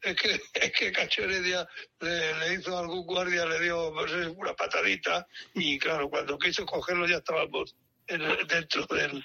Es 0.02 0.16
que, 0.16 0.40
es 0.54 0.72
que 0.72 0.92
Cacho 0.92 1.22
Heredia 1.22 1.66
le, 2.00 2.54
hizo 2.54 2.76
a 2.76 2.80
algún 2.80 3.06
guardia, 3.06 3.46
le 3.46 3.60
dio 3.60 3.92
una 4.36 4.54
patadita 4.54 5.26
y 5.54 5.78
claro, 5.78 6.10
cuando 6.10 6.38
quiso 6.38 6.64
cogerlo 6.66 7.06
ya 7.06 7.16
estábamos 7.16 7.74
dentro 8.06 8.86
del, 8.86 9.24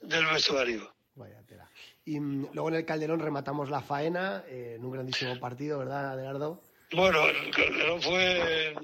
del 0.00 0.26
vestuario. 0.26 0.94
Vaya 1.14 1.42
tela. 1.46 1.70
Y 2.04 2.18
mm, 2.20 2.50
luego 2.52 2.68
en 2.70 2.74
el 2.76 2.84
Calderón 2.84 3.20
rematamos 3.20 3.70
la 3.70 3.80
faena 3.80 4.44
eh, 4.48 4.74
en 4.76 4.84
un 4.84 4.92
grandísimo 4.92 5.38
partido, 5.38 5.78
¿verdad, 5.78 6.12
Adelardo? 6.12 6.62
Bueno, 6.92 7.26
el 7.26 7.50
Calderón 7.50 8.02
fue 8.02 8.74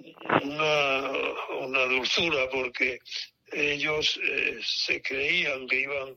una, 0.43 1.11
una 1.61 1.85
dulzura 1.85 2.49
porque 2.51 3.01
ellos 3.53 4.19
eh, 4.23 4.59
se 4.63 5.03
creían 5.03 5.67
que 5.67 5.81
iban 5.81 6.15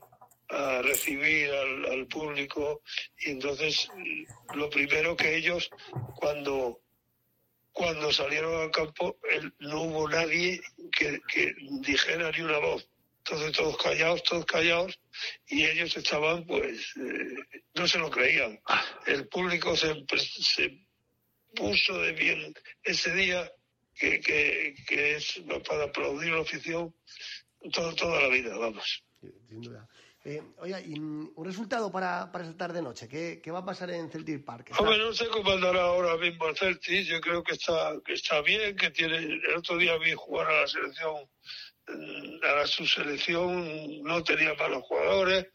a 0.54 0.82
recibir 0.82 1.50
al, 1.50 2.06
público. 2.06 2.82
Y 3.18 3.30
entonces 3.30 3.88
lo 4.54 4.70
primero 4.70 5.16
que 5.16 5.36
ellos 5.36 5.70
cuando 6.16 6.80
cuando 7.72 8.12
salieron 8.12 8.62
al 8.62 8.70
campo 8.70 9.18
no 9.58 9.82
hubo 9.82 10.08
nadie 10.08 10.60
que, 10.96 11.20
dijera 11.80 12.30
ni 12.30 12.42
una 12.42 12.58
voz. 12.58 12.88
Entonces 13.18 13.52
todos 13.52 13.76
callados 13.78 14.22
todos 14.22 14.46
callados 14.46 15.00
y 15.48 15.64
ellos 15.64 15.96
estaban 15.96 16.46
pues 16.46 16.94
eh, 16.96 17.62
no 17.74 17.88
se 17.88 17.98
lo 17.98 18.10
creían. 18.10 18.60
El 19.06 19.26
público 19.28 19.76
se, 19.76 20.04
se 20.16 20.86
puso 21.56 21.98
de 21.98 22.12
bien 22.12 22.54
ese 22.84 23.12
día 23.14 23.50
que, 23.96 24.20
que, 24.20 25.16
es 25.16 25.40
para 25.68 25.84
aplaudir 25.84 26.32
la 26.32 26.42
afición 26.42 26.94
todo, 27.72 27.94
toda 27.94 28.22
la 28.22 28.28
vida 28.28 28.56
vamos. 28.56 29.04
Sin 29.20 29.60
duda 29.62 29.88
eh, 30.26 30.42
oiga, 30.58 30.80
y 30.80 30.98
un 30.98 31.32
resultado 31.44 31.92
para, 31.92 32.32
para 32.32 32.44
esta 32.44 32.56
tarde-noche, 32.56 33.06
¿Qué, 33.08 33.40
¿Qué, 33.42 33.50
va 33.50 33.58
a 33.58 33.64
pasar 33.64 33.90
en 33.90 34.10
Celtic 34.10 34.42
Park? 34.42 34.70
no 34.80 35.12
sé 35.12 35.28
cómo 35.28 35.50
andará 35.50 35.82
ahora 35.82 36.16
mismo 36.16 36.48
el 36.48 36.56
Celtic, 36.56 37.04
yo 37.06 37.20
creo 37.20 37.42
que 37.42 37.52
está, 37.52 37.92
que 38.02 38.14
está 38.14 38.40
bien, 38.40 38.74
que 38.74 38.90
tiene, 38.90 39.18
el 39.18 39.56
otro 39.56 39.76
día 39.76 39.98
vi 39.98 40.14
jugar 40.14 40.46
a 40.50 40.60
la 40.62 40.66
selección, 40.66 41.28
mm, 41.88 42.44
a 42.62 42.66
su 42.66 42.86
selección, 42.86 44.02
no 44.02 44.24
tenía 44.24 44.54
malos 44.54 44.84
jugadores, 44.84 45.46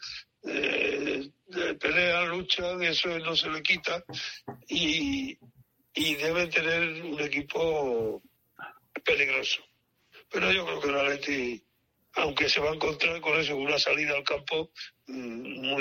eh, 0.43 1.31
pelean, 1.79 2.29
luchan, 2.29 2.83
eso 2.83 3.17
no 3.17 3.35
se 3.35 3.49
le 3.49 3.63
quita, 3.63 4.03
y, 4.67 5.35
y 5.95 6.15
debe 6.15 6.45
tener 6.45 7.03
un 7.05 7.19
equipo 7.19 8.21
peligroso. 9.03 9.63
Pero 10.31 10.51
yo 10.51 10.63
creo 10.63 10.79
que 10.79 10.91
la 10.91 11.03
Leti 11.09 11.68
aunque 12.13 12.49
se 12.49 12.59
va 12.59 12.71
a 12.71 12.75
encontrar 12.75 13.19
con 13.21 13.39
eso, 13.39 13.55
una 13.55 13.79
salida 13.79 14.15
al 14.15 14.23
campo 14.23 14.71
mm, 15.07 15.73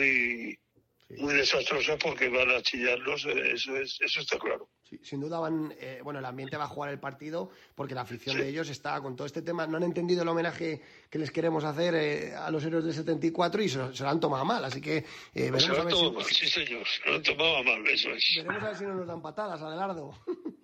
muy, 1.08 1.18
muy 1.18 1.34
desastrosa 1.34 1.96
porque 1.96 2.28
van 2.28 2.50
a 2.50 2.60
chillarlos, 2.62 3.24
eso, 3.24 3.76
es, 3.76 3.98
eso 4.00 4.20
está 4.20 4.38
claro. 4.38 4.68
sin 5.02 5.20
duda 5.20 5.38
van, 5.38 5.74
eh, 5.78 6.00
bueno, 6.02 6.18
el 6.18 6.24
ambiente 6.24 6.56
va 6.56 6.64
a 6.64 6.68
jugar 6.68 6.90
el 6.90 7.00
partido 7.00 7.50
porque 7.74 7.94
la 7.94 8.02
afición 8.02 8.36
de 8.36 8.48
ellos 8.48 8.68
está 8.68 9.00
con 9.00 9.16
todo 9.16 9.26
este 9.26 9.40
tema. 9.42 9.66
No 9.66 9.78
han 9.78 9.84
entendido 9.84 10.22
el 10.22 10.28
homenaje 10.28 10.82
que 11.08 11.18
les 11.18 11.30
queremos 11.30 11.64
hacer 11.64 11.94
eh, 11.94 12.34
a 12.34 12.50
los 12.50 12.62
héroes 12.64 12.84
del 12.84 12.92
74 12.92 13.62
y 13.62 13.68
se, 13.68 13.78
lo 13.78 14.08
han 14.08 14.20
tomado 14.20 14.44
mal. 14.44 14.64
Así 14.64 14.80
que 14.80 14.98
eh, 14.98 15.50
veremos 15.50 15.78
a 15.78 15.84
ver 15.84 15.94
si... 15.94 16.10
Mal, 16.10 16.24
sí, 16.24 16.46
señor, 16.46 16.86
se 16.86 17.08
lo 17.08 17.16
han 17.16 17.22
tomado 17.22 17.64
mal, 17.64 17.86
eso 17.86 18.10
es. 18.10 18.34
Veremos 18.36 18.62
a 18.62 18.66
ver 18.68 18.76
si 18.76 18.84
no 18.84 18.94
nos 18.94 19.06
dan 19.06 19.22
patadas, 19.22 19.62
Adelardo. 19.62 20.14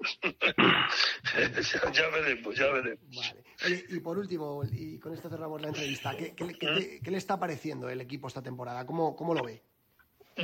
ya 1.95 2.09
veremos, 2.09 2.55
ya 2.55 2.71
veremos. 2.71 3.17
Vale. 3.17 3.85
y 3.89 4.01
por 4.01 4.19
último, 4.19 4.63
y 4.73 4.99
con 4.99 5.15
esto 5.15 5.31
cerramos 5.31 5.63
la 5.63 5.69
entrevista, 5.69 6.15
¿qué, 6.15 6.35
qué, 6.35 7.11
le 7.11 7.17
está 7.17 7.39
pareciendo 7.39 7.89
el 7.89 8.03
equipo 8.03 8.29
esta 8.29 8.43
temporada? 8.43 8.85
¿Cómo, 8.85 9.17
cómo 9.17 9.33
lo 9.33 9.43
ve? 9.43 9.63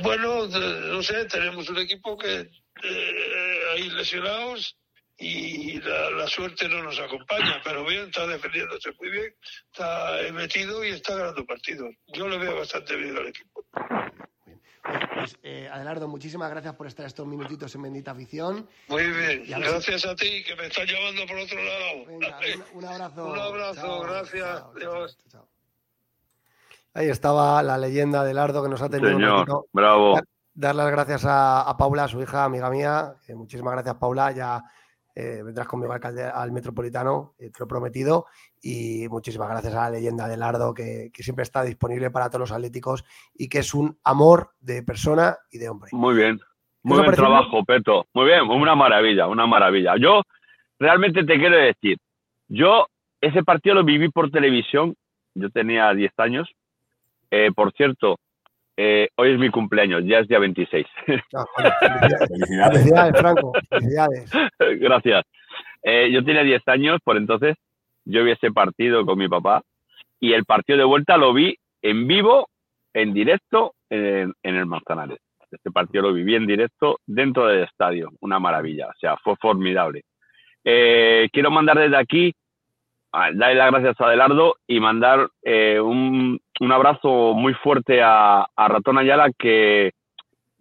Bueno, 0.01 0.47
no 0.47 1.03
sé, 1.03 1.25
tenemos 1.25 1.69
un 1.69 1.77
equipo 1.79 2.17
que 2.17 2.49
eh, 2.83 3.61
hay 3.73 3.89
lesionados 3.89 4.77
y 5.17 5.79
la, 5.81 6.27
suerte 6.27 6.67
no 6.67 6.81
nos 6.81 6.99
acompaña, 6.99 7.61
pero 7.63 7.85
bien, 7.85 8.05
está 8.05 8.25
defendiéndose 8.25 8.91
muy 8.99 9.09
bien, 9.09 9.35
está 9.71 10.17
metido 10.33 10.83
y 10.83 10.89
está 10.89 11.15
ganando 11.15 11.45
partidos. 11.45 11.93
Yo 12.07 12.27
le 12.27 12.37
veo 12.37 12.55
bastante 12.55 12.95
bien 12.95 13.15
al 13.15 13.27
equipo. 13.27 13.63
Pues, 15.13 15.37
eh, 15.43 15.69
Adelardo, 15.71 16.07
muchísimas 16.07 16.49
gracias 16.49 16.73
por 16.75 16.87
estar 16.87 17.05
estos 17.05 17.27
minutitos 17.27 17.73
en 17.75 17.83
Bendita 17.83 18.11
Afición. 18.11 18.67
Muy 18.87 19.05
bien, 19.11 19.45
gracias 19.47 20.05
a 20.05 20.15
ti, 20.15 20.43
que 20.43 20.55
me 20.55 20.65
estás 20.65 20.89
llamando 20.89 21.27
por 21.27 21.37
otro 21.37 21.63
lado. 21.63 22.03
un, 22.73 22.85
abrazo. 22.85 23.25
Un 23.31 23.39
abrazo, 23.39 24.01
gracias. 24.01 25.47
Ahí 26.93 27.07
estaba 27.07 27.63
la 27.63 27.77
leyenda 27.77 28.23
de 28.23 28.33
Lardo 28.33 28.61
que 28.63 28.69
nos 28.69 28.81
ha 28.81 28.89
tenido 28.89 29.11
Señor, 29.11 29.65
bravo. 29.71 30.19
Dar 30.53 30.75
las 30.75 30.91
gracias 30.91 31.25
a, 31.25 31.73
Paula, 31.77 32.07
su 32.09 32.21
hija, 32.21 32.43
amiga 32.43 32.69
mía. 32.69 33.15
muchísimas 33.35 33.73
gracias, 33.73 33.95
Paula. 33.95 34.31
Ya 34.31 34.61
eh, 35.15 35.41
vendrás 35.43 35.67
conmigo 35.67 35.93
al, 35.93 36.19
al 36.19 36.51
Metropolitano, 36.51 37.35
eh, 37.39 37.49
te 37.49 37.59
lo 37.59 37.65
he 37.65 37.67
prometido. 37.67 38.25
Y 38.61 39.07
muchísimas 39.09 39.49
gracias 39.49 39.73
a 39.73 39.83
la 39.83 39.91
leyenda 39.91 40.27
de 40.27 40.35
Lardo, 40.35 40.73
que, 40.73 41.09
siempre 41.13 41.43
está 41.43 41.63
disponible 41.63 42.11
para 42.11 42.29
todos 42.29 42.41
los 42.41 42.51
atléticos 42.51 43.05
y 43.33 43.47
que 43.47 43.59
es 43.59 43.73
un 43.73 43.97
amor 44.03 44.51
de 44.59 44.83
persona 44.83 45.37
y 45.49 45.57
de 45.57 45.69
hombre. 45.69 45.89
Muy 45.93 46.15
bien. 46.15 46.39
Muy 46.83 46.97
buen 46.97 47.11
trabajo, 47.13 47.63
Peto. 47.63 48.07
Muy 48.13 48.25
bien, 48.25 48.41
una 48.49 48.75
maravilla, 48.75 49.27
una 49.27 49.45
maravilla. 49.45 49.95
Yo 49.97 50.23
realmente 50.79 51.23
te 51.23 51.37
quiero 51.37 51.55
decir, 51.55 51.97
yo 52.47 52.87
ese 53.21 53.43
partido 53.43 53.75
lo 53.75 53.83
viví 53.83 54.09
por 54.09 54.31
televisión, 54.31 54.95
yo 55.35 55.49
tenía 55.51 55.93
10 55.93 56.11
años. 56.17 56.51
Eh, 57.31 57.51
por 57.55 57.71
cierto, 57.73 58.19
eh, 58.77 59.09
hoy 59.15 59.31
es 59.31 59.39
mi 59.39 59.49
cumpleaños, 59.49 60.03
ya 60.05 60.19
es 60.19 60.27
día 60.27 60.39
26. 60.39 60.85
Ah, 61.33 61.45
felicidades. 62.27 63.19
Franco. 63.19 63.53
Felicidades. 63.69 64.31
Gracias. 64.79 65.23
Eh, 65.83 66.11
yo 66.11 66.23
tenía 66.23 66.43
10 66.43 66.67
años, 66.67 66.99
por 67.03 67.17
entonces 67.17 67.55
yo 68.05 68.23
vi 68.23 68.31
ese 68.31 68.51
partido 68.51 69.05
con 69.05 69.17
mi 69.17 69.27
papá 69.27 69.61
y 70.19 70.33
el 70.33 70.45
partido 70.45 70.77
de 70.77 70.85
vuelta 70.85 71.17
lo 71.17 71.33
vi 71.33 71.57
en 71.81 72.07
vivo, 72.07 72.49
en 72.93 73.13
directo, 73.13 73.73
en, 73.89 74.33
el 74.43 74.65
Manzanares. 74.65 75.19
Este 75.49 75.71
partido 75.71 76.03
lo 76.03 76.13
viví 76.13 76.35
en 76.35 76.47
directo 76.47 76.99
dentro 77.05 77.47
del 77.47 77.63
estadio, 77.63 78.11
una 78.21 78.39
maravilla, 78.39 78.87
o 78.87 78.93
sea, 78.99 79.17
fue 79.17 79.35
formidable. 79.35 80.03
Eh, 80.63 81.27
quiero 81.33 81.51
mandar 81.51 81.77
desde 81.77 81.97
aquí, 81.97 82.33
darle 83.11 83.55
las 83.55 83.71
gracias 83.71 83.99
a 83.99 84.05
Adelardo 84.05 84.55
y 84.67 84.79
mandar 84.79 85.29
un, 85.43 86.39
un 86.59 86.71
abrazo 86.71 87.33
muy 87.33 87.53
fuerte 87.55 88.01
a, 88.03 88.47
Ratón 88.55 88.97
Ayala 88.97 89.29
que, 89.37 89.91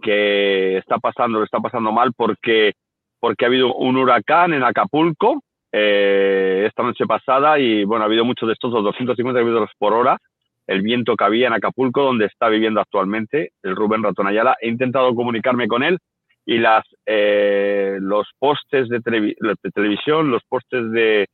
que 0.03 0.79
está 0.79 0.99
pasando, 0.99 1.43
está 1.43 1.61
pasando 1.61 1.93
mal 1.93 2.13
porque, 2.17 2.73
porque 3.19 3.45
ha 3.45 3.49
habido 3.49 3.75
un 3.75 3.97
huracán 3.97 4.53
en 4.53 4.63
Acapulco 4.63 5.43
eh, 5.73 6.65
esta 6.67 6.83
noche 6.83 7.07
pasada 7.07 7.59
y 7.59 7.85
bueno, 7.85 8.03
ha 8.03 8.07
habido 8.07 8.25
muchos 8.25 8.49
de 8.49 8.55
estos 8.55 8.73
250 8.73 9.39
kilómetros 9.41 9.71
por 9.79 9.93
hora 9.93 10.19
el 10.67 10.83
viento 10.83 11.17
que 11.17 11.25
había 11.25 11.49
en 11.49 11.53
Acapulco, 11.53 12.03
donde 12.03 12.27
está 12.27 12.49
viviendo 12.49 12.81
actualmente, 12.81 13.51
el 13.63 13.75
Rubén 13.75 14.05
Ratón 14.05 14.29
Ayala. 14.29 14.57
He 14.61 14.69
intentado 14.69 15.13
comunicarme 15.17 15.67
con 15.67 15.83
él 15.83 15.99
y 16.47 16.59
las, 16.59 16.85
eh, 17.07 17.97
los 18.01 18.29
postes 18.39 18.89
de, 18.89 19.01
televisión, 19.01 20.31
los 20.31 20.43
postes 20.49 20.91
de, 20.93 21.27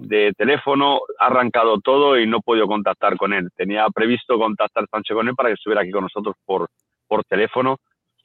de, 0.00 0.32
teléfono, 0.36 1.00
ha 1.18 1.26
arrancado 1.26 1.80
todo 1.80 2.18
y 2.18 2.26
no 2.26 2.38
he 2.38 2.42
podido 2.42 2.66
contactar 2.66 3.16
con 3.16 3.32
él. 3.32 3.48
Tenía 3.56 3.86
previsto 3.94 4.38
contactar 4.38 4.86
Sánchez 4.90 5.14
con 5.14 5.28
él 5.28 5.34
para 5.34 5.48
que 5.50 5.54
estuviera 5.54 5.82
aquí 5.82 5.90
con 5.90 6.04
nosotros 6.04 6.34
por, 6.44 6.68
por 7.06 7.24
teléfono 7.24 7.76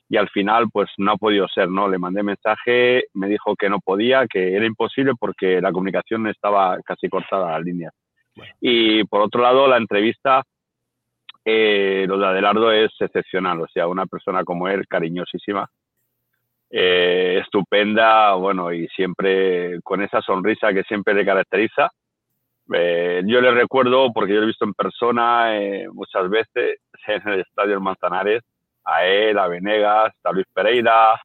y 0.07 0.17
al 0.17 0.29
final 0.29 0.67
pues 0.71 0.89
no 0.97 1.13
ha 1.13 1.17
podido 1.17 1.47
ser, 1.47 1.69
¿no? 1.69 1.87
Le 1.87 1.97
mandé 1.97 2.23
mensaje, 2.23 3.05
me 3.13 3.27
dijo 3.27 3.55
que 3.55 3.69
no 3.69 3.79
podía, 3.79 4.27
que 4.27 4.55
era 4.55 4.65
imposible 4.65 5.13
porque 5.19 5.59
la 5.61 5.71
comunicación 5.71 6.27
estaba 6.27 6.77
casi 6.85 7.09
cortada 7.09 7.51
las 7.51 7.63
líneas. 7.63 7.93
Y 8.59 9.03
por 9.05 9.21
otro 9.21 9.41
lado, 9.41 9.67
la 9.67 9.77
entrevista, 9.77 10.43
eh, 11.43 12.05
lo 12.07 12.17
de 12.17 12.27
Adelardo 12.27 12.71
es 12.71 12.91
excepcional, 12.99 13.61
o 13.61 13.67
sea, 13.67 13.87
una 13.87 14.05
persona 14.05 14.43
como 14.43 14.67
él, 14.67 14.85
cariñosísima, 14.87 15.69
eh, 16.77 17.39
estupenda, 17.41 18.33
bueno, 18.33 18.73
y 18.73 18.87
siempre 18.89 19.79
con 19.81 20.01
esa 20.01 20.21
sonrisa 20.21 20.73
que 20.73 20.83
siempre 20.83 21.13
le 21.13 21.25
caracteriza. 21.25 21.89
Eh, 22.73 23.21
yo 23.25 23.39
le 23.39 23.51
recuerdo, 23.51 24.11
porque 24.11 24.33
yo 24.33 24.39
lo 24.39 24.43
he 24.43 24.47
visto 24.47 24.65
en 24.65 24.73
persona 24.73 25.53
muchas 25.93 26.29
veces 26.29 26.79
en 27.07 27.29
el 27.29 27.39
Estadio 27.41 27.79
Manzanares, 27.79 28.41
a 28.83 29.05
él, 29.05 29.37
a 29.37 29.47
Venegas, 29.47 30.13
a 30.23 30.31
Luis 30.31 30.47
Pereira, 30.53 31.19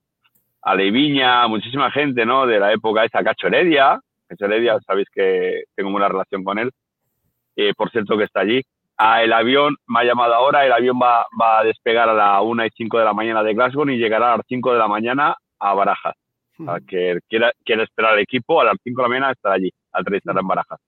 a 0.63 0.75
Leiviña, 0.75 1.47
muchísima 1.49 1.91
gente, 1.91 2.25
¿no? 2.27 2.47
De 2.47 2.59
la 2.59 2.73
época 2.73 3.05
esa, 3.05 3.25
Cacho 3.25 3.47
Heredia, 3.47 3.99
Cacho 4.29 4.45
Heredia, 4.45 4.79
sabéis 4.87 5.09
que 5.13 5.65
tengo 5.75 5.91
una 5.91 6.09
relación 6.09 6.45
con 6.45 6.59
él, 6.59 6.71
eh, 7.57 7.73
por 7.77 7.91
cierto 7.91 8.17
que 8.17 8.25
está 8.25 8.41
allí. 8.41 8.63
Ah, 9.03 9.23
el 9.23 9.33
avión 9.33 9.77
me 9.87 10.01
ha 10.01 10.05
llamado 10.05 10.35
ahora, 10.35 10.67
el 10.67 10.73
avión 10.73 11.01
va, 11.03 11.27
va 11.41 11.61
a 11.61 11.65
despegar 11.65 12.07
a 12.11 12.13
las 12.13 12.43
1 12.43 12.67
y 12.67 12.71
5 12.77 12.99
de 12.99 13.05
la 13.07 13.15
mañana 13.15 13.43
de 13.43 13.55
Glasgow 13.55 13.89
y 13.89 13.97
llegará 13.97 14.35
a 14.35 14.37
las 14.37 14.47
5 14.47 14.75
de 14.75 14.79
la 14.79 14.89
mañana 14.89 15.35
a 15.59 15.73
Barajas. 15.73 16.15
O 16.59 16.65
sea, 16.65 16.81
que 16.87 17.19
quiera, 17.27 17.51
quiere 17.65 17.85
esperar 17.85 18.13
al 18.13 18.19
equipo, 18.19 18.61
a 18.61 18.65
las 18.65 18.77
5 18.85 19.01
de 19.01 19.03
la 19.03 19.09
mañana 19.09 19.33
estar 19.33 19.53
allí, 19.53 19.73
aterrizar 19.91 20.37
en 20.39 20.47
Barajas. 20.47 20.79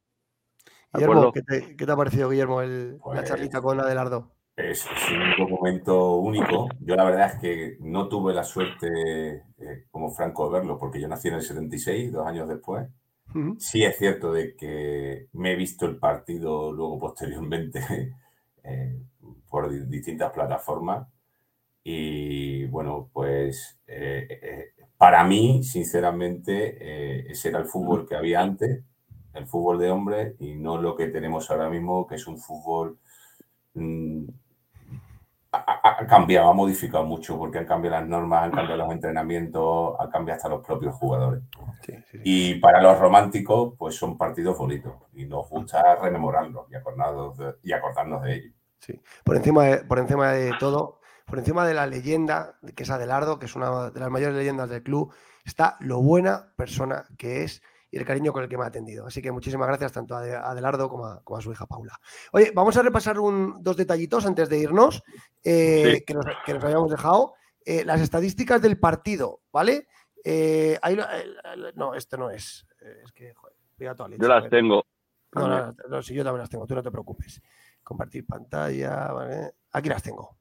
Guillermo, 0.93 1.33
¿qué 1.33 1.41
te, 1.41 1.75
¿qué 1.75 1.87
te, 1.87 1.91
ha 1.91 1.97
parecido, 1.97 2.29
Guillermo, 2.29 2.61
el, 2.61 2.97
la 2.97 3.03
pues 3.03 3.25
charlita 3.25 3.63
con 3.63 3.81
Adelardo? 3.81 4.31
Es, 4.57 4.87
un 5.11 5.49
documento 5.49 6.17
único. 6.17 6.69
Yo 6.81 6.97
la 6.97 7.05
verdad 7.05 7.33
es 7.33 7.41
que 7.41 7.77
no 7.81 8.09
tuve 8.09 8.35
la 8.35 8.45
suerte 8.45 8.89
eh, 9.57 9.87
como 9.91 10.11
Franco 10.11 10.51
de 10.51 10.59
verlo, 10.59 10.79
porque 10.79 11.01
yo 11.01 11.09
nací 11.09 11.29
en 11.29 11.35
el 11.37 11.43
76, 11.43 12.13
dos 12.13 12.27
años 12.27 12.47
después. 12.47 12.87
Sí 13.59 13.85
es 13.85 13.97
cierto 13.97 14.33
de 14.33 14.55
que 14.57 15.29
me 15.33 15.53
he 15.53 15.57
visto 15.57 15.87
el 15.87 15.97
partido 15.97 16.73
luego 16.73 16.99
posteriormente 16.99 18.15
eh, 18.65 19.01
por 19.49 19.71
distintas 19.89 20.33
plataformas. 20.33 21.09
Y 21.85 22.67
bueno, 22.67 23.11
pues 23.13 23.79
eh, 23.87 24.73
para 24.97 25.25
mí, 25.25 25.63
sinceramente, 25.65 27.31
ese 27.31 27.49
era 27.49 27.59
el 27.59 27.67
fútbol 27.67 28.07
que 28.07 28.15
había 28.15 28.41
antes, 28.41 28.85
el 29.35 29.47
fútbol 29.47 29.79
de 29.79 29.91
hombres, 29.91 30.37
y 30.39 30.55
no 30.55 30.81
lo 30.81 30.95
que 30.95 31.09
tenemos 31.09 31.51
ahora 31.51 31.69
mismo, 31.69 32.07
que 32.07 32.17
es 32.17 32.27
un 32.27 32.39
fútbol 32.39 32.99
mm, 33.75 34.27
ha, 35.83 36.07
cambiado, 36.07 36.49
ha 36.49 36.55
modificado 36.55 37.05
mucho 37.05 37.37
porque 37.37 37.59
han 37.59 37.67
cambiado 37.67 37.97
las 37.99 38.09
normas, 38.09 38.45
han 38.45 38.53
cambiado 38.53 38.85
los 38.85 38.93
entrenamientos, 38.93 39.97
han 39.99 40.11
cambiado 40.11 40.37
hasta 40.37 40.49
los 40.49 40.65
propios 40.65 40.95
jugadores. 40.95 41.43
Y 42.23 42.55
para 42.57 42.81
los 42.81 42.99
románticos, 42.99 43.75
pues 43.77 43.97
son 43.97 44.17
partidos 44.17 44.57
bonitos 44.57 44.95
y 45.13 45.25
nos 45.25 45.49
gusta 45.49 45.97
rememorarlos 45.97 46.71
y 46.71 46.77
acordarnos 46.77 47.37
de, 47.37 47.55
y 47.65 47.73
acordarnos 47.73 48.23
de 48.23 48.35
ellos. 48.35 48.55
Sí, 48.79 49.01
por 49.25 49.37
encima 49.37 49.65
de, 49.65 49.79
por 49.79 49.99
encima 49.99 50.33
de 50.33 50.53
todo, 50.59 51.01
por 51.27 51.39
encima 51.39 51.67
de 51.67 51.75
la 51.75 51.87
leyenda 51.87 52.59
que 52.77 52.85
es 52.85 52.91
Adelardo, 52.91 53.39
que 53.39 53.47
es 53.47 53.57
una 53.57 53.91
de 53.91 54.01
las 54.01 54.11
mayores 54.11 54.37
leyendas 54.37 54.71
del 54.71 54.83
club, 54.83 55.13
está 55.45 55.77
lo 55.81 56.01
buena 56.01 56.53
persona 56.57 57.07
que 57.19 57.43
es 57.43 57.63
y 57.93 57.99
el 57.99 58.07
cariño 58.07 58.33
con 58.33 58.43
el 58.43 58.49
que 58.49 58.57
me 58.57 58.65
ha 58.65 58.69
atendido. 58.69 59.07
Así 59.07 59.21
que 59.21 59.31
muchísimas 59.31 59.69
gracias 59.69 59.93
tanto 59.93 60.17
a 60.17 60.23
Adelardo 60.51 60.89
como 60.89 61.07
a, 61.07 61.41
su 61.43 61.53
hija 61.53 61.67
Paula. 61.67 62.01
Oye, 62.33 62.51
vamos 62.55 62.75
a 62.79 62.83
repasar 62.83 63.17
dos 63.17 63.77
detallitos 63.77 64.25
antes 64.25 64.49
de 64.49 64.59
irnos 64.59 65.03
eh, 65.45 66.03
que, 66.07 66.15
nos, 66.15 66.65
habíamos 66.65 66.91
dejado. 66.91 67.35
Eh, 67.65 67.85
las 67.85 68.01
estadísticas 68.01 68.63
del 68.63 68.79
partido, 68.79 69.43
¿vale? 69.53 69.89
Eh, 70.25 70.81
no, 71.75 71.95
esto 71.95 72.17
no 72.17 72.31
es. 72.31 72.67
Es 73.05 73.13
que, 73.13 73.35
joder, 73.35 73.55
Yo 74.19 74.29
las 74.29 74.49
tengo. 74.49 74.87
No, 75.35 75.49
no, 75.49 75.77
no, 75.91 76.03
si 76.03 76.15
yo 76.15 76.25
también 76.25 76.41
las 76.41 76.51
tengo, 76.51 76.67
tú 76.67 76.75
no 76.75 76.83
te 76.83 76.91
preocupes. 76.91 77.43
Compartir 77.83 78.27
pantalla, 78.27 79.13
¿vale? 79.13 79.53
Aquí 79.71 79.91
las 79.91 80.03
tengo. 80.03 80.39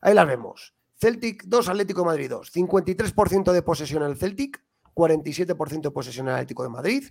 Ahí 0.00 0.12
las 0.12 0.26
vemos. 0.26 0.74
Celtic 0.96 1.44
2, 1.44 1.68
Atlético 1.68 2.04
Madrid 2.04 2.30
2. 2.30 2.52
53% 2.52 3.52
de 3.52 3.62
posesión 3.62 4.02
el 4.02 4.16
Celtic, 4.16 4.64
47% 4.94 5.80
de 5.80 5.90
posesión 5.90 6.26
en 6.26 6.30
el 6.30 6.36
Atlético 6.36 6.62
de 6.62 6.68
Madrid, 6.68 7.04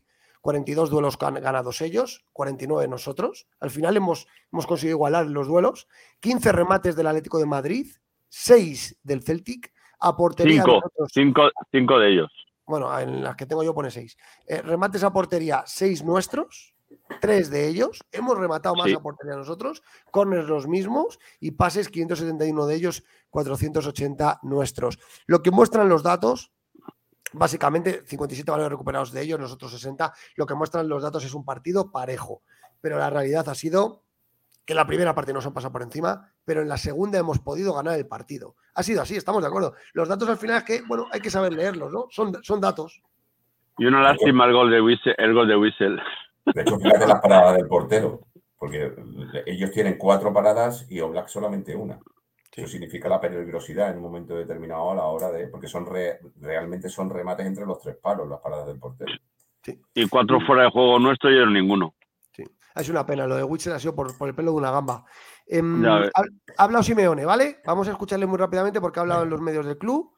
42 0.43 0.89
duelos 0.89 1.17
ganados 1.17 1.81
ellos, 1.81 2.25
49 2.33 2.87
nosotros. 2.89 3.47
Al 3.61 3.69
final 3.69 3.95
hemos, 3.95 4.27
hemos 4.51 4.67
conseguido 4.67 4.97
igualar 4.97 5.27
los 5.27 5.47
duelos. 5.47 5.87
15 6.19 6.51
remates 6.51 6.97
del 6.97 7.07
Atlético 7.07 7.39
de 7.39 7.45
Madrid, 7.45 7.87
6 8.27 8.99
del 9.03 9.23
Celtic. 9.23 9.71
A 9.99 10.17
portería. 10.17 10.65
5 11.13 11.99
de 11.99 12.11
ellos. 12.11 12.29
Bueno, 12.65 12.99
en 12.99 13.23
las 13.23 13.37
que 13.37 13.45
tengo 13.45 13.63
yo 13.63 13.73
pone 13.73 13.89
6. 13.89 14.17
Eh, 14.47 14.61
remates 14.61 15.03
a 15.05 15.13
portería, 15.13 15.63
6 15.65 16.03
nuestros, 16.03 16.75
3 17.21 17.49
de 17.49 17.69
ellos. 17.69 18.03
Hemos 18.11 18.37
rematado 18.37 18.75
más 18.75 18.93
a 18.93 18.99
portería 18.99 19.37
nosotros, 19.37 19.81
corners 20.11 20.49
los 20.49 20.67
mismos 20.67 21.19
y 21.39 21.51
pases 21.51 21.87
571 21.87 22.65
de 22.65 22.75
ellos, 22.75 23.05
480 23.29 24.39
nuestros. 24.43 24.99
Lo 25.25 25.41
que 25.41 25.51
muestran 25.51 25.87
los 25.87 26.03
datos 26.03 26.51
básicamente 27.33 28.03
57 28.05 28.49
balones 28.49 28.71
recuperados 28.71 29.11
de 29.11 29.21
ellos, 29.21 29.39
nosotros 29.39 29.71
60. 29.71 30.13
Lo 30.35 30.45
que 30.45 30.55
muestran 30.55 30.87
los 30.87 31.03
datos 31.03 31.25
es 31.25 31.33
un 31.33 31.45
partido 31.45 31.91
parejo, 31.91 32.41
pero 32.81 32.97
la 32.97 33.09
realidad 33.09 33.47
ha 33.49 33.55
sido 33.55 34.03
que 34.65 34.73
en 34.73 34.77
la 34.77 34.87
primera 34.87 35.13
parte 35.13 35.33
nos 35.33 35.45
han 35.45 35.53
pasado 35.53 35.73
por 35.73 35.81
encima, 35.81 36.31
pero 36.45 36.61
en 36.61 36.69
la 36.69 36.77
segunda 36.77 37.19
hemos 37.19 37.39
podido 37.39 37.73
ganar 37.73 37.97
el 37.97 38.07
partido. 38.07 38.55
Ha 38.75 38.83
sido 38.83 39.01
así, 39.01 39.15
estamos 39.15 39.41
de 39.41 39.47
acuerdo. 39.47 39.73
Los 39.93 40.07
datos 40.07 40.29
al 40.29 40.37
final 40.37 40.57
es 40.57 40.63
que, 40.63 40.81
bueno, 40.87 41.07
hay 41.11 41.19
que 41.19 41.29
saber 41.29 41.53
leerlos, 41.53 41.91
¿no? 41.91 42.07
Son, 42.09 42.41
son 42.43 42.61
datos. 42.61 43.01
Y 43.77 43.85
una 43.85 44.01
lástima 44.01 44.45
el 44.45 44.53
gol 44.53 44.71
de 44.71 44.81
Whistle. 44.81 45.15
El 45.17 45.33
gol 45.33 45.47
de 45.47 45.57
Whistle. 45.57 46.01
De 46.45 46.61
hecho, 46.61 46.77
fíjate 46.77 47.07
las 47.07 47.21
paradas 47.21 47.55
del 47.55 47.67
portero, 47.67 48.21
porque 48.57 48.93
ellos 49.45 49.71
tienen 49.71 49.97
cuatro 49.97 50.33
paradas 50.33 50.85
y 50.89 50.99
Oblak 50.99 51.27
solamente 51.27 51.75
una. 51.75 51.99
Eso 52.55 52.67
significa 52.67 53.09
la 53.09 53.19
peligrosidad 53.19 53.89
en 53.89 53.97
un 53.97 54.03
momento 54.03 54.35
determinado 54.35 54.91
a 54.91 54.95
la 54.95 55.03
hora 55.05 55.31
de. 55.31 55.47
Porque 55.47 55.67
son 55.67 55.87
realmente 56.39 56.87
son 56.87 57.09
remates 57.09 57.45
entre 57.47 57.65
los 57.65 57.79
tres 57.79 57.97
palos 57.97 58.29
las 58.29 58.39
paradas 58.39 58.67
del 58.67 58.79
portero. 58.79 59.11
Y 59.93 60.07
cuatro 60.07 60.39
fuera 60.45 60.63
de 60.63 60.69
juego 60.69 60.99
nuestro 60.99 61.31
y 61.31 61.51
ninguno. 61.51 61.95
Sí. 62.31 62.43
Es 62.75 62.89
una 62.89 63.05
pena, 63.05 63.25
lo 63.25 63.35
de 63.35 63.43
Witcher 63.43 63.73
ha 63.73 63.79
sido 63.79 63.95
por, 63.95 64.13
el 64.27 64.35
pelo 64.35 64.51
de 64.51 64.57
una 64.57 64.71
gamba. 64.71 65.03
Eh, 65.47 65.61
ha, 65.61 66.23
hablado 66.57 66.83
Simeone, 66.83 67.25
¿vale? 67.25 67.61
Vamos 67.65 67.87
a 67.87 67.91
escucharle 67.91 68.25
muy 68.25 68.37
rápidamente 68.37 68.79
porque 68.79 68.99
ha 68.99 69.03
hablado 69.03 69.23
en 69.23 69.29
los 69.29 69.41
medios 69.41 69.65
del 69.65 69.77
club. 69.77 70.13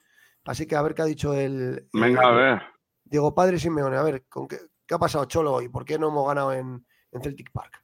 Así 0.46 0.68
que 0.68 0.76
a 0.76 0.82
ver 0.82 0.94
qué 0.94 1.04
ha 1.04 1.06
dicho 1.06 1.34
el. 1.34 1.88
Venga, 1.94 2.22
a 2.28 2.32
ver. 2.32 2.62
Diego 3.04 3.34
Padre 3.34 3.60
Simeone, 3.60 3.96
a 3.96 4.04
ver, 4.04 4.26
¿con 4.28 4.48
qué, 4.48 4.58
ha 4.92 5.00
pasado 5.00 5.26
Cholo 5.26 5.54
hoy? 5.54 5.70
¿Por 5.70 5.86
qué 5.86 5.98
no 5.98 6.10
hemos 6.10 6.28
ganado 6.28 6.52
en, 6.54 6.86
en 7.12 7.22
Celtic 7.22 7.52
Park? 7.52 7.82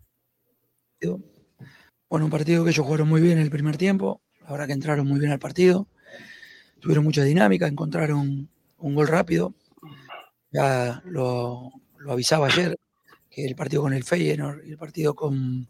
Bueno, 2.10 2.26
un 2.26 2.32
partido 2.32 2.64
que 2.64 2.72
ellos 2.72 2.86
jugaron 2.86 3.08
muy 3.08 3.22
bien 3.22 3.38
en 3.38 3.44
el 3.44 3.50
primer 3.50 3.78
tiempo. 3.78 4.22
La 4.44 4.52
verdad 4.52 4.68
que 4.68 4.74
entraron 4.74 5.08
muy 5.08 5.20
bien 5.20 5.32
al 5.32 5.40
partido, 5.40 5.88
tuvieron 6.80 7.04
mucha 7.04 7.24
dinámica, 7.24 7.68
encontraron 7.68 8.50
un 8.78 8.96
gol 8.96 9.08
rápido. 9.08 9.54
Ya 10.52 11.02
lo, 11.06 11.72
avisaba 12.10 12.48
ayer, 12.48 12.78
que 13.30 13.46
el 13.46 13.56
partido 13.56 13.84
con 13.84 13.94
el 13.94 14.04
Feyenoord 14.04 14.66
y 14.66 14.72
el 14.72 14.78
partido 14.78 15.16
con, 15.16 15.68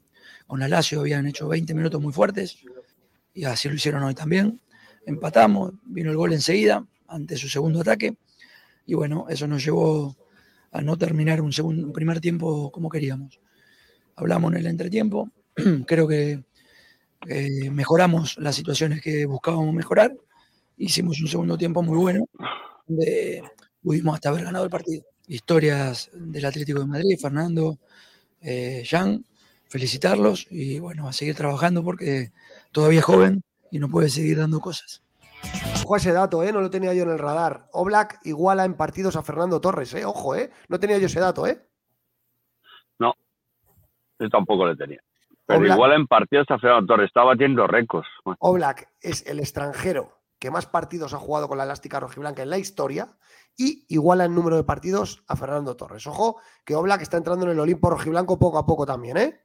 con 0.48 0.60
la 0.60 0.68
Lazio 0.68 1.02
habían 1.02 1.28
hecho 1.28 1.48
20 1.48 1.74
minutos 1.74 2.02
muy 2.02 2.14
fuertes, 2.14 2.58
y 3.34 3.44
así 3.44 3.70
lo 3.70 3.76
hicieron 3.76 4.04
hoy 4.04 4.16
también. 4.16 4.60
Empatamos, 5.06 5.74
vino 5.84 6.10
el 6.10 6.18
gol 6.18 6.34
enseguida, 6.34 6.86
ante 7.08 7.38
su 7.38 7.50
segundo 7.50 7.82
ataque, 7.82 8.18
y 8.86 8.94
bueno, 8.94 9.28
eso 9.30 9.48
nos 9.48 9.64
llevó 9.64 10.16
a 10.72 10.82
no 10.82 10.98
terminar 10.98 11.42
un, 11.42 11.54
segundo, 11.54 11.86
un 11.86 11.94
primer 11.94 12.20
tiempo 12.22 12.72
como 12.72 12.90
queríamos. 12.90 13.40
Hablamos 14.16 14.54
en 14.54 14.60
el 14.60 14.68
entretiempo, 14.68 15.30
creo 15.86 16.08
que 16.08 16.44
eh, 17.28 17.70
mejoramos 17.70 18.38
las 18.38 18.56
situaciones 18.56 19.02
que 19.02 19.26
buscábamos 19.26 19.74
mejorar, 19.74 20.16
hicimos 20.78 21.22
un 21.22 21.28
segundo 21.28 21.58
tiempo 21.58 21.82
muy 21.84 21.98
bueno, 21.98 22.26
donde 22.88 23.44
pudimos 23.82 24.16
hasta 24.16 24.30
haber 24.30 24.46
ganado 24.46 24.66
el 24.66 24.72
partido. 24.72 25.04
Historias 25.28 26.10
del 26.14 26.46
Atlético 26.46 26.80
de 26.80 26.88
Madrid, 26.88 27.20
Fernando, 27.20 27.80
eh, 28.42 28.84
Jean, 28.86 29.26
felicitarlos 29.68 30.48
y 30.50 30.80
bueno, 30.80 31.08
a 31.08 31.14
seguir 31.14 31.36
trabajando 31.36 31.84
porque 31.84 32.32
todavía 32.72 33.00
es 33.00 33.06
joven 33.06 33.44
y 33.72 33.80
no 33.80 33.90
puede 33.90 34.10
seguir 34.10 34.38
dando 34.38 34.60
cosas. 34.60 35.02
Ojo 35.84 35.96
ese 35.96 36.12
dato, 36.12 36.44
¿eh? 36.44 36.52
no 36.52 36.62
lo 36.62 36.70
tenía 36.70 36.94
yo 36.94 37.04
en 37.04 37.10
el 37.10 37.20
radar. 37.20 37.68
Oblak 37.72 38.20
iguala 38.24 38.66
en 38.66 38.76
partidos 38.76 39.16
a 39.16 39.24
Fernando 39.24 39.62
Torres, 39.62 39.94
¿eh? 39.94 40.06
ojo, 40.06 40.36
¿eh? 40.36 40.52
no 40.68 40.80
tenía 40.80 40.98
yo 40.98 41.08
ese 41.08 41.20
dato. 41.20 41.48
¿eh? 41.48 41.66
No, 43.00 43.14
yo 44.20 44.30
tampoco 44.30 44.66
lo 44.66 44.76
tenía. 44.76 45.02
Pero 45.52 45.66
Oblak- 45.66 45.74
igual 45.76 45.92
en 45.94 46.08
partidos 46.08 46.46
a 46.50 46.60
Fernando 46.60 46.88
Torres, 46.94 47.08
está 47.08 47.24
batiendo 47.24 47.68
récords. 47.68 48.08
Oblak 48.40 48.90
es 49.02 49.26
el 49.28 49.40
extranjero 49.40 50.18
que 50.40 50.50
más 50.52 50.66
partidos 50.66 51.14
ha 51.14 51.18
jugado 51.18 51.48
con 51.48 51.58
la 51.58 51.66
elástica 51.66 52.00
rojiblanca 52.00 52.42
en 52.42 52.50
la 52.50 52.58
historia 52.58 53.08
y 53.56 53.86
iguala 53.90 54.26
en 54.26 54.34
número 54.34 54.56
de 54.58 54.64
partidos 54.64 55.24
a 55.28 55.36
Fernando 55.36 55.76
Torres. 55.76 56.08
Ojo, 56.08 56.40
que 56.66 56.76
Oblak 56.76 57.02
está 57.02 57.18
entrando 57.18 57.46
en 57.46 57.52
el 57.52 57.60
Olimpo 57.60 57.90
rojiblanco 57.90 58.40
poco 58.40 58.58
a 58.58 58.66
poco 58.66 58.86
también, 58.86 59.18
¿eh? 59.18 59.40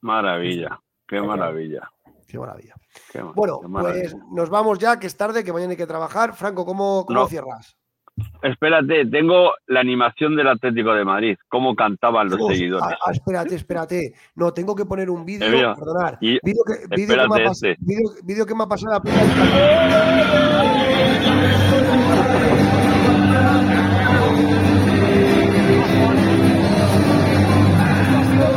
Maravilla, 0.00 0.80
qué 1.06 1.20
maravilla. 1.20 1.90
Qué 2.28 2.38
maravilla. 2.38 2.74
qué 3.12 3.22
Bueno, 3.22 3.60
qué 3.60 3.68
maravilla. 3.68 4.10
pues 4.10 4.16
nos 4.32 4.50
vamos 4.50 4.78
ya, 4.78 4.98
que 4.98 5.06
es 5.06 5.16
tarde, 5.16 5.44
que 5.44 5.52
mañana 5.52 5.72
hay 5.72 5.76
que 5.76 5.86
trabajar. 5.86 6.34
Franco, 6.34 6.64
¿cómo, 6.66 7.04
cómo 7.06 7.20
No. 7.20 7.26
cierras? 7.28 7.76
Espérate, 8.42 9.04
tengo 9.06 9.52
la 9.66 9.80
animación 9.80 10.36
del 10.36 10.48
Atlético 10.48 10.94
de 10.94 11.04
Madrid, 11.04 11.36
cómo 11.48 11.74
cantaban 11.74 12.28
los 12.30 12.46
seguidores. 12.46 12.96
ah, 13.04 13.10
espérate, 13.12 13.54
espérate. 13.56 14.14
No, 14.34 14.52
tengo 14.52 14.74
que 14.74 14.86
poner 14.86 15.10
un 15.10 15.24
vídeo, 15.24 15.50
mira, 15.50 15.74
perdonar. 15.74 16.18
Vídeo 16.20 16.40
que, 16.66 16.74
este. 16.84 17.76
que 18.46 18.54
me 18.54 18.64
ha 18.64 18.66
pasado 18.66 18.92
la 18.92 19.00
primera. 19.00 19.24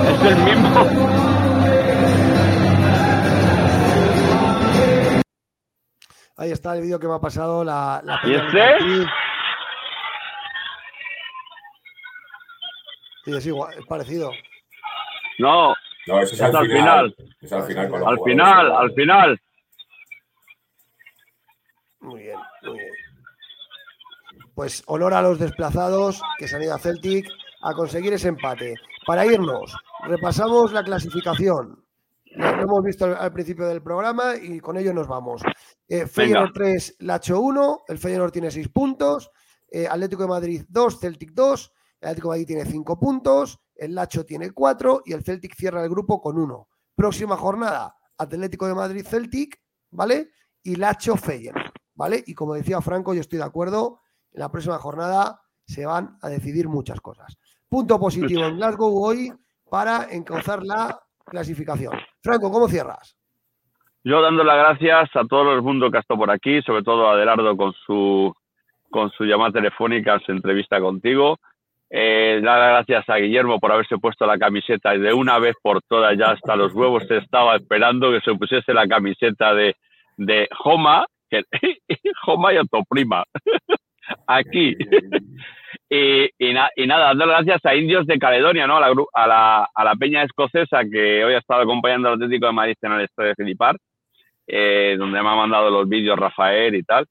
Es 0.07 0.21
el 0.23 0.37
mismo. 0.43 1.19
Ahí 6.37 6.51
está 6.51 6.73
el 6.75 6.81
vídeo 6.83 6.99
que 6.99 7.07
me 7.07 7.15
ha 7.15 7.19
pasado 7.19 7.65
la, 7.65 8.01
la 8.05 8.21
¿Y 8.23 8.33
este? 8.33 9.05
Sí, 13.25 13.31
es 13.35 13.45
igual, 13.45 13.77
es 13.77 13.85
parecido. 13.85 14.31
No, 15.39 15.73
No, 16.07 16.19
eso 16.21 16.33
es 16.33 16.33
Es 16.33 16.41
al 16.41 16.55
al 16.55 16.65
final. 16.67 17.13
final. 17.15 17.35
Es 17.41 17.53
al 17.53 17.63
final. 17.63 17.89
con 17.89 18.07
al 18.07 18.19
final, 18.23 18.71
al 18.71 18.91
final. 18.93 19.41
Muy 22.01 22.21
bien, 22.23 22.37
muy 22.63 22.77
bien. 22.77 22.91
Pues 24.55 24.83
honor 24.87 25.13
a 25.13 25.21
los 25.21 25.39
desplazados 25.39 26.21
que 26.37 26.47
se 26.47 26.55
han 26.55 26.63
ido 26.63 26.73
a 26.75 26.79
Celtic 26.79 27.27
a 27.61 27.73
conseguir 27.73 28.13
ese 28.13 28.29
empate. 28.29 28.73
Para 29.05 29.25
irnos, 29.25 29.75
repasamos 30.05 30.71
la 30.71 30.83
clasificación. 30.83 31.83
Lo 32.35 32.45
hemos 32.61 32.83
visto 32.83 33.05
al, 33.05 33.15
al 33.17 33.33
principio 33.33 33.65
del 33.67 33.81
programa 33.81 34.35
y 34.35 34.59
con 34.59 34.77
ello 34.77 34.93
nos 34.93 35.07
vamos. 35.07 35.41
Eh, 35.87 36.05
Feyenoord 36.05 36.51
3, 36.53 36.97
Lacho 36.99 37.39
1, 37.39 37.83
el 37.87 37.97
Feyenoord 37.97 38.31
tiene 38.31 38.51
6 38.51 38.69
puntos, 38.69 39.31
eh, 39.71 39.87
Atlético 39.89 40.23
de 40.23 40.29
Madrid 40.29 40.63
2, 40.69 40.99
Celtic 40.99 41.31
2, 41.33 41.73
el 42.01 42.07
Atlético 42.07 42.29
de 42.29 42.31
Madrid 42.31 42.47
tiene 42.47 42.65
5 42.65 42.99
puntos, 42.99 43.59
el 43.75 43.95
Lacho 43.95 44.25
tiene 44.25 44.51
4 44.51 45.03
y 45.05 45.13
el 45.13 45.23
Celtic 45.23 45.55
cierra 45.55 45.83
el 45.83 45.89
grupo 45.89 46.21
con 46.21 46.37
1. 46.37 46.67
Próxima 46.95 47.37
jornada, 47.37 47.95
Atlético 48.17 48.67
de 48.67 48.75
Madrid 48.75 49.05
Celtic, 49.05 49.61
¿vale? 49.91 50.29
Y 50.63 50.75
Lacho 50.75 51.15
Feyenoord, 51.15 51.71
¿vale? 51.95 52.23
Y 52.25 52.33
como 52.33 52.53
decía 52.53 52.81
Franco, 52.81 53.13
yo 53.13 53.21
estoy 53.21 53.39
de 53.39 53.45
acuerdo, 53.45 54.01
en 54.31 54.39
la 54.41 54.51
próxima 54.51 54.77
jornada 54.77 55.41
se 55.65 55.85
van 55.85 56.17
a 56.21 56.29
decidir 56.29 56.67
muchas 56.67 56.99
cosas. 57.01 57.37
Punto 57.67 57.99
positivo 57.99 58.45
en 58.45 58.57
Glasgow 58.57 59.03
hoy 59.03 59.31
para 59.69 60.07
encauzar 60.11 60.63
la 60.63 60.99
clasificación. 61.23 61.93
Franco, 62.21 62.51
¿cómo 62.51 62.67
cierras? 62.67 63.15
Yo 64.03 64.21
dando 64.21 64.43
las 64.43 64.57
gracias 64.57 65.09
a 65.15 65.25
todo 65.25 65.53
el 65.53 65.61
mundo 65.61 65.91
que 65.91 65.97
ha 65.97 65.99
estado 65.99 66.19
por 66.19 66.31
aquí, 66.31 66.61
sobre 66.63 66.83
todo 66.83 67.07
a 67.07 67.13
Adelardo 67.13 67.55
con 67.55 67.73
su, 67.85 68.33
con 68.89 69.11
su 69.11 69.25
llamada 69.25 69.51
telefónica, 69.51 70.19
su 70.25 70.31
entrevista 70.31 70.79
contigo. 70.79 71.37
Eh, 71.91 72.39
dar 72.43 72.59
las 72.59 72.85
gracias 72.87 73.09
a 73.09 73.17
Guillermo 73.19 73.59
por 73.59 73.71
haberse 73.71 73.97
puesto 73.97 74.25
la 74.27 74.37
camiseta 74.37 74.91
de 74.95 75.11
una 75.11 75.39
vez 75.39 75.55
por 75.61 75.81
todas 75.81 76.15
ya 76.17 76.31
hasta 76.31 76.55
los 76.55 76.71
huevos 76.73 77.03
se 77.07 77.17
estaba 77.17 77.55
esperando 77.55 78.11
que 78.11 78.21
se 78.21 78.35
pusiese 78.35 78.73
la 78.75 78.87
camiseta 78.87 79.55
de, 79.55 79.75
de 80.17 80.47
Joma, 80.55 81.05
que, 81.31 81.41
Joma 82.25 82.53
y 82.53 82.57
Autoprima. 82.57 83.23
Aquí. 84.27 84.75
Y, 85.89 86.29
y, 86.37 86.53
na- 86.53 86.69
y 86.75 86.85
nada, 86.85 87.13
dar 87.15 87.27
las 87.27 87.45
gracias 87.45 87.65
a 87.65 87.75
Indios 87.75 88.05
de 88.05 88.19
Caledonia, 88.19 88.67
¿no? 88.67 88.77
A 88.77 88.81
la, 88.81 88.93
a, 89.13 89.27
la, 89.27 89.69
a 89.73 89.83
la 89.83 89.95
peña 89.95 90.23
escocesa 90.23 90.81
que 90.91 91.23
hoy 91.25 91.33
ha 91.33 91.39
estado 91.39 91.61
acompañando 91.61 92.07
al 92.09 92.15
Atlético 92.15 92.45
de 92.47 92.51
Madrid 92.53 92.75
en 92.81 92.91
el 92.93 93.01
estadio 93.01 93.29
de 93.29 93.35
Filipar, 93.35 93.75
eh, 94.47 94.95
donde 94.97 95.21
me 95.21 95.29
ha 95.29 95.35
mandado 95.35 95.69
los 95.71 95.87
vídeos 95.89 96.17
Rafael 96.19 96.75
y 96.75 96.83
tal. 96.83 97.05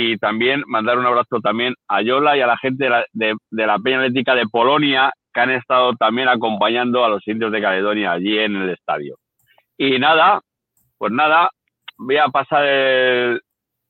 Y 0.00 0.16
también 0.16 0.62
mandar 0.68 0.96
un 0.96 1.06
abrazo 1.06 1.40
también 1.42 1.74
a 1.88 2.02
Yola 2.02 2.36
y 2.36 2.40
a 2.40 2.46
la 2.46 2.56
gente 2.56 2.84
de 2.84 2.90
la, 2.90 3.04
de, 3.12 3.34
de 3.50 3.66
la 3.66 3.80
peña 3.80 3.98
atlética 3.98 4.36
de 4.36 4.46
Polonia 4.46 5.12
que 5.34 5.40
han 5.40 5.50
estado 5.50 5.92
también 5.94 6.28
acompañando 6.28 7.04
a 7.04 7.08
los 7.08 7.26
indios 7.26 7.50
de 7.50 7.60
Caledonia 7.60 8.12
allí 8.12 8.38
en 8.38 8.54
el 8.54 8.70
estadio. 8.70 9.16
Y 9.76 9.98
nada, 9.98 10.40
pues 10.98 11.10
nada, 11.10 11.50
voy 11.96 12.16
a 12.16 12.28
pasar 12.28 12.64
el, 12.64 13.40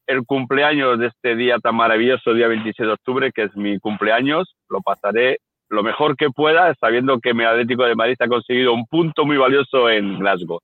el 0.06 0.24
cumpleaños 0.24 0.98
de 0.98 1.08
este 1.08 1.36
día 1.36 1.58
tan 1.58 1.76
maravilloso, 1.76 2.32
día 2.32 2.48
26 2.48 2.86
de 2.86 2.92
octubre, 2.94 3.30
que 3.30 3.42
es 3.42 3.54
mi 3.54 3.78
cumpleaños. 3.78 4.56
Lo 4.70 4.80
pasaré 4.80 5.40
lo 5.68 5.82
mejor 5.82 6.16
que 6.16 6.30
pueda, 6.30 6.74
sabiendo 6.80 7.20
que 7.20 7.34
mi 7.34 7.44
Atlético 7.44 7.84
de 7.84 7.94
Madrid 7.94 8.16
ha 8.20 8.28
conseguido 8.28 8.72
un 8.72 8.86
punto 8.86 9.26
muy 9.26 9.36
valioso 9.36 9.90
en 9.90 10.20
Glasgow. 10.20 10.60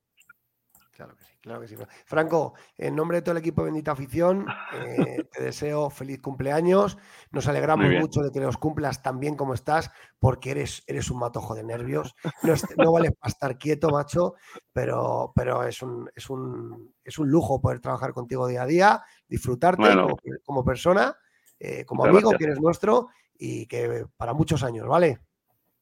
Claro 1.45 1.61
que 1.61 1.67
sí. 1.67 1.75
Franco, 2.07 2.55
en 2.75 2.95
nombre 2.95 3.17
de 3.17 3.21
todo 3.21 3.33
el 3.33 3.37
equipo 3.37 3.61
Bendita 3.63 3.91
Afición, 3.91 4.47
eh, 4.73 5.23
te 5.31 5.43
deseo 5.43 5.91
feliz 5.91 6.19
cumpleaños. 6.19 6.97
Nos 7.31 7.47
alegramos 7.47 7.87
mucho 7.99 8.21
de 8.21 8.31
que 8.31 8.39
los 8.39 8.57
cumplas 8.57 9.03
tan 9.03 9.19
bien 9.19 9.35
como 9.35 9.53
estás, 9.53 9.91
porque 10.17 10.49
eres, 10.49 10.83
eres 10.87 11.11
un 11.11 11.19
matojo 11.19 11.53
de 11.53 11.63
nervios. 11.63 12.15
No, 12.41 12.53
es- 12.53 12.65
no 12.79 12.91
vales 12.91 13.11
para 13.19 13.29
estar 13.29 13.57
quieto, 13.59 13.91
macho, 13.91 14.33
pero, 14.73 15.33
pero 15.35 15.61
es, 15.63 15.83
un, 15.83 16.09
es, 16.15 16.27
un, 16.31 16.91
es 17.03 17.19
un 17.19 17.29
lujo 17.29 17.61
poder 17.61 17.79
trabajar 17.79 18.11
contigo 18.13 18.47
día 18.47 18.63
a 18.63 18.65
día, 18.65 19.03
disfrutarte 19.27 19.83
Bueno. 19.83 20.01
como, 20.07 20.17
como 20.43 20.65
persona, 20.65 21.15
eh, 21.59 21.85
como 21.85 22.05
amigo 22.05 22.31
gracias. 22.31 22.39
que 22.39 22.43
eres 22.45 22.59
nuestro 22.59 23.09
y 23.37 23.67
que 23.67 24.07
para 24.17 24.33
muchos 24.33 24.63
años, 24.63 24.87
¿vale? 24.87 25.19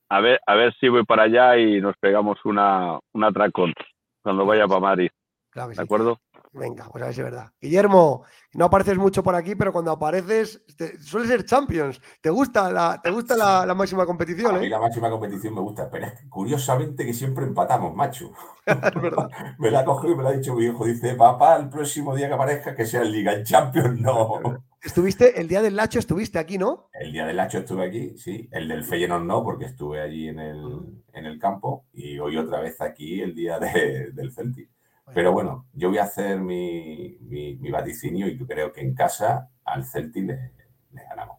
A 0.10 0.19
ver, 0.19 0.41
a 0.45 0.56
ver 0.56 0.73
si 0.81 0.90
voy 0.90 1.06
para 1.06 1.23
allá 1.23 1.56
y 1.57 1.80
nos 1.80 1.95
pegamos 1.98 2.38
una, 2.44 2.99
un 3.14 3.23
atracón 3.23 3.73
cuando 4.22 4.45
vaya 4.45 4.68
para 4.68 4.81
Madrid. 4.81 5.10
Claro 5.54 5.70
que 5.70 5.74
¿De 5.74 5.76
sí. 5.78 5.82
acuerdo? 5.84 6.20
Venga, 6.56 6.88
pues 6.92 7.02
a 7.02 7.08
ver 7.08 7.16
si 7.16 7.22
es 7.22 7.26
verdad. 7.26 7.48
Guillermo, 7.60 8.24
no 8.54 8.66
apareces 8.66 8.96
mucho 8.98 9.24
por 9.24 9.34
aquí, 9.34 9.56
pero 9.56 9.72
cuando 9.74 9.90
apareces, 9.92 10.64
te, 10.78 11.00
suele 11.02 11.26
ser 11.28 11.46
Champions. 11.46 12.00
¿Te 12.22 12.30
gusta 12.30 12.72
la, 12.72 13.00
te 13.02 13.10
gusta 13.10 13.36
la, 13.36 13.66
la 13.66 13.74
máxima 13.74 14.04
A 14.04 14.06
competición? 14.06 14.60
mí 14.60 14.68
eh? 14.68 14.70
la 14.70 14.80
máxima 14.80 15.10
competición 15.10 15.56
me 15.56 15.62
gusta, 15.62 15.90
pero 15.90 16.06
es 16.06 16.14
que 16.14 16.30
curiosamente 16.30 17.06
que 17.08 17.14
siempre 17.14 17.46
empatamos, 17.46 17.96
macho. 17.96 18.32
Es 18.66 19.02
verdad. 19.02 19.30
Me 19.60 19.72
la 19.72 19.80
ha 19.80 19.86
cogido 19.86 20.14
y 20.14 20.16
me 20.18 20.24
la 20.24 20.30
ha 20.30 20.34
dicho 20.34 20.54
mi 20.56 20.66
hijo. 20.66 20.86
Dice, 20.86 21.16
papá, 21.16 21.56
el 21.58 21.70
próximo 21.70 22.16
día 22.16 22.28
que 22.28 22.34
aparezca 22.36 22.76
que 22.76 22.86
sea 22.86 23.02
en 23.02 23.12
Liga, 23.12 23.34
en 23.34 23.44
Champions 23.44 24.00
no. 24.00 24.40
Estuviste, 24.82 25.40
el 25.40 25.48
día 25.48 25.62
del 25.62 25.76
Lacho 25.76 26.00
estuviste 26.00 26.38
aquí, 26.40 26.58
¿no? 26.58 26.90
El 26.94 27.12
día 27.14 27.26
del 27.26 27.40
Hacho 27.40 27.60
estuve 27.60 27.86
aquí, 27.88 28.18
sí. 28.18 28.50
El 28.52 28.68
del 28.68 28.84
Feyenoord 28.84 29.24
no, 29.24 29.44
porque 29.44 29.66
estuve 29.66 30.02
allí 30.02 30.28
en 30.30 30.40
el, 30.40 31.04
en 31.14 31.26
el 31.26 31.40
campo. 31.40 31.86
Y 31.94 32.20
hoy 32.20 32.38
otra 32.38 32.60
vez 32.60 32.80
aquí 32.82 33.22
el 33.22 33.34
día 33.34 33.60
de- 33.60 34.12
del 34.14 34.32
Celtic. 34.32 34.70
Pero 35.14 35.31
bueno, 35.31 35.68
yo 35.73 35.90
voy 35.90 35.98
a 35.98 36.03
hacer 36.03 36.40
mi, 36.40 37.18
mi, 37.22 37.56
mi 37.56 37.72
vaticinio 37.72 38.27
y 38.27 38.38
yo 38.38 38.48
creo 38.48 38.72
que 38.72 38.81
en 38.81 38.94
casa 38.94 39.49
al 39.64 39.85
Celtic 39.85 40.26
le, 40.26 40.52
le 40.91 41.03
ganamos. 41.03 41.38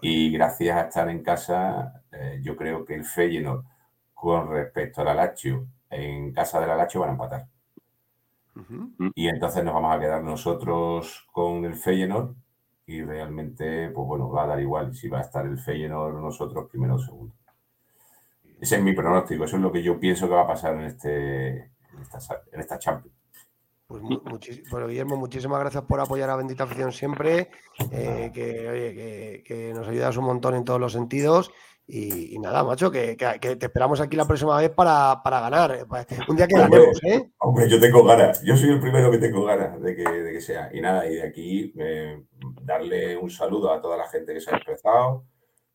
Y 0.00 0.32
gracias 0.32 0.76
a 0.76 0.88
estar 0.88 1.08
en 1.08 1.22
casa, 1.22 2.02
eh, 2.10 2.40
yo 2.42 2.56
creo 2.56 2.84
que 2.84 2.94
el 2.94 3.04
Feyenoord, 3.04 3.64
con 4.14 4.50
respecto 4.50 5.02
al 5.02 5.16
Lazio, 5.16 5.66
en 5.90 6.32
casa 6.32 6.60
del 6.60 6.70
Lazio 6.70 7.00
van 7.00 7.10
a 7.10 7.12
empatar. 7.12 7.46
Ujú. 8.54 9.12
Y 9.14 9.28
entonces 9.28 9.62
nos 9.62 9.74
vamos 9.74 9.94
a 9.94 10.00
quedar 10.00 10.22
nosotros 10.22 11.26
con 11.30 11.64
el 11.66 11.74
Feyenoord 11.74 12.34
y 12.86 13.02
realmente, 13.02 13.90
pues 13.90 14.06
bueno, 14.06 14.30
va 14.30 14.44
a 14.44 14.46
dar 14.46 14.60
igual 14.60 14.94
si 14.94 15.08
va 15.08 15.18
a 15.18 15.22
estar 15.22 15.44
el 15.44 15.58
Feyenoord 15.58 16.16
o 16.16 16.20
nosotros 16.20 16.68
primero 16.70 16.94
o 16.94 16.98
segundo. 16.98 17.34
Ese 18.58 18.76
es 18.76 18.82
mi 18.82 18.94
pronóstico, 18.94 19.44
eso 19.44 19.56
es 19.56 19.62
lo 19.62 19.70
que 19.70 19.82
yo 19.82 20.00
pienso 20.00 20.26
que 20.26 20.34
va 20.34 20.42
a 20.42 20.46
pasar 20.46 20.74
en, 20.76 20.84
este, 20.84 21.70
en, 21.96 22.02
esta, 22.02 22.42
en 22.52 22.60
esta 22.60 22.78
Champions. 22.78 23.16
Pues, 23.88 24.02
bueno, 24.70 24.88
Guillermo, 24.88 25.16
muchísimas 25.16 25.60
gracias 25.60 25.84
por 25.84 26.00
apoyar 26.00 26.28
a 26.30 26.36
Bendita 26.36 26.64
Afición 26.64 26.90
siempre, 26.92 27.50
eh, 27.92 28.32
que, 28.34 28.68
oye, 28.68 28.94
que, 28.94 29.42
que 29.46 29.72
nos 29.74 29.86
ayudas 29.86 30.16
un 30.16 30.24
montón 30.24 30.56
en 30.56 30.64
todos 30.64 30.80
los 30.80 30.92
sentidos. 30.92 31.52
Y, 31.88 32.34
y 32.34 32.38
nada, 32.40 32.64
macho, 32.64 32.90
que, 32.90 33.14
te 33.14 33.64
esperamos 33.66 34.00
aquí 34.00 34.16
la 34.16 34.24
próxima 34.24 34.58
vez 34.58 34.70
para, 34.70 35.20
para 35.22 35.38
ganar. 35.38 35.70
eh, 35.70 35.86
pa- 35.86 36.04
Un 36.28 36.34
día 36.34 36.48
que 36.48 36.56
Hombre. 36.56 36.80
ganemos, 36.80 37.04
¿eh? 37.04 37.30
Hombre, 37.38 37.68
yo 37.70 37.78
tengo 37.78 38.02
ganas, 38.02 38.42
yo 38.42 38.56
soy 38.56 38.70
el 38.70 38.80
primero 38.80 39.08
que 39.08 39.18
tengo 39.18 39.44
ganas 39.44 39.80
de 39.80 39.94
que, 39.94 40.02
de 40.02 40.32
que 40.32 40.40
sea. 40.40 40.68
Y 40.74 40.80
nada, 40.80 41.06
y 41.06 41.14
de 41.14 41.22
aquí 41.22 41.72
eh, 41.78 42.24
darle 42.62 43.16
un 43.16 43.30
saludo 43.30 43.72
a 43.72 43.80
toda 43.80 43.96
la 43.96 44.08
gente 44.08 44.34
que 44.34 44.40
se 44.40 44.50
ha 44.52 44.56
expresado, 44.56 45.26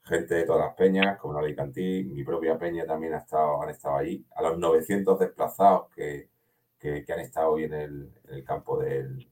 gente 0.04 0.34
de 0.36 0.44
todas 0.46 0.66
las 0.66 0.76
peñas, 0.76 1.18
como 1.20 1.34
la 1.34 1.40
Alicantí, 1.42 2.04
mi 2.04 2.24
propia 2.24 2.58
peña 2.58 2.86
también 2.86 3.14
ha 3.14 3.20
estado, 3.20 3.62
han 3.62 3.70
estado 3.70 3.98
allí, 3.98 4.26
a 4.36 4.42
los 4.42 4.58
900 4.58 5.20
desplazados 5.20 5.90
que, 5.96 6.30
que- 6.80 7.04
que 7.06 7.14
han 7.14 7.20
estado 7.20 7.52
hoy 7.52 7.66
en 7.66 7.74
el, 7.74 8.12
en 8.28 8.36
el 8.36 8.44
campo 8.44 8.80
del, 8.80 9.28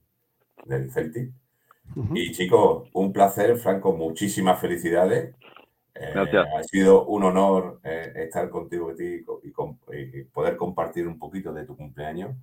del 0.66 0.92
Celtic. 0.92 1.32
Y 2.14 2.32
chicos, 2.34 2.88
un 2.94 3.12
placer, 3.12 3.58
Franco, 3.58 3.94
muchísimas 3.94 4.60
felicidades. 4.62 5.34
Eh, 5.96 6.12
Gracias. 6.14 6.46
ha 6.56 6.64
sido 6.64 7.06
un 7.08 7.24
honor 7.24 7.80
eh, 7.84 8.14
estar 8.16 8.48
contigo 8.50 8.92
y, 8.92 8.96
ti- 8.96 9.26
y 9.44 9.52
con- 9.52 9.80
y 9.92 10.24
poder 10.26 10.56
compartir 10.56 11.08
un 11.08 11.18
poquito 11.18 11.52
de 11.52 11.66
tu 11.66 11.76
cumpleaños. 11.76 12.36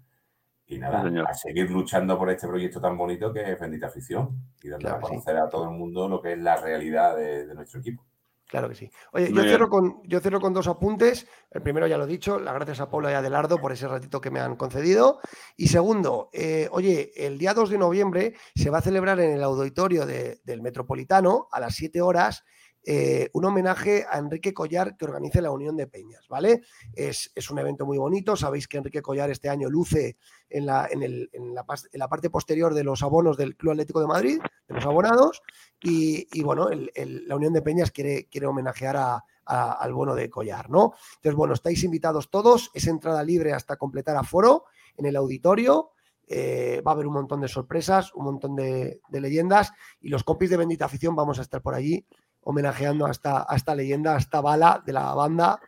Y 0.66 0.78
nada, 0.78 1.00
a 1.28 1.32
seguir 1.34 1.70
luchando 1.70 2.18
por 2.18 2.28
este 2.28 2.48
proyecto 2.48 2.80
tan 2.80 2.98
bonito 2.98 3.32
que 3.32 3.52
es 3.52 3.60
Bendita 3.60 3.86
Afición 3.86 4.36
y 4.60 4.68
dando 4.68 4.88
a 4.88 5.00
conocer 5.10 5.36
a 5.36 5.48
todo 5.48 5.62
el 5.70 5.78
mundo 5.78 6.08
lo 6.08 6.20
que 6.20 6.32
es 6.32 6.38
la 6.40 6.56
realidad 6.56 7.16
de 7.16 7.54
nuestro 7.54 7.78
equipo. 7.78 8.04
Claro 8.48 8.68
que 8.68 8.76
sí. 8.76 8.90
Oye, 9.12 9.32
yo 9.32 9.42
cierro, 9.42 9.68
con, 9.68 10.00
yo 10.04 10.20
cierro 10.20 10.40
con 10.40 10.54
dos 10.54 10.68
apuntes. 10.68 11.26
El 11.50 11.62
primero 11.62 11.86
ya 11.88 11.98
lo 11.98 12.04
he 12.04 12.06
dicho, 12.06 12.38
las 12.38 12.54
gracias 12.54 12.80
a 12.80 12.88
Paula 12.88 13.10
y 13.10 13.14
a 13.14 13.18
Adelardo 13.18 13.58
por 13.58 13.72
ese 13.72 13.88
ratito 13.88 14.20
que 14.20 14.30
me 14.30 14.38
han 14.38 14.54
concedido. 14.54 15.20
Y 15.56 15.66
segundo, 15.66 16.30
eh, 16.32 16.68
oye, 16.70 17.10
el 17.16 17.38
día 17.38 17.54
2 17.54 17.70
de 17.70 17.78
noviembre 17.78 18.34
se 18.54 18.70
va 18.70 18.78
a 18.78 18.82
celebrar 18.82 19.18
en 19.18 19.32
el 19.32 19.42
auditorio 19.42 20.06
del 20.06 20.62
Metropolitano 20.62 21.48
a 21.50 21.58
las 21.58 21.74
7 21.74 22.00
horas 22.00 22.44
eh, 22.88 23.30
un 23.32 23.44
homenaje 23.44 24.06
a 24.08 24.18
Enrique 24.18 24.54
Collar 24.54 24.96
que 24.96 25.06
organice 25.06 25.42
la 25.42 25.50
Unión 25.50 25.76
de 25.76 25.88
Peñas, 25.88 26.28
¿vale? 26.28 26.62
Es, 26.94 27.32
un 27.50 27.58
evento 27.58 27.84
muy 27.84 27.98
bonito, 27.98 28.36
sabéis 28.36 28.68
que 28.68 28.76
Enrique 28.76 29.02
Collar 29.02 29.28
este 29.28 29.48
año 29.48 29.68
luce 29.68 30.18
en 30.48 30.66
la, 30.66 30.88
en, 30.88 31.52
la, 31.52 32.08
parte 32.08 32.30
posterior 32.30 32.74
de 32.74 32.84
los 32.84 33.02
abonos 33.02 33.36
del 33.36 33.56
Club 33.56 33.72
Atlético 33.72 34.00
de 34.00 34.06
Madrid, 34.06 34.40
de 34.68 34.74
los 34.74 34.86
abonados, 34.86 35.42
y, 35.82 36.40
bueno, 36.42 36.68
la 36.70 37.34
Unión 37.34 37.52
de 37.52 37.62
Peñas 37.62 37.90
quiere, 37.90 38.28
quiere 38.30 38.46
homenajear 38.46 39.20
al 39.44 39.92
bono 39.92 40.14
de 40.14 40.30
Collar, 40.30 40.70
¿no? 40.70 40.94
Entonces, 41.16 41.34
bueno, 41.34 41.54
estáis 41.54 41.82
invitados 41.82 42.30
todos, 42.30 42.70
es 42.72 42.86
entrada 42.86 43.24
libre 43.24 43.52
hasta 43.52 43.74
completar 43.74 44.16
aforo 44.16 44.66
en 44.96 45.06
el 45.06 45.16
auditorio. 45.16 45.90
Eh, 46.28 46.82
va 46.86 46.92
a 46.92 46.94
haber 46.94 47.06
un 47.06 47.14
montón 47.14 47.40
de 47.40 47.48
sorpresas, 47.48 48.12
un 48.14 48.24
montón 48.24 48.56
de, 48.56 49.00
de, 49.08 49.20
leyendas 49.20 49.72
y 50.00 50.08
los 50.08 50.24
compis 50.24 50.50
de 50.50 50.56
Bendita 50.56 50.86
Afición 50.86 51.14
vamos 51.14 51.38
a 51.38 51.42
estar 51.42 51.62
por 51.62 51.72
allí 51.72 52.04
homenajeando 52.46 53.06
a 53.06 53.10
esta, 53.10 53.74
leyenda, 53.74 54.14
a 54.14 54.18
esta 54.18 54.40
bala 54.40 54.82
de 54.86 54.92
la 54.92 55.12
banda. 55.14 55.60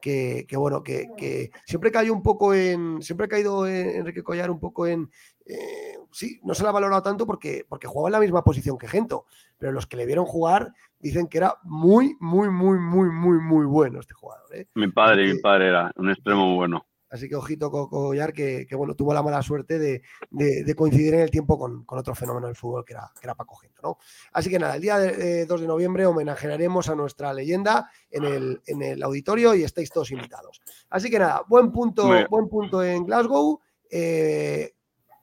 Que, 0.00 0.46
bueno, 0.56 0.82
que, 0.82 1.50
siempre 1.66 1.90
cayó 1.90 2.14
un 2.14 2.22
poco 2.22 2.54
en. 2.54 3.02
Siempre 3.02 3.26
ha 3.26 3.28
caído 3.28 3.66
Enrique 3.66 4.22
Collar 4.22 4.50
un 4.50 4.60
poco 4.60 4.86
en. 4.86 5.10
Eh, 5.44 5.98
sí, 6.12 6.40
no 6.44 6.54
se 6.54 6.62
la 6.62 6.68
ha 6.68 6.72
valorado 6.72 7.02
tanto 7.02 7.26
porque, 7.26 7.66
porque 7.68 7.88
jugaba 7.88 8.08
en 8.08 8.12
la 8.12 8.20
misma 8.20 8.44
posición 8.44 8.78
que 8.78 8.86
Gento, 8.86 9.26
pero 9.58 9.72
los 9.72 9.86
que 9.86 9.96
le 9.96 10.06
vieron 10.06 10.24
jugar 10.24 10.72
dicen 11.00 11.26
que 11.26 11.38
era 11.38 11.56
muy, 11.64 12.16
muy, 12.20 12.48
muy, 12.48 12.78
muy, 12.78 13.10
muy, 13.10 13.38
muy 13.40 13.66
bueno 13.66 13.98
este 13.98 14.14
jugador. 14.14 14.54
¿eh? 14.54 14.68
Mi 14.74 14.88
padre, 14.88 15.34
mi 15.34 15.40
padre 15.40 15.68
era 15.68 15.92
un 15.96 16.10
extremo 16.10 16.54
bueno. 16.54 16.86
Así 17.10 17.28
que 17.28 17.34
ojito 17.34 17.70
con 17.70 17.88
Collar, 17.88 18.32
que, 18.32 18.66
bueno, 18.76 18.94
tuvo 18.94 19.12
la 19.12 19.22
mala 19.22 19.42
suerte 19.42 19.78
de, 19.78 20.74
coincidir 20.76 21.14
en 21.14 21.20
el 21.20 21.30
tiempo 21.30 21.58
con, 21.58 21.84
otro 21.88 22.14
fenómeno 22.14 22.46
del 22.46 22.56
fútbol 22.56 22.84
que 22.84 22.92
era, 22.92 23.10
que 23.20 23.26
era 23.26 23.34
Paco 23.34 23.56
Gento, 23.56 23.82
¿no? 23.82 23.98
Así 24.32 24.48
que 24.48 24.58
nada, 24.58 24.76
el 24.76 24.82
día 24.82 24.98
2 25.46 25.60
de 25.60 25.66
noviembre 25.66 26.06
homenajearemos 26.06 26.88
a 26.88 26.94
nuestra 26.94 27.34
leyenda 27.34 27.90
en 28.10 28.24
el, 28.24 28.62
en 28.66 28.82
el 28.82 29.02
auditorio 29.02 29.54
y 29.54 29.64
estáis 29.64 29.90
todos 29.90 30.12
invitados. 30.12 30.60
Así 30.88 31.10
que 31.10 31.18
nada, 31.18 31.42
buen 31.48 31.72
punto, 31.72 32.08
buen 32.28 32.48
punto 32.48 32.82
en 32.82 33.04
Glasgow, 33.04 33.60
eh, 33.90 34.74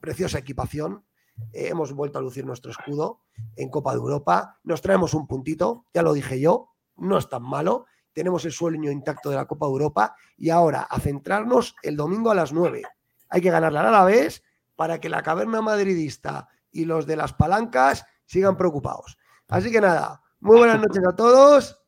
preciosa 0.02 0.40
equipación. 0.40 1.06
Eh, 1.54 1.70
hemos 1.70 1.94
vuelto 1.94 2.20
a 2.20 2.22
lucir 2.22 2.46
nuestro 2.46 2.72
escudo 2.72 3.22
en 3.56 3.70
Copa 3.70 3.92
de 3.92 3.98
Europa. 3.98 4.60
Nos 4.64 4.82
traemos 4.82 5.14
un 5.14 5.28
puntito, 5.28 5.86
ya 5.94 6.02
lo 6.02 6.14
dije 6.14 6.40
yo, 6.40 6.72
no 6.98 7.18
es 7.18 7.30
tan 7.30 7.44
malo 7.44 7.86
tenemos 8.18 8.44
el 8.45 8.52
sueño 8.52 8.89
intacto 8.89 9.30
de 9.30 9.35
la 9.35 9.45
Copa 9.45 9.68
de 9.68 9.73
Europa 9.73 10.15
y 10.39 10.49
ahora 10.49 10.81
a 10.89 10.99
centrarnos 10.99 11.76
el 11.84 11.95
domingo 11.95 12.31
a 12.31 12.34
las 12.34 12.52
9. 12.52 12.81
Hay 13.30 13.41
que 13.41 13.52
ganarla 13.52 13.88
a 13.88 13.91
la 13.91 14.06
vez 14.06 14.44
para 14.76 14.99
que 14.99 15.07
la 15.07 15.22
caverna 15.22 15.61
madridista 15.61 16.49
y 16.72 16.85
los 16.85 17.06
de 17.06 17.15
las 17.15 17.34
palancas 17.34 18.07
sigan 18.26 18.57
preocupados. 18.57 19.19
Así 19.48 19.72
que 19.72 19.81
nada, 19.81 20.23
muy 20.39 20.57
buenas 20.57 20.80
noches 20.80 21.03
a 21.07 21.15
todos. 21.15 21.80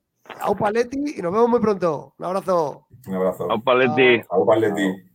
Au 0.41 0.55
Paletti 0.55 1.15
y 1.17 1.21
nos 1.23 1.33
vemos 1.33 1.49
muy 1.49 1.61
pronto. 1.61 2.13
Un 2.19 2.25
abrazo. 2.25 2.85
Un 3.07 3.15
abrazo. 3.15 3.49
Au 3.49 3.63
Paletti. 3.63 4.21
Au 4.29 4.45
Paletti. 4.45 5.08